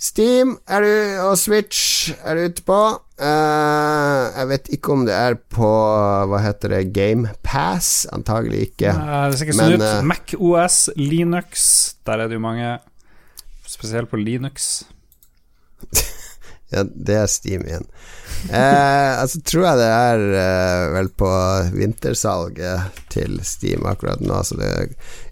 Steam 0.00 0.54
er 0.64 0.84
du, 0.84 0.92
og 1.26 1.34
Switch 1.36 2.08
er 2.24 2.38
du 2.38 2.46
ute 2.48 2.64
på. 2.64 2.78
Uh, 3.20 4.22
jeg 4.32 4.48
vet 4.48 4.70
ikke 4.78 4.94
om 4.94 5.02
det 5.04 5.12
er 5.12 5.34
på 5.52 5.68
Hva 6.30 6.38
heter 6.40 6.72
det? 6.72 6.86
Game 6.96 7.34
Pass? 7.44 8.06
Antagelig 8.08 8.70
ikke. 8.70 8.94
Nei, 8.96 9.18
det 9.28 9.36
ser 9.36 9.50
ikke 9.50 9.58
sånn 9.58 9.76
ut. 9.76 9.84
Uh, 9.84 9.98
Mac 10.08 10.32
OS, 10.38 10.78
Linux, 10.96 11.66
der 12.08 12.24
er 12.24 12.32
det 12.32 12.40
jo 12.40 12.46
mange. 12.46 12.78
Spesielt 13.68 14.08
på 14.10 14.22
Linux. 14.22 14.72
Ja, 16.70 16.84
det 16.86 17.14
er 17.18 17.26
Steam 17.26 17.64
igjen. 17.66 17.86
Uh, 18.46 19.18
altså 19.18 19.40
tror 19.42 19.64
jeg 19.64 19.78
det 19.80 19.88
er 19.90 20.20
uh, 20.22 20.84
vel 20.94 21.08
på 21.18 21.30
vintersalget 21.74 23.00
til 23.10 23.40
Steam 23.42 23.88
akkurat 23.90 24.22
nå. 24.22 24.38
Så 24.46 24.58
det 24.60 24.70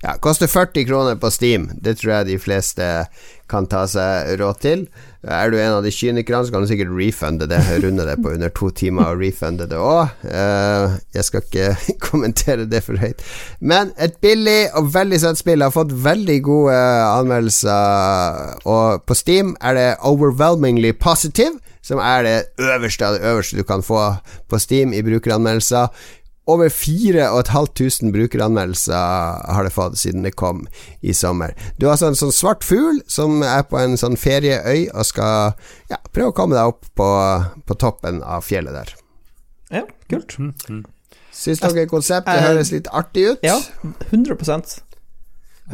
ja, 0.02 0.16
koster 0.18 0.50
40 0.50 0.88
kroner 0.88 1.20
på 1.22 1.30
Steam. 1.30 1.68
Det 1.78 1.94
tror 2.00 2.16
jeg 2.16 2.30
de 2.32 2.40
fleste 2.42 2.88
kan 3.50 3.66
ta 3.70 3.84
seg 3.90 4.34
råd 4.40 4.60
til. 4.62 4.88
Er 5.26 5.50
du 5.50 5.56
en 5.58 5.78
av 5.78 5.82
de 5.82 5.90
kynikerne, 5.92 6.46
så 6.46 6.54
kan 6.54 6.62
du 6.62 6.68
sikkert 6.70 6.92
refunde 6.94 7.48
det. 7.50 7.58
Runde 7.82 8.06
det 8.06 8.18
på 8.22 8.32
under 8.36 8.52
to 8.54 8.70
timer 8.70 9.10
og 9.10 9.22
refunde 9.22 9.66
det 9.68 9.78
òg. 9.80 10.12
Eh, 10.24 10.98
jeg 11.16 11.26
skal 11.26 11.44
ikke 11.44 11.68
kommentere 12.08 12.68
det 12.70 12.84
for 12.86 13.00
høyt. 13.00 13.24
Men 13.60 13.92
et 13.98 14.20
billig 14.22 14.70
og 14.78 14.92
veldig 14.94 15.20
søtt 15.24 15.42
spill 15.42 15.64
har 15.64 15.74
fått 15.74 15.94
veldig 16.04 16.38
gode 16.46 16.76
anmeldelser, 17.08 18.60
og 18.68 19.02
på 19.08 19.18
Steam 19.18 19.56
er 19.60 19.78
det 19.78 19.88
overwhelmingly 20.06 20.94
positive, 20.94 21.58
som 21.82 22.00
er 22.04 22.24
det 22.26 22.36
øverste 22.60 23.06
av 23.06 23.16
det 23.16 23.24
øverste 23.24 23.56
du 23.56 23.64
kan 23.64 23.82
få 23.82 24.02
på 24.50 24.58
Steam 24.60 24.92
i 24.92 25.02
brukeranmeldelser. 25.02 25.88
Over 26.48 26.70
4500 26.72 28.12
brukeranmeldelser 28.12 28.94
har 29.52 29.66
det 29.66 29.72
fått 29.74 29.98
siden 30.00 30.24
det 30.24 30.32
kom 30.32 30.64
i 31.00 31.12
sommer. 31.14 31.52
Du 31.76 31.86
har 31.86 31.98
altså 31.98 32.08
en 32.08 32.16
sånn 32.16 32.32
svart 32.32 32.64
fugl 32.64 33.02
som 33.10 33.42
er 33.44 33.66
på 33.68 33.76
en 33.76 33.98
sånn 34.00 34.16
ferieøy 34.16 34.86
og 34.94 35.04
skal 35.04 35.52
ja, 35.92 36.00
prøve 36.08 36.32
å 36.32 36.36
komme 36.38 36.56
deg 36.56 36.72
opp 36.72 36.88
på, 36.96 37.10
på 37.68 37.76
toppen 37.76 38.22
av 38.24 38.48
fjellet 38.48 38.78
der. 38.80 38.94
Ja, 39.68 39.84
kult. 40.08 40.38
Syns 41.36 41.60
dere 41.60 41.84
konseptet 41.90 42.40
høres 42.46 42.72
litt 42.72 42.88
artig 42.96 43.28
ut? 43.34 43.44
Ja, 43.44 43.60
100 44.08 44.87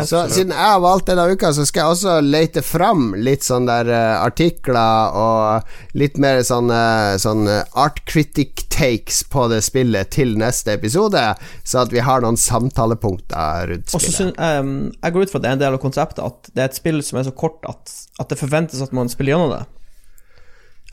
Så 0.02 0.24
siden 0.26 0.50
jeg 0.50 0.58
har 0.58 0.80
valgt 0.82 1.06
denne 1.06 1.22
uka, 1.30 1.52
så 1.54 1.62
skal 1.68 1.84
jeg 1.84 1.94
også 1.94 2.14
lete 2.26 2.62
fram 2.66 3.12
litt 3.14 3.44
sånne 3.46 3.76
der 3.84 3.90
uh, 3.94 4.24
artikler 4.24 5.14
og 5.14 5.94
litt 5.94 6.18
mer 6.18 6.40
sånne, 6.42 6.80
sånne 7.22 7.60
art 7.78 8.00
critic 8.10 8.64
takes 8.74 9.20
på 9.30 9.44
det 9.52 9.60
spillet 9.62 10.10
til 10.10 10.34
neste 10.40 10.74
episode, 10.74 11.22
så 11.62 11.84
at 11.84 11.94
vi 11.94 12.02
har 12.02 12.24
noen 12.26 12.34
samtalepunkter 12.40 13.70
rundt 13.70 13.94
spillet. 13.94 14.16
syn- 14.18 14.34
ehm, 14.34 14.74
Jeg 14.98 15.12
går 15.14 15.22
ut 15.22 15.30
fra 15.30 15.38
at 15.38 15.42
det 15.46 15.52
er 15.52 15.56
en 15.60 15.62
del 15.62 15.78
av 15.78 15.84
konseptet 15.86 16.24
at 16.26 16.50
det 16.54 16.64
er 16.64 16.72
et 16.72 16.80
spill 16.82 16.98
som 17.06 17.18
er 17.22 17.28
så 17.30 17.36
kort 17.36 17.62
at, 17.70 17.94
at 18.18 18.28
det 18.34 18.38
forventes 18.42 18.82
at 18.82 18.92
man 18.92 19.08
spiller 19.08 19.36
gjennom 19.36 19.54
det. 19.54 19.62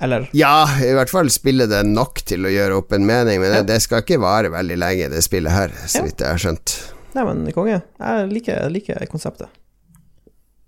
Eller 0.02 0.30
Ja, 0.34 0.66
i 0.82 0.94
hvert 0.94 1.10
fall 1.10 1.30
spiller 1.34 1.66
det 1.70 1.84
nok 1.90 2.22
til 2.26 2.46
å 2.46 2.54
gjøre 2.54 2.78
opp 2.82 2.94
en 2.94 3.06
mening, 3.06 3.42
men 3.42 3.54
det, 3.54 3.66
det 3.70 3.82
skal 3.82 4.02
ikke 4.06 4.22
vare 4.22 4.50
veldig 4.54 4.78
lenge, 4.78 5.10
det 5.10 5.26
spillet 5.26 5.54
her, 5.54 5.74
så 5.88 6.06
vidt 6.06 6.22
jeg 6.22 6.30
har 6.38 6.42
skjønt. 6.42 6.78
Nei, 7.16 7.24
men 7.28 7.48
konge. 7.56 7.82
Jeg 8.00 8.30
liker, 8.32 8.70
liker 8.72 9.06
konseptet. 9.12 9.52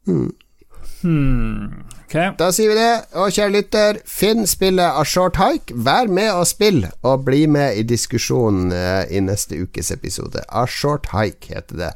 Hmm. 0.05 0.31
Ok. 2.03 2.15
Da 2.39 2.49
sier 2.53 2.71
vi 2.71 2.75
det, 2.77 2.91
og 3.19 3.31
kjære 3.33 3.53
lytter, 3.55 3.99
finn 4.07 4.47
spillet 4.47 4.85
A 4.99 5.03
Short 5.07 5.39
Hike. 5.39 5.75
Vær 5.85 6.11
med 6.11 6.31
og 6.31 6.45
spill, 6.47 6.83
og 7.01 7.25
bli 7.25 7.45
med 7.47 7.79
i 7.79 7.87
diskusjonen 7.87 8.71
eh, 8.75 9.07
i 9.11 9.23
neste 9.23 9.59
ukes 9.63 9.91
episode. 9.95 10.43
A 10.49 10.65
Short 10.67 11.09
Hike 11.13 11.55
heter 11.55 11.81
det. 11.85 11.91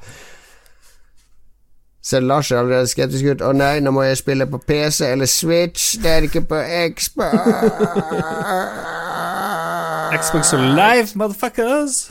Selv 2.07 2.27
Lars 2.27 2.51
er 2.51 2.61
allerede 2.61 2.87
skeptisk 2.87 3.25
ut. 3.25 3.41
Å 3.43 3.51
nei, 3.51 3.81
nå 3.83 3.91
må 3.91 4.05
jeg 4.05 4.21
spille 4.21 4.47
på 4.47 4.61
PC 4.63 5.09
eller 5.11 5.27
Switch. 5.27 5.97
Det 5.99 6.11
er 6.11 6.27
ikke 6.29 6.45
på 6.47 6.61
Xbox. 6.95 7.35
Xbox 10.15 10.53
Live, 10.55 11.11
motherfuckers! 11.19 12.07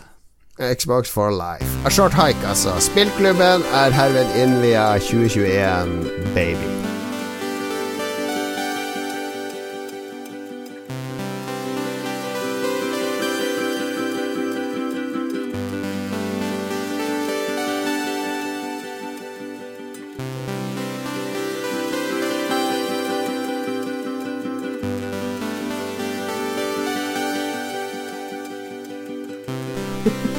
Xbox 0.59 1.11
for 1.11 1.31
life. 1.31 1.87
A 1.87 1.91
Short 1.91 2.15
Hike, 2.15 2.47
altså. 2.49 2.69
Spillklubben 2.81 3.62
er 3.74 3.91
herved 3.91 4.43
innvia 4.43 4.99
2021, 4.99 6.11
baby. 6.35 6.95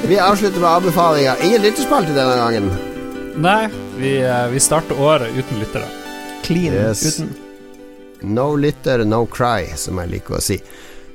Vi 0.08 0.20
avslutter 0.20 0.60
med 0.60 0.70
anbefalinger. 0.70 1.36
Ingen 1.44 1.62
lytterspalte 1.62 2.14
denne 2.16 2.36
gangen. 2.40 2.70
Nei, 3.38 3.68
vi, 3.98 4.14
eh, 4.22 4.48
vi 4.54 4.60
starter 4.64 5.00
året 5.02 5.34
uten 5.38 5.60
lyttere. 5.60 5.86
Clean 6.44 6.74
Yes. 6.74 7.04
uten. 7.20 7.34
No 8.22 8.56
lytter, 8.56 9.06
no 9.06 9.26
cry, 9.26 9.68
som 9.76 9.98
jeg 10.02 10.10
liker 10.10 10.38
å 10.38 10.42
si. 10.42 10.58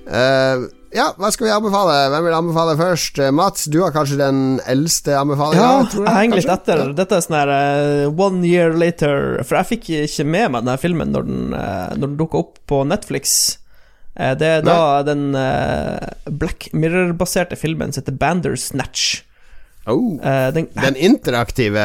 Uh, 0.07 0.69
ja, 0.93 1.09
hva 1.17 1.31
skal 1.33 1.47
vi 1.47 1.53
anbefale? 1.55 1.95
Hvem 2.13 2.25
vil 2.27 2.37
anbefale 2.37 2.77
først? 2.79 3.19
Eh, 3.19 3.31
Mats, 3.33 3.65
du 3.65 3.81
har 3.83 3.91
kanskje 3.95 4.19
den 4.21 4.61
eldste 4.69 5.17
anbefalinga? 5.19 5.63
Ja, 5.63 5.87
tror 5.89 6.05
jeg 6.07 6.15
henger 6.19 6.37
litt 6.37 6.53
etter. 6.53 6.83
etter. 6.83 6.93
Dette 6.99 7.17
er 7.17 7.25
sånn 7.25 7.39
her 7.39 7.53
uh, 7.55 8.11
one 8.13 8.45
year 8.47 8.75
later 8.77 9.43
For 9.47 9.57
jeg 9.63 9.71
fikk 9.73 9.89
ikke 10.05 10.27
med 10.29 10.51
meg 10.53 10.67
denne 10.67 10.77
filmen 10.83 11.15
når 11.15 11.27
den, 11.31 11.55
uh, 11.57 11.95
når 11.97 12.13
den 12.13 12.19
dukka 12.21 12.43
opp 12.45 12.59
på 12.69 12.83
Netflix. 12.87 13.57
Eh, 14.17 14.35
det 14.37 14.49
er 14.59 14.65
da 14.67 14.79
den 15.07 15.31
eh, 15.39 16.09
Black 16.29 16.69
Mirror-baserte 16.77 17.57
filmen 17.57 17.93
som 17.93 18.03
heter 18.03 18.17
Bandersnatch. 18.21 19.23
Oh, 19.87 20.15
Uh, 20.23 20.53
den, 20.55 20.69
den 20.79 20.95
interaktive 20.97 21.83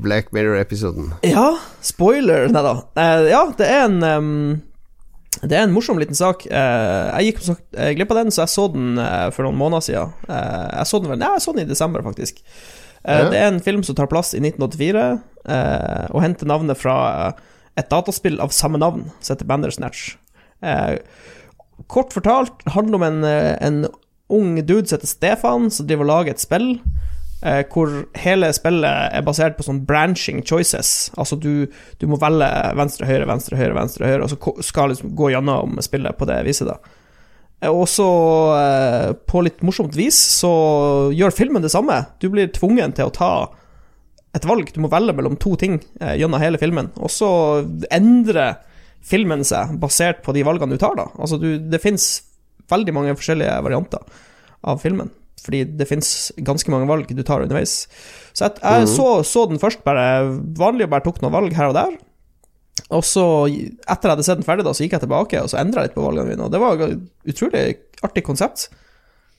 Black 0.00 0.30
Mirror-episoden. 0.32 1.10
Ja, 1.28 1.50
spoiler, 1.84 2.46
nei 2.48 2.62
da. 2.64 2.70
Eh, 2.96 3.26
ja, 3.34 3.42
det 3.58 3.66
er 3.68 3.82
en 3.84 3.98
um, 4.00 4.30
Det 5.42 5.52
er 5.58 5.66
en 5.66 5.74
morsom 5.74 5.98
liten 6.00 6.16
sak. 6.16 6.46
Eh, 6.46 7.10
jeg 7.18 7.26
gikk 7.34 7.42
som 7.44 7.58
sagt 7.58 7.76
eh, 7.76 7.90
glipp 7.98 8.14
av 8.14 8.22
den, 8.22 8.32
så 8.32 8.46
jeg 8.46 8.52
så 8.54 8.64
den 8.72 8.96
eh, 9.02 9.26
for 9.34 9.44
noen 9.44 9.58
måneder 9.60 9.84
siden. 9.84 10.14
Eh, 10.24 10.64
jeg 10.78 10.88
så 10.88 11.02
den 11.04 11.12
vel 11.12 11.20
Nei, 11.20 11.34
jeg 11.36 11.44
så 11.44 11.52
den 11.58 11.66
i 11.66 11.68
desember, 11.74 12.06
faktisk. 12.06 12.40
Eh, 13.04 13.18
Ja. 13.18 13.28
Det 13.28 13.36
er 13.42 13.50
en 13.50 13.60
film 13.60 13.82
som 13.84 13.98
tar 13.98 14.08
plass 14.08 14.32
i 14.32 14.40
1984, 14.40 15.04
eh, 15.44 16.06
og 16.14 16.22
henter 16.24 16.48
navnet 16.48 16.80
fra 16.80 16.96
et 17.76 17.90
dataspill 17.92 18.40
av 18.40 18.54
samme 18.56 18.80
navn, 18.80 19.10
som 19.20 19.34
heter 19.36 19.50
Bandersnatch. 19.52 20.14
Kort 21.90 22.14
fortalt 22.14 22.62
handler 22.74 23.00
om 23.00 23.02
en, 23.02 23.24
eh, 23.24 23.56
en 23.60 23.86
ung 24.30 24.54
dude 24.64 24.86
som 24.88 24.98
heter 24.98 25.10
Stefan, 25.10 25.70
som 25.70 25.86
driver 25.86 26.06
og 26.06 26.12
lager 26.12 26.30
et 26.34 26.40
spill. 26.40 26.80
Eh, 27.44 27.62
hvor 27.68 27.90
hele 28.16 28.48
spillet 28.56 29.12
er 29.12 29.22
basert 29.26 29.58
på 29.58 29.66
sånn 29.66 29.82
branching 29.84 30.42
choices. 30.48 31.10
Altså 31.20 31.36
du, 31.36 31.66
du 32.00 32.06
må 32.08 32.16
velge 32.16 32.48
venstre, 32.78 33.04
høyre, 33.06 33.26
venstre, 33.28 33.58
høyre, 33.60 33.74
venstre, 33.76 34.06
høyre, 34.08 34.22
og 34.24 34.30
så 34.32 34.64
skal 34.64 34.94
liksom 34.94 35.12
gå 35.18 35.28
gjennom 35.34 35.76
spillet 35.84 36.16
på 36.16 36.28
det 36.30 36.38
viset, 36.46 36.70
da. 36.70 36.78
Eh, 37.60 37.68
Og 37.68 37.84
så, 37.88 38.08
eh, 38.60 39.12
på 39.28 39.42
litt 39.44 39.60
morsomt 39.60 39.94
vis, 39.94 40.16
så 40.40 41.12
gjør 41.12 41.36
filmen 41.36 41.62
det 41.62 41.72
samme. 41.74 42.06
Du 42.20 42.30
blir 42.30 42.48
tvungen 42.48 42.94
til 42.96 43.10
å 43.10 43.12
ta 43.12 43.48
et 44.34 44.44
valg. 44.48 44.72
Du 44.72 44.80
må 44.80 44.88
velge 44.90 45.14
mellom 45.14 45.36
to 45.36 45.54
ting 45.56 45.82
eh, 46.00 46.16
gjennom 46.16 46.40
hele 46.40 46.58
filmen. 46.58 46.90
Og 46.96 47.12
så 47.12 47.28
endrer 47.92 48.56
filmen 49.04 49.44
seg 49.46 49.76
basert 49.82 50.22
på 50.24 50.34
de 50.36 50.44
valgene 50.46 50.76
du 50.76 50.80
tar, 50.80 50.96
da. 50.98 51.08
Altså, 51.18 51.38
du, 51.40 51.56
det 51.58 51.82
fins 51.82 52.08
veldig 52.72 52.94
mange 52.96 53.16
forskjellige 53.18 53.58
varianter 53.66 54.02
av 54.64 54.80
filmen. 54.82 55.12
Fordi 55.44 55.60
det 55.76 55.86
fins 55.90 56.08
ganske 56.40 56.72
mange 56.72 56.88
valg 56.88 57.10
du 57.12 57.22
tar 57.26 57.44
underveis. 57.44 57.84
Så 58.32 58.46
jeg, 58.46 58.62
jeg 58.62 58.88
så, 58.88 59.08
så 59.28 59.44
den 59.50 59.60
først 59.60 59.84
bare 59.84 60.06
vanlig 60.56 60.86
og 60.86 60.94
bare 60.94 61.04
tok 61.04 61.20
noen 61.20 61.34
valg 61.34 61.56
her 61.56 61.68
og 61.68 61.76
der. 61.76 61.98
Og 62.94 63.04
så, 63.06 63.24
etter 63.48 64.08
jeg 64.08 64.14
hadde 64.14 64.24
sett 64.26 64.40
den 64.40 64.46
ferdig, 64.46 64.64
da, 64.66 64.72
så 64.74 64.86
gikk 64.86 64.96
jeg 64.96 65.04
tilbake 65.04 65.42
og 65.42 65.50
så 65.52 65.60
endra 65.60 65.84
litt 65.84 65.94
på 65.96 66.04
valgene 66.04 66.32
mine. 66.32 66.46
Og 66.46 66.54
det 66.54 66.62
var 66.62 66.80
et 66.88 67.34
utrolig 67.34 67.64
artig 68.04 68.24
konsept. 68.26 68.70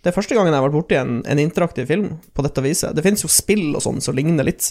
Det 0.05 0.11
er 0.11 0.15
første 0.19 0.35
gangen 0.37 0.53
jeg 0.53 0.61
har 0.61 0.67
vært 0.67 0.75
borti 0.77 0.97
en, 0.99 1.15
en 1.25 1.39
interaktiv 1.41 1.87
film 1.89 2.11
på 2.37 2.43
dette 2.45 2.61
viset. 2.61 2.93
Det 2.93 3.01
finnes 3.01 3.23
jo 3.25 3.29
spill 3.33 3.71
og 3.73 3.81
sånn 3.81 3.97
som 4.05 4.13
ligner 4.13 4.45
litt, 4.45 4.67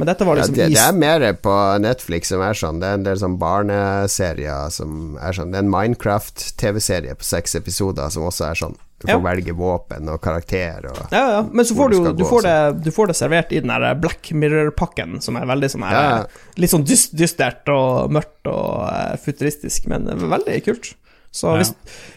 men 0.00 0.08
dette 0.10 0.26
var 0.26 0.40
Ja, 0.40 0.42
liksom 0.48 0.56
det, 0.58 0.66
det 0.74 0.80
er 0.82 0.96
mer 0.98 1.26
på 1.38 1.52
Netflix 1.84 2.32
som 2.32 2.42
er 2.42 2.58
sånn. 2.58 2.80
Det 2.82 2.88
er 2.90 2.98
en 2.98 3.04
del 3.06 3.20
sånn 3.20 3.36
barneserier 3.38 4.72
som 4.74 5.14
er 5.22 5.36
sånn. 5.36 5.52
Det 5.54 5.60
er 5.60 5.66
en 5.68 5.70
Minecraft-TV-serie 5.70 7.14
på 7.18 7.26
seks 7.26 7.54
episoder 7.58 8.10
som 8.10 8.26
også 8.26 8.48
er 8.50 8.58
sånn. 8.58 8.74
Du 9.02 9.08
får 9.08 9.16
Ja. 9.18 9.22
velge 9.24 9.52
våpen 9.58 10.08
og 10.08 10.20
karakter 10.22 10.84
og 10.90 10.98
Ja, 11.10 11.22
ja, 11.36 11.42
men 11.42 11.64
så 11.66 11.74
får 11.74 11.90
du, 11.90 11.96
du 12.04 12.12
du, 12.20 12.24
får 12.24 12.42
det, 12.42 12.84
du 12.84 12.90
får 12.94 13.06
det 13.10 13.16
servert 13.18 13.52
i 13.52 13.58
den 13.58 13.68
der 13.72 13.94
Black 13.98 14.30
Mirror-pakken, 14.30 15.20
som 15.20 15.36
er 15.36 15.46
veldig 15.46 15.70
sånn 15.70 15.82
her 15.82 15.94
Ja, 15.94 16.02
ja. 16.18 16.26
Litt 16.56 16.70
sånn 16.70 16.84
dyst, 16.86 17.14
dystert 17.18 17.66
og 17.68 18.10
mørkt 18.14 18.46
og 18.46 18.86
eh, 18.90 19.16
futuristisk, 19.18 19.86
men 19.90 20.06
veldig 20.06 20.58
kult. 20.64 20.92
Så 21.32 21.54
hvis, 21.56 21.72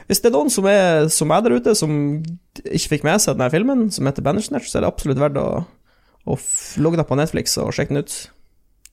hvis 0.09 0.19
det 0.19 0.27
er 0.27 0.35
noen 0.35 0.51
som 0.51 0.65
er 0.67 1.07
som 1.13 1.31
er 1.31 1.43
der 1.45 1.55
ute, 1.55 1.75
som 1.79 1.91
ikke 2.65 2.97
fikk 2.97 3.05
med 3.07 3.23
seg 3.23 3.37
denne 3.37 3.51
filmen, 3.53 3.87
som 3.95 4.07
heter 4.09 4.25
Bandersnatch, 4.25 4.67
så 4.67 4.79
er 4.79 4.85
det 4.85 4.91
absolutt 4.91 5.21
verdt 5.21 5.39
å, 5.39 5.49
å 6.27 6.39
logge 6.83 6.99
deg 6.99 7.07
på 7.07 7.19
Netflix 7.19 7.55
og 7.63 7.71
sjekke 7.75 7.95
den 7.95 8.03
ut. 8.03 8.17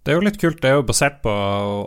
Det 0.03 0.11
er 0.11 0.17
jo 0.19 0.23
litt 0.27 0.39
kult. 0.43 0.59
Det 0.59 0.67
er 0.67 0.81
jo 0.81 0.83
basert 0.83 1.21
på 1.23 1.33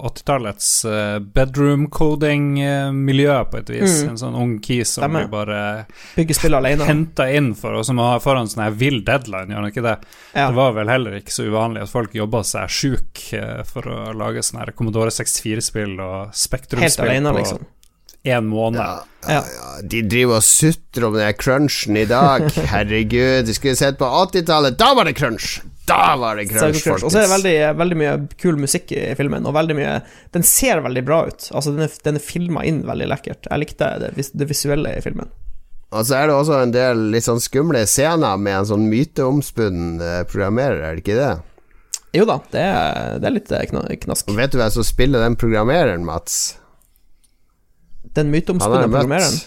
80-tallets 0.08 0.68
uh, 0.88 1.18
bedroom 1.36 1.90
coding-miljø, 1.92 3.34
på 3.52 3.60
et 3.60 3.72
vis. 3.74 3.98
Mm. 4.06 4.14
En 4.14 4.22
sånn 4.22 4.38
ung 4.40 4.54
kis 4.64 4.94
som 4.96 5.12
blir 5.12 5.28
bare 5.32 5.58
henta 6.16 7.28
inn 7.28 7.52
for, 7.60 7.76
og 7.76 7.84
som 7.88 8.00
har 8.00 8.24
foran 8.24 8.48
sånn 8.48 8.64
her 8.70 8.78
vill 8.80 9.02
deadline, 9.04 9.52
gjør 9.52 9.60
han 9.60 9.74
ikke 9.74 9.84
det? 9.84 9.98
Ja. 10.32 10.48
Det 10.48 10.56
var 10.62 10.78
vel 10.78 10.94
heller 10.94 11.20
ikke 11.20 11.36
så 11.36 11.50
uvanlig 11.50 11.84
at 11.84 11.92
folk 11.92 12.16
jobba 12.16 12.46
seg 12.48 12.72
sjuk 12.72 13.26
eh, 13.36 13.62
for 13.68 13.92
å 13.92 14.00
lage 14.16 14.46
sånne 14.48 14.64
her 14.64 14.76
Commodore 14.80 15.12
64-spill 15.12 16.00
og 16.00 16.32
Spektrum-spill 16.32 17.10
alene, 17.10 17.36
på 17.36 17.44
liksom. 17.44 17.68
Én 18.26 18.50
måned. 18.50 18.82
Ja, 18.82 19.04
Ja. 19.26 19.40
ja, 19.42 19.70
de 19.82 20.04
driver 20.06 20.38
og 20.38 20.44
sutrer 20.46 21.08
om 21.08 21.16
den 21.18 21.34
crunchen 21.40 21.98
i 21.98 22.04
dag. 22.10 22.44
Herregud, 22.74 23.48
de 23.48 23.56
skulle 23.58 23.78
sett 23.80 23.98
på 23.98 24.06
80-tallet. 24.06 24.78
Da 24.78 24.92
var 24.98 25.08
det 25.10 25.16
crunch! 25.18 25.62
Da 25.86 26.16
var 26.18 26.38
det 26.40 26.48
crunch, 26.50 26.84
Crunch. 26.84 27.04
Og 27.06 27.12
så 27.14 27.20
er 27.22 27.28
det 27.28 27.34
veldig, 27.36 27.56
veldig 27.78 27.98
mye 28.00 28.14
kul 28.42 28.56
musikk 28.58 28.90
i 28.98 29.04
filmen, 29.18 29.46
og 29.46 29.54
veldig 29.54 29.76
mye 29.78 29.92
Den 30.34 30.46
ser 30.46 30.82
veldig 30.82 31.04
bra 31.06 31.20
ut. 31.30 31.46
Altså, 31.54 31.74
den 31.76 31.86
er, 31.86 31.98
den 32.08 32.18
er 32.18 32.24
filma 32.26 32.64
inn 32.66 32.80
veldig 32.88 33.10
lekkert. 33.12 33.50
Jeg 33.52 33.62
likte 33.62 33.90
det, 34.02 34.10
det 34.34 34.48
visuelle 34.50 34.96
i 34.98 35.04
filmen. 35.06 35.30
Og 35.94 36.06
så 36.10 36.18
er 36.18 36.28
det 36.30 36.36
også 36.36 36.58
en 36.64 36.74
del 36.74 37.04
litt 37.14 37.28
sånn 37.28 37.42
skumle 37.42 37.84
scener 37.88 38.38
med 38.42 38.58
en 38.64 38.70
sånn 38.72 38.88
myteomspunnen 38.90 40.02
eh, 40.02 40.24
programmerer, 40.30 40.82
er 40.82 40.98
det 40.98 41.06
ikke 41.06 41.20
det? 41.22 41.34
Jo 42.18 42.26
da, 42.30 42.40
det 42.52 42.64
er, 42.66 43.18
det 43.22 43.30
er 43.30 43.36
litt 43.38 43.54
eh, 43.54 43.66
knask. 43.70 44.30
Og 44.32 44.38
vet 44.40 44.54
du 44.54 44.60
hvem 44.60 44.74
som 44.74 44.86
spiller 44.88 45.22
den 45.24 45.38
programmereren, 45.40 46.06
Mats? 46.08 46.56
Den 48.14 48.32
myteomspunne 48.34 48.86
programmereren? 48.88 49.40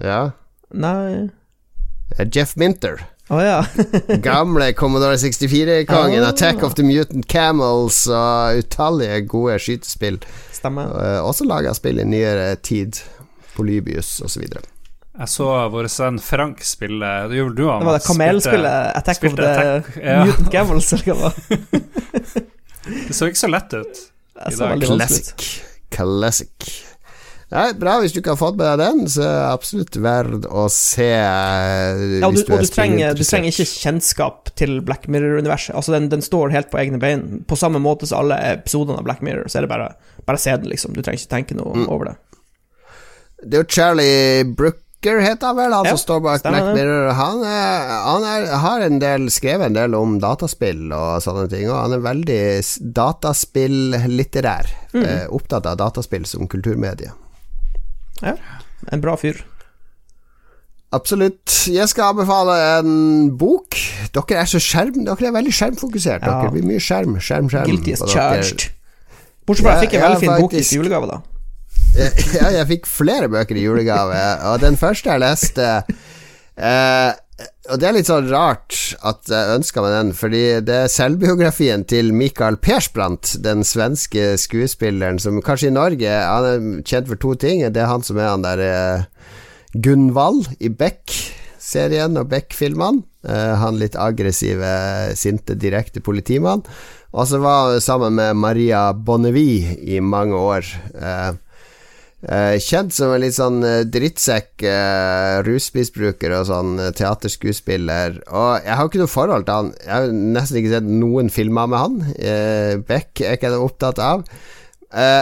Ja. 0.00 0.20
Nei 0.70 1.30
Jeff 2.32 2.56
Minter. 2.56 3.02
Å 3.30 3.38
ja. 3.42 3.58
Gamle 4.26 4.72
Commodore 4.74 5.14
64-kongen. 5.22 6.24
Ah. 6.24 6.32
Attack 6.32 6.64
of 6.66 6.74
the 6.74 6.82
Mutant 6.82 7.28
Camels 7.30 8.02
og 8.10 8.58
utallige 8.64 9.20
gode 9.30 9.58
skytespill. 9.62 10.18
Stemmer. 10.54 10.90
Eh, 10.98 11.20
også 11.22 11.46
laga 11.46 11.74
spill 11.78 12.02
i 12.02 12.06
nyere 12.08 12.56
tid. 12.66 12.98
Polybius 13.54 14.16
osv. 14.26 14.46
Jeg 15.20 15.28
så 15.28 15.46
vår 15.70 15.88
sønn 15.92 16.20
Frank 16.22 16.62
spille 16.64 17.08
Det 17.28 17.36
gjorde 17.40 17.56
du, 17.58 17.64
han. 17.68 17.82
Det 17.82 17.88
var 17.90 17.98
det 17.98 18.04
kamelspillet 18.06 18.92
Attack 18.96 19.26
of 19.28 19.34
the 19.36 19.48
Attack, 19.50 19.90
ja. 20.00 20.20
Mutant 20.24 20.52
Camels, 20.54 20.92
eller 20.96 21.10
hva 21.10 21.16
det 21.18 21.24
var. 21.26 22.46
Det 22.90 23.14
så 23.14 23.28
ikke 23.28 23.38
så 23.38 23.50
lett 23.52 23.74
ut. 23.76 23.98
Det 24.34 24.48
I 24.48 24.54
så 24.56 24.62
dag. 24.64 24.70
veldig 24.72 24.88
vanskelig 24.88 25.20
ut. 25.20 25.26
Classic. 25.36 25.50
Classic. 25.94 26.70
Nei, 27.50 27.72
bra 27.74 27.96
hvis 27.98 28.12
du 28.14 28.20
ikke 28.20 28.30
har 28.36 28.38
fått 28.38 28.54
med 28.60 28.68
deg 28.68 28.78
den, 28.84 29.08
så 29.10 29.24
er 29.26 29.48
absolutt 29.50 29.96
verdt 29.98 30.44
å 30.46 30.68
se. 30.70 31.06
eh, 31.10 32.20
Ja, 32.20 32.28
og 32.28 32.36
du, 32.36 32.42
og 32.44 32.46
du, 32.46 32.54
er 32.60 32.68
trenger, 32.70 33.14
du 33.18 33.24
trenger 33.26 33.50
ikke 33.50 33.66
kjennskap 33.66 34.52
til 34.54 34.76
Black 34.86 35.08
Mirror-universet. 35.10 35.74
Altså, 35.74 35.96
den, 35.96 36.06
den 36.12 36.22
står 36.22 36.52
helt 36.54 36.70
på 36.70 36.78
egne 36.78 37.00
bein. 37.02 37.40
På 37.50 37.58
samme 37.58 37.80
måte 37.82 38.06
som 38.06 38.20
alle 38.22 38.38
episodene 38.52 39.00
av 39.02 39.08
Black 39.08 39.20
Mirror, 39.26 39.48
så 39.50 39.58
er 39.58 39.66
det 39.66 39.72
bare 39.72 39.90
Bare 40.28 40.38
se 40.38 40.52
den, 40.54 40.68
liksom. 40.70 40.92
Du 40.94 41.00
trenger 41.02 41.18
ikke 41.24 41.32
tenke 41.34 41.56
noe 41.58 41.72
Mm. 41.74 41.88
over 41.90 42.04
det. 42.12 42.16
Det 43.42 43.56
er 43.56 43.62
jo 43.64 43.68
Charlie 43.72 44.44
Brooker, 44.44 45.18
heter 45.24 45.46
han 45.48 45.56
vel, 45.56 45.72
han 45.72 45.86
Ja, 45.88 45.94
som 45.96 46.02
står 46.04 46.20
bak 46.22 46.42
Black. 46.44 46.68
Mirror. 46.76 47.08
Han, 47.18 47.40
er, 47.42 47.88
han 48.04 48.26
er, 48.30 48.46
har 48.62 48.84
en 48.84 48.98
del, 49.00 49.26
skrevet 49.32 49.66
en 49.72 49.78
del 49.78 49.96
om 49.98 50.18
dataspill 50.22 50.92
og 50.92 51.22
sånne 51.24 51.48
ting, 51.50 51.66
og 51.72 51.80
han 51.80 51.96
er 51.96 52.04
veldig 52.04 52.40
dataspillitterær. 53.00 54.70
Mm. 54.92 55.02
Eh, 55.06 55.26
opptatt 55.34 55.66
av 55.66 55.76
dataspill 55.80 56.26
som 56.28 56.46
kulturmedie. 56.46 57.10
Ja. 58.24 58.36
En 58.92 59.02
bra 59.02 59.16
fyr. 59.20 59.40
Absolutt. 60.92 61.68
Jeg 61.70 61.86
skal 61.88 62.10
anbefale 62.10 62.56
en 62.80 63.30
bok. 63.38 63.78
Dere 64.14 64.40
er 64.42 64.48
så 64.50 64.58
skjerm 64.62 65.04
Dere 65.06 65.28
er 65.28 65.34
veldig 65.36 65.52
skjermfokusert. 65.54 66.24
Ja. 66.26 66.40
Dere 66.40 66.54
blir 66.56 66.66
mye 66.66 66.82
skjerm, 66.82 67.14
skjerm, 67.22 67.50
skjerm. 67.52 67.68
Guilty 67.70 67.94
as 67.94 68.02
charged. 68.10 68.70
Bortsett 69.46 69.66
fra 69.66 69.76
Ja, 69.76 69.80
jeg 69.80 69.86
fikk 69.86 69.98
en 69.98 70.06
veldig 70.06 70.22
fin 70.24 70.34
bok 70.42 70.56
i 70.58 70.64
julegave, 70.66 71.10
da. 71.10 71.20
ja, 72.38 72.50
jeg 72.54 72.66
fikk 72.70 72.86
flere 72.86 73.28
bøker 73.30 73.58
i 73.58 73.64
julegave, 73.64 74.18
og 74.50 74.60
den 74.62 74.76
første 74.78 75.10
jeg 75.10 75.22
leste 75.22 75.64
eh, 75.74 77.10
Og 77.70 77.78
det 77.78 77.86
er 77.86 77.94
litt 77.94 78.08
sånn 78.08 78.26
rart 78.32 78.74
at 79.06 79.30
jeg 79.30 79.54
ønska 79.54 79.82
meg 79.84 79.92
den, 79.94 80.08
fordi 80.18 80.42
det 80.66 80.76
er 80.84 80.90
selvbiografien 80.90 81.84
til 81.86 82.10
Mikael 82.16 82.56
Persbrandt, 82.58 83.36
den 83.44 83.62
svenske 83.66 84.32
skuespilleren 84.42 85.20
som 85.22 85.38
kanskje 85.44 85.70
i 85.70 85.74
Norge 85.76 86.10
Han 86.10 86.48
er 86.48 86.64
kjent 86.82 87.06
for 87.10 87.20
to 87.22 87.36
ting. 87.38 87.62
Det 87.62 87.84
er 87.84 87.92
han 87.92 88.02
som 88.06 88.18
er 88.18 88.32
han 88.32 88.42
der 88.42 88.62
eh, 88.64 89.04
Gunvald 89.78 90.48
i 90.58 90.72
Beck-serien 90.72 92.18
og 92.18 92.32
Beck-filmene. 92.32 93.04
Eh, 93.22 93.54
han 93.62 93.78
litt 93.78 93.94
aggressive, 93.94 94.72
sinte, 95.14 95.54
direkte 95.54 96.02
politimann. 96.02 96.64
Og 97.14 97.30
så 97.30 97.38
var 97.42 97.68
han 97.68 97.84
sammen 97.84 98.18
med 98.18 98.40
Maria 98.40 98.88
Bonnevie 98.94 99.76
i 99.78 100.02
mange 100.02 100.34
år. 100.34 100.74
Eh, 102.20 102.58
kjent 102.60 102.92
som 102.92 103.14
en 103.14 103.22
litt 103.22 103.32
sånn 103.32 103.62
eh, 103.64 103.86
drittsekk, 103.88 104.60
eh, 104.68 105.40
rusmisbruker 105.46 106.34
og 106.36 106.46
sånn 106.50 106.74
teaterskuespiller. 106.98 108.20
Og 108.28 108.66
jeg 108.66 108.76
har 108.76 108.90
ikke 108.90 109.00
noe 109.00 109.12
forhold 109.14 109.48
til 109.48 109.56
han. 109.56 109.74
Jeg 109.80 109.94
har 109.94 110.14
nesten 110.36 110.60
ikke 110.60 110.74
sett 110.76 110.90
noen 110.90 111.32
filmer 111.32 111.70
med 111.72 111.80
han. 111.80 112.00
Beck 112.88 113.24
er 113.24 113.38
ikke 113.38 113.54
jeg 113.54 113.64
opptatt 113.64 114.02
av. 114.04 114.26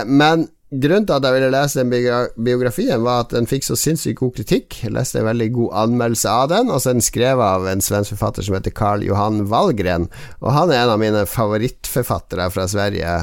Men 0.09 0.49
grunnen 0.73 1.07
til 1.07 1.15
at 1.15 1.25
jeg 1.25 1.37
ville 1.37 1.53
lese 1.53 1.85
den 1.85 2.27
biografien, 2.49 3.05
var 3.05 3.23
at 3.23 3.33
den 3.37 3.47
fikk 3.49 3.69
så 3.69 3.77
sinnssykt 3.79 4.19
god 4.19 4.35
kritikk. 4.41 4.81
Jeg 4.83 4.97
leste 4.97 5.23
en 5.23 5.29
veldig 5.29 5.49
god 5.55 5.79
anmeldelse 5.85 6.35
av 6.35 6.51
den, 6.51 6.73
og 6.73 6.83
så 6.83 6.91
er 6.91 6.99
den 6.99 7.07
skrevet 7.07 7.47
av 7.47 7.71
en 7.71 7.85
svensk 7.85 8.17
forfatter 8.17 8.49
som 8.49 8.59
heter 8.59 8.75
Carl 8.75 9.07
Johan 9.07 9.45
Wallgren. 9.53 10.11
Og 10.43 10.51
han 10.57 10.73
er 10.73 10.83
en 10.83 10.97
av 10.97 11.03
mine 11.03 11.27
favorittforfattere 11.31 12.51
fra 12.53 12.67
Sverige, 12.69 13.19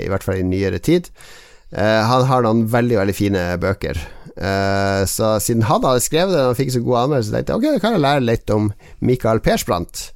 i 0.00 0.08
hvert 0.08 0.24
fall 0.24 0.40
i 0.40 0.46
nyere 0.46 0.80
tid. 0.82 1.12
Eh, 1.72 2.02
han 2.10 2.26
har 2.28 2.44
noen 2.44 2.66
veldig, 2.70 2.98
veldig 3.00 3.14
fine 3.16 3.46
bøker. 3.62 3.98
Eh, 4.34 5.04
så 5.06 5.36
siden 5.42 5.62
han 5.68 5.82
hadde 5.86 6.02
skrevet 6.04 6.34
den 6.34 6.50
og 6.52 6.58
fikk 6.58 6.72
så 6.74 6.82
god 6.84 7.04
anmeldelse, 7.04 7.32
tenkte 7.34 7.54
jeg 7.54 7.62
ok, 7.62 7.66
da 7.78 7.82
kan 7.86 7.96
jeg 7.96 8.04
lære 8.04 8.26
litt 8.28 8.50
om 8.54 8.70
Mikael 9.00 9.40
Persbrandt. 9.42 10.08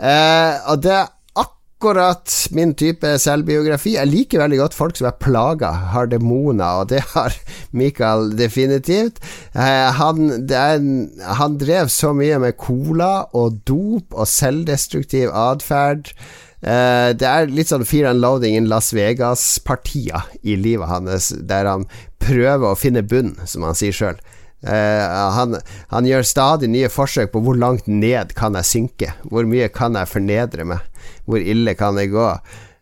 Eh, 0.00 0.54
og 0.72 0.80
det 0.84 0.94
er 0.96 1.08
akkurat 1.40 2.34
min 2.56 2.74
type 2.76 3.08
selvbiografi. 3.20 3.94
Jeg 3.96 4.08
liker 4.10 4.42
veldig 4.42 4.58
godt 4.60 4.74
folk 4.76 4.96
som 4.98 5.06
er 5.08 5.16
plaga, 5.20 5.70
har 5.94 6.08
demoner, 6.12 6.82
og 6.82 6.90
det 6.92 7.00
har 7.14 7.32
Mikael 7.80 8.30
definitivt. 8.36 9.20
Han, 9.54 10.46
det 10.48 10.56
en- 10.60 11.08
han 11.40 11.56
drev 11.60 11.88
så 11.92 12.12
mye 12.16 12.36
med 12.42 12.58
cola 12.60 13.26
og 13.32 13.62
dop 13.68 14.12
og 14.12 14.28
selvdestruktiv 14.28 15.32
atferd. 15.32 16.12
Eh, 16.60 17.10
det 17.16 17.28
er 17.28 17.52
litt 17.52 17.70
sånn 17.72 17.86
fear 17.88 18.10
and 18.10 18.20
loading 18.20 18.56
in 18.58 18.68
Las 18.68 18.92
Vegas-partier 18.96 20.28
i 20.42 20.58
livet 20.60 20.90
hans, 20.90 21.30
der 21.32 21.68
han 21.70 21.86
prøver 22.20 22.68
å 22.70 22.78
finne 22.78 23.02
bunn, 23.06 23.36
som 23.48 23.64
han 23.64 23.78
sier 23.78 23.96
sjøl. 23.96 24.20
han, 24.60 25.56
han 25.88 26.04
gjør 26.04 26.26
stadig 26.28 26.68
nye 26.68 26.90
forsøk 26.92 27.30
på 27.32 27.40
hvor 27.40 27.56
langt 27.56 27.86
ned 27.88 28.34
kan 28.36 28.58
jeg 28.58 28.68
synke, 28.68 29.14
hvor 29.24 29.48
mye 29.48 29.70
kan 29.72 29.96
jeg 29.96 30.10
fornedre 30.10 30.66
meg, 30.68 30.84
hvor 31.24 31.40
ille 31.40 31.72
kan 31.74 31.96
det 31.96 32.10
gå. 32.12 32.28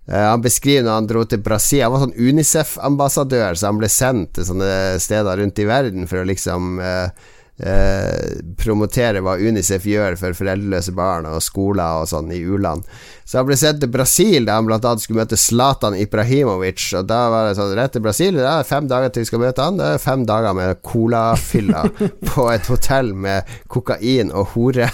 Uh, 0.09 0.31
han 0.33 0.41
beskriver 0.41 0.87
når 0.87 0.95
han 0.95 1.09
dro 1.11 1.23
til 1.29 1.41
Brasil 1.45 1.83
Han 1.85 1.93
var 1.93 2.01
sånn 2.07 2.15
Unicef-ambassadør, 2.17 3.59
så 3.61 3.69
han 3.69 3.81
ble 3.81 3.91
sendt 3.93 4.39
til 4.39 4.47
sånne 4.49 4.71
steder 5.05 5.37
rundt 5.37 5.61
i 5.61 5.67
verden 5.69 6.09
for 6.09 6.23
å 6.23 6.29
liksom 6.29 6.79
eh, 6.81 7.27
eh, 7.59 8.39
promotere 8.59 9.23
hva 9.25 9.37
Unicef 9.39 9.87
gjør 9.89 10.17
for 10.21 10.37
foreldreløse 10.39 10.95
barn 10.97 11.29
og 11.31 11.43
skoler 11.45 12.03
og 12.03 12.11
sånn 12.11 12.31
i 12.35 12.41
u-land. 12.43 12.87
Så 13.29 13.41
han 13.41 13.49
ble 13.49 13.59
sendt 13.61 13.83
til 13.83 13.93
Brasil, 13.93 14.47
da 14.49 14.57
han 14.57 14.69
blant 14.69 14.87
annet 14.89 15.05
skulle 15.05 15.21
møte 15.21 15.37
Zlatan 15.37 15.99
Ibrahimovic. 15.99 16.87
Og 16.97 17.09
da 17.11 17.21
var 17.33 17.49
det 17.49 17.59
sånn 17.59 17.75
rett 17.77 17.93
til 17.97 18.05
Brasil, 18.07 18.39
det 18.39 18.47
er 18.49 18.69
fem 18.69 18.89
dager 18.89 19.13
til 19.13 19.27
vi 19.27 19.31
skal 19.31 19.43
møte 19.43 19.67
han. 19.67 19.81
Det 19.81 19.89
er 19.95 20.05
fem 20.05 20.25
dager 20.29 20.57
med 20.57 20.81
colafylla 20.87 21.85
på 22.31 22.49
et 22.55 22.71
hotell 22.73 23.13
med 23.13 23.59
kokain 23.69 24.33
og 24.33 24.55
hore. 24.55 24.89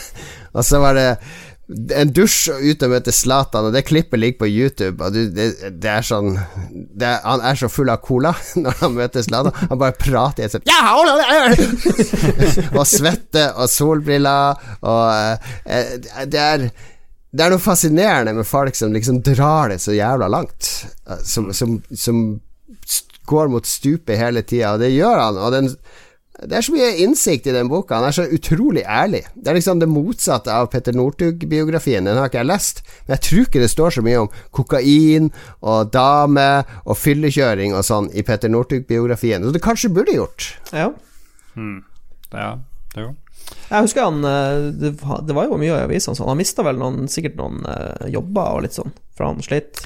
Og 0.55 0.66
så 0.66 0.81
var 0.82 0.99
det 0.99 1.09
en 1.97 2.11
dusj 2.12 2.51
og 2.53 2.61
ut 2.61 2.82
og 2.85 2.91
møte 2.93 3.12
Zlatan, 3.15 3.69
og 3.70 3.73
det 3.73 3.85
klippet 3.89 4.20
ligger 4.20 4.39
på 4.43 4.49
YouTube. 4.51 4.99
Og 5.01 5.15
du, 5.15 5.20
det, 5.32 5.47
det 5.81 5.91
er 5.91 6.05
sånn 6.05 6.35
det 6.93 7.07
er, 7.09 7.23
Han 7.24 7.41
er 7.41 7.57
så 7.57 7.70
full 7.73 7.89
av 7.93 8.03
cola 8.05 8.35
når 8.61 8.81
han 8.82 8.97
møter 8.99 9.24
Zlatan. 9.24 9.57
Han 9.70 9.81
bare 9.81 9.97
prater 9.97 10.45
i 10.45 10.49
et 10.49 10.57
sånt 10.57 10.69
Og 12.78 12.85
svette 12.89 13.47
og 13.57 13.70
solbriller 13.73 14.61
og 14.85 15.47
eh, 15.65 15.95
Det 16.28 16.43
er 16.49 16.69
det 17.35 17.43
er 17.43 17.51
noe 17.51 17.59
fascinerende 17.59 18.31
med 18.36 18.47
folk 18.47 18.77
som 18.78 18.93
liksom 18.95 19.16
drar 19.27 19.73
det 19.73 19.81
så 19.82 19.91
jævla 19.91 20.28
langt. 20.31 20.69
eh, 21.11 21.19
Som, 21.27 21.49
som, 21.51 21.81
som 21.91 22.20
går 23.27 23.49
mot 23.51 23.66
stupet 23.66 24.20
hele 24.20 24.45
tida, 24.47 24.77
og 24.77 24.85
det 24.85 24.93
gjør 24.95 25.19
han. 25.19 25.41
Og 25.43 25.51
den, 25.51 25.70
det 26.48 26.58
er 26.58 26.64
så 26.66 26.74
mye 26.74 26.90
innsikt 27.04 27.46
i 27.48 27.54
den 27.54 27.70
boka. 27.70 27.96
Han 27.98 28.08
er 28.08 28.16
så 28.16 28.26
utrolig 28.36 28.84
ærlig. 28.84 29.22
Det 29.34 29.50
er 29.50 29.58
liksom 29.58 29.80
det 29.80 29.88
motsatte 29.90 30.52
av 30.52 30.68
Petter 30.72 30.96
Northug-biografien. 30.96 32.04
Den 32.04 32.20
har 32.20 32.30
ikke 32.30 32.42
jeg 32.42 32.50
lest, 32.50 32.84
men 33.06 33.16
jeg 33.16 33.24
tror 33.28 33.48
ikke 33.48 33.64
det 33.64 33.70
står 33.72 33.96
så 33.96 34.04
mye 34.04 34.22
om 34.24 34.30
kokain 34.54 35.30
og 35.64 35.90
dame 35.94 36.48
og 36.84 36.98
fyllekjøring 37.00 37.76
og 37.76 37.86
sånn 37.86 38.10
i 38.12 38.24
Petter 38.26 38.52
Northug-biografien. 38.52 39.44
Så 39.44 39.54
det 39.54 39.64
kanskje 39.64 39.92
burde 39.94 40.16
gjort. 40.16 40.52
Ja. 40.72 40.90
Ja, 42.34 42.54
det 42.94 42.98
er 42.98 43.04
jo 43.04 43.12
Jeg 43.70 43.84
husker 43.84 44.08
han 44.08 44.24
eh, 44.26 44.64
Det 44.74 45.34
var, 45.36 45.44
jo 45.46 45.58
mye 45.60 45.70
i 45.70 45.84
avisene 45.84 46.16
sånn. 46.16 46.30
Han 46.30 46.40
mista 46.40 46.64
vel 46.66 46.80
noen, 46.80 47.06
sikkert 47.12 47.36
noen 47.38 47.62
eh, 47.68 48.08
jobber 48.14 48.56
og 48.58 48.64
litt 48.66 48.76
sånn, 48.76 48.94
for 49.14 49.30
han 49.30 49.44
slet. 49.44 49.84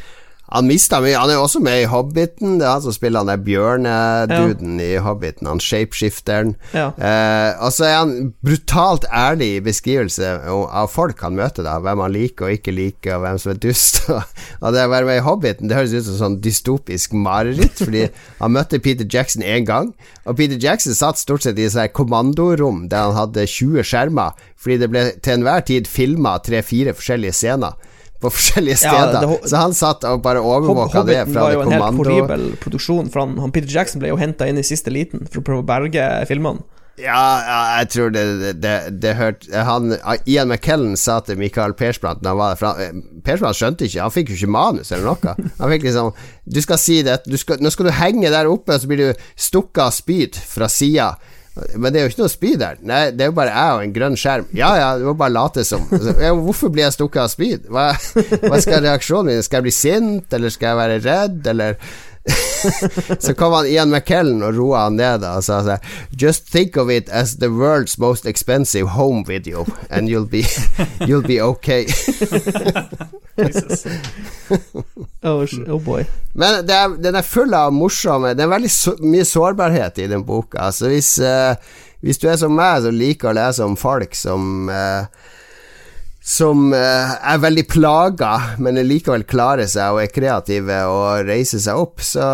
Han 0.49 0.69
mista 0.69 1.01
mye. 1.05 1.17
Han 1.19 1.29
er 1.29 1.37
jo 1.37 1.45
også 1.45 1.61
med 1.61 1.83
i 1.83 1.89
Hobbiten. 1.91 2.57
Det 2.61 2.65
er 2.65 2.77
han 2.79 2.85
som 2.85 2.95
spiller 2.97 3.21
han 3.21 3.29
der 3.29 3.43
bjørneduden 3.45 4.79
i 4.81 4.95
Hobbiten. 5.05 5.49
Han 5.51 5.61
shapeshifteren. 5.61 6.55
Ja. 6.73 6.89
Eh, 6.97 7.51
og 7.65 7.75
så 7.77 7.85
er 7.85 7.97
han 7.99 8.15
brutalt 8.45 9.05
ærlig 9.13 9.51
i 9.59 9.65
beskrivelse 9.65 10.31
av 10.49 10.89
folk 10.93 11.21
han 11.25 11.37
møter, 11.37 11.67
da 11.67 11.77
hvem 11.85 12.01
han 12.05 12.15
liker 12.15 12.49
og 12.49 12.57
ikke 12.57 12.73
liker, 12.73 13.19
og 13.19 13.27
hvem 13.27 13.43
som 13.43 13.53
er 13.53 13.61
dust. 13.67 14.01
og 14.63 14.73
det 14.73 14.87
å 14.87 14.93
være 14.95 15.09
med 15.11 15.21
i 15.21 15.27
Hobbiten 15.27 15.69
Det 15.69 15.77
høres 15.77 15.97
ut 15.99 16.09
som 16.09 16.19
sånn 16.23 16.39
dystopisk 16.45 17.13
mareritt, 17.13 17.85
fordi 17.85 18.07
han 18.41 18.57
møtte 18.57 18.81
Peter 18.85 19.05
Jackson 19.05 19.45
én 19.45 19.69
gang, 19.69 19.93
og 20.25 20.41
Peter 20.41 20.57
Jackson 20.61 20.97
satt 20.97 21.21
stort 21.21 21.45
sett 21.45 21.61
i 21.61 21.69
et 21.69 21.97
kommandorom 21.97 22.87
der 22.89 23.11
han 23.11 23.19
hadde 23.19 23.45
20 23.45 23.85
skjermer, 23.85 24.33
fordi 24.57 24.81
det 24.81 24.91
ble 24.93 25.05
til 25.21 25.39
enhver 25.39 25.69
tid 25.69 25.89
filma 25.91 26.39
tre-fire 26.45 26.97
forskjellige 26.97 27.37
scener 27.37 27.77
på 28.21 28.31
forskjellige 28.35 28.81
steder. 28.83 29.15
Ja, 29.15 29.21
det, 29.23 29.51
så 29.51 29.61
han 29.61 29.77
satt 29.77 30.07
og 30.09 30.23
bare 30.25 30.43
overvåka 30.43 31.05
det 31.07 31.21
fra 31.29 31.47
var 31.47 31.55
jo 31.55 31.61
en 31.67 31.75
helt 31.77 32.01
horribel 32.01 32.49
produksjon, 32.63 33.13
for 33.13 33.25
han, 33.25 33.37
han 33.43 33.55
Peter 33.55 33.71
Jackson 33.71 34.03
ble 34.03 34.11
jo 34.11 34.19
henta 34.19 34.49
inn 34.51 34.59
i 34.59 34.67
siste 34.67 34.91
liten 34.95 35.29
for 35.29 35.43
å 35.43 35.47
prøve 35.47 35.65
å 35.65 35.69
berge 35.69 36.09
filmene. 36.31 36.67
Ja, 36.99 37.15
ja, 37.47 37.59
jeg 37.79 37.91
tror 37.95 38.11
det, 38.11 38.23
det, 38.59 38.75
det 38.99 39.13
hørte 39.15 39.63
han, 39.63 39.93
Ian 40.27 40.51
McKellen 40.51 40.97
sa 40.99 41.21
til 41.23 41.39
Michael 41.39 41.77
Persbrandt 41.79 42.25
da 42.25 42.33
han 42.33 42.41
var 42.41 42.59
der 42.59 42.81
eh, 42.89 42.97
Persbrandt 43.23 43.59
skjønte 43.61 43.87
ikke, 43.87 44.03
han 44.03 44.15
fikk 44.15 44.33
jo 44.33 44.39
ikke 44.41 44.51
manus 44.51 44.91
eller 44.91 45.13
noe. 45.13 45.51
Han 45.61 45.73
fikk 45.77 45.87
liksom 45.87 46.11
Du 46.43 46.59
skal 46.65 46.81
si 46.83 46.99
det, 47.07 47.21
skal, 47.39 47.63
nå 47.63 47.71
skal 47.71 47.87
du 47.87 47.95
henge 47.95 48.33
der 48.35 48.51
oppe, 48.51 48.75
og 48.75 48.83
så 48.83 48.91
blir 48.91 49.03
du 49.05 49.27
stukket 49.39 49.85
av 49.85 49.95
spyd 49.95 50.41
fra 50.43 50.67
sida. 50.73 51.13
Men 51.75 51.93
det 51.93 52.01
er 52.01 52.07
jo 52.07 52.13
ikke 52.13 52.23
noe 52.25 52.33
spyd 52.33 52.59
der. 52.63 52.81
Nei, 52.87 53.01
det 53.15 53.25
er 53.25 53.31
jo 53.33 53.37
bare 53.39 53.55
jeg 53.55 53.77
og 53.77 53.85
en 53.85 53.95
grønn 53.97 54.19
skjerm. 54.19 54.49
Ja 54.57 54.71
ja, 54.79 54.91
du 54.99 55.07
må 55.09 55.15
bare 55.19 55.35
late 55.35 55.65
som. 55.67 55.87
Hvorfor 55.89 56.73
blir 56.75 56.87
jeg 56.87 56.97
stukket 56.97 57.23
av 57.25 57.33
spyd? 57.33 57.69
Hva, 57.73 57.89
hva 58.47 58.61
skal 58.63 58.85
reaksjonen 58.85 59.33
min 59.33 59.45
Skal 59.45 59.61
jeg 59.61 59.69
bli 59.69 59.75
sint, 59.75 60.37
eller 60.39 60.55
skal 60.55 60.73
jeg 60.73 60.81
være 60.83 61.01
redd, 61.05 61.41
eller 61.53 61.79
så 63.25 63.35
kom 63.35 63.53
han 63.53 63.67
Ian 63.67 63.91
McKellen 63.91 64.43
og 64.43 64.57
roa 64.57 64.87
han 64.87 64.97
ned 64.99 65.25
og 65.27 65.45
sa 65.45 65.61
sånn 65.65 65.79
Just 66.19 66.49
think 66.53 66.77
of 66.77 66.91
it 66.91 67.09
as 67.09 67.37
the 67.43 67.49
world's 67.49 67.99
most 67.99 68.27
expensive 68.27 68.89
home 68.97 69.25
video, 69.25 69.67
and 69.91 70.09
you'll 70.09 70.29
be, 70.29 70.45
you'll 71.07 71.27
be 71.27 71.41
okay. 71.41 71.87
oh, 75.23 75.47
oh, 75.69 75.81
boy. 75.81 76.05
Men 76.33 76.71
er, 76.71 76.97
den 76.99 77.15
er 77.19 77.23
full 77.27 77.55
av 77.55 77.73
morsomme 77.75 78.35
Det 78.35 78.43
er 78.45 78.51
veldig 78.51 78.71
så, 78.73 78.97
mye 79.03 79.25
sårbarhet 79.27 79.99
i 80.03 80.09
den 80.11 80.25
boka. 80.27 80.73
Så 80.75 80.91
hvis, 80.91 81.19
uh, 81.23 81.55
hvis 82.05 82.19
du 82.19 82.29
er 82.31 82.37
som 82.41 82.55
meg, 82.55 82.83
som 82.85 82.95
liker 82.95 83.31
å 83.31 83.39
lese 83.39 83.65
om 83.67 83.77
folk 83.79 84.15
som 84.19 84.69
uh, 84.73 85.07
som 86.29 86.73
uh, 86.77 87.15
er 87.25 87.39
veldig 87.41 87.65
plaga, 87.73 88.33
men 88.61 88.77
likevel 88.85 89.25
klarer 89.29 89.69
seg 89.71 89.95
og 89.95 90.03
er 90.03 90.11
kreative 90.13 90.77
og 90.93 91.23
reiser 91.25 91.63
seg 91.65 91.81
opp, 91.81 92.03
så, 92.05 92.27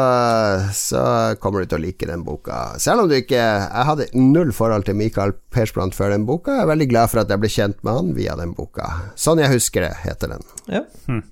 så, 0.75 1.05
kommer 1.39 1.63
du 1.63 1.71
til 1.71 1.79
å 1.79 1.85
like 1.85 2.09
den 2.09 2.25
boka. 2.27 2.75
Selv 2.83 3.05
om 3.05 3.11
du 3.11 3.15
ikke 3.21 3.39
Jeg 3.39 3.87
hadde 3.91 4.09
null 4.19 4.51
forhold 4.57 4.89
til 4.89 4.99
Michael 4.99 5.37
Persbrandt 5.55 5.95
før 5.95 6.11
den 6.11 6.27
boka. 6.27 6.57
Jeg 6.59 6.65
er 6.65 6.73
veldig 6.73 6.89
glad 6.91 7.13
for 7.13 7.23
at 7.23 7.31
jeg 7.31 7.43
ble 7.45 7.53
kjent 7.55 7.79
med 7.87 7.95
han 8.01 8.11
via 8.17 8.35
den 8.41 8.57
boka. 8.59 8.91
Sånn 9.15 9.43
jeg 9.43 9.53
husker 9.55 9.87
det, 9.87 9.93
heter 10.03 10.35
den. 10.35 10.43
Ja. 10.67 10.83
Hm. 11.07 11.23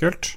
Kult. 0.00 0.32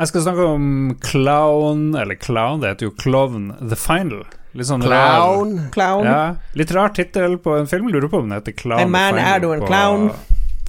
Jeg 0.00 0.10
skal 0.10 0.26
snakke 0.26 0.50
om 0.56 0.66
Clown, 1.04 1.86
eller 2.02 2.18
Clown, 2.18 2.64
det 2.64 2.74
heter 2.74 2.88
jo 2.88 2.96
Klovn 2.98 3.52
The 3.60 3.78
Final. 3.78 4.26
Litt 4.58 4.66
sånn 4.66 4.82
clown. 4.82 5.54
Rar, 5.54 5.70
clown. 5.74 6.10
Ja, 6.10 6.22
litt 6.58 6.74
rar 6.74 6.90
tittel 6.96 7.38
på 7.38 7.54
en 7.60 7.70
film. 7.70 7.92
Lurer 7.94 8.10
på 8.10 8.18
om 8.18 8.26
den 8.26 8.40
heter 8.40 8.58
Clown. 8.58 8.82
Hey 8.82 8.90
man, 8.90 9.22
er 9.22 9.38
du 9.44 9.52
en 9.54 9.62
clown? 9.62 10.08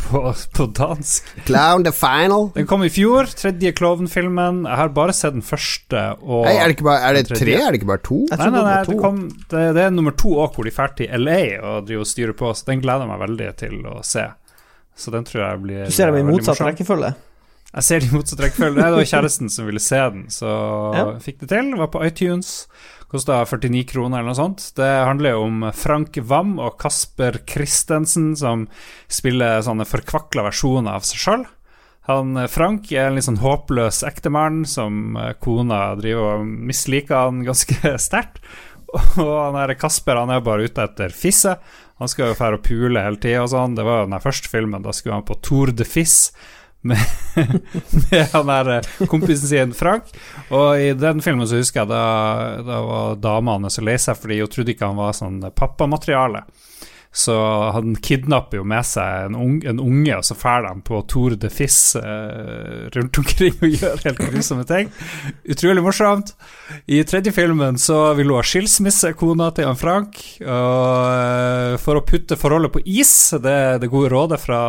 På, 0.10 0.22
på 0.58 0.66
dansk. 0.78 1.30
Clown 1.48 1.86
the 1.86 1.94
Final. 1.96 2.50
Den 2.56 2.68
kom 2.70 2.84
i 2.86 2.90
fjor, 2.94 3.30
tredje 3.38 3.72
Klovn-filmen. 3.78 4.64
Jeg 4.68 4.80
har 4.82 4.94
bare 4.96 5.16
sett 5.16 5.36
den 5.38 5.46
første. 5.46 6.04
Og 6.22 6.46
Hei, 6.48 6.58
er, 6.60 6.74
det 6.74 6.86
bare, 6.86 7.02
er 7.08 7.20
det 7.20 7.26
tre, 7.32 7.56
er 7.58 7.70
det 7.70 7.82
ikke 7.82 7.92
bare 7.94 8.04
to? 8.06 8.20
Nei, 8.32 8.38
nei, 8.44 8.66
nei 8.68 8.78
det, 8.88 9.00
kom, 9.02 9.24
det, 9.52 9.66
det, 9.78 9.88
er 9.88 9.96
nummer 9.96 10.16
to 10.18 10.36
òg, 10.38 10.54
hvor 10.56 10.68
de 10.68 10.76
drar 10.76 10.96
til 10.98 11.12
LA 11.22 11.42
og 11.60 11.90
driver 11.90 12.06
og 12.06 12.12
styrer 12.12 12.38
på, 12.38 12.54
så 12.58 12.72
den 12.72 12.84
gleder 12.84 13.06
jeg 13.06 13.14
meg 13.14 13.26
veldig 13.26 13.50
til 13.64 13.82
å 13.92 13.98
se. 14.06 14.30
Så 15.02 15.14
den 15.14 15.28
tror 15.28 15.46
jeg 15.46 15.62
blir 15.66 15.86
Du 15.90 15.96
ser 15.96 16.12
dem 16.12 16.22
i 16.22 16.28
motsatt 16.28 16.62
rekkefølge? 16.66 17.14
Jeg 17.72 17.88
ser 17.88 18.04
dem 18.04 18.12
i 18.12 18.20
motsatt 18.20 18.42
rekkefølge. 18.44 18.84
Det 18.84 18.98
var 18.98 19.12
kjæresten 19.14 19.52
som 19.52 19.68
ville 19.70 19.82
se 19.84 20.02
den, 20.16 20.26
så 20.34 20.56
ja. 20.98 21.06
fikk 21.24 21.40
det 21.46 21.54
til. 21.54 21.72
Var 21.80 21.92
på 21.94 22.02
iTunes. 22.04 22.66
Kosta 23.12 23.42
49 23.44 23.84
kroner 23.90 24.22
eller 24.22 24.32
noe 24.32 24.40
sånt. 24.40 24.70
Det 24.78 24.88
handler 24.88 25.36
jo 25.36 25.48
om 25.50 25.66
Frank 25.76 26.16
Wam 26.30 26.54
og 26.64 26.78
Kasper 26.80 27.42
Christensen 27.44 28.30
som 28.40 28.70
spiller 29.12 29.60
sånne 29.66 29.84
forkvakla 29.88 30.46
versjoner 30.48 30.96
av 30.96 31.04
seg 31.04 31.20
sjøl. 31.20 31.44
Han 32.08 32.40
Frank 32.50 32.88
er 32.96 33.10
en 33.10 33.18
litt 33.18 33.28
sånn 33.28 33.42
håpløs 33.44 34.02
ektemann 34.08 34.64
som 34.66 35.18
eh, 35.20 35.34
kona 35.44 35.92
driver 36.00 36.40
og 36.40 36.48
misliker 36.72 37.28
han 37.28 37.44
ganske 37.50 37.98
sterkt. 38.00 38.40
Og 38.92 39.28
han 39.28 39.60
her 39.60 39.76
Kasper 39.80 40.20
han 40.20 40.32
er 40.32 40.44
bare 40.44 40.72
ute 40.72 40.88
etter 40.88 41.12
fisse. 41.16 41.58
Han 42.02 42.10
skal 42.12 42.32
jo 42.32 42.40
fære 42.40 42.58
og 42.58 42.66
pule 42.66 43.04
hele 43.04 43.20
tida 43.22 43.44
og 43.44 43.52
sånn. 43.52 43.76
Det 43.76 43.86
var 43.88 44.02
jo 44.02 44.10
den 44.10 44.24
første 44.24 44.52
filmen, 44.52 44.84
da 44.88 44.96
skulle 44.96 45.20
han 45.20 45.28
på 45.28 45.38
Tour 45.44 45.76
de 45.76 45.88
Fisse 45.88 46.32
med, 46.82 46.98
med 48.12 48.28
han 48.34 48.52
der 48.52 48.72
eh, 48.78 49.08
kompisen 49.08 49.48
sin 49.48 49.74
Frank. 49.78 50.10
Og 50.50 50.82
i 50.82 50.94
den 50.98 51.22
filmen 51.22 51.48
så 51.48 51.62
husker 51.62 51.84
jeg 51.84 51.92
da, 51.92 52.04
da 52.66 52.82
var 52.86 53.22
dama 53.22 53.58
hans 53.60 53.80
lei 53.84 53.98
seg 54.02 54.20
fordi 54.20 54.42
hun 54.42 54.52
trodde 54.52 54.76
ikke 54.76 54.92
han 54.92 55.00
var 55.00 55.18
sånn 55.18 55.40
pappamateriale. 55.56 56.46
Så 57.14 57.36
han 57.76 57.96
kidnapper 58.00 58.62
jo 58.62 58.66
med 58.68 58.88
seg 58.88 59.26
en, 59.26 59.36
unge, 59.36 59.66
en 59.68 59.82
unge 59.84 60.16
og 60.16 60.24
så 60.24 60.36
drar 60.40 60.64
de 60.64 60.72
på 60.88 61.02
Tour 61.12 61.36
de 61.36 61.50
Fisse 61.52 62.00
eh, 62.00 62.88
rundt 62.96 63.20
omkring 63.20 63.58
og 63.60 63.76
gjør 63.82 64.06
helt 64.06 64.22
grusomme 64.22 64.64
ting. 64.70 64.94
Utrolig 65.44 65.84
morsomt. 65.84 66.32
I 66.88 67.02
tredje 67.04 67.36
filmen 67.36 67.80
så 67.82 68.00
vil 68.16 68.32
hun 68.32 68.40
ha 68.40 68.48
skilsmisse, 68.48 69.12
kona 69.20 69.52
til 69.52 69.68
han 69.68 69.80
Frank. 69.80 70.24
Og 70.40 71.12
eh, 71.12 71.76
for 71.84 72.00
å 72.00 72.06
putte 72.08 72.40
forholdet 72.40 72.78
på 72.78 72.86
is, 72.88 73.14
det 73.44 73.58
er 73.68 73.84
det 73.84 73.92
gode 73.92 74.14
rådet 74.16 74.40
fra 74.40 74.62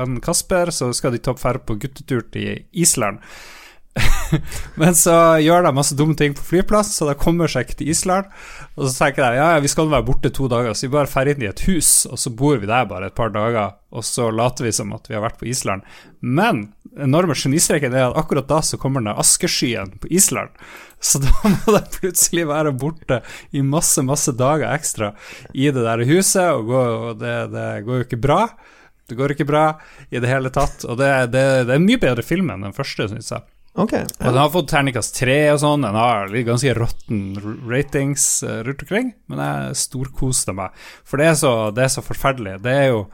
vennen 0.00 0.24
Kasper, 0.24 0.72
så 0.72 0.94
skal 0.96 1.12
de 1.12 1.20
ta 1.20 1.36
ferd 1.36 1.66
på 1.68 1.76
guttetur 1.84 2.24
til 2.32 2.64
Island. 2.72 3.20
Men 4.80 4.94
så 4.96 5.14
gjør 5.42 5.66
de 5.66 5.72
masse 5.74 5.96
dumme 5.98 6.16
ting 6.18 6.34
på 6.36 6.44
flyplass, 6.46 6.92
så 6.96 7.08
de 7.08 7.16
kommer 7.18 7.50
seg 7.50 7.66
ikke 7.66 7.80
til 7.80 7.92
Island. 7.92 8.30
Og 8.80 8.88
så 8.88 9.04
tenker 9.04 9.26
jeg 9.26 9.36
ja, 9.36 9.48
ja, 9.54 9.60
vi 9.60 9.68
skal 9.68 9.90
være 9.92 10.06
borte 10.06 10.30
to 10.32 10.46
dager, 10.48 10.72
så 10.72 10.86
vi 10.86 10.94
bare 10.94 11.08
drar 11.10 11.28
inn 11.28 11.42
i 11.44 11.48
et 11.50 11.62
hus, 11.68 11.90
og 12.08 12.16
så 12.20 12.32
bor 12.32 12.56
vi 12.62 12.68
der 12.70 12.86
bare 12.88 13.10
et 13.10 13.16
par 13.16 13.32
dager, 13.34 13.74
og 13.92 14.06
så 14.06 14.30
later 14.32 14.64
vi 14.64 14.72
som 14.72 14.94
at 14.96 15.10
vi 15.10 15.18
har 15.18 15.24
vært 15.24 15.36
på 15.40 15.50
Island. 15.50 15.84
Men 16.24 16.70
enorme 16.96 17.36
genistreken 17.36 17.92
er 17.92 18.08
at 18.08 18.16
akkurat 18.22 18.48
da 18.48 18.62
så 18.64 18.80
kommer 18.80 19.04
den 19.04 19.12
askeskyen 19.12 19.98
på 20.00 20.08
Island. 20.16 20.56
Så 20.96 21.20
da 21.20 21.32
må 21.52 21.76
de 21.76 21.84
plutselig 21.98 22.48
være 22.48 22.72
borte 22.80 23.20
i 23.52 23.64
masse, 23.64 24.04
masse 24.06 24.32
dager 24.36 24.72
ekstra 24.72 25.12
i 25.52 25.68
det 25.68 25.84
der 25.84 26.06
huset, 26.08 26.48
og, 26.48 26.66
gå, 26.72 26.82
og 27.10 27.20
det, 27.20 27.36
det 27.52 27.70
går 27.84 28.00
jo 28.00 28.08
ikke 28.08 28.22
bra. 28.24 28.42
Det 29.10 29.18
går 29.18 29.34
ikke 29.34 29.48
bra 29.48 29.64
i 30.08 30.22
det 30.22 30.30
hele 30.30 30.52
tatt, 30.54 30.86
og 30.86 30.96
det, 31.00 31.10
det, 31.34 31.44
det 31.66 31.74
er 31.74 31.80
en 31.80 31.88
mye 31.88 32.00
bedre 32.00 32.24
film 32.24 32.48
enn 32.54 32.68
den 32.70 32.76
første, 32.76 33.10
syns 33.12 33.34
jeg. 33.34 33.44
Okay, 33.78 34.02
ja. 34.02 34.26
Og 34.26 34.32
den 34.32 34.40
har 34.40 34.50
fått 34.50 34.70
terningkast 34.72 35.14
tre 35.20 35.38
og 35.52 35.60
sånn. 35.62 35.84
Den 35.86 35.94
har 35.98 36.32
ganske 36.46 36.72
råtten 36.74 37.20
ratings 37.70 38.24
uh, 38.42 38.60
rundt 38.66 38.82
omkring, 38.86 39.12
men 39.30 39.42
jeg 39.44 39.76
storkoste 39.84 40.54
meg. 40.58 40.74
For 41.06 41.22
det 41.22 41.28
er, 41.30 41.36
så, 41.38 41.52
det 41.74 41.86
er 41.86 41.92
så 41.94 42.02
forferdelig. 42.04 42.58
Det 42.64 42.74
er 42.74 42.88
jo 42.90 43.04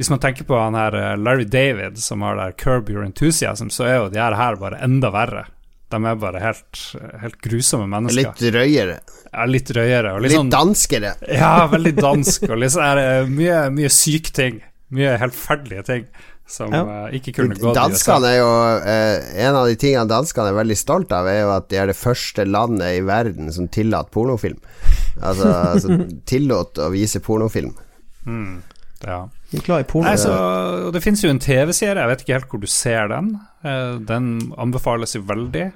Hvis 0.00 0.08
man 0.12 0.20
tenker 0.20 0.46
på 0.48 0.56
han 0.56 0.76
her 0.76 0.96
uh, 0.96 1.14
Larry 1.16 1.48
David, 1.48 1.98
som 2.00 2.22
har 2.26 2.36
der 2.36 2.52
Curb 2.60 2.92
Your 2.92 3.06
Enthusiasm, 3.06 3.72
så 3.72 3.88
er 3.88 3.96
jo 3.96 4.12
de 4.12 4.20
her, 4.20 4.36
her 4.36 4.60
bare 4.60 4.82
enda 4.84 5.12
verre. 5.16 5.46
De 5.90 5.98
er 6.06 6.18
bare 6.22 6.38
helt, 6.44 6.80
helt 7.18 7.40
grusomme 7.42 7.88
mennesker. 7.90 8.36
Litt 8.36 8.54
røyere. 8.54 9.00
Ja, 9.32 9.46
litt 9.48 9.72
røyere. 9.74 10.12
litt, 10.20 10.28
litt 10.28 10.38
sånn, 10.38 10.52
danskere. 10.52 11.16
Ja, 11.26 11.54
veldig 11.72 11.96
dansk. 11.98 12.46
Og 12.46 12.60
litt 12.60 12.76
sånn, 12.76 13.32
mye, 13.32 13.64
mye 13.74 13.90
syke 13.90 14.30
ting. 14.36 14.60
Mye 14.94 15.16
helt 15.22 15.34
ferdige 15.38 15.82
ting 15.86 16.06
som 16.50 16.74
ja. 16.74 16.82
uh, 16.82 17.14
ikke 17.14 17.34
kunne 17.36 17.56
gå 17.58 17.72
Danskene 17.76 18.32
er 18.32 18.38
jo 18.40 18.48
uh, 18.50 19.28
En 19.46 19.58
av 19.58 19.68
de 19.70 19.76
tingene 19.80 20.08
danskene 20.10 20.50
er 20.50 20.58
veldig 20.58 20.78
stolt 20.78 21.14
av, 21.14 21.28
er 21.30 21.44
jo 21.44 21.52
at 21.54 21.68
de 21.70 21.78
er 21.80 21.90
det 21.90 21.98
første 21.98 22.46
landet 22.48 22.98
i 22.98 23.04
verden 23.06 23.52
som 23.54 23.68
tillater 23.70 24.12
pornofilm. 24.14 24.58
Altså, 25.20 25.52
altså 25.74 26.00
tillot 26.30 26.80
å 26.82 26.90
vise 26.94 27.22
pornofilm. 27.24 27.74
Mm, 28.26 28.60
ja. 29.06 29.22
De 29.50 29.58
er 29.58 29.66
glad 29.66 29.84
i 29.84 29.88
porno. 29.90 30.06
Nei, 30.06 30.18
så, 30.20 30.34
det 30.94 31.02
finnes 31.02 31.22
jo 31.24 31.30
en 31.32 31.42
TV-serie, 31.42 31.98
jeg 31.98 32.12
vet 32.12 32.24
ikke 32.24 32.36
helt 32.38 32.50
hvor 32.52 32.62
du 32.62 32.68
ser 32.70 33.10
den. 33.10 33.32
Uh, 33.66 33.98
den 34.06 34.32
anbefales 34.60 35.16
jo 35.16 35.24
veldig. 35.26 35.70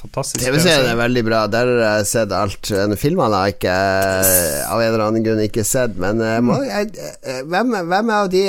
Fantastisk. 0.00 0.40
TV-serien 0.40 0.88
er 0.88 0.96
veldig 0.96 1.22
bra. 1.26 1.42
Der 1.52 1.68
har 1.68 1.98
jeg 1.98 2.06
sett 2.08 2.30
alt. 2.32 2.70
Filmene 3.00 3.36
har 3.36 3.50
jeg 3.50 3.58
ikke 3.58 3.74
av 4.72 4.80
en 4.80 4.86
eller 4.86 5.02
annen 5.04 5.26
grunn 5.26 5.42
ikke 5.44 5.64
sett, 5.66 5.98
men 6.00 6.22
mm. 6.22 6.48
må, 6.48 6.56
jeg, 6.64 6.88
uh, 7.26 7.42
hvem, 7.50 7.74
hvem, 7.90 8.12
av 8.16 8.30
de 8.32 8.44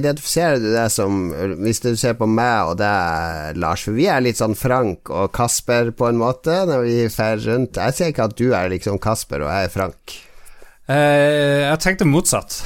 identifiserer 0.00 0.58
du 0.62 0.70
deg 0.74 0.90
som, 0.90 1.30
hvis 1.62 1.82
du 1.84 1.92
ser 2.00 2.18
på 2.18 2.26
meg 2.30 2.72
og 2.72 2.80
deg, 2.82 3.60
Lars? 3.62 3.86
For 3.86 3.94
vi 3.94 4.08
er 4.10 4.24
litt 4.24 4.40
sånn 4.40 4.58
Frank 4.58 5.12
og 5.14 5.30
Kasper 5.36 5.92
på 5.94 6.10
en 6.10 6.20
måte, 6.20 6.64
når 6.66 6.82
vi 6.88 6.96
drar 7.06 7.38
rundt. 7.46 7.78
Jeg 7.78 7.96
ser 7.96 8.10
ikke 8.10 8.26
at 8.26 8.38
du 8.40 8.48
er 8.50 8.74
liksom 8.74 8.98
Kasper 9.02 9.46
og 9.46 9.52
jeg 9.52 9.70
er 9.70 9.74
Frank. 9.76 10.18
jeg 10.90 11.78
tenkte 11.86 12.10
motsatt. 12.10 12.58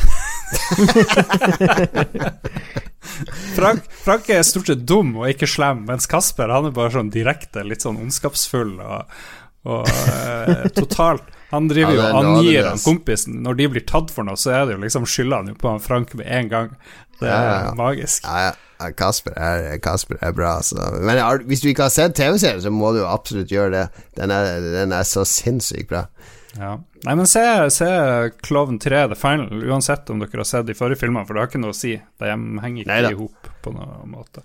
Frank, 3.55 3.87
Frank 4.05 4.29
er 4.33 4.43
stort 4.47 4.71
sett 4.71 4.85
dum 4.89 5.15
og 5.21 5.31
ikke 5.31 5.49
slem, 5.51 5.85
mens 5.89 6.09
Kasper 6.11 6.53
han 6.53 6.69
er 6.69 6.75
bare 6.77 6.95
sånn 6.97 7.13
direkte 7.15 7.65
litt 7.67 7.85
sånn 7.85 8.01
ondskapsfull 8.03 8.77
og, 8.83 9.15
og 9.71 9.89
uh, 9.89 10.67
totalt 10.77 11.31
Han 11.55 11.71
driver 11.71 11.95
jo 11.95 12.03
og 12.05 12.19
angir 12.19 12.67
han 12.67 12.83
kompisen. 12.83 13.39
Når 13.45 13.59
de 13.61 13.71
blir 13.77 13.87
tatt 13.87 14.11
for 14.11 14.27
noe, 14.27 14.39
så 14.41 14.51
er 14.57 14.67
det 14.67 14.75
jo 14.75 14.83
liksom 14.83 15.07
skylder 15.07 15.43
han 15.43 15.53
jo 15.53 15.59
på 15.61 15.71
han 15.71 15.83
Frank 15.83 16.17
med 16.19 16.27
en 16.27 16.51
gang. 16.51 16.77
Det 17.21 17.29
er 17.29 17.33
ja, 17.33 17.43
ja, 17.47 17.59
ja. 17.69 17.75
magisk. 17.79 18.27
Ja, 18.27 18.51
ja. 18.51 18.55
Kasper 18.99 19.37
er, 19.39 19.79
Kasper 19.81 20.19
er 20.21 20.33
bra, 20.37 20.59
så. 20.67 20.77
Men 21.01 21.21
hvis 21.47 21.63
du 21.63 21.71
ikke 21.71 21.87
har 21.87 21.95
sett 21.95 22.17
TV-serien, 22.19 22.61
så 22.61 22.73
må 22.75 22.91
du 22.93 23.05
absolutt 23.07 23.53
gjøre 23.55 23.71
det. 23.73 23.85
Den 24.19 24.35
er, 24.35 24.59
den 24.61 24.93
er 24.93 25.07
så 25.09 25.23
sinnssykt 25.29 25.89
bra. 25.93 26.03
Ja. 26.59 26.77
Nei, 27.05 27.15
men 27.19 27.27
se, 27.27 27.43
se 27.75 27.89
Klovn 28.47 28.79
3 28.83 29.09
The 29.11 29.19
Final, 29.19 29.65
uansett 29.67 30.11
om 30.11 30.23
dere 30.23 30.43
har 30.45 30.49
sett 30.49 30.69
de 30.69 30.77
forrige 30.79 31.03
filmene, 31.03 31.27
for 31.27 31.35
det 31.35 31.43
har 31.43 31.51
ikke 31.51 31.63
noe 31.63 31.75
å 31.75 31.77
si. 31.77 31.97
De 32.23 32.31
henger 32.31 32.85
ikke 32.85 33.11
i 33.11 33.19
hop 33.19 33.51
på 33.65 33.75
noen 33.75 34.13
måte. 34.15 34.45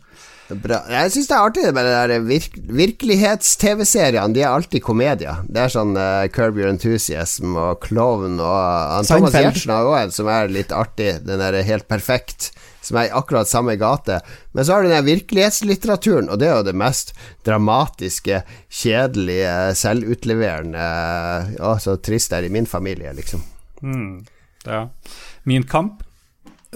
Bra. 0.49 0.79
Jeg 0.89 1.11
syns 1.13 1.27
det 1.29 1.35
er 1.37 1.45
artig 1.45 1.63
med 1.77 1.87
de 2.09 2.15
virk 2.25 2.55
virkelighets-TV-seriene. 2.79 4.33
De 4.33 4.41
er 4.41 4.49
alltid 4.49 4.81
komedier. 4.81 5.43
Det 5.45 5.61
er 5.61 5.73
sånn 5.73 5.93
uh, 5.93 6.25
Curb 6.33 6.57
Your 6.57 6.71
Enthusiasm 6.71 7.53
og 7.53 7.83
Klovn 7.85 8.39
og 8.41 8.49
uh, 8.49 8.97
Thomas 9.05 9.37
Giertsen 9.37 9.75
har 9.75 9.85
òg 9.85 9.99
en 9.99 10.15
som 10.15 10.31
er 10.33 10.49
litt 10.49 10.73
artig. 10.73 11.19
Den 11.27 11.43
er 11.45 11.59
helt 11.67 11.85
perfekt 11.91 12.49
som 12.81 12.99
er 12.99 13.09
i 13.09 13.13
akkurat 13.15 13.49
samme 13.49 13.75
gate. 13.79 14.19
Men 14.51 14.65
så 14.65 14.75
har 14.75 14.83
du 14.83 14.91
den 14.91 15.07
virkelighetslitteraturen, 15.07 16.29
og 16.29 16.39
det 16.41 16.49
er 16.49 16.59
jo 16.59 16.67
det 16.69 16.75
mest 16.79 17.13
dramatiske, 17.47 18.41
kjedelige, 18.81 19.55
selvutleverende 19.79 20.85
Å, 21.59 21.75
så 21.81 21.97
trist 22.03 22.33
det 22.33 22.41
er 22.41 22.49
i 22.49 22.53
min 22.53 22.69
familie, 22.69 23.13
liksom. 23.17 23.43
Mm, 23.81 24.25
ja. 24.67 24.85
Min 25.49 25.67
kamp? 25.69 26.03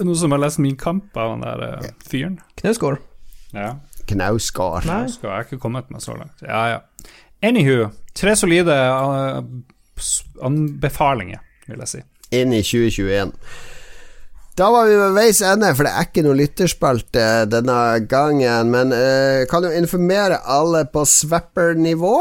Noen 0.00 0.18
som 0.18 0.32
har 0.34 0.42
lest 0.42 0.58
Min 0.58 0.78
kamp 0.80 1.16
av 1.16 1.36
den 1.36 1.44
der 1.44 1.66
uh, 1.84 1.90
fyren? 2.08 2.40
Knausgård. 2.60 3.02
Ja. 3.54 3.76
Knausgård. 4.10 4.82
Knausgård. 4.88 5.30
Jeg 5.30 5.36
har 5.36 5.46
ikke 5.46 5.62
kommet 5.62 5.92
meg 5.94 6.02
så 6.04 6.16
langt. 6.18 6.42
Ja, 6.42 6.64
ja. 6.74 7.12
Anywho, 7.44 7.90
tre 8.16 8.34
solide 8.36 8.74
uh, 8.74 9.38
anbefalinger, 10.44 11.44
vil 11.68 11.84
jeg 11.84 11.92
si. 11.92 12.02
Inn 12.34 12.54
i 12.56 12.62
2021. 12.64 13.34
Da 14.54 14.68
var 14.70 14.86
vi 14.86 14.94
ved 14.94 15.16
veis 15.16 15.40
ende, 15.42 15.72
for 15.74 15.82
det 15.82 15.90
er 15.90 16.04
ikke 16.06 16.22
noe 16.22 16.38
lytterspalte 16.38 17.22
denne 17.50 17.78
gangen. 18.06 18.68
Men 18.70 18.94
uh, 18.94 19.42
kan 19.50 19.66
jo 19.66 19.72
informere 19.74 20.38
alle 20.46 20.84
på 20.94 21.02
Swapper-nivå, 21.10 22.18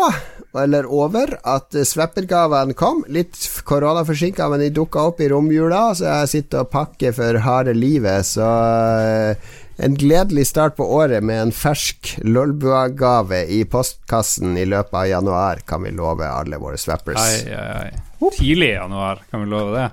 eller 0.57 0.89
over, 0.89 1.35
at 1.45 1.77
Swapper-gavene 1.85 2.73
kom. 2.77 3.03
Litt 3.13 3.37
koronaforsinka, 3.69 4.49
men 4.49 4.65
de 4.65 4.71
dukka 4.73 5.05
opp 5.11 5.21
i 5.21 5.29
romjula, 5.29 5.91
så 5.93 6.09
jeg 6.09 6.33
sitter 6.33 6.65
og 6.65 6.73
pakker 6.73 7.13
for 7.13 7.37
harde 7.45 7.77
livet. 7.77 8.25
Så 8.25 8.49
uh, 8.49 9.53
en 9.77 10.01
gledelig 10.01 10.49
start 10.55 10.73
på 10.81 10.89
året 10.89 11.21
med 11.21 11.37
en 11.37 11.53
fersk 11.53 12.15
Lolbua-gave 12.25 13.45
i 13.45 13.61
postkassen 13.69 14.57
i 14.57 14.65
løpet 14.65 15.03
av 15.05 15.11
januar, 15.19 15.67
kan 15.69 15.85
vi 15.85 15.93
love 15.93 16.25
alle 16.25 16.57
våre 16.57 16.81
swappers. 16.81 17.21
Ai, 17.21 17.53
ai, 17.53 17.91
ai. 17.93 18.31
Tidlig 18.33 18.73
i 18.73 18.79
januar, 18.79 19.21
kan 19.29 19.45
vi 19.45 19.53
love 19.53 19.77
det? 19.77 19.91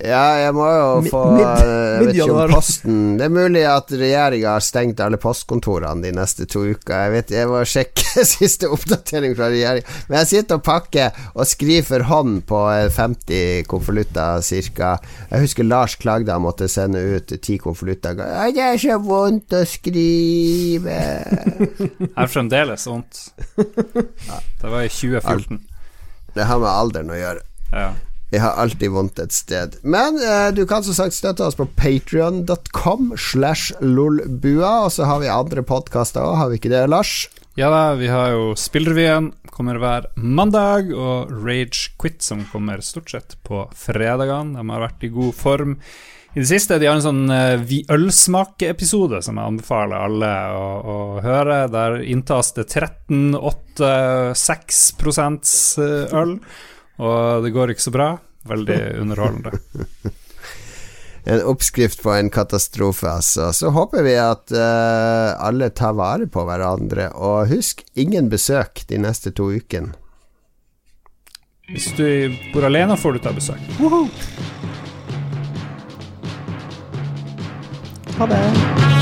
Ja, 0.00 0.38
jeg 0.40 0.54
må 0.56 0.64
jo 0.72 0.92
få 1.12 1.20
mid, 1.36 1.42
Jeg 1.44 2.04
vet 2.06 2.14
ikke 2.16 2.26
om 2.32 2.52
Posten 2.54 3.00
Det 3.20 3.26
er 3.26 3.32
mulig 3.34 3.62
at 3.68 3.90
regjeringa 3.92 4.54
har 4.54 4.64
stengt 4.64 5.00
alle 5.04 5.18
postkontorene 5.20 6.06
de 6.06 6.12
neste 6.16 6.46
to 6.48 6.62
uker. 6.64 6.94
Jeg 6.96 7.12
vet, 7.12 7.32
jeg 7.36 7.50
må 7.50 7.60
sjekke 7.68 8.24
siste 8.30 8.70
oppdatering 8.72 9.34
fra 9.36 9.50
regjeringa. 9.52 9.96
Men 10.08 10.22
jeg 10.22 10.30
sitter 10.30 10.60
og 10.60 10.64
pakker 10.64 11.18
og 11.34 11.48
skriver 11.48 11.84
for 11.90 12.06
hånd 12.08 12.38
på 12.48 12.60
50 12.96 13.66
konvolutter 13.68 14.40
ca. 14.72 14.92
Jeg 15.28 15.44
husker 15.44 15.68
Lars 15.68 15.96
klagde 16.00 16.32
han 16.32 16.44
måtte 16.44 16.70
sende 16.72 17.02
ut 17.16 17.34
10 17.36 17.58
konvolutter. 17.64 18.16
Det 18.16 18.64
er 18.64 18.80
så 18.80 18.96
vondt 19.02 19.58
å 19.58 19.64
skrive. 19.68 20.96
Jeg 22.02 22.14
har 22.16 22.32
fremdeles 22.32 22.86
vondt. 22.88 23.26
Det 24.62 24.70
var 24.70 24.86
i 24.86 24.88
2014. 24.88 25.60
Det 26.32 26.48
har 26.48 26.60
med 26.62 26.70
alderen 26.70 27.12
å 27.12 27.18
gjøre. 27.18 27.44
Ja. 27.72 27.90
Vi 28.32 28.40
har 28.40 28.56
alltid 28.56 28.90
vondt 28.90 29.18
et 29.20 29.34
sted. 29.36 29.74
Men 29.84 30.16
eh, 30.16 30.48
du 30.56 30.62
kan 30.64 30.80
som 30.84 30.96
sagt 30.96 31.12
støtte 31.12 31.44
oss 31.44 31.58
på 31.58 31.66
patrion.com 31.76 33.10
slash 33.20 33.74
lolbua, 33.84 34.86
og 34.86 34.94
så 34.94 35.04
har 35.04 35.20
vi 35.20 35.28
andre 35.28 35.60
podkaster 35.68 36.24
òg, 36.24 36.38
har 36.40 36.48
vi 36.48 36.56
ikke 36.56 36.72
det, 36.72 36.86
Lars? 36.88 37.26
Ja 37.60 37.68
da, 37.68 37.82
vi 38.00 38.08
har 38.08 38.32
jo 38.32 38.54
Spillrevyen, 38.56 39.34
kommer 39.52 39.76
hver 39.82 40.08
mandag, 40.16 40.88
og 40.96 41.28
Rage 41.44 41.92
Quit, 42.00 42.22
som 42.24 42.46
kommer 42.48 42.80
stort 42.80 43.12
sett 43.12 43.36
på 43.44 43.66
fredagene. 43.76 44.56
De 44.56 44.64
har 44.72 44.86
vært 44.86 45.04
i 45.04 45.12
god 45.12 45.36
form 45.36 45.76
i 46.32 46.40
det 46.40 46.48
siste. 46.48 46.80
De 46.80 46.88
har 46.88 46.96
en 46.96 47.04
sånn 47.04 47.28
uh, 47.28 47.76
ølsmakeepisode 47.92 49.20
som 49.28 49.36
jeg 49.36 49.52
anbefaler 49.52 50.08
alle 50.08 50.34
å, 50.56 50.66
å, 50.80 50.98
høre. 51.20 51.66
Der 51.76 52.00
inntas 52.00 52.54
det 52.56 52.70
13, 52.72 53.36
8, 53.36 53.94
6 54.40 55.58
øl. 55.84 56.38
Og 57.00 57.44
det 57.44 57.52
går 57.54 57.72
ikke 57.72 57.86
så 57.86 57.94
bra. 57.94 58.08
Veldig 58.48 58.78
underholdende. 59.00 59.60
en 61.32 61.42
oppskrift 61.46 62.02
på 62.02 62.12
en 62.12 62.30
katastrofe, 62.30 63.08
altså. 63.08 63.52
Så 63.52 63.70
håper 63.70 64.02
vi 64.02 64.14
at 64.18 64.52
uh, 64.52 65.46
alle 65.46 65.70
tar 65.70 65.96
vare 65.98 66.26
på 66.26 66.44
hverandre. 66.48 67.12
Og 67.14 67.52
husk, 67.52 67.84
ingen 67.94 68.30
besøk 68.32 68.84
de 68.90 69.00
neste 69.02 69.34
to 69.34 69.52
ukene. 69.54 69.94
Hvis 71.72 71.92
du 71.96 72.04
bor 72.52 72.66
alene, 72.68 72.98
får 73.00 73.16
du 73.16 73.22
ta 73.24 73.32
besøk. 73.32 73.62
Woohoo. 73.78 74.10
Ha 78.18 78.26
det. 78.28 79.01